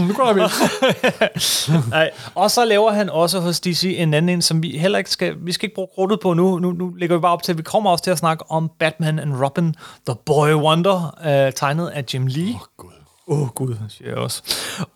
Nu 0.07 0.13
går. 0.13 0.33
Nej. 1.89 2.09
Og 2.35 2.51
så 2.51 2.65
laver 2.65 2.91
han 2.91 3.09
også 3.09 3.39
hos 3.39 3.59
DC 3.59 3.95
en 3.97 4.13
anden 4.13 4.29
en, 4.29 4.41
som 4.41 4.63
vi 4.63 4.77
heller 4.77 4.97
ikke 4.97 5.09
skal, 5.11 5.35
vi 5.41 5.51
skal 5.51 5.65
ikke 5.67 5.75
bruge 5.75 5.87
krudtet 5.95 6.19
på 6.19 6.33
nu. 6.33 6.59
nu. 6.59 6.71
Nu 6.71 6.89
lægger 6.97 7.15
vi 7.17 7.21
bare 7.21 7.31
op 7.33 7.43
til, 7.43 7.51
at 7.51 7.57
vi 7.57 7.63
kommer 7.63 7.89
også 7.91 8.03
til 8.03 8.11
at 8.11 8.17
snakke 8.17 8.43
om 8.51 8.71
Batman 8.79 9.19
and 9.19 9.33
Robin, 9.43 9.75
The 10.07 10.15
Boy 10.25 10.53
Wonder, 10.53 11.17
øh, 11.47 11.53
tegnet 11.53 11.87
af 11.87 12.03
Jim 12.13 12.27
Lee. 12.27 12.53
Åh, 12.53 12.59
Gud. 12.77 12.89
Åh, 13.27 13.41
oh, 13.41 13.47
Gud, 13.47 13.75
siger 13.89 14.09
jeg 14.09 14.17
også. 14.17 14.41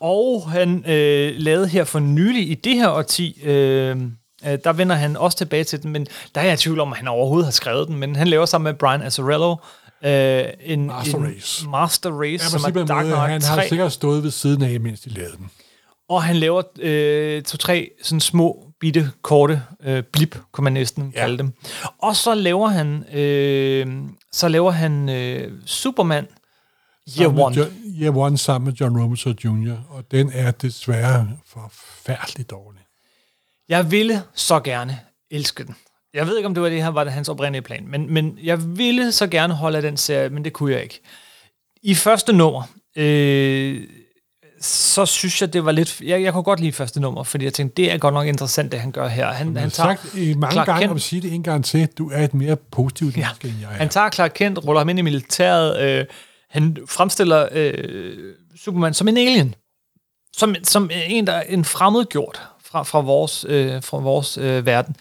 Og 0.00 0.50
han 0.50 0.84
øh, 0.90 1.32
lavede 1.36 1.68
her 1.68 1.84
for 1.84 1.98
nylig 1.98 2.50
i 2.50 2.54
det 2.54 2.74
her 2.74 2.88
årti, 2.88 3.40
øh, 3.44 3.96
øh, 4.46 4.58
der 4.64 4.72
vender 4.72 4.96
han 4.96 5.16
også 5.16 5.38
tilbage 5.38 5.64
til 5.64 5.82
den, 5.82 5.90
men 5.92 6.06
der 6.34 6.40
er 6.40 6.44
jeg 6.44 6.54
i 6.54 6.56
tvivl 6.56 6.80
om, 6.80 6.92
at 6.92 6.98
han 6.98 7.08
overhovedet 7.08 7.46
har 7.46 7.52
skrevet 7.52 7.88
den, 7.88 7.96
men 7.96 8.16
han 8.16 8.28
laver 8.28 8.46
sammen 8.46 8.64
med 8.70 8.78
Brian 8.78 9.02
Azzarello 9.02 9.56
øh, 10.04 10.44
en 10.60 10.86
Master 10.86 11.18
en 11.18 11.24
Race. 11.26 11.68
Master 11.68 12.10
Race, 12.10 12.56
må 12.56 12.58
som 12.58 12.76
er 12.76 12.84
Dark 12.84 13.04
Knight 13.04 13.20
han 13.30 13.40
3. 13.40 13.48
har 13.54 13.68
sikkert 13.68 13.92
stået 13.92 14.22
ved 14.22 14.30
siden 14.30 14.62
af, 14.62 14.80
mens 14.80 15.00
de 15.00 15.10
lavede 15.10 15.36
den. 15.36 15.50
Og 16.08 16.22
han 16.22 16.36
laver 16.36 16.62
øh, 16.80 17.42
to-tre 17.42 17.90
sådan 18.02 18.20
små, 18.20 18.66
bitte, 18.80 19.10
korte 19.22 19.62
øh, 19.84 20.02
blip, 20.02 20.38
kunne 20.52 20.62
man 20.64 20.72
næsten 20.72 21.12
Ja. 21.14 21.20
ja. 21.20 21.26
kalde 21.26 21.38
dem. 21.38 21.52
Og 21.98 22.16
så 22.16 22.34
laver 22.34 22.68
han, 22.68 23.04
øh, 23.12 23.86
så 24.32 24.48
laver 24.48 24.70
han 24.70 25.08
øh, 25.08 25.52
Superman 25.66 26.26
Year 27.18 27.28
Sammen 27.28 27.42
One. 27.42 27.56
John, 27.56 27.70
Year 28.00 28.16
One 28.16 28.38
sammen 28.38 28.66
med 28.66 28.72
John 28.74 29.00
Romita 29.00 29.30
Jr., 29.44 29.76
og 29.88 30.04
den 30.10 30.30
er 30.34 30.50
desværre 30.50 31.28
forfærdelig 31.46 32.50
dårlig. 32.50 32.80
Jeg 33.68 33.90
ville 33.90 34.22
så 34.34 34.60
gerne 34.60 34.98
elske 35.30 35.64
den. 35.64 35.76
Jeg 36.14 36.26
ved 36.26 36.36
ikke, 36.36 36.46
om 36.46 36.54
det 36.54 36.62
var 36.62 36.68
det 36.68 36.82
her, 36.82 36.88
var 36.90 37.04
det 37.04 37.12
hans 37.12 37.28
oprindelige 37.28 37.62
plan, 37.62 37.84
men, 37.88 38.14
men 38.14 38.38
jeg 38.42 38.78
ville 38.78 39.12
så 39.12 39.26
gerne 39.26 39.54
holde 39.54 39.76
af 39.76 39.82
den 39.82 39.96
serie, 39.96 40.28
men 40.28 40.44
det 40.44 40.52
kunne 40.52 40.72
jeg 40.72 40.82
ikke. 40.82 41.00
I 41.82 41.94
første 41.94 42.32
nummer, 42.32 42.62
øh, 42.96 43.82
så 44.60 45.06
synes 45.06 45.40
jeg, 45.40 45.52
det 45.52 45.64
var 45.64 45.72
lidt... 45.72 46.00
Jeg, 46.00 46.22
jeg 46.22 46.32
kunne 46.32 46.42
godt 46.42 46.60
lide 46.60 46.72
første 46.72 47.00
nummer, 47.00 47.22
fordi 47.22 47.44
jeg 47.44 47.54
tænkte, 47.54 47.82
det 47.82 47.92
er 47.92 47.98
godt 47.98 48.14
nok 48.14 48.26
interessant, 48.26 48.72
det 48.72 48.80
han 48.80 48.92
gør 48.92 49.08
her. 49.08 49.26
Han, 49.32 49.56
Han 49.56 49.70
tager 49.70 49.96
sagt 49.96 50.14
mange 50.14 50.52
Clark 50.52 50.66
gange, 50.66 50.80
Kent- 50.84 50.90
og 50.90 50.94
vil 50.94 51.02
sige 51.02 51.22
det 51.22 51.32
en 51.32 51.42
gang 51.42 51.64
til, 51.64 51.88
du 51.98 52.10
er 52.10 52.24
et 52.24 52.34
mere 52.34 52.56
positivt 52.56 53.16
Ja. 53.16 53.20
menneske, 53.20 53.48
end 53.48 53.56
jeg 53.60 53.68
er. 53.72 53.74
Han 53.76 53.88
tager 53.88 54.10
Clark 54.10 54.32
Kent, 54.34 54.58
ruller 54.66 54.80
ham 54.80 54.88
ind 54.88 54.98
i 54.98 55.02
militæret. 55.02 55.80
Øh, 56.00 56.04
han 56.50 56.76
fremstiller 56.88 57.48
øh, 57.52 58.34
Superman 58.56 58.94
som 58.94 59.08
en 59.08 59.16
alien. 59.16 59.54
Som, 60.36 60.54
som 60.64 60.90
en, 61.06 61.26
der 61.26 61.32
er 61.32 61.42
en 61.42 61.64
fremmedgjort 61.64 62.42
fra, 62.72 62.82
fra 62.82 63.00
vores, 63.00 63.46
øh, 63.48 63.82
fra 63.82 63.98
vores 63.98 64.38
øh, 64.38 64.66
verden. 64.66 64.96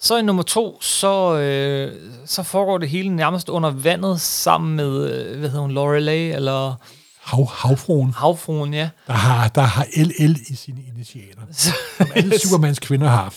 Så 0.00 0.16
i 0.18 0.22
nummer 0.22 0.42
to, 0.42 0.82
så, 0.82 1.38
øh, 1.38 1.92
så 2.26 2.42
foregår 2.42 2.78
det 2.78 2.88
hele 2.88 3.08
nærmest 3.08 3.48
under 3.48 3.70
vandet 3.70 4.20
sammen 4.20 4.76
med, 4.76 5.10
øh, 5.12 5.38
hvad 5.38 5.48
hedder 5.48 5.62
hun, 5.62 5.70
Lorelei, 5.70 6.30
eller 6.30 6.74
Hav, 7.22 7.48
havfruen, 7.52 8.12
havfruen, 8.12 8.74
ja. 8.74 8.88
der 9.06 9.12
har, 9.12 9.48
der 9.48 9.60
har 9.60 9.86
LL 9.96 10.36
i 10.48 10.54
sine 10.54 10.80
initialer, 10.94 11.42
som 11.98 12.06
alle 12.14 12.38
Supermans 12.38 12.78
kvinder 12.78 13.08
har. 13.08 13.34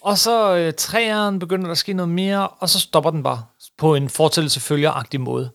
Og 0.00 0.18
så 0.18 0.56
øh, 0.56 0.72
træeren 0.78 1.38
begynder 1.38 1.64
der 1.64 1.72
at 1.72 1.78
ske 1.78 1.92
noget 1.92 2.08
mere, 2.08 2.48
og 2.48 2.68
så 2.68 2.80
stopper 2.80 3.10
den 3.10 3.22
bare 3.22 3.42
på 3.78 3.94
en 3.94 4.08
fortællelse 4.08 4.60
følgeragtig 4.60 5.20
måde. 5.20 5.50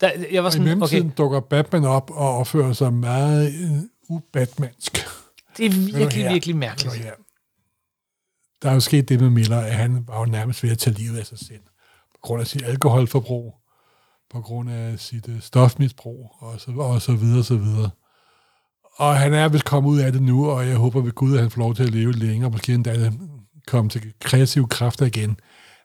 Der, 0.00 0.10
jeg 0.32 0.44
var 0.44 0.48
Og 0.48 0.54
i 0.54 0.58
sådan, 0.58 0.66
okay, 0.66 0.68
mellemtiden 0.68 1.10
dukker 1.10 1.40
Batman 1.40 1.84
op 1.84 2.10
og 2.10 2.38
opfører 2.38 2.72
sig 2.72 2.92
meget 2.92 3.46
øh, 3.46 3.70
ubatmansk. 4.08 5.06
Det 5.56 5.66
er 5.66 5.98
virkelig, 5.98 6.24
virkelig 6.30 6.56
mærkeligt. 6.56 6.94
her? 6.94 7.12
Der 8.62 8.70
er 8.70 8.74
jo 8.74 8.80
sket 8.80 9.08
det 9.08 9.20
med 9.20 9.30
Miller, 9.30 9.60
at 9.60 9.74
han 9.74 10.04
var 10.08 10.18
jo 10.18 10.24
nærmest 10.24 10.62
ved 10.62 10.70
at 10.70 10.78
tage 10.78 10.96
livet 10.96 11.18
af 11.18 11.26
sig 11.26 11.38
selv. 11.38 11.62
På 12.14 12.18
grund 12.22 12.40
af 12.40 12.46
sit 12.46 12.62
alkoholforbrug, 12.62 13.54
på 14.30 14.40
grund 14.40 14.70
af 14.70 14.98
sit 14.98 15.28
øh, 15.28 15.40
stofmisbrug, 15.40 16.30
og 16.38 16.60
så, 16.60 16.70
og 16.70 17.02
så 17.02 17.12
videre, 17.12 17.38
og 17.38 17.44
så 17.44 17.56
videre. 17.56 17.90
Og 18.96 19.16
han 19.16 19.34
er 19.34 19.48
vist 19.48 19.64
kommet 19.64 19.90
ud 19.90 19.98
af 19.98 20.12
det 20.12 20.22
nu, 20.22 20.50
og 20.50 20.68
jeg 20.68 20.76
håber 20.76 21.00
ved 21.00 21.12
Gud, 21.12 21.34
at 21.34 21.40
han 21.40 21.50
får 21.50 21.60
lov 21.60 21.74
til 21.74 21.82
at 21.82 21.90
leve 21.90 22.12
længere, 22.12 22.50
måske 22.50 22.74
endda 22.74 23.12
komme 23.66 23.90
til 23.90 24.12
kreative 24.20 24.68
kræfter 24.68 25.06
igen. 25.06 25.40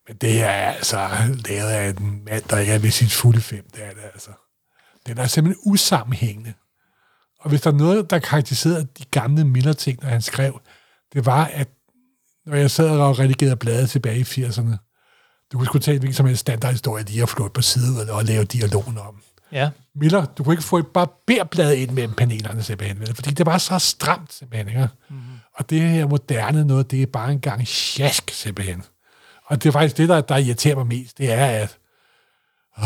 Men 0.08 0.18
det 0.18 0.42
er 0.42 0.50
altså 0.50 1.08
lavet 1.50 1.70
af 1.70 1.90
en 1.90 2.22
mand, 2.26 2.44
der 2.50 2.60
ikke 2.60 2.72
er 2.72 2.80
ved 2.80 2.92
sit 2.92 3.12
fulde 3.12 3.42
fem. 3.42 3.70
Det 3.76 3.86
er 3.86 3.90
det 3.90 4.04
altså. 4.14 4.32
Den 5.08 5.18
er 5.18 5.28
simpelthen 5.28 5.72
usammenhængende. 5.72 6.54
Og 7.40 7.50
hvis 7.50 7.62
der 7.62 7.72
er 7.72 7.76
noget, 7.76 8.10
der 8.10 8.20
karakteriserede 8.20 8.88
de 8.98 9.06
gamle 9.12 9.46
Miller-ting, 9.46 10.00
når 10.02 10.10
han 10.10 10.22
skrev, 10.22 10.60
det 11.14 11.26
var, 11.26 11.46
at 11.46 11.70
når 12.46 12.56
jeg 12.56 12.72
sad 12.72 12.90
og 12.90 13.20
redigerede 13.20 13.56
bladet 13.56 13.90
tilbage 13.90 14.20
i 14.20 14.24
80'erne, 14.24 14.76
du 15.52 15.58
kunne 15.58 15.66
sgu 15.66 15.80
tage 15.80 16.00
hvilken 16.00 16.16
som 16.16 16.26
helst 16.26 16.40
standardhistorie 16.40 17.04
lige 17.04 17.24
og 17.24 17.30
flå 17.30 17.48
på 17.48 17.62
side 17.62 18.14
og 18.14 18.24
lave 18.24 18.44
dialogen 18.44 18.98
om. 18.98 19.22
Ja. 19.52 19.70
Miller, 19.96 20.26
du 20.26 20.44
kunne 20.44 20.54
ikke 20.54 20.64
få 20.64 20.78
et 20.78 20.88
barberblad 20.88 21.76
ind 21.76 21.92
mellem 21.92 22.14
panelerne 22.14 22.64
simpelthen, 22.64 23.00
vel? 23.00 23.16
fordi 23.16 23.32
det 23.32 23.46
var 23.46 23.58
så 23.58 23.80
stramt 23.80 24.34
simpelthen. 24.34 24.68
Ikke? 24.70 24.90
Mm-hmm. 25.10 25.24
Og 25.54 25.70
det 25.70 25.82
her 25.82 26.08
moderne 26.08 26.66
noget, 26.66 26.92
det 26.92 27.02
er 27.02 27.06
bare 27.06 27.32
en 27.32 27.40
gang 27.40 27.68
sjask 27.68 28.32
simpelthen. 28.32 28.84
Og 29.46 29.64
det 29.64 29.70
er 29.70 29.74
faktisk 29.74 29.98
det, 29.98 30.10
der, 30.10 30.22
der 30.22 30.38
irriterer 30.38 30.76
mig 30.76 30.88
mest, 30.88 31.18
det 31.18 31.32
er, 31.32 31.46
at 31.46 31.78
åh, 32.78 32.86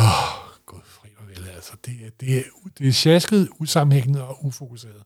gud 0.65 0.81
fri 0.85 1.09
mig 1.19 1.35
vel, 1.35 1.49
altså, 1.55 1.72
det, 1.85 1.93
er- 2.05 2.09
det, 2.19 2.37
er, 2.37 2.41
det 2.79 2.87
er 2.87 2.91
sjasket, 2.91 3.49
usammenhængende 3.59 4.23
og 4.27 4.45
ufokuseret. 4.45 5.03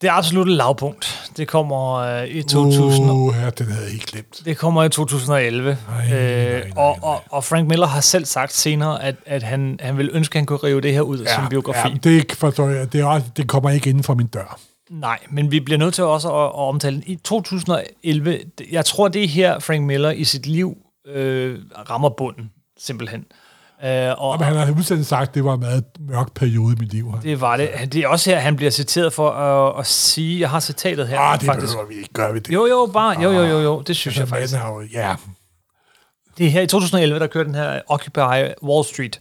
Det 0.00 0.08
er 0.08 0.12
absolut 0.12 0.48
et 0.48 0.54
lavpunkt. 0.54 1.30
Det 1.36 1.48
kommer 1.48 1.94
øh, 1.94 2.28
i 2.28 2.42
2000. 2.42 3.10
Uh, 3.10 3.34
ja, 3.40 3.50
den 3.50 3.66
havde 3.66 3.84
jeg 3.84 3.92
ikke 3.94 4.06
glemt. 4.06 4.42
Det 4.44 4.56
kommer 4.58 4.84
i 4.84 4.88
2011. 4.88 5.78
Nej, 5.88 6.04
øh, 6.14 6.50
nej, 6.52 6.70
og, 6.76 6.96
nej. 7.00 7.10
og, 7.10 7.22
og 7.30 7.44
Frank 7.44 7.68
Miller 7.68 7.86
har 7.86 8.00
selv 8.00 8.24
sagt 8.24 8.52
senere, 8.52 9.02
at, 9.02 9.16
at 9.26 9.42
han, 9.42 9.78
han 9.82 9.96
ville 9.96 10.12
ønske, 10.12 10.32
at 10.36 10.38
han 10.40 10.46
kunne 10.46 10.58
rive 10.58 10.80
det 10.80 10.92
her 10.92 11.00
ud 11.00 11.18
af 11.18 11.28
sin 11.28 11.48
biografi. 11.50 11.88
Ja, 11.88 11.94
det 12.10 12.32
forstår 12.32 12.68
jeg. 12.68 12.92
Det, 12.92 13.00
er 13.00 13.20
det 13.36 13.48
kommer 13.48 13.70
ikke 13.70 13.90
inden 13.90 14.02
for 14.04 14.14
min 14.14 14.26
dør. 14.26 14.60
Nej, 14.90 15.18
men 15.30 15.50
vi 15.50 15.60
bliver 15.60 15.78
nødt 15.78 15.94
til 15.94 16.04
også 16.04 16.28
at, 16.28 16.44
at 16.44 16.52
omtale 16.54 16.94
den. 16.96 17.04
I 17.06 17.16
2011, 17.16 18.40
jeg 18.70 18.84
tror, 18.84 19.08
det 19.08 19.24
er 19.24 19.28
her, 19.28 19.58
Frank 19.58 19.82
Miller 19.86 20.10
i 20.10 20.24
sit 20.24 20.46
liv 20.46 20.76
øh, 21.06 21.58
rammer 21.90 22.08
bunden, 22.08 22.50
simpelthen. 22.78 23.20
Øh, 23.20 23.47
og, 23.82 24.28
Og 24.30 24.44
han 24.44 24.56
har 24.56 24.74
udsendt 24.78 25.06
sagt, 25.06 25.28
at 25.28 25.34
det 25.34 25.44
var 25.44 25.54
en 25.54 25.60
meget 25.60 25.84
mørk 26.00 26.34
periode 26.34 26.72
i 26.72 26.76
mit 26.80 26.92
liv. 26.92 27.14
det 27.22 27.40
var 27.40 27.56
det. 27.56 27.70
Det 27.92 28.00
er 28.04 28.08
også 28.08 28.30
her, 28.30 28.38
han 28.38 28.56
bliver 28.56 28.70
citeret 28.70 29.12
for 29.12 29.30
at, 29.30 29.78
at 29.80 29.86
sige, 29.86 30.40
jeg 30.40 30.50
har 30.50 30.60
citatet 30.60 31.08
her. 31.08 31.18
Ah, 31.20 31.40
det 31.40 31.46
behøver 31.50 31.86
vi 31.88 31.94
ikke. 31.94 32.12
Gør 32.12 32.32
vi 32.32 32.38
det? 32.38 32.54
Jo, 32.54 32.66
jo, 32.66 32.90
bare, 32.92 33.20
jo, 33.22 33.30
jo, 33.32 33.42
jo, 33.44 33.58
jo, 33.58 33.80
det 33.86 33.96
synes 33.96 34.18
Altså, 34.18 34.20
jeg 34.36 34.40
faktisk. 34.42 34.54
har 34.56 34.68
jo, 34.72 34.82
ja, 34.92 35.14
Det 36.38 36.46
er 36.46 36.50
her 36.50 36.60
i 36.62 36.66
2011, 36.66 37.20
der 37.20 37.26
kørte 37.26 37.46
den 37.46 37.54
her 37.54 37.80
Occupy 37.86 38.18
Wall 38.62 38.84
Street 38.84 39.20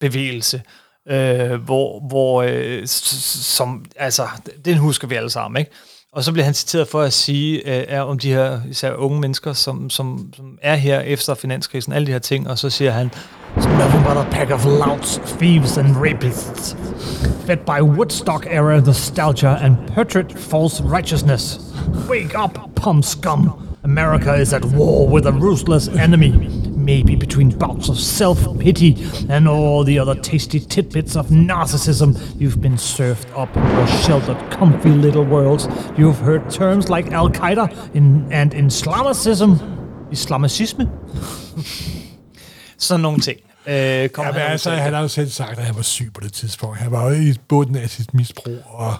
bevægelse, 0.00 0.62
øh, 1.08 1.54
hvor, 1.62 2.08
hvor 2.08 2.42
øh, 2.48 2.82
som, 2.86 3.84
altså, 3.96 4.28
den 4.64 4.76
husker 4.78 5.08
vi 5.08 5.14
alle 5.14 5.30
sammen, 5.30 5.58
ikke? 5.60 5.70
Og 6.14 6.24
så 6.24 6.32
bliver 6.32 6.44
han 6.44 6.54
citeret 6.54 6.88
for 6.88 7.00
at 7.00 7.12
sige 7.12 7.56
øh, 7.56 7.84
er 7.88 8.00
om 8.00 8.18
de 8.18 8.32
her 8.32 8.60
især 8.70 8.92
unge 8.92 9.20
mennesker, 9.20 9.52
som, 9.52 9.90
som, 9.90 10.28
som 10.36 10.58
er 10.62 10.74
her 10.74 11.00
efter 11.00 11.34
finanskrisen, 11.34 11.92
alle 11.92 12.06
de 12.06 12.12
her 12.12 12.18
ting, 12.18 12.50
og 12.50 12.58
så 12.58 12.70
siger 12.70 12.90
han, 12.90 13.10
It's 13.56 13.68
nothing 13.68 14.04
but 14.04 14.16
a 14.16 14.24
pack 14.30 14.50
of 14.50 14.64
louts, 14.64 15.20
thieves, 15.38 15.78
and 15.78 15.96
rapists, 15.96 16.76
fed 17.46 17.56
by 17.56 17.80
Woodstock 17.80 18.46
era 18.50 18.80
nostalgia 18.80 19.64
and 19.64 19.76
putrid 19.94 20.24
false 20.36 20.82
righteousness. 20.84 21.60
Wake 22.08 22.44
up, 22.44 22.58
pump 22.76 23.04
scum! 23.04 23.50
America 23.84 24.34
is 24.34 24.52
at 24.52 24.64
war 24.64 25.08
with 25.14 25.26
a 25.26 25.32
ruthless 25.32 25.88
enemy. 25.88 26.30
Maybe 26.84 27.16
between 27.16 27.48
bouts 27.58 27.88
of 27.88 27.96
self 27.98 28.38
pity 28.58 28.96
and 29.30 29.48
all 29.48 29.84
the 29.84 29.98
other 30.00 30.14
tasty 30.22 30.60
tidbits 30.60 31.16
of 31.16 31.26
narcissism 31.30 32.08
you've 32.40 32.60
been 32.60 32.78
served 32.78 33.28
up 33.36 33.56
in 33.56 33.62
your 33.62 33.86
sheltered, 33.86 34.36
comfy 34.50 34.88
little 34.88 35.24
worlds. 35.24 35.64
You've 35.98 36.18
heard 36.24 36.50
terms 36.50 36.88
like 36.88 37.12
Al 37.12 37.28
Qaeda 37.30 37.66
in, 37.94 38.26
and 38.32 38.54
Islamicism. 38.54 39.50
Islamicisme? 40.12 40.88
sådan 42.78 43.00
nogle 43.00 43.20
ting. 43.20 43.38
Øh, 43.66 44.08
kom 44.08 44.24
Ja, 44.24 44.32
men 44.32 44.40
han 44.40 44.50
altså, 44.50 44.70
ud 44.70 44.74
til. 44.74 44.82
han 44.82 44.94
har 44.94 45.00
jo 45.02 45.08
selv 45.08 45.28
sagt, 45.30 45.58
at 45.58 45.64
han 45.64 45.76
var 45.76 45.82
syg 45.82 46.10
på 46.14 46.20
det 46.20 46.32
tidspunkt. 46.32 46.78
Han 46.78 46.90
var 46.92 47.04
jo 47.08 47.14
i 47.14 47.34
bunden 47.48 47.76
af 47.76 47.90
sit 47.90 48.14
misbrug, 48.14 48.58
og 48.64 48.94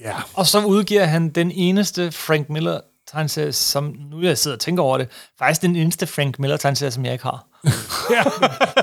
ja, 0.00 0.12
Og 0.34 0.46
så 0.46 0.64
udgiver 0.64 1.04
han 1.04 1.28
den 1.28 1.50
eneste 1.50 2.12
Frank 2.12 2.50
Miller 2.50 2.80
tegneserie, 3.12 3.52
som 3.52 3.96
nu 4.10 4.22
jeg 4.22 4.38
sidder 4.38 4.56
og 4.56 4.60
tænker 4.60 4.82
over 4.82 4.98
det, 4.98 5.08
faktisk 5.38 5.62
den 5.62 5.76
eneste 5.76 6.06
Frank 6.06 6.38
Miller 6.38 6.56
tegneserie, 6.56 6.90
som 6.90 7.04
jeg 7.04 7.12
ikke 7.12 7.24
har. 7.24 7.46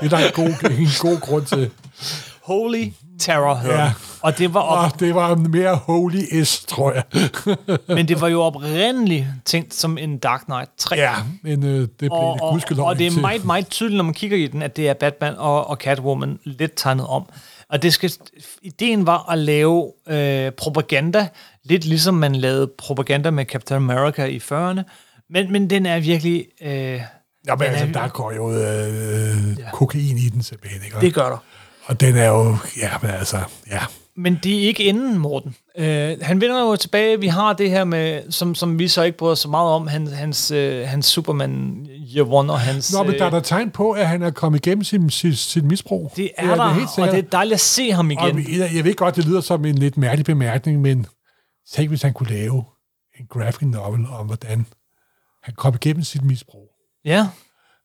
det 0.00 0.04
er 0.04 0.08
der 0.08 0.18
en 0.18 0.32
god, 0.34 0.70
en 0.78 0.88
god 1.00 1.20
grund 1.20 1.44
til. 1.46 1.70
Holy 2.42 2.84
Terror 3.20 3.54
hedder 3.54 3.76
Ja. 3.76 3.84
ja. 3.84 3.92
Og 4.20 4.38
det 4.38 4.54
var 4.54 4.60
op, 4.60 4.92
Og 4.92 5.00
det 5.00 5.14
var 5.14 5.34
mere 5.34 5.74
holy 5.76 6.42
S, 6.44 6.64
tror 6.68 6.92
jeg. 6.92 7.02
men 7.88 8.08
det 8.08 8.20
var 8.20 8.28
jo 8.28 8.42
oprindeligt 8.42 9.26
tænkt 9.44 9.74
som 9.74 9.98
en 9.98 10.18
Dark 10.18 10.40
Knight 10.44 10.70
3. 10.78 10.96
ja, 10.96 11.14
men 11.42 11.64
øh, 11.64 11.80
det 11.80 11.88
blev 11.98 12.10
og, 12.12 12.40
og, 12.42 12.60
og 12.78 12.98
det 12.98 13.06
er 13.06 13.10
til. 13.10 13.20
meget, 13.20 13.44
meget 13.44 13.68
tydeligt, 13.68 13.96
når 13.96 14.04
man 14.04 14.14
kigger 14.14 14.36
i 14.36 14.46
den, 14.46 14.62
at 14.62 14.76
det 14.76 14.88
er 14.88 14.94
Batman 14.94 15.34
og, 15.38 15.66
og 15.70 15.76
Catwoman 15.76 16.38
lidt 16.44 16.72
tegnet 16.76 17.06
om. 17.06 17.24
Og 17.68 17.82
det 17.82 17.92
skal, 17.92 18.12
ideen 18.62 19.06
var 19.06 19.30
at 19.30 19.38
lave 19.38 19.92
øh, 20.08 20.50
propaganda, 20.52 21.28
lidt 21.68 21.84
ligesom 21.84 22.14
man 22.14 22.34
lavede 22.34 22.70
propaganda 22.78 23.30
med 23.30 23.44
Captain 23.44 23.76
America 23.90 24.24
i 24.24 24.36
40'erne. 24.38 24.82
Men, 25.30 25.52
men 25.52 25.70
den 25.70 25.86
er 25.86 26.00
virkelig... 26.00 26.46
Øh, 26.62 27.00
Ja, 27.48 27.54
men 27.54 27.66
altså, 27.66 27.84
er- 27.84 27.92
der 27.92 28.08
går 28.08 28.32
jo 28.32 28.50
øh, 28.50 29.58
ja. 29.58 29.70
kokain 29.72 30.18
i 30.18 30.28
den 30.28 30.42
simpelthen, 30.42 30.80
ikke? 30.84 31.00
det 31.00 31.14
gør 31.14 31.28
der. 31.28 31.36
Og 31.84 32.00
den 32.00 32.16
er 32.16 32.28
jo, 32.28 32.56
ja, 32.80 32.90
men 33.02 33.10
altså, 33.10 33.36
ja. 33.70 33.78
Men 34.16 34.38
det 34.42 34.54
er 34.56 34.60
ikke 34.66 34.84
inden, 34.84 35.18
Morten. 35.18 35.54
Øh, 35.78 36.16
han 36.22 36.40
vender 36.40 36.60
jo 36.60 36.76
tilbage. 36.76 37.20
Vi 37.20 37.26
har 37.26 37.52
det 37.52 37.70
her 37.70 37.84
med, 37.84 38.22
som, 38.30 38.54
som 38.54 38.78
vi 38.78 38.88
så 38.88 39.02
ikke 39.02 39.18
bryder 39.18 39.34
så 39.34 39.48
meget 39.48 39.70
om, 39.70 39.86
han, 39.86 40.06
hans, 40.06 40.50
øh, 40.50 40.88
hans 40.88 41.06
Superman 41.06 41.86
Year 42.16 42.32
One 42.32 42.52
og 42.52 42.60
hans... 42.60 42.92
Nå, 42.92 43.02
men 43.02 43.12
der 43.14 43.20
er 43.20 43.26
øh, 43.26 43.32
der 43.32 43.40
tegn 43.40 43.70
på, 43.70 43.90
at 43.90 44.08
han 44.08 44.22
er 44.22 44.30
kommet 44.30 44.66
igennem 44.66 44.84
sin, 44.84 45.10
sit, 45.10 45.38
sit 45.38 45.64
misbrug. 45.64 46.12
det 46.16 46.30
er, 46.38 46.54
der, 46.54 46.68
helt 46.68 46.88
og 46.98 47.08
det 47.08 47.18
er 47.18 47.22
dejligt 47.22 47.54
at 47.54 47.60
se 47.60 47.92
ham 47.92 48.10
igen. 48.10 48.36
Og 48.36 48.58
jeg, 48.58 48.70
jeg 48.74 48.84
ved 48.84 48.94
godt, 48.94 49.16
det 49.16 49.24
lyder 49.26 49.40
som 49.40 49.64
en 49.64 49.74
lidt 49.78 49.96
mærkelig 49.96 50.24
bemærkning, 50.24 50.80
men 50.80 51.06
tænk, 51.72 51.88
hvis 51.88 52.02
han 52.02 52.12
kunne 52.12 52.30
lave 52.30 52.64
en 53.20 53.26
graphic 53.26 53.68
novel 53.68 54.06
om, 54.06 54.26
hvordan 54.26 54.66
han 55.42 55.54
kom 55.54 55.74
igennem 55.74 56.02
sit 56.02 56.24
misbrug. 56.24 56.68
Ja. 57.04 57.28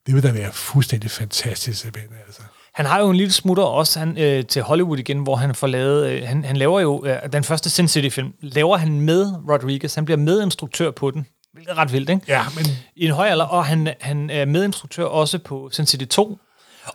Det 0.06 0.16
vil 0.16 0.24
da 0.24 0.32
være 0.32 0.52
fuldstændig 0.54 1.12
fantastisk, 1.12 1.82
simpelthen, 1.82 2.18
altså. 2.26 2.42
Han 2.74 2.86
har 2.86 3.00
jo 3.00 3.10
en 3.10 3.16
lille 3.16 3.32
smutter 3.32 3.64
også 3.64 4.00
han, 4.00 4.18
øh, 4.18 4.46
til 4.46 4.62
Hollywood 4.62 4.98
igen, 4.98 5.20
hvor 5.20 5.36
han 5.36 5.56
får 5.56 5.68
lavet... 5.68 6.10
Øh, 6.10 6.28
han, 6.28 6.44
han 6.44 6.58
laver 6.58 6.80
jo... 6.80 7.06
Øh, 7.06 7.32
den 7.34 7.44
første 7.44 7.70
Sin 7.70 7.88
City-film 7.88 8.34
laver 8.42 8.78
han 8.78 9.02
med 9.02 9.34
Rodriguez. 9.50 9.96
Han 9.96 10.06
bliver 10.06 10.18
medinstruktør 10.18 10.92
på 10.92 11.12
den. 11.12 11.26
Hvilket 11.54 11.72
er 11.72 11.78
ret 11.78 11.94
vildt, 11.94 12.10
ikke? 12.10 12.22
Ja, 12.28 12.44
men 12.56 12.66
I 12.96 13.06
en 13.06 13.12
høj 13.12 13.28
alder. 13.28 13.46
Og 13.46 13.66
han, 13.66 13.94
han 14.02 14.30
er 14.30 14.46
medinstruktør 14.46 15.06
også 15.06 15.40
på 15.40 15.70
Sin 15.72 15.86
City 15.86 16.06
2. 16.06 16.38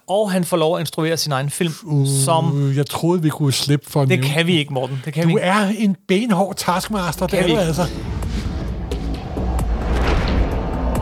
Og 0.09 0.30
han 0.30 0.45
får 0.45 0.57
lov 0.57 0.76
at 0.76 0.80
instruere 0.80 1.16
sin 1.16 1.32
egen 1.32 1.51
film, 1.51 1.72
uh, 1.84 2.07
som... 2.24 2.72
jeg 2.76 2.87
troede, 2.87 3.22
vi 3.22 3.28
kunne 3.28 3.53
slippe 3.53 3.91
for 3.91 4.05
Det 4.05 4.22
kan 4.22 4.47
vi 4.47 4.59
ikke, 4.59 4.72
Morten. 4.74 5.03
Det 5.05 5.12
kan 5.14 5.28
vi 5.28 5.32
Du 5.32 5.39
ikke. 5.39 5.49
er 5.49 5.72
en 5.78 5.97
benhård 6.09 6.55
taskmaster, 6.57 7.26
det 7.26 7.39
Kan 7.39 7.43
er 7.43 7.47
vi 7.47 7.53
du 7.55 7.59
altså. 7.59 7.82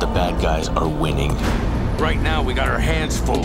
The 0.01 0.09
bad 0.15 0.33
guys 0.41 0.69
are 0.69 0.89
winning. 1.03 1.33
Right 2.01 2.23
now, 2.23 2.43
we 2.43 2.55
got 2.55 2.69
our 2.69 2.79
hands 2.81 3.19
full. 3.19 3.45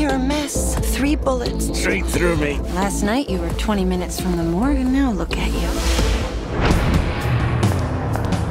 You're 0.00 0.14
a 0.14 0.18
mess. 0.18 0.74
Three 0.96 1.16
bullets. 1.16 1.78
Straight 1.78 2.04
through 2.06 2.36
me. 2.36 2.58
Last 2.74 3.02
night 3.02 3.28
you 3.30 3.38
were 3.40 3.50
20 3.58 3.84
minutes 3.84 4.20
from 4.20 4.32
the 4.36 4.44
morgue, 4.44 4.76
and 4.80 4.92
now 4.92 5.10
look 5.12 5.32
at 5.36 5.48
you. 5.52 5.68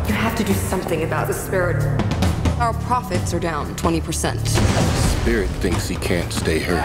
You 0.08 0.14
have 0.14 0.36
to 0.38 0.44
do 0.44 0.54
something 0.54 1.04
about 1.04 1.28
the 1.28 1.34
spirit. 1.34 1.84
Our 2.60 2.74
profits 2.74 3.34
are 3.34 3.40
down 3.40 3.76
20%. 3.76 4.48
Spirit 5.22 5.50
thinks 5.60 5.90
he 5.90 5.98
can't 5.98 6.32
stay 6.32 6.58
hurt. 6.58 6.80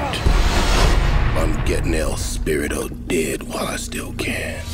I'm 1.38 1.64
getting 1.64 1.94
El 1.94 2.16
Spirito 2.16 2.88
dead 2.88 3.44
while 3.44 3.68
I 3.68 3.76
still 3.76 4.12
can. 4.14 4.64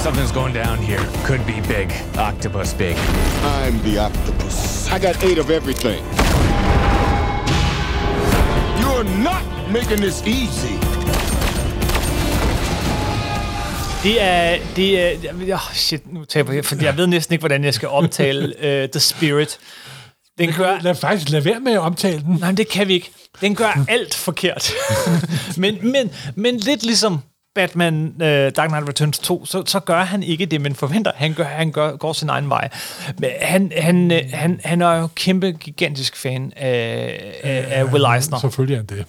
Something's 0.00 0.32
going 0.32 0.52
down 0.52 0.76
here. 0.76 1.00
Could 1.24 1.46
be 1.46 1.62
big. 1.62 1.90
Octopus 2.18 2.74
big. 2.74 2.94
I'm 3.42 3.82
the 3.82 3.96
octopus. 3.96 4.86
I 4.90 4.98
got 4.98 5.24
eight 5.24 5.38
of 5.38 5.48
everything. 5.50 6.04
You're 8.80 9.04
not 9.22 9.70
making 9.70 10.02
this 10.02 10.26
easy. 10.26 10.78
Det 14.04 14.22
er... 14.22 14.58
Det 14.76 15.00
er 15.50 15.54
oh 15.54 15.74
shit, 15.74 16.12
nu 16.12 16.24
taber 16.24 16.52
jeg, 16.52 16.64
for 16.64 16.76
jeg 16.82 16.96
ved 16.96 17.06
næsten 17.06 17.32
ikke, 17.32 17.40
hvordan 17.40 17.64
jeg 17.64 17.74
skal 17.74 17.88
omtale 17.88 18.54
uh, 18.58 18.90
The 18.92 19.00
Spirit. 19.00 19.58
Den 20.38 20.52
gør... 20.52 20.78
Lad 20.80 20.94
faktisk 20.94 21.30
lade 21.30 21.44
være 21.44 21.60
med 21.60 21.72
at 21.72 21.78
omtale 21.78 22.20
den. 22.20 22.36
Nej, 22.40 22.48
men 22.48 22.56
det 22.56 22.68
kan 22.68 22.88
vi 22.88 22.92
ikke. 22.92 23.10
Den 23.40 23.54
gør 23.54 23.84
alt 23.88 24.14
forkert. 24.14 24.72
men, 25.56 25.92
men, 25.92 26.10
men 26.34 26.56
lidt 26.56 26.82
ligesom 26.82 27.18
Batman 27.54 28.06
uh, 28.14 28.26
Dark 28.26 28.68
Knight 28.68 28.88
Returns 28.88 29.18
2, 29.18 29.46
så, 29.46 29.62
så 29.66 29.80
gør 29.80 30.04
han 30.04 30.22
ikke 30.22 30.46
det, 30.46 30.60
man 30.60 30.74
forventer. 30.74 31.12
Han, 31.14 31.34
gør, 31.34 31.44
han 31.44 31.72
gør, 31.72 31.96
går 31.96 32.12
sin 32.12 32.28
egen 32.28 32.48
vej. 32.48 32.68
Men 33.18 33.30
han, 33.40 33.72
han, 33.76 34.12
øh, 34.12 34.20
han, 34.32 34.60
han 34.64 34.82
er 34.82 34.94
jo 34.94 35.08
kæmpe, 35.14 35.52
gigantisk 35.52 36.16
fan 36.16 36.52
af, 36.56 37.34
af, 37.42 37.66
af 37.70 37.84
Will 37.84 38.04
Eisner. 38.14 38.38
Selvfølgelig 38.38 38.74
er 38.74 38.78
han 38.78 38.86
det. 38.86 39.06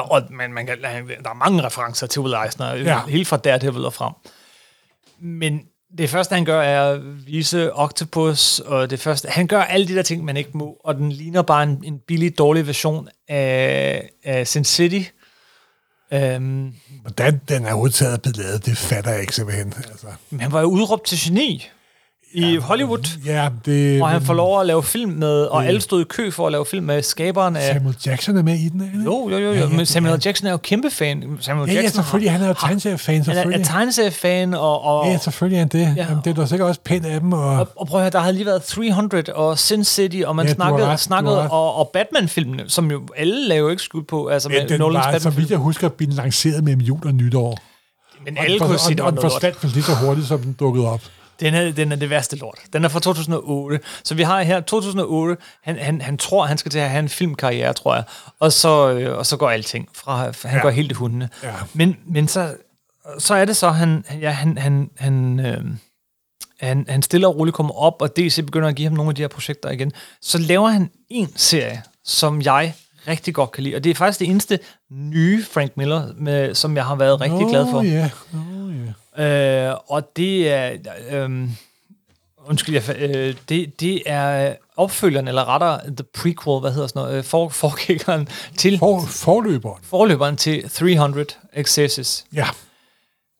Og, 0.00 0.10
og 0.10 0.22
man, 0.30 0.52
man 0.52 0.66
kan, 0.66 0.78
der 0.82 0.88
er 1.30 1.34
mange 1.34 1.62
referencer 1.62 2.06
til 2.06 2.20
Will 2.22 2.34
Eisner, 2.44 2.74
Ja. 2.74 3.06
helt 3.06 3.28
fra 3.28 3.36
Daredevil 3.36 3.84
og 3.84 3.92
frem. 3.94 4.12
Men 5.20 5.60
det 5.98 6.10
første, 6.10 6.34
han 6.34 6.44
gør, 6.44 6.62
er 6.62 6.92
at 6.92 7.26
vise 7.26 7.74
Octopus, 7.74 8.58
og 8.60 8.90
det 8.90 9.00
første, 9.00 9.28
han 9.28 9.46
gør 9.46 9.62
alle 9.62 9.88
de 9.88 9.94
der 9.94 10.02
ting, 10.02 10.24
man 10.24 10.36
ikke 10.36 10.50
må, 10.54 10.76
og 10.84 10.94
den 10.94 11.12
ligner 11.12 11.42
bare 11.42 11.62
en, 11.62 11.80
en 11.84 11.98
billig, 12.06 12.38
dårlig 12.38 12.66
version 12.66 13.08
af, 13.28 14.08
af 14.24 14.46
Sin 14.46 14.64
City. 14.64 15.02
Um, 16.36 16.74
Hvordan 17.02 17.40
den 17.48 17.66
er 17.66 17.74
udtaget 17.74 18.22
blevet 18.22 18.36
lavet, 18.36 18.66
det 18.66 18.78
fatter 18.78 19.10
jeg 19.10 19.20
ikke 19.20 19.34
simpelthen. 19.34 19.72
Altså, 19.90 20.06
men 20.30 20.40
han 20.40 20.52
var 20.52 20.60
jo 20.60 20.66
udråbt 20.66 21.04
til 21.06 21.18
geni 21.20 21.68
i 22.34 22.56
Hollywood, 22.56 23.18
ja, 23.26 23.48
det, 23.64 24.02
og 24.02 24.08
han 24.08 24.22
får 24.22 24.34
lov 24.34 24.60
at 24.60 24.66
lave 24.66 24.82
film 24.82 25.10
med, 25.12 25.42
og 25.44 25.66
alle 25.66 25.80
stod 25.80 26.00
i 26.00 26.04
kø 26.04 26.30
for 26.30 26.46
at 26.46 26.52
lave 26.52 26.66
film 26.66 26.86
med 26.86 27.02
skaberen 27.02 27.56
af... 27.56 27.74
Samuel 27.74 27.96
Jackson 28.06 28.36
er 28.36 28.42
med 28.42 28.54
i 28.58 28.68
den, 28.68 28.84
ikke? 28.84 28.98
Jo, 29.04 29.28
jo, 29.30 29.38
jo, 29.38 29.52
Ja, 29.52 29.58
jo, 29.60 29.66
ja, 29.68 29.76
men 29.76 29.86
Samuel 29.86 30.10
ja. 30.12 30.18
Jackson 30.24 30.46
er 30.46 30.50
jo 30.50 30.56
kæmpe 30.56 30.90
fan. 30.90 31.38
Samuel 31.40 31.68
Ja, 31.68 31.74
ja, 31.74 31.80
Jackson 31.80 32.02
selvfølgelig. 32.02 32.32
Han 32.32 32.42
er 32.42 32.48
jo 32.48 32.54
tegneseriefan, 32.60 33.14
Han 33.14 33.20
er, 33.26 33.30
er 33.30 33.34
selvfølgelig. 33.34 33.66
tegneseriefan, 33.66 34.54
og, 34.54 34.82
og, 34.84 35.06
Ja, 35.06 35.18
selvfølgelig 35.18 35.56
er 35.56 35.60
han 35.60 35.68
det. 35.68 35.96
Ja. 35.96 36.04
Jamen, 36.08 36.22
det 36.24 36.30
er 36.30 36.34
da 36.34 36.46
sikkert 36.46 36.68
også 36.68 36.80
pænt 36.84 37.06
af 37.06 37.20
dem. 37.20 37.32
Og, 37.32 37.40
Og, 37.58 37.68
og 37.76 37.86
prøv 37.86 38.00
at 38.00 38.04
høre, 38.04 38.10
der 38.10 38.20
havde 38.20 38.34
lige 38.34 38.46
været 38.46 38.62
300 38.62 39.32
og 39.34 39.58
Sin 39.58 39.84
City, 39.84 40.22
og 40.26 40.36
man 40.36 40.46
Ja, 40.46 40.48
ja, 40.48 40.50
har 40.50 40.54
snakkede, 40.54 40.86
ret, 40.88 41.00
snakkede 41.00 41.34
har 41.34 41.42
ret. 41.42 41.50
og, 41.50 41.74
og 41.76 41.90
Batman-filmene, 41.92 42.64
som 42.68 42.90
jo 42.90 43.00
alle 43.16 43.48
laver 43.48 43.70
ikke 43.70 43.82
skud 43.82 44.02
på, 44.02 44.26
altså 44.28 44.48
med 44.48 44.68
den 44.68 44.78
Nolans 44.80 44.94
var, 44.96 45.02
så 45.02 45.08
Batman-film. 45.12 45.36
vidt 45.42 45.50
jeg 45.50 45.58
husker, 45.58 45.88
blive 45.88 46.10
lanceret 46.12 46.64
mellem 46.64 46.80
jul 46.80 47.06
og 47.06 47.12
nytår. 47.14 47.58
Men 48.24 48.38
Og 48.38 48.44
alle 48.44 48.58
den 48.58 48.66
kunne 48.66 48.78
for- 48.78 48.84
sige, 48.86 48.94
det 48.94 49.00
og, 49.00 49.04
var 49.04 49.10
og 49.10 49.14
noget 49.14 49.32
forsvandt 49.32 49.62
vel 49.64 49.72
lige 49.72 49.82
så 49.82 49.94
hurtigt, 49.94 50.26
som 50.26 50.38
den 50.40 50.52
dukkede 50.52 50.88
op. 50.88 51.00
Den 51.42 51.54
er, 51.54 51.72
den 51.72 51.92
er 51.92 51.96
det 51.96 52.10
værste 52.10 52.36
lort. 52.36 52.58
Den 52.72 52.84
er 52.84 52.88
fra 52.88 53.00
2008. 53.00 53.80
Så 54.04 54.14
vi 54.14 54.22
har 54.22 54.42
her 54.42 54.60
2008. 54.60 55.36
Han, 55.62 55.78
han, 55.78 56.00
han 56.00 56.18
tror, 56.18 56.46
han 56.46 56.58
skal 56.58 56.70
til 56.70 56.78
at 56.78 56.90
have 56.90 56.98
en 56.98 57.08
filmkarriere, 57.08 57.72
tror 57.72 57.94
jeg. 57.94 58.04
Og 58.40 58.52
så, 58.52 58.90
øh, 58.92 59.18
og 59.18 59.26
så 59.26 59.36
går 59.36 59.50
alting 59.50 59.88
fra. 59.94 60.16
Han 60.44 60.56
Ja. 60.56 60.62
går 60.62 60.70
helt 60.70 60.90
i 60.90 60.94
hundene. 60.94 61.28
Ja. 61.42 61.52
Men, 61.74 61.96
men 62.06 62.28
så, 62.28 62.54
så 63.18 63.34
er 63.34 63.44
det 63.44 63.56
så, 63.56 63.70
han, 63.70 64.04
ja, 64.20 64.30
han, 64.30 64.58
han, 64.58 64.90
han, 64.98 65.40
øh, 65.40 65.64
han, 66.60 66.86
han 66.88 67.02
stille 67.02 67.26
og 67.26 67.36
roligt 67.38 67.54
kommer 67.56 67.74
op, 67.74 68.02
og 68.02 68.16
DC 68.16 68.36
begynder 68.46 68.68
at 68.68 68.74
give 68.74 68.88
ham 68.88 68.96
nogle 68.96 69.08
af 69.10 69.14
de 69.14 69.22
her 69.22 69.28
projekter 69.28 69.70
igen. 69.70 69.92
Så 70.22 70.38
laver 70.38 70.68
han 70.68 70.90
en 71.10 71.32
serie, 71.36 71.82
som 72.04 72.42
jeg 72.42 72.74
rigtig 73.08 73.34
godt 73.34 73.52
kan 73.52 73.64
lide. 73.64 73.76
Og 73.76 73.84
det 73.84 73.90
er 73.90 73.94
faktisk 73.94 74.18
det 74.20 74.28
eneste 74.28 74.58
nye 74.90 75.44
Frank 75.44 75.76
Miller, 75.76 76.08
med, 76.16 76.54
som 76.54 76.76
jeg 76.76 76.84
har 76.84 76.94
været 76.94 77.20
rigtig 77.20 77.40
Nå, 77.40 77.48
glad 77.48 77.66
for. 77.70 77.82
Nå, 77.82 77.88
ja. 77.88 78.10
Øh, 79.18 79.74
og 79.86 80.16
det 80.16 80.52
er... 80.52 80.72
Øh, 81.10 81.48
undskyld, 82.46 82.74
jeg, 82.74 82.96
øh, 82.98 83.34
det, 83.48 83.80
det 83.80 84.02
er 84.06 84.54
opfølgeren, 84.76 85.28
eller 85.28 85.48
rettere 85.48 85.80
the 85.86 86.04
prequel, 86.14 86.60
hvad 86.60 86.72
hedder 86.72 86.86
sådan 86.86 87.02
noget, 87.02 87.18
øh, 87.18 87.24
for, 87.24 87.48
forgængeren 87.48 88.28
til 88.56 88.78
For, 88.78 89.00
forløberen. 89.08 89.84
forløberen 89.84 90.36
til 90.36 90.70
300, 90.70 91.26
Excesses. 91.52 92.24
Ja. 92.34 92.46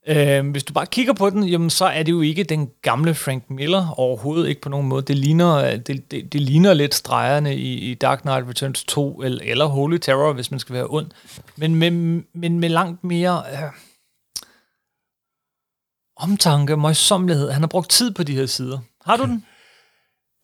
Øh, 0.07 0.51
hvis 0.51 0.65
du 0.65 0.73
bare 0.73 0.86
kigger 0.86 1.12
på 1.12 1.31
den, 1.31 1.44
jamen, 1.44 1.70
så 1.70 1.85
er 1.85 2.03
det 2.03 2.12
jo 2.12 2.20
ikke 2.20 2.44
den 2.44 2.70
gamle 2.82 3.15
Frank 3.15 3.51
Miller 3.51 3.94
overhovedet 3.97 4.49
ikke 4.49 4.61
på 4.61 4.69
nogen 4.69 4.89
måde. 4.89 5.03
Det 5.03 5.16
ligner, 5.16 5.55
øh, 5.55 5.73
det, 5.78 6.11
det, 6.11 6.32
det 6.32 6.40
ligner 6.40 6.74
lidt 6.74 6.94
stregerne 6.94 7.57
i, 7.57 7.90
i 7.90 7.94
Dark 7.94 8.20
Knight 8.20 8.49
Returns 8.49 8.85
2 8.85 9.23
eller, 9.23 9.40
eller 9.44 9.65
Holy 9.65 9.99
Terror, 9.99 10.32
hvis 10.32 10.51
man 10.51 10.61
skal 10.61 10.74
være 10.74 10.86
ond. 10.90 11.07
Men 11.57 11.74
med, 11.74 11.90
men 12.35 12.61
med 12.61 12.69
langt 12.69 13.05
mere 13.05 13.43
øh, 13.53 13.59
omtanke, 16.23 16.77
møjsommelighed. 16.77 17.51
Han 17.51 17.62
har 17.62 17.66
brugt 17.69 17.90
tid 17.90 18.11
på 18.11 18.23
de 18.23 18.35
her 18.35 18.47
sider. 18.47 18.78
Har 19.07 19.16
du 19.16 19.24
den? 19.24 19.44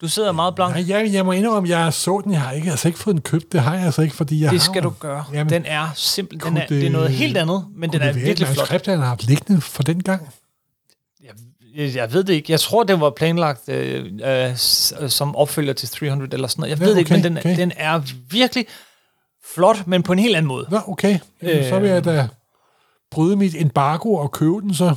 Du 0.01 0.09
sidder 0.09 0.33
meget 0.33 0.55
blank. 0.55 0.75
Nej, 0.75 0.85
jeg, 0.89 1.13
jeg 1.13 1.25
må 1.25 1.33
indrømme, 1.33 1.75
at 1.75 1.79
jeg 1.85 1.93
så 1.93 2.21
den. 2.25 2.33
Jeg 2.33 2.41
har 2.41 2.53
ikke, 2.53 2.71
altså 2.71 2.89
ikke 2.89 2.99
fået 2.99 3.15
den 3.15 3.23
købt. 3.23 3.53
Det 3.53 3.61
har 3.61 3.75
jeg 3.75 3.85
altså 3.85 4.03
ikke, 4.03 4.15
fordi 4.17 4.41
jeg 4.43 4.51
Det 4.51 4.59
har 4.61 4.65
skal 4.65 4.83
jo- 4.83 4.89
du 4.89 4.95
gøre. 5.01 5.25
Jamen, 5.33 5.53
den 5.53 5.65
er 5.67 5.89
simpel. 5.95 6.33
Den 6.35 6.41
kunne 6.41 6.61
er, 6.63 6.67
det, 6.67 6.87
er 6.87 6.91
noget 6.91 7.11
helt 7.11 7.37
andet, 7.37 7.67
men 7.77 7.91
den 7.93 7.99
kunne 8.01 8.09
er 8.09 8.13
det 8.13 8.17
være 8.21 8.25
virkelig 8.27 8.49
flot. 8.49 8.57
manuskript, 8.57 8.87
han 8.87 8.99
har 8.99 9.07
haft 9.07 9.25
liggende 9.25 9.61
for 9.61 9.83
den 9.83 10.03
gang? 10.03 10.29
Jeg, 11.77 11.95
jeg 11.95 12.13
ved 12.13 12.25
det 12.25 12.35
ikke. 12.35 12.53
Jeg 12.53 12.61
tror, 12.61 12.83
det 12.85 13.01
var 13.01 13.11
planlagt 13.11 13.69
øh, 13.69 14.05
øh, 14.25 14.51
øh, 14.51 14.57
som 15.11 15.37
opfølger 15.37 15.73
til 15.73 15.89
300 15.89 16.33
eller 16.35 16.49
sådan 16.49 16.61
noget. 16.61 16.71
Jeg 16.71 16.79
Ja, 16.79 16.85
ved 16.85 16.93
det 16.93 16.99
ikke, 16.99 17.11
men 17.13 17.21
okay, 17.21 17.29
den, 17.29 17.39
okay. 17.39 17.57
den 17.57 17.73
er 17.77 18.01
virkelig 18.31 18.67
flot, 19.55 19.87
men 19.87 20.03
på 20.03 20.13
en 20.13 20.19
helt 20.19 20.37
anden 20.37 20.49
måde. 20.49 20.67
Nå, 20.71 20.81
okay. 20.89 21.19
Jamen, 21.43 21.69
så 21.69 21.79
vil 21.79 21.91
jeg 21.91 22.05
da 22.05 22.29
bryde 23.11 23.37
mit 23.37 23.55
embargo 23.59 24.15
og 24.15 24.33
købe 24.33 24.61
den 24.61 24.75
så. 24.75 24.95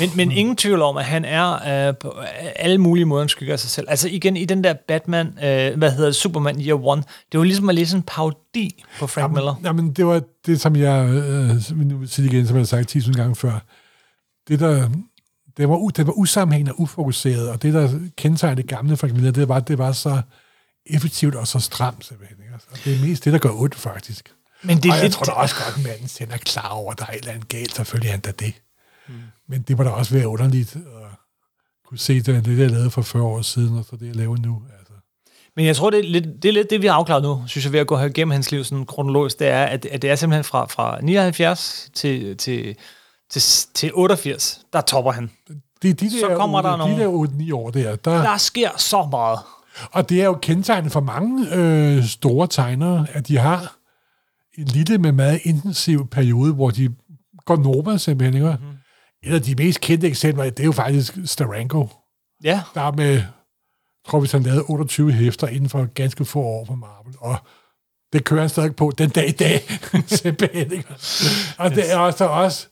Men, 0.00 0.10
men 0.16 0.32
ingen 0.32 0.56
tvivl 0.56 0.82
om, 0.82 0.96
at 0.96 1.04
han 1.04 1.24
er 1.24 1.88
øh, 1.88 1.94
på 1.96 2.14
alle 2.56 2.78
mulige 2.78 3.04
måder 3.04 3.22
en 3.22 3.28
skygge 3.28 3.52
af 3.52 3.60
sig 3.60 3.70
selv. 3.70 3.86
Altså 3.90 4.08
igen, 4.08 4.36
i 4.36 4.44
den 4.44 4.64
der 4.64 4.74
Batman, 4.88 5.26
øh, 5.26 5.78
hvad 5.78 5.90
hedder 5.92 6.04
det, 6.04 6.14
Superman 6.16 6.60
Year 6.60 6.86
One, 6.86 7.02
det 7.32 7.38
var 7.38 7.44
ligesom 7.44 7.68
at 7.68 7.74
læse 7.74 7.96
en 7.96 8.02
parodi 8.02 8.84
på 8.98 9.06
Frank 9.06 9.32
Miller. 9.34 9.60
Jamen, 9.64 9.92
det 9.92 10.06
var 10.06 10.22
det, 10.46 10.60
som 10.60 10.76
jeg, 10.76 11.08
øh, 11.08 11.78
nu 11.78 11.96
vil 11.96 12.08
sige 12.08 12.26
igen, 12.28 12.46
som 12.46 12.56
jeg 12.56 12.60
har 12.60 12.66
sagt 12.66 12.96
10.000 12.96 13.12
gange 13.12 13.36
før. 13.36 13.58
Det, 14.48 14.60
der, 14.60 14.88
det 15.56 15.68
var, 15.68 15.76
det 15.96 16.06
var 16.06 16.12
usammenhængende 16.12 16.72
og 16.72 16.80
ufokuseret, 16.80 17.50
og 17.50 17.62
det, 17.62 17.74
der 17.74 17.98
kendetegnede 18.16 18.62
det 18.62 18.70
gamle 18.70 18.96
Frank 18.96 19.12
Miller, 19.12 19.30
det 19.30 19.48
var, 19.48 19.60
det 19.60 19.78
var 19.78 19.92
så 19.92 20.20
effektivt 20.86 21.34
og 21.34 21.46
så 21.48 21.58
stramt, 21.58 22.04
simpelthen. 22.06 22.38
Ikke? 22.42 22.52
Altså, 22.54 22.68
det 22.90 22.96
er 22.96 23.06
mest 23.08 23.24
det, 23.24 23.32
der 23.32 23.38
gør 23.38 23.50
ondt, 23.52 23.74
faktisk. 23.74 24.32
Men 24.62 24.76
det 24.76 24.84
er 24.84 24.90
og 24.92 24.96
jeg 24.96 25.04
lidt- 25.04 25.12
tror 25.14 25.24
da 25.24 25.30
også 25.32 25.54
godt, 25.64 25.76
at 25.76 25.82
manden 25.90 26.08
selv 26.08 26.30
er 26.32 26.36
klar 26.36 26.68
over, 26.68 26.92
at 26.92 26.98
der 26.98 27.04
er 27.06 27.10
et 27.12 27.16
eller 27.18 27.32
andet 27.32 27.48
galt. 27.48 27.74
Selvfølgelig 27.74 28.08
er 28.08 28.12
han 28.12 28.20
da 28.20 28.30
det. 28.30 28.52
Mm. 29.08 29.14
Men 29.48 29.62
det 29.62 29.78
må 29.78 29.84
da 29.84 29.90
også 29.90 30.14
være 30.14 30.28
underligt 30.28 30.76
at 30.76 30.82
kunne 31.86 31.98
se 31.98 32.20
det, 32.22 32.44
det 32.44 32.58
jeg 32.58 32.70
lavede 32.70 32.90
for 32.90 33.02
40 33.02 33.22
år 33.22 33.42
siden, 33.42 33.78
og 33.78 33.84
så 33.84 33.96
det, 33.96 34.06
jeg 34.06 34.16
laver 34.16 34.36
nu. 34.36 34.62
Altså. 34.78 34.92
Men 35.56 35.66
jeg 35.66 35.76
tror, 35.76 35.90
det 35.90 35.98
er, 35.98 36.10
lidt, 36.10 36.42
det 36.42 36.48
er 36.48 36.52
lidt 36.52 36.70
det, 36.70 36.82
vi 36.82 36.86
har 36.86 36.94
afklaret 36.94 37.22
nu, 37.22 37.42
synes 37.46 37.64
jeg, 37.64 37.72
ved 37.72 37.80
at 37.80 37.86
gå 37.86 37.98
igennem 37.98 38.30
hans 38.32 38.50
liv 38.50 38.64
sådan 38.64 38.86
kronologisk, 38.86 39.38
det 39.38 39.48
er, 39.48 39.64
at, 39.64 39.86
at 39.86 40.02
det 40.02 40.10
er 40.10 40.16
simpelthen 40.16 40.44
fra, 40.44 40.66
fra 40.66 40.98
79 41.02 41.90
til, 41.94 42.36
til, 42.36 42.76
til, 43.30 43.42
til 43.74 43.90
88, 43.94 44.60
der 44.72 44.80
topper 44.80 45.12
han. 45.12 45.30
Det 45.82 46.00
de 46.00 46.10
der, 46.10 46.20
Så 46.20 46.36
kommer 46.36 46.62
der 46.62 46.72
de 46.72 46.78
nogle- 46.78 47.02
der 47.04 47.50
8-9 47.50 47.54
år 47.54 47.70
der, 47.70 47.96
der, 47.96 48.22
Der 48.22 48.36
sker 48.36 48.70
så 48.76 49.08
meget. 49.10 49.38
Og 49.92 50.08
det 50.08 50.20
er 50.20 50.24
jo 50.24 50.38
kendetegnet 50.42 50.92
for 50.92 51.00
mange 51.00 51.54
øh, 51.56 52.04
store 52.04 52.46
tegnere, 52.46 53.06
at 53.12 53.28
de 53.28 53.38
har 53.38 53.76
en 54.58 54.64
lille, 54.64 54.98
men 54.98 55.16
meget 55.16 55.40
intensiv 55.42 56.06
periode, 56.08 56.52
hvor 56.54 56.70
de 56.70 56.94
går 57.46 57.56
normal 57.56 58.00
simpelthen. 58.00 58.34
Ikke? 58.34 58.48
Mm-hmm. 58.60 58.77
Et 59.24 59.34
af 59.34 59.42
de 59.42 59.54
mest 59.54 59.80
kendte 59.80 60.06
eksempler, 60.06 60.44
det 60.44 60.60
er 60.60 60.64
jo 60.64 60.72
faktisk 60.72 61.18
Steranko. 61.24 61.88
Ja. 62.44 62.62
Der 62.74 62.80
er 62.80 62.92
med, 62.92 63.22
tror 64.06 64.18
hvis 64.18 64.32
han 64.32 64.42
lavede 64.42 64.62
28 64.62 65.12
hæfter 65.12 65.46
inden 65.46 65.68
for 65.68 65.84
ganske 65.94 66.24
få 66.24 66.40
år 66.40 66.64
på 66.64 66.74
Marvel, 66.74 67.14
og 67.18 67.36
det 68.12 68.24
kører 68.24 68.40
han 68.40 68.48
stadig 68.48 68.76
på 68.76 68.92
den 68.98 69.10
dag 69.10 69.28
i 69.28 69.32
dag, 69.32 69.60
simpelthen. 70.22 70.72
Ikke? 70.72 70.88
Og 71.58 71.70
det 71.70 71.92
er 71.92 71.98
også, 71.98 72.24
også 72.24 72.68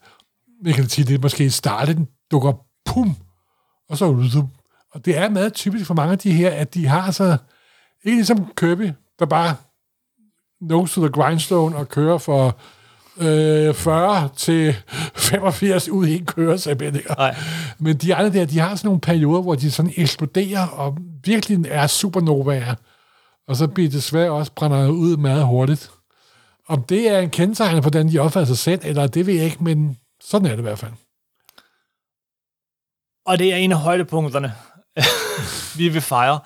jeg 0.65 0.75
kan 0.75 0.89
sige, 0.89 1.05
det 1.05 1.15
er 1.15 1.21
måske 1.21 1.49
startet, 1.49 1.97
den 1.97 2.07
dukker 2.31 2.53
pum, 2.85 3.15
og 3.89 3.97
så 3.97 4.05
og 4.91 5.05
det 5.05 5.17
er 5.17 5.29
meget 5.29 5.53
typisk 5.53 5.85
for 5.85 5.93
mange 5.93 6.11
af 6.11 6.19
de 6.19 6.31
her, 6.31 6.51
at 6.51 6.73
de 6.73 6.87
har 6.87 7.11
så, 7.11 7.37
ikke 8.03 8.17
ligesom 8.17 8.53
Kirby, 8.57 8.91
der 9.19 9.25
bare 9.25 9.55
nose 10.61 10.95
to 10.95 11.01
the 11.01 11.11
grindstone 11.11 11.75
og 11.75 11.89
kører 11.89 12.17
for 12.17 12.59
øh, 13.19 13.73
40 13.73 14.29
til 14.35 14.75
85 15.15 15.89
ud 15.89 16.07
i 16.07 16.15
en? 16.15 16.25
Nej. 17.17 17.35
Men 17.79 17.97
de 17.97 18.15
andre 18.15 18.39
der, 18.39 18.45
de 18.45 18.59
har 18.59 18.75
sådan 18.75 18.87
nogle 18.87 19.01
perioder, 19.01 19.41
hvor 19.41 19.55
de 19.55 19.71
sådan 19.71 19.93
eksploderer 19.97 20.67
og 20.67 20.97
virkelig 21.23 21.65
er 21.69 21.87
supernovaer. 21.87 22.75
Og 23.47 23.55
så 23.55 23.67
bliver 23.67 23.89
det 23.89 23.95
desværre 23.95 24.31
også 24.31 24.51
brænder 24.51 24.87
ud 24.87 25.17
meget 25.17 25.45
hurtigt. 25.45 25.91
Om 26.67 26.83
det 26.83 27.09
er 27.09 27.19
en 27.19 27.29
kendetegn 27.29 27.75
på, 27.75 27.81
hvordan 27.81 28.09
de 28.09 28.19
opfatter 28.19 28.47
sig 28.47 28.57
selv, 28.57 28.81
eller 28.83 29.07
det 29.07 29.25
ved 29.25 29.33
jeg 29.33 29.45
ikke, 29.45 29.63
men 29.63 29.97
sådan 30.23 30.45
er 30.45 30.51
det 30.51 30.59
i 30.59 30.61
hvert 30.61 30.79
fald. 30.79 30.91
Og 33.25 33.39
det 33.39 33.53
er 33.53 33.57
en 33.57 33.71
af 33.71 33.77
højdepunkterne, 33.77 34.53
vi 35.79 35.89
vil 35.89 36.01
fejre 36.01 36.39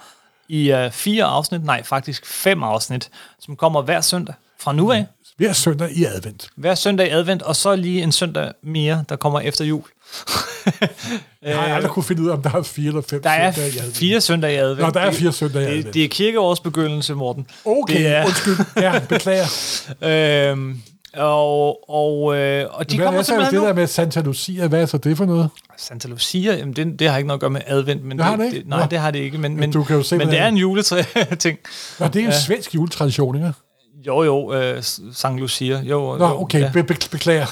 i 0.48 0.74
uh, 0.74 0.92
fire 0.92 1.24
afsnit, 1.24 1.64
nej 1.64 1.84
faktisk 1.84 2.26
fem 2.26 2.64
afsnit, 2.64 3.10
som 3.40 3.56
kommer 3.56 3.82
hver 3.82 4.02
søndag 4.02 4.36
fra 4.60 4.74
nu 4.74 4.92
af. 4.92 5.06
Hver 5.42 5.54
søndag 5.54 5.92
i 5.92 6.06
advent. 6.06 6.48
Hver 6.56 6.76
søndag 6.76 7.08
i 7.08 7.10
advent, 7.10 7.42
og 7.42 7.56
så 7.56 7.76
lige 7.76 8.04
en 8.04 8.12
søndag 8.12 8.52
mere, 8.64 9.04
der 9.10 9.16
kommer 9.16 9.40
efter 9.40 9.66
jul. 9.66 9.84
Jeg 11.44 11.56
har 11.60 11.76
aldrig 11.76 11.92
kunne 11.92 12.04
finde 12.04 12.22
ud 12.22 12.30
af, 12.30 12.34
om 12.34 12.42
der 12.42 12.52
er 12.56 12.64
fire 12.64 12.88
eller 12.88 13.02
fem 13.10 13.22
Der 13.22 13.30
er 13.30 13.52
søndage 13.52 13.74
i 13.74 13.78
advent. 13.78 13.98
fire 13.98 14.22
søndage 14.22 14.54
i 14.54 14.58
advent. 14.58 14.80
Nå, 14.80 14.90
der 14.90 15.00
er 15.00 15.06
Det- 15.10 15.16
fire 15.20 15.32
søndage 15.32 15.66
i 15.66 15.72
det, 15.72 15.78
advent. 15.78 15.94
Det 15.94 16.04
er 16.04 16.08
kirkeårets 16.08 16.60
begyndelse, 16.62 17.14
Morten. 17.14 17.48
Okay, 17.66 17.98
det 17.98 18.08
er, 18.08 18.26
undskyld. 18.26 18.56
Ja, 18.78 19.00
beklager. 19.10 19.46
øhm, 20.52 20.82
og, 21.18 21.90
og, 21.90 22.38
øh, 22.38 22.66
og 22.72 22.92
de 22.92 22.96
Hvad 22.98 23.06
kommer 23.06 23.20
er 23.20 23.24
så 23.24 23.40
det 23.40 23.54
nu. 23.54 23.62
der 23.66 23.74
med 23.74 23.88
Santa 23.88 24.22
Lucia? 24.22 24.68
Hvad 24.68 24.82
er 24.82 24.86
så 24.86 24.98
det 24.98 25.18
for 25.18 25.26
noget? 25.26 25.50
Santa 25.78 26.08
Lucia, 26.08 26.56
jamen 26.56 26.74
det, 26.74 27.00
det 27.00 27.10
har 27.10 27.18
ikke 27.18 27.28
noget 27.28 27.38
at 27.38 27.42
gøre 27.42 27.50
med 27.50 27.62
advent. 27.66 28.04
Men 28.04 28.18
Det 28.18 28.26
har 28.26 28.36
det 28.36 28.54
ikke? 28.54 28.70
nej, 28.70 28.80
Nå. 28.80 28.86
det 28.92 29.00
har 29.00 29.12
det 29.12 29.20
ikke. 29.20 29.38
Men, 29.38 29.58
Men 29.58 29.72
du 29.72 29.84
kan 29.84 29.96
jo 29.96 30.04
se, 30.04 30.18
men 30.18 30.28
det 30.28 30.40
er 30.40 30.48
en 30.48 30.58
juletræ-ting. 30.58 31.58
Nå, 32.00 32.08
det 32.08 32.16
er 32.16 32.20
en 32.20 32.26
Ja. 32.26 32.40
svensk 32.40 32.76
juletradition, 32.76 33.36
ikke? 33.36 33.54
Jo, 34.08 34.24
jo, 34.24 34.54
øh, 34.54 34.84
Sankt 35.14 35.40
Lucia. 35.42 35.80
Jo, 35.82 36.16
Nå, 36.18 36.28
jo, 36.28 36.42
okay, 36.42 36.60
ja. 36.62 36.72
be- 36.74 36.84
be- 36.84 37.08
beklager. 37.12 37.46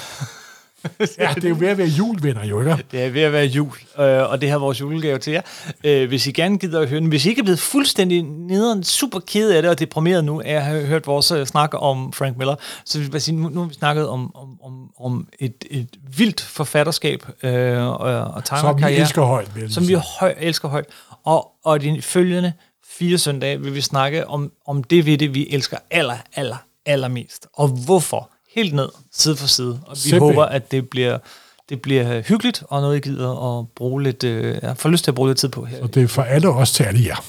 ja, 1.18 1.32
det 1.34 1.44
er 1.44 1.48
jo 1.48 1.56
ved 1.58 1.68
at 1.68 1.78
være 1.78 1.86
jul, 1.86 2.22
venner, 2.22 2.44
jo, 2.44 2.60
ikke? 2.60 2.84
Det 2.92 3.04
er 3.04 3.10
ved 3.10 3.22
at 3.22 3.32
være 3.32 3.44
jul, 3.44 3.72
øh, 3.98 4.30
og 4.30 4.40
det 4.40 4.48
her 4.48 4.56
er 4.56 4.58
vores 4.60 4.80
julegave 4.80 5.18
til 5.18 5.32
jer. 5.32 5.40
Øh, 5.84 6.08
hvis 6.08 6.26
I 6.26 6.32
gerne 6.32 6.58
gider 6.58 6.80
at 6.80 6.88
høre 6.88 7.00
den, 7.00 7.08
hvis 7.08 7.26
I 7.26 7.28
ikke 7.28 7.40
er 7.40 7.42
blevet 7.42 7.58
fuldstændig 7.60 8.22
nederen, 8.22 8.84
super 8.84 9.20
ked 9.20 9.50
af 9.50 9.62
det 9.62 9.70
og 9.70 9.78
deprimeret 9.78 10.24
nu, 10.24 10.40
af 10.40 10.52
at 10.52 10.62
have 10.62 10.86
hørt 10.86 11.06
vores 11.06 11.30
øh, 11.30 11.46
snak 11.46 11.70
om 11.74 12.12
Frank 12.12 12.36
Miller, 12.36 12.54
så 12.84 12.98
vil 12.98 13.10
jeg 13.12 13.22
sige, 13.22 13.36
nu, 13.36 13.48
nu 13.48 13.60
har 13.60 13.68
vi 13.68 13.74
snakket 13.74 14.08
om, 14.08 14.36
om, 14.36 14.48
om, 14.62 14.90
om 15.00 15.28
et, 15.38 15.64
et 15.70 15.88
vildt 16.16 16.40
forfatterskab 16.40 17.26
øh, 17.42 17.86
og, 17.86 17.96
og 17.98 18.42
Som 18.60 18.78
vi 18.78 18.92
elsker 18.94 19.22
højt, 19.22 19.50
Som 19.68 19.88
vi 19.88 19.96
høj, 20.20 20.34
elsker 20.38 20.68
højt. 20.68 20.86
Og, 21.24 21.48
og 21.64 21.82
de 21.82 22.02
følgende 22.02 22.52
fire 23.00 23.18
søndage 23.18 23.60
vil 23.60 23.74
vi 23.74 23.80
snakke 23.80 24.26
om, 24.26 24.52
om 24.66 24.84
det 24.84 25.06
ved 25.06 25.18
det, 25.18 25.34
vi 25.34 25.48
elsker 25.50 25.76
aller, 25.90 26.16
aller, 26.34 26.56
allermest. 26.86 27.46
Og 27.52 27.68
hvorfor? 27.68 28.30
Helt 28.54 28.74
ned, 28.74 28.88
side 29.12 29.36
for 29.36 29.46
side. 29.46 29.80
Og 29.86 29.96
vi 29.96 30.00
Simpelthen. 30.00 30.34
håber, 30.34 30.44
at 30.44 30.70
det 30.70 30.90
bliver, 30.90 31.18
det 31.68 31.82
bliver 31.82 32.20
hyggeligt, 32.20 32.62
og 32.68 32.80
noget, 32.80 32.96
I 32.96 33.00
gider 33.00 33.58
at 33.58 33.68
bruge 33.76 34.02
lidt, 34.02 34.24
øh, 34.24 34.58
ja, 34.62 34.72
får 34.72 34.88
lyst 34.88 35.04
til 35.04 35.10
at 35.10 35.14
bruge 35.14 35.28
lidt 35.28 35.38
tid 35.38 35.48
på 35.48 35.64
her. 35.64 35.82
Og 35.82 35.94
det 35.94 36.02
er 36.02 36.08
for 36.08 36.22
alle 36.22 36.48
os 36.48 36.72
til 36.72 36.84
alle 36.84 37.04
jer. 37.06 37.24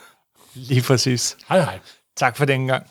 Lige 0.68 0.82
præcis. 0.82 1.36
Hej, 1.48 1.60
hej. 1.60 1.78
Tak 2.16 2.36
for 2.36 2.44
den 2.44 2.66
gang. 2.66 2.86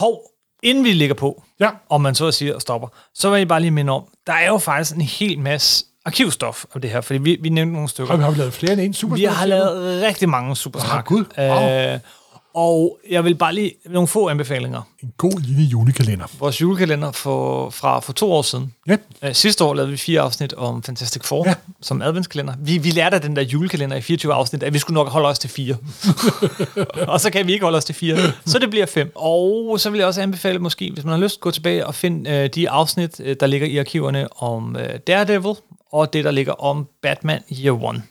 Hov, 0.00 0.22
inden 0.62 0.84
vi 0.84 0.92
ligger 0.92 1.14
på, 1.14 1.42
ja. 1.60 1.70
om 1.88 2.00
man 2.00 2.14
så 2.14 2.26
at 2.26 2.34
sige 2.34 2.54
og 2.54 2.60
stopper, 2.60 2.88
så 3.14 3.30
vil 3.30 3.38
jeg 3.38 3.48
bare 3.48 3.60
lige 3.60 3.70
minde 3.70 3.92
om, 3.92 4.04
der 4.26 4.32
er 4.32 4.48
jo 4.48 4.58
faktisk 4.58 4.94
en 4.96 5.00
hel 5.00 5.38
masse 5.38 5.84
arkivstof 6.08 6.64
om 6.74 6.80
det 6.80 6.90
her, 6.90 7.00
fordi 7.00 7.18
vi, 7.18 7.38
vi 7.40 7.48
nævnte 7.48 7.72
nogle 7.72 7.88
stykker. 7.88 8.16
Vi 8.16 8.22
har 8.22 8.30
jo 8.30 8.36
lavet 8.36 8.52
flere 8.52 8.72
end 8.72 8.80
en 8.80 8.94
super 8.94 9.16
Vi 9.16 9.24
har 9.24 9.46
lavet 9.46 10.02
rigtig 10.02 10.28
mange 10.28 10.56
supersnak. 10.56 10.98
Ah, 10.98 11.04
gud. 11.04 11.24
Wow. 11.38 11.94
Øh, 11.94 11.98
og 12.54 12.98
jeg 13.10 13.24
vil 13.24 13.34
bare 13.34 13.54
lige 13.54 13.72
nogle 13.86 14.08
få 14.08 14.28
anbefalinger. 14.28 14.82
En 15.02 15.12
god 15.16 15.40
lille 15.40 15.62
julekalender. 15.62 16.26
Vores 16.38 16.60
julekalender 16.60 17.12
for, 17.12 17.70
fra 17.70 18.00
for 18.00 18.12
to 18.12 18.32
år 18.32 18.42
siden. 18.42 18.74
Ja. 18.88 18.96
Øh, 19.22 19.34
sidste 19.34 19.64
år 19.64 19.74
lavede 19.74 19.90
vi 19.90 19.96
fire 19.96 20.20
afsnit 20.20 20.52
om 20.52 20.82
Fantastic 20.82 21.22
Four 21.24 21.48
ja. 21.48 21.54
som 21.80 22.02
adventskalender. 22.02 22.54
Vi, 22.58 22.78
vi 22.78 22.90
lærte 22.90 23.16
af 23.16 23.22
den 23.22 23.36
der 23.36 23.42
julekalender 23.42 23.96
i 23.96 24.00
24 24.00 24.34
afsnit, 24.34 24.62
at 24.62 24.74
vi 24.74 24.78
skulle 24.78 24.94
nok 24.94 25.08
holde 25.08 25.28
os 25.28 25.38
til 25.38 25.50
fire. 25.50 25.76
og 27.12 27.20
så 27.20 27.30
kan 27.30 27.46
vi 27.46 27.52
ikke 27.52 27.64
holde 27.64 27.78
os 27.78 27.84
til 27.84 27.94
fire. 27.94 28.16
Så 28.46 28.58
det 28.58 28.70
bliver 28.70 28.86
fem. 28.86 29.12
Og 29.14 29.80
så 29.80 29.90
vil 29.90 29.98
jeg 29.98 30.06
også 30.06 30.22
anbefale 30.22 30.58
måske, 30.58 30.90
hvis 30.92 31.04
man 31.04 31.12
har 31.12 31.20
lyst, 31.20 31.40
gå 31.40 31.50
tilbage 31.50 31.86
og 31.86 31.94
finde 31.94 32.30
øh, 32.30 32.50
de 32.54 32.70
afsnit, 32.70 33.20
øh, 33.24 33.36
der 33.40 33.46
ligger 33.46 33.66
i 33.66 33.76
arkiverne 33.76 34.42
om 34.42 34.76
øh, 34.76 34.98
Daredevil, 35.06 35.54
og 35.92 36.12
det, 36.12 36.24
der 36.24 36.30
ligger 36.30 36.52
om 36.52 36.88
Batman 37.02 37.42
Year 37.64 37.84
One. 37.84 38.02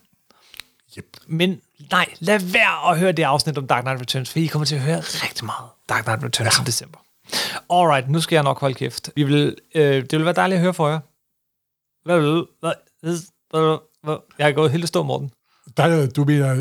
Yep. 0.97 1.05
Men 1.27 1.61
nej, 1.91 2.05
lad 2.19 2.39
være 2.39 2.91
at 2.91 2.99
høre 2.99 3.11
det 3.11 3.23
afsnit 3.23 3.57
om 3.57 3.67
Dark 3.67 3.83
Knight 3.83 4.01
Returns, 4.01 4.29
for 4.29 4.39
I 4.39 4.45
kommer 4.45 4.65
til 4.65 4.75
at 4.75 4.81
høre 4.81 4.99
rigtig 4.99 5.45
meget 5.45 5.69
Dark 5.89 6.03
Knight 6.03 6.23
Returns 6.23 6.57
ja. 6.57 6.63
i 6.63 6.65
december. 6.65 6.99
Alright, 7.69 8.09
nu 8.09 8.21
skal 8.21 8.35
jeg 8.35 8.43
nok 8.43 8.59
holde 8.59 8.75
kæft. 8.75 9.09
Vi 9.15 9.23
vil, 9.23 9.55
øh, 9.75 9.95
det 10.01 10.11
vil 10.11 10.25
være 10.25 10.33
dejligt 10.33 10.55
at 10.57 10.61
høre 10.61 10.73
fra 10.73 10.87
jer. 10.87 10.99
Jeg 14.39 14.45
har 14.45 14.51
gået 14.51 14.71
helt 14.71 14.87
stå, 14.87 15.03
Morten. 15.03 15.31
Der, 15.77 15.83
er- 15.83 16.07
du, 16.07 16.23
mener, 16.23 16.55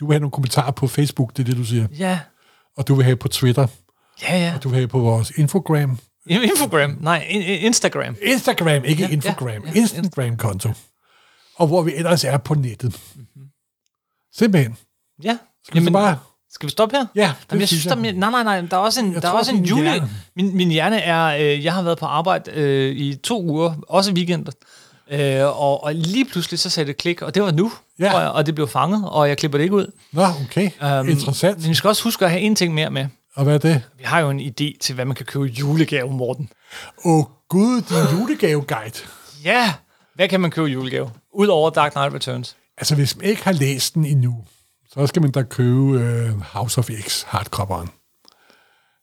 du 0.00 0.06
vil 0.06 0.14
have 0.14 0.20
nogle 0.20 0.30
kommentarer 0.30 0.70
på 0.70 0.86
Facebook, 0.88 1.36
det 1.36 1.38
er 1.42 1.44
det, 1.44 1.56
du 1.56 1.64
siger. 1.64 1.88
Ja. 1.98 2.20
Og 2.76 2.88
du 2.88 2.94
vil 2.94 3.04
have 3.04 3.16
på 3.16 3.28
Twitter. 3.28 3.66
Ja, 4.22 4.36
ja. 4.38 4.52
Og 4.56 4.62
du 4.62 4.68
vil 4.68 4.76
have 4.76 4.88
på 4.88 4.98
vores 4.98 5.30
Infogram. 5.30 5.98
Infogram. 6.28 6.98
Nej, 7.00 7.26
in- 7.30 7.42
in- 7.42 7.58
Instagram. 7.60 8.16
Instagram, 8.22 8.84
ikke 8.84 9.02
Ja, 9.02 9.08
Infogram. 9.08 9.48
ja, 9.48 9.70
Ja, 9.74 9.80
Instagram-konto. 9.80 10.68
Og 11.56 11.66
hvor 11.66 11.82
vi 11.82 11.94
ellers 11.94 12.24
er 12.24 12.36
på 12.36 12.54
nettet. 12.54 13.00
Simpelthen. 14.36 14.76
Ja. 15.24 15.38
Skal 15.68 15.80
vi 15.80 15.86
så 15.86 15.92
bare... 15.92 16.18
Skal 16.50 16.66
vi 16.66 16.70
stoppe 16.70 16.96
her? 16.96 17.06
Ja, 17.14 17.20
det 17.22 17.34
Jamen, 17.50 17.60
jeg 17.60 17.68
synes 17.68 17.84
der, 17.84 17.96
jeg. 17.96 18.08
er- 18.08 18.12
nej, 18.12 18.30
nej, 18.30 18.42
nej, 18.42 18.60
der 18.60 18.76
er 18.76 18.80
også 18.80 19.00
en, 19.00 19.12
Jeg 19.12 19.22
der 19.22 19.28
er 19.28 19.32
også 19.32 19.52
en 19.54 19.64
jule... 19.64 19.82
hjerne- 19.82 20.08
Min, 20.36 20.56
min 20.56 20.70
hjerne 20.70 21.00
er... 21.00 21.24
Øh, 21.24 21.64
jeg 21.64 21.74
har 21.74 21.82
været 21.82 21.98
på 21.98 22.06
arbejde 22.06 22.50
øh, 22.50 22.96
i 22.96 23.14
to 23.14 23.42
uger, 23.42 23.74
også 23.88 24.12
weekender. 24.12 24.52
Øh, 25.10 25.44
og, 25.60 25.84
og 25.84 25.94
lige 25.94 26.24
pludselig 26.24 26.58
så 26.58 26.70
sagde 26.70 26.86
det 26.86 26.96
klik, 26.96 27.22
og 27.22 27.34
det 27.34 27.42
var 27.42 27.50
nu, 27.50 27.72
Ja. 27.98 28.10
tror 28.10 28.20
jeg, 28.20 28.30
og 28.30 28.46
det 28.46 28.54
blev 28.54 28.68
fanget, 28.68 29.04
og 29.08 29.28
jeg 29.28 29.38
klipper 29.38 29.58
det 29.58 29.62
ikke 29.62 29.76
ud. 29.76 29.92
Nå, 30.12 30.22
okay. 30.44 30.70
Øhm, 30.82 31.08
Interessant. 31.08 31.58
Men 31.60 31.68
vi 31.68 31.74
skal 31.74 31.88
også 31.88 32.02
huske 32.04 32.24
at 32.24 32.30
have 32.30 32.40
en 32.40 32.54
ting 32.54 32.74
mere 32.74 32.90
med. 32.90 33.06
Og 33.36 33.44
hvad 33.44 33.54
er 33.54 33.58
det? 33.58 33.82
Vi 33.98 34.04
har 34.04 34.20
jo 34.20 34.30
en 34.30 34.40
idé 34.40 34.78
til, 34.80 34.94
hvad 34.94 35.04
man 35.04 35.16
kan 35.16 35.26
købe 35.26 35.44
julegave, 35.44 36.12
Morten. 36.12 36.50
Åh 37.04 37.24
gud, 37.48 37.82
din 37.82 38.18
julegaveguide. 38.18 38.98
Ja! 39.44 39.74
Hvad 40.14 40.28
kan 40.28 40.40
man 40.40 40.50
købe 40.50 40.68
julegave? 40.68 41.10
Udover 41.32 41.70
Dark 41.70 41.92
Knight 41.92 42.14
Returns. 42.14 42.56
Altså, 42.78 42.94
hvis 42.94 43.16
man 43.16 43.24
ikke 43.24 43.44
har 43.44 43.52
læst 43.52 43.94
den 43.94 44.04
endnu, 44.04 44.44
så 44.88 45.06
skal 45.06 45.22
man 45.22 45.30
da 45.30 45.42
købe 45.42 46.00
øh, 46.00 46.40
House 46.40 46.78
of 46.78 46.90
X 47.00 47.22
hardcoveren. 47.22 47.88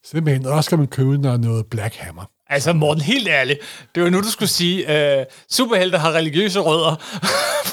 Simpelthen. 0.04 0.46
Og 0.46 0.54
også 0.54 0.68
skal 0.68 0.78
man 0.78 0.88
købe 0.88 1.18
noget, 1.18 1.40
noget 1.40 1.66
Black 1.66 1.96
Hammer. 1.96 2.26
Altså, 2.54 2.74
Morten, 2.74 3.02
helt 3.04 3.28
ærligt. 3.28 3.60
Det 3.96 4.04
var 4.04 4.10
nu, 4.10 4.22
du 4.22 4.32
skulle 4.32 4.50
sige, 4.50 4.98
øh, 5.20 5.26
superhelte 5.52 5.98
har 5.98 6.12
religiøse 6.12 6.60
rødder. 6.60 6.96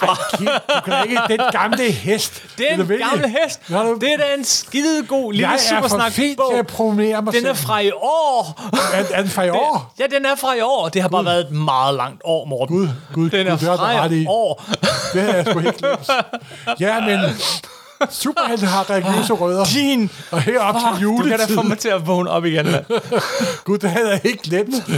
Du 0.01 0.47
kan 0.85 0.94
ikke 1.11 1.23
den 1.28 1.40
gamle 1.52 1.90
hest. 1.93 2.43
Det 2.59 2.66
er 2.73 2.77
Vil 2.77 2.78
du 2.78 2.82
en 2.82 2.89
vælge? 2.89 3.05
gammel 3.11 3.31
hest. 3.44 3.61
Du- 3.69 3.98
Det 4.01 4.12
er 4.12 4.16
da 4.16 4.24
en 4.39 4.44
skide 4.44 5.07
god 5.09 5.32
lille 5.32 5.48
Jeg 5.48 5.55
er 5.55 5.59
for 5.59 5.89
supersnak 5.89 6.12
fint 6.12 6.40
til 6.52 6.59
at 6.59 6.66
promovere 6.66 7.23
mig 7.23 7.32
Den 7.35 7.47
er 7.47 7.55
selv. 7.55 7.66
fra 7.66 7.81
i 7.81 7.90
år. 7.90 8.61
Er, 8.94 9.05
er 9.16 9.23
den 9.23 9.31
fra 9.31 9.43
i 9.44 9.51
år? 9.65 9.94
Ja, 9.98 10.05
den 10.07 10.27
er 10.27 10.35
fra 10.36 10.55
i 10.55 10.61
år. 10.61 10.89
Det 10.89 11.02
har 11.02 11.09
bare 11.09 11.24
været 11.24 11.40
et 11.40 11.51
meget 11.51 11.94
langt 11.94 12.20
år, 12.24 12.44
Morten. 12.44 12.77
Gud, 12.77 12.89
Gud, 13.15 13.31
den 13.31 13.47
er 13.47 13.51
Gud, 13.51 13.59
det 13.59 13.69
har 13.69 13.77
fra 13.77 14.07
i. 14.15 14.27
år. 14.28 14.65
Det 15.12 15.23
havde 15.23 15.36
jeg 15.36 15.47
sgu 15.51 15.59
ikke 15.59 15.73
glemt. 15.78 16.11
Ja, 16.81 17.01
men 17.01 17.20
superhelte 18.10 18.66
har 18.66 18.90
religiøse 18.90 19.32
rødder. 19.32 19.64
Din. 19.64 20.10
Og 20.31 20.43
herop 20.43 20.74
til 20.74 20.85
Du 21.06 21.16
kan 21.16 21.22
juletid. 21.27 21.39
da 21.48 21.55
få 21.55 21.62
mig 21.62 21.78
til 21.78 21.89
at 21.89 22.06
vågne 22.06 22.31
op 22.31 22.44
igen, 22.44 22.66
mand. 22.66 22.85
Gud, 23.64 23.78
det 23.78 23.90
havde 23.90 24.09
jeg 24.10 24.20
ikke 24.27 24.43
glemt. 24.43 24.74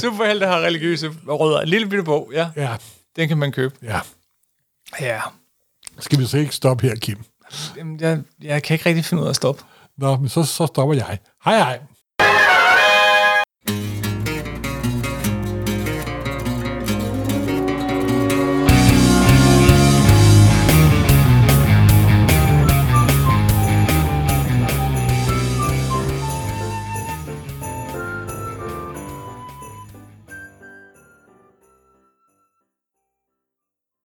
Superhelte 0.00 0.46
har 0.46 0.60
religiøse 0.60 1.10
rødder. 1.28 1.60
En 1.60 1.68
lille 1.68 1.88
bitte 1.88 2.04
bog, 2.04 2.30
ja. 2.34 2.48
Ja, 2.56 2.76
Den 3.16 3.28
kan 3.28 3.38
man 3.38 3.52
købe. 3.52 3.74
ja. 3.82 4.00
Ja. 5.00 5.20
Skal 5.98 6.18
vi 6.18 6.26
så 6.26 6.38
ikke 6.38 6.54
stoppe 6.54 6.88
her, 6.88 6.94
Kim? 6.96 7.18
Jamen, 7.76 8.00
Jeg, 8.00 8.20
jeg 8.42 8.62
kan 8.62 8.74
ikke 8.74 8.86
rigtig 8.88 9.04
finde 9.04 9.20
ud 9.22 9.26
af 9.26 9.30
at 9.30 9.36
stoppe. 9.36 9.62
Nå, 9.98 10.16
men 10.16 10.28
så, 10.28 10.44
så 10.44 10.66
stopper 10.66 10.94
jeg. 10.94 11.18
Hej 11.44 11.56
hej. 11.58 11.80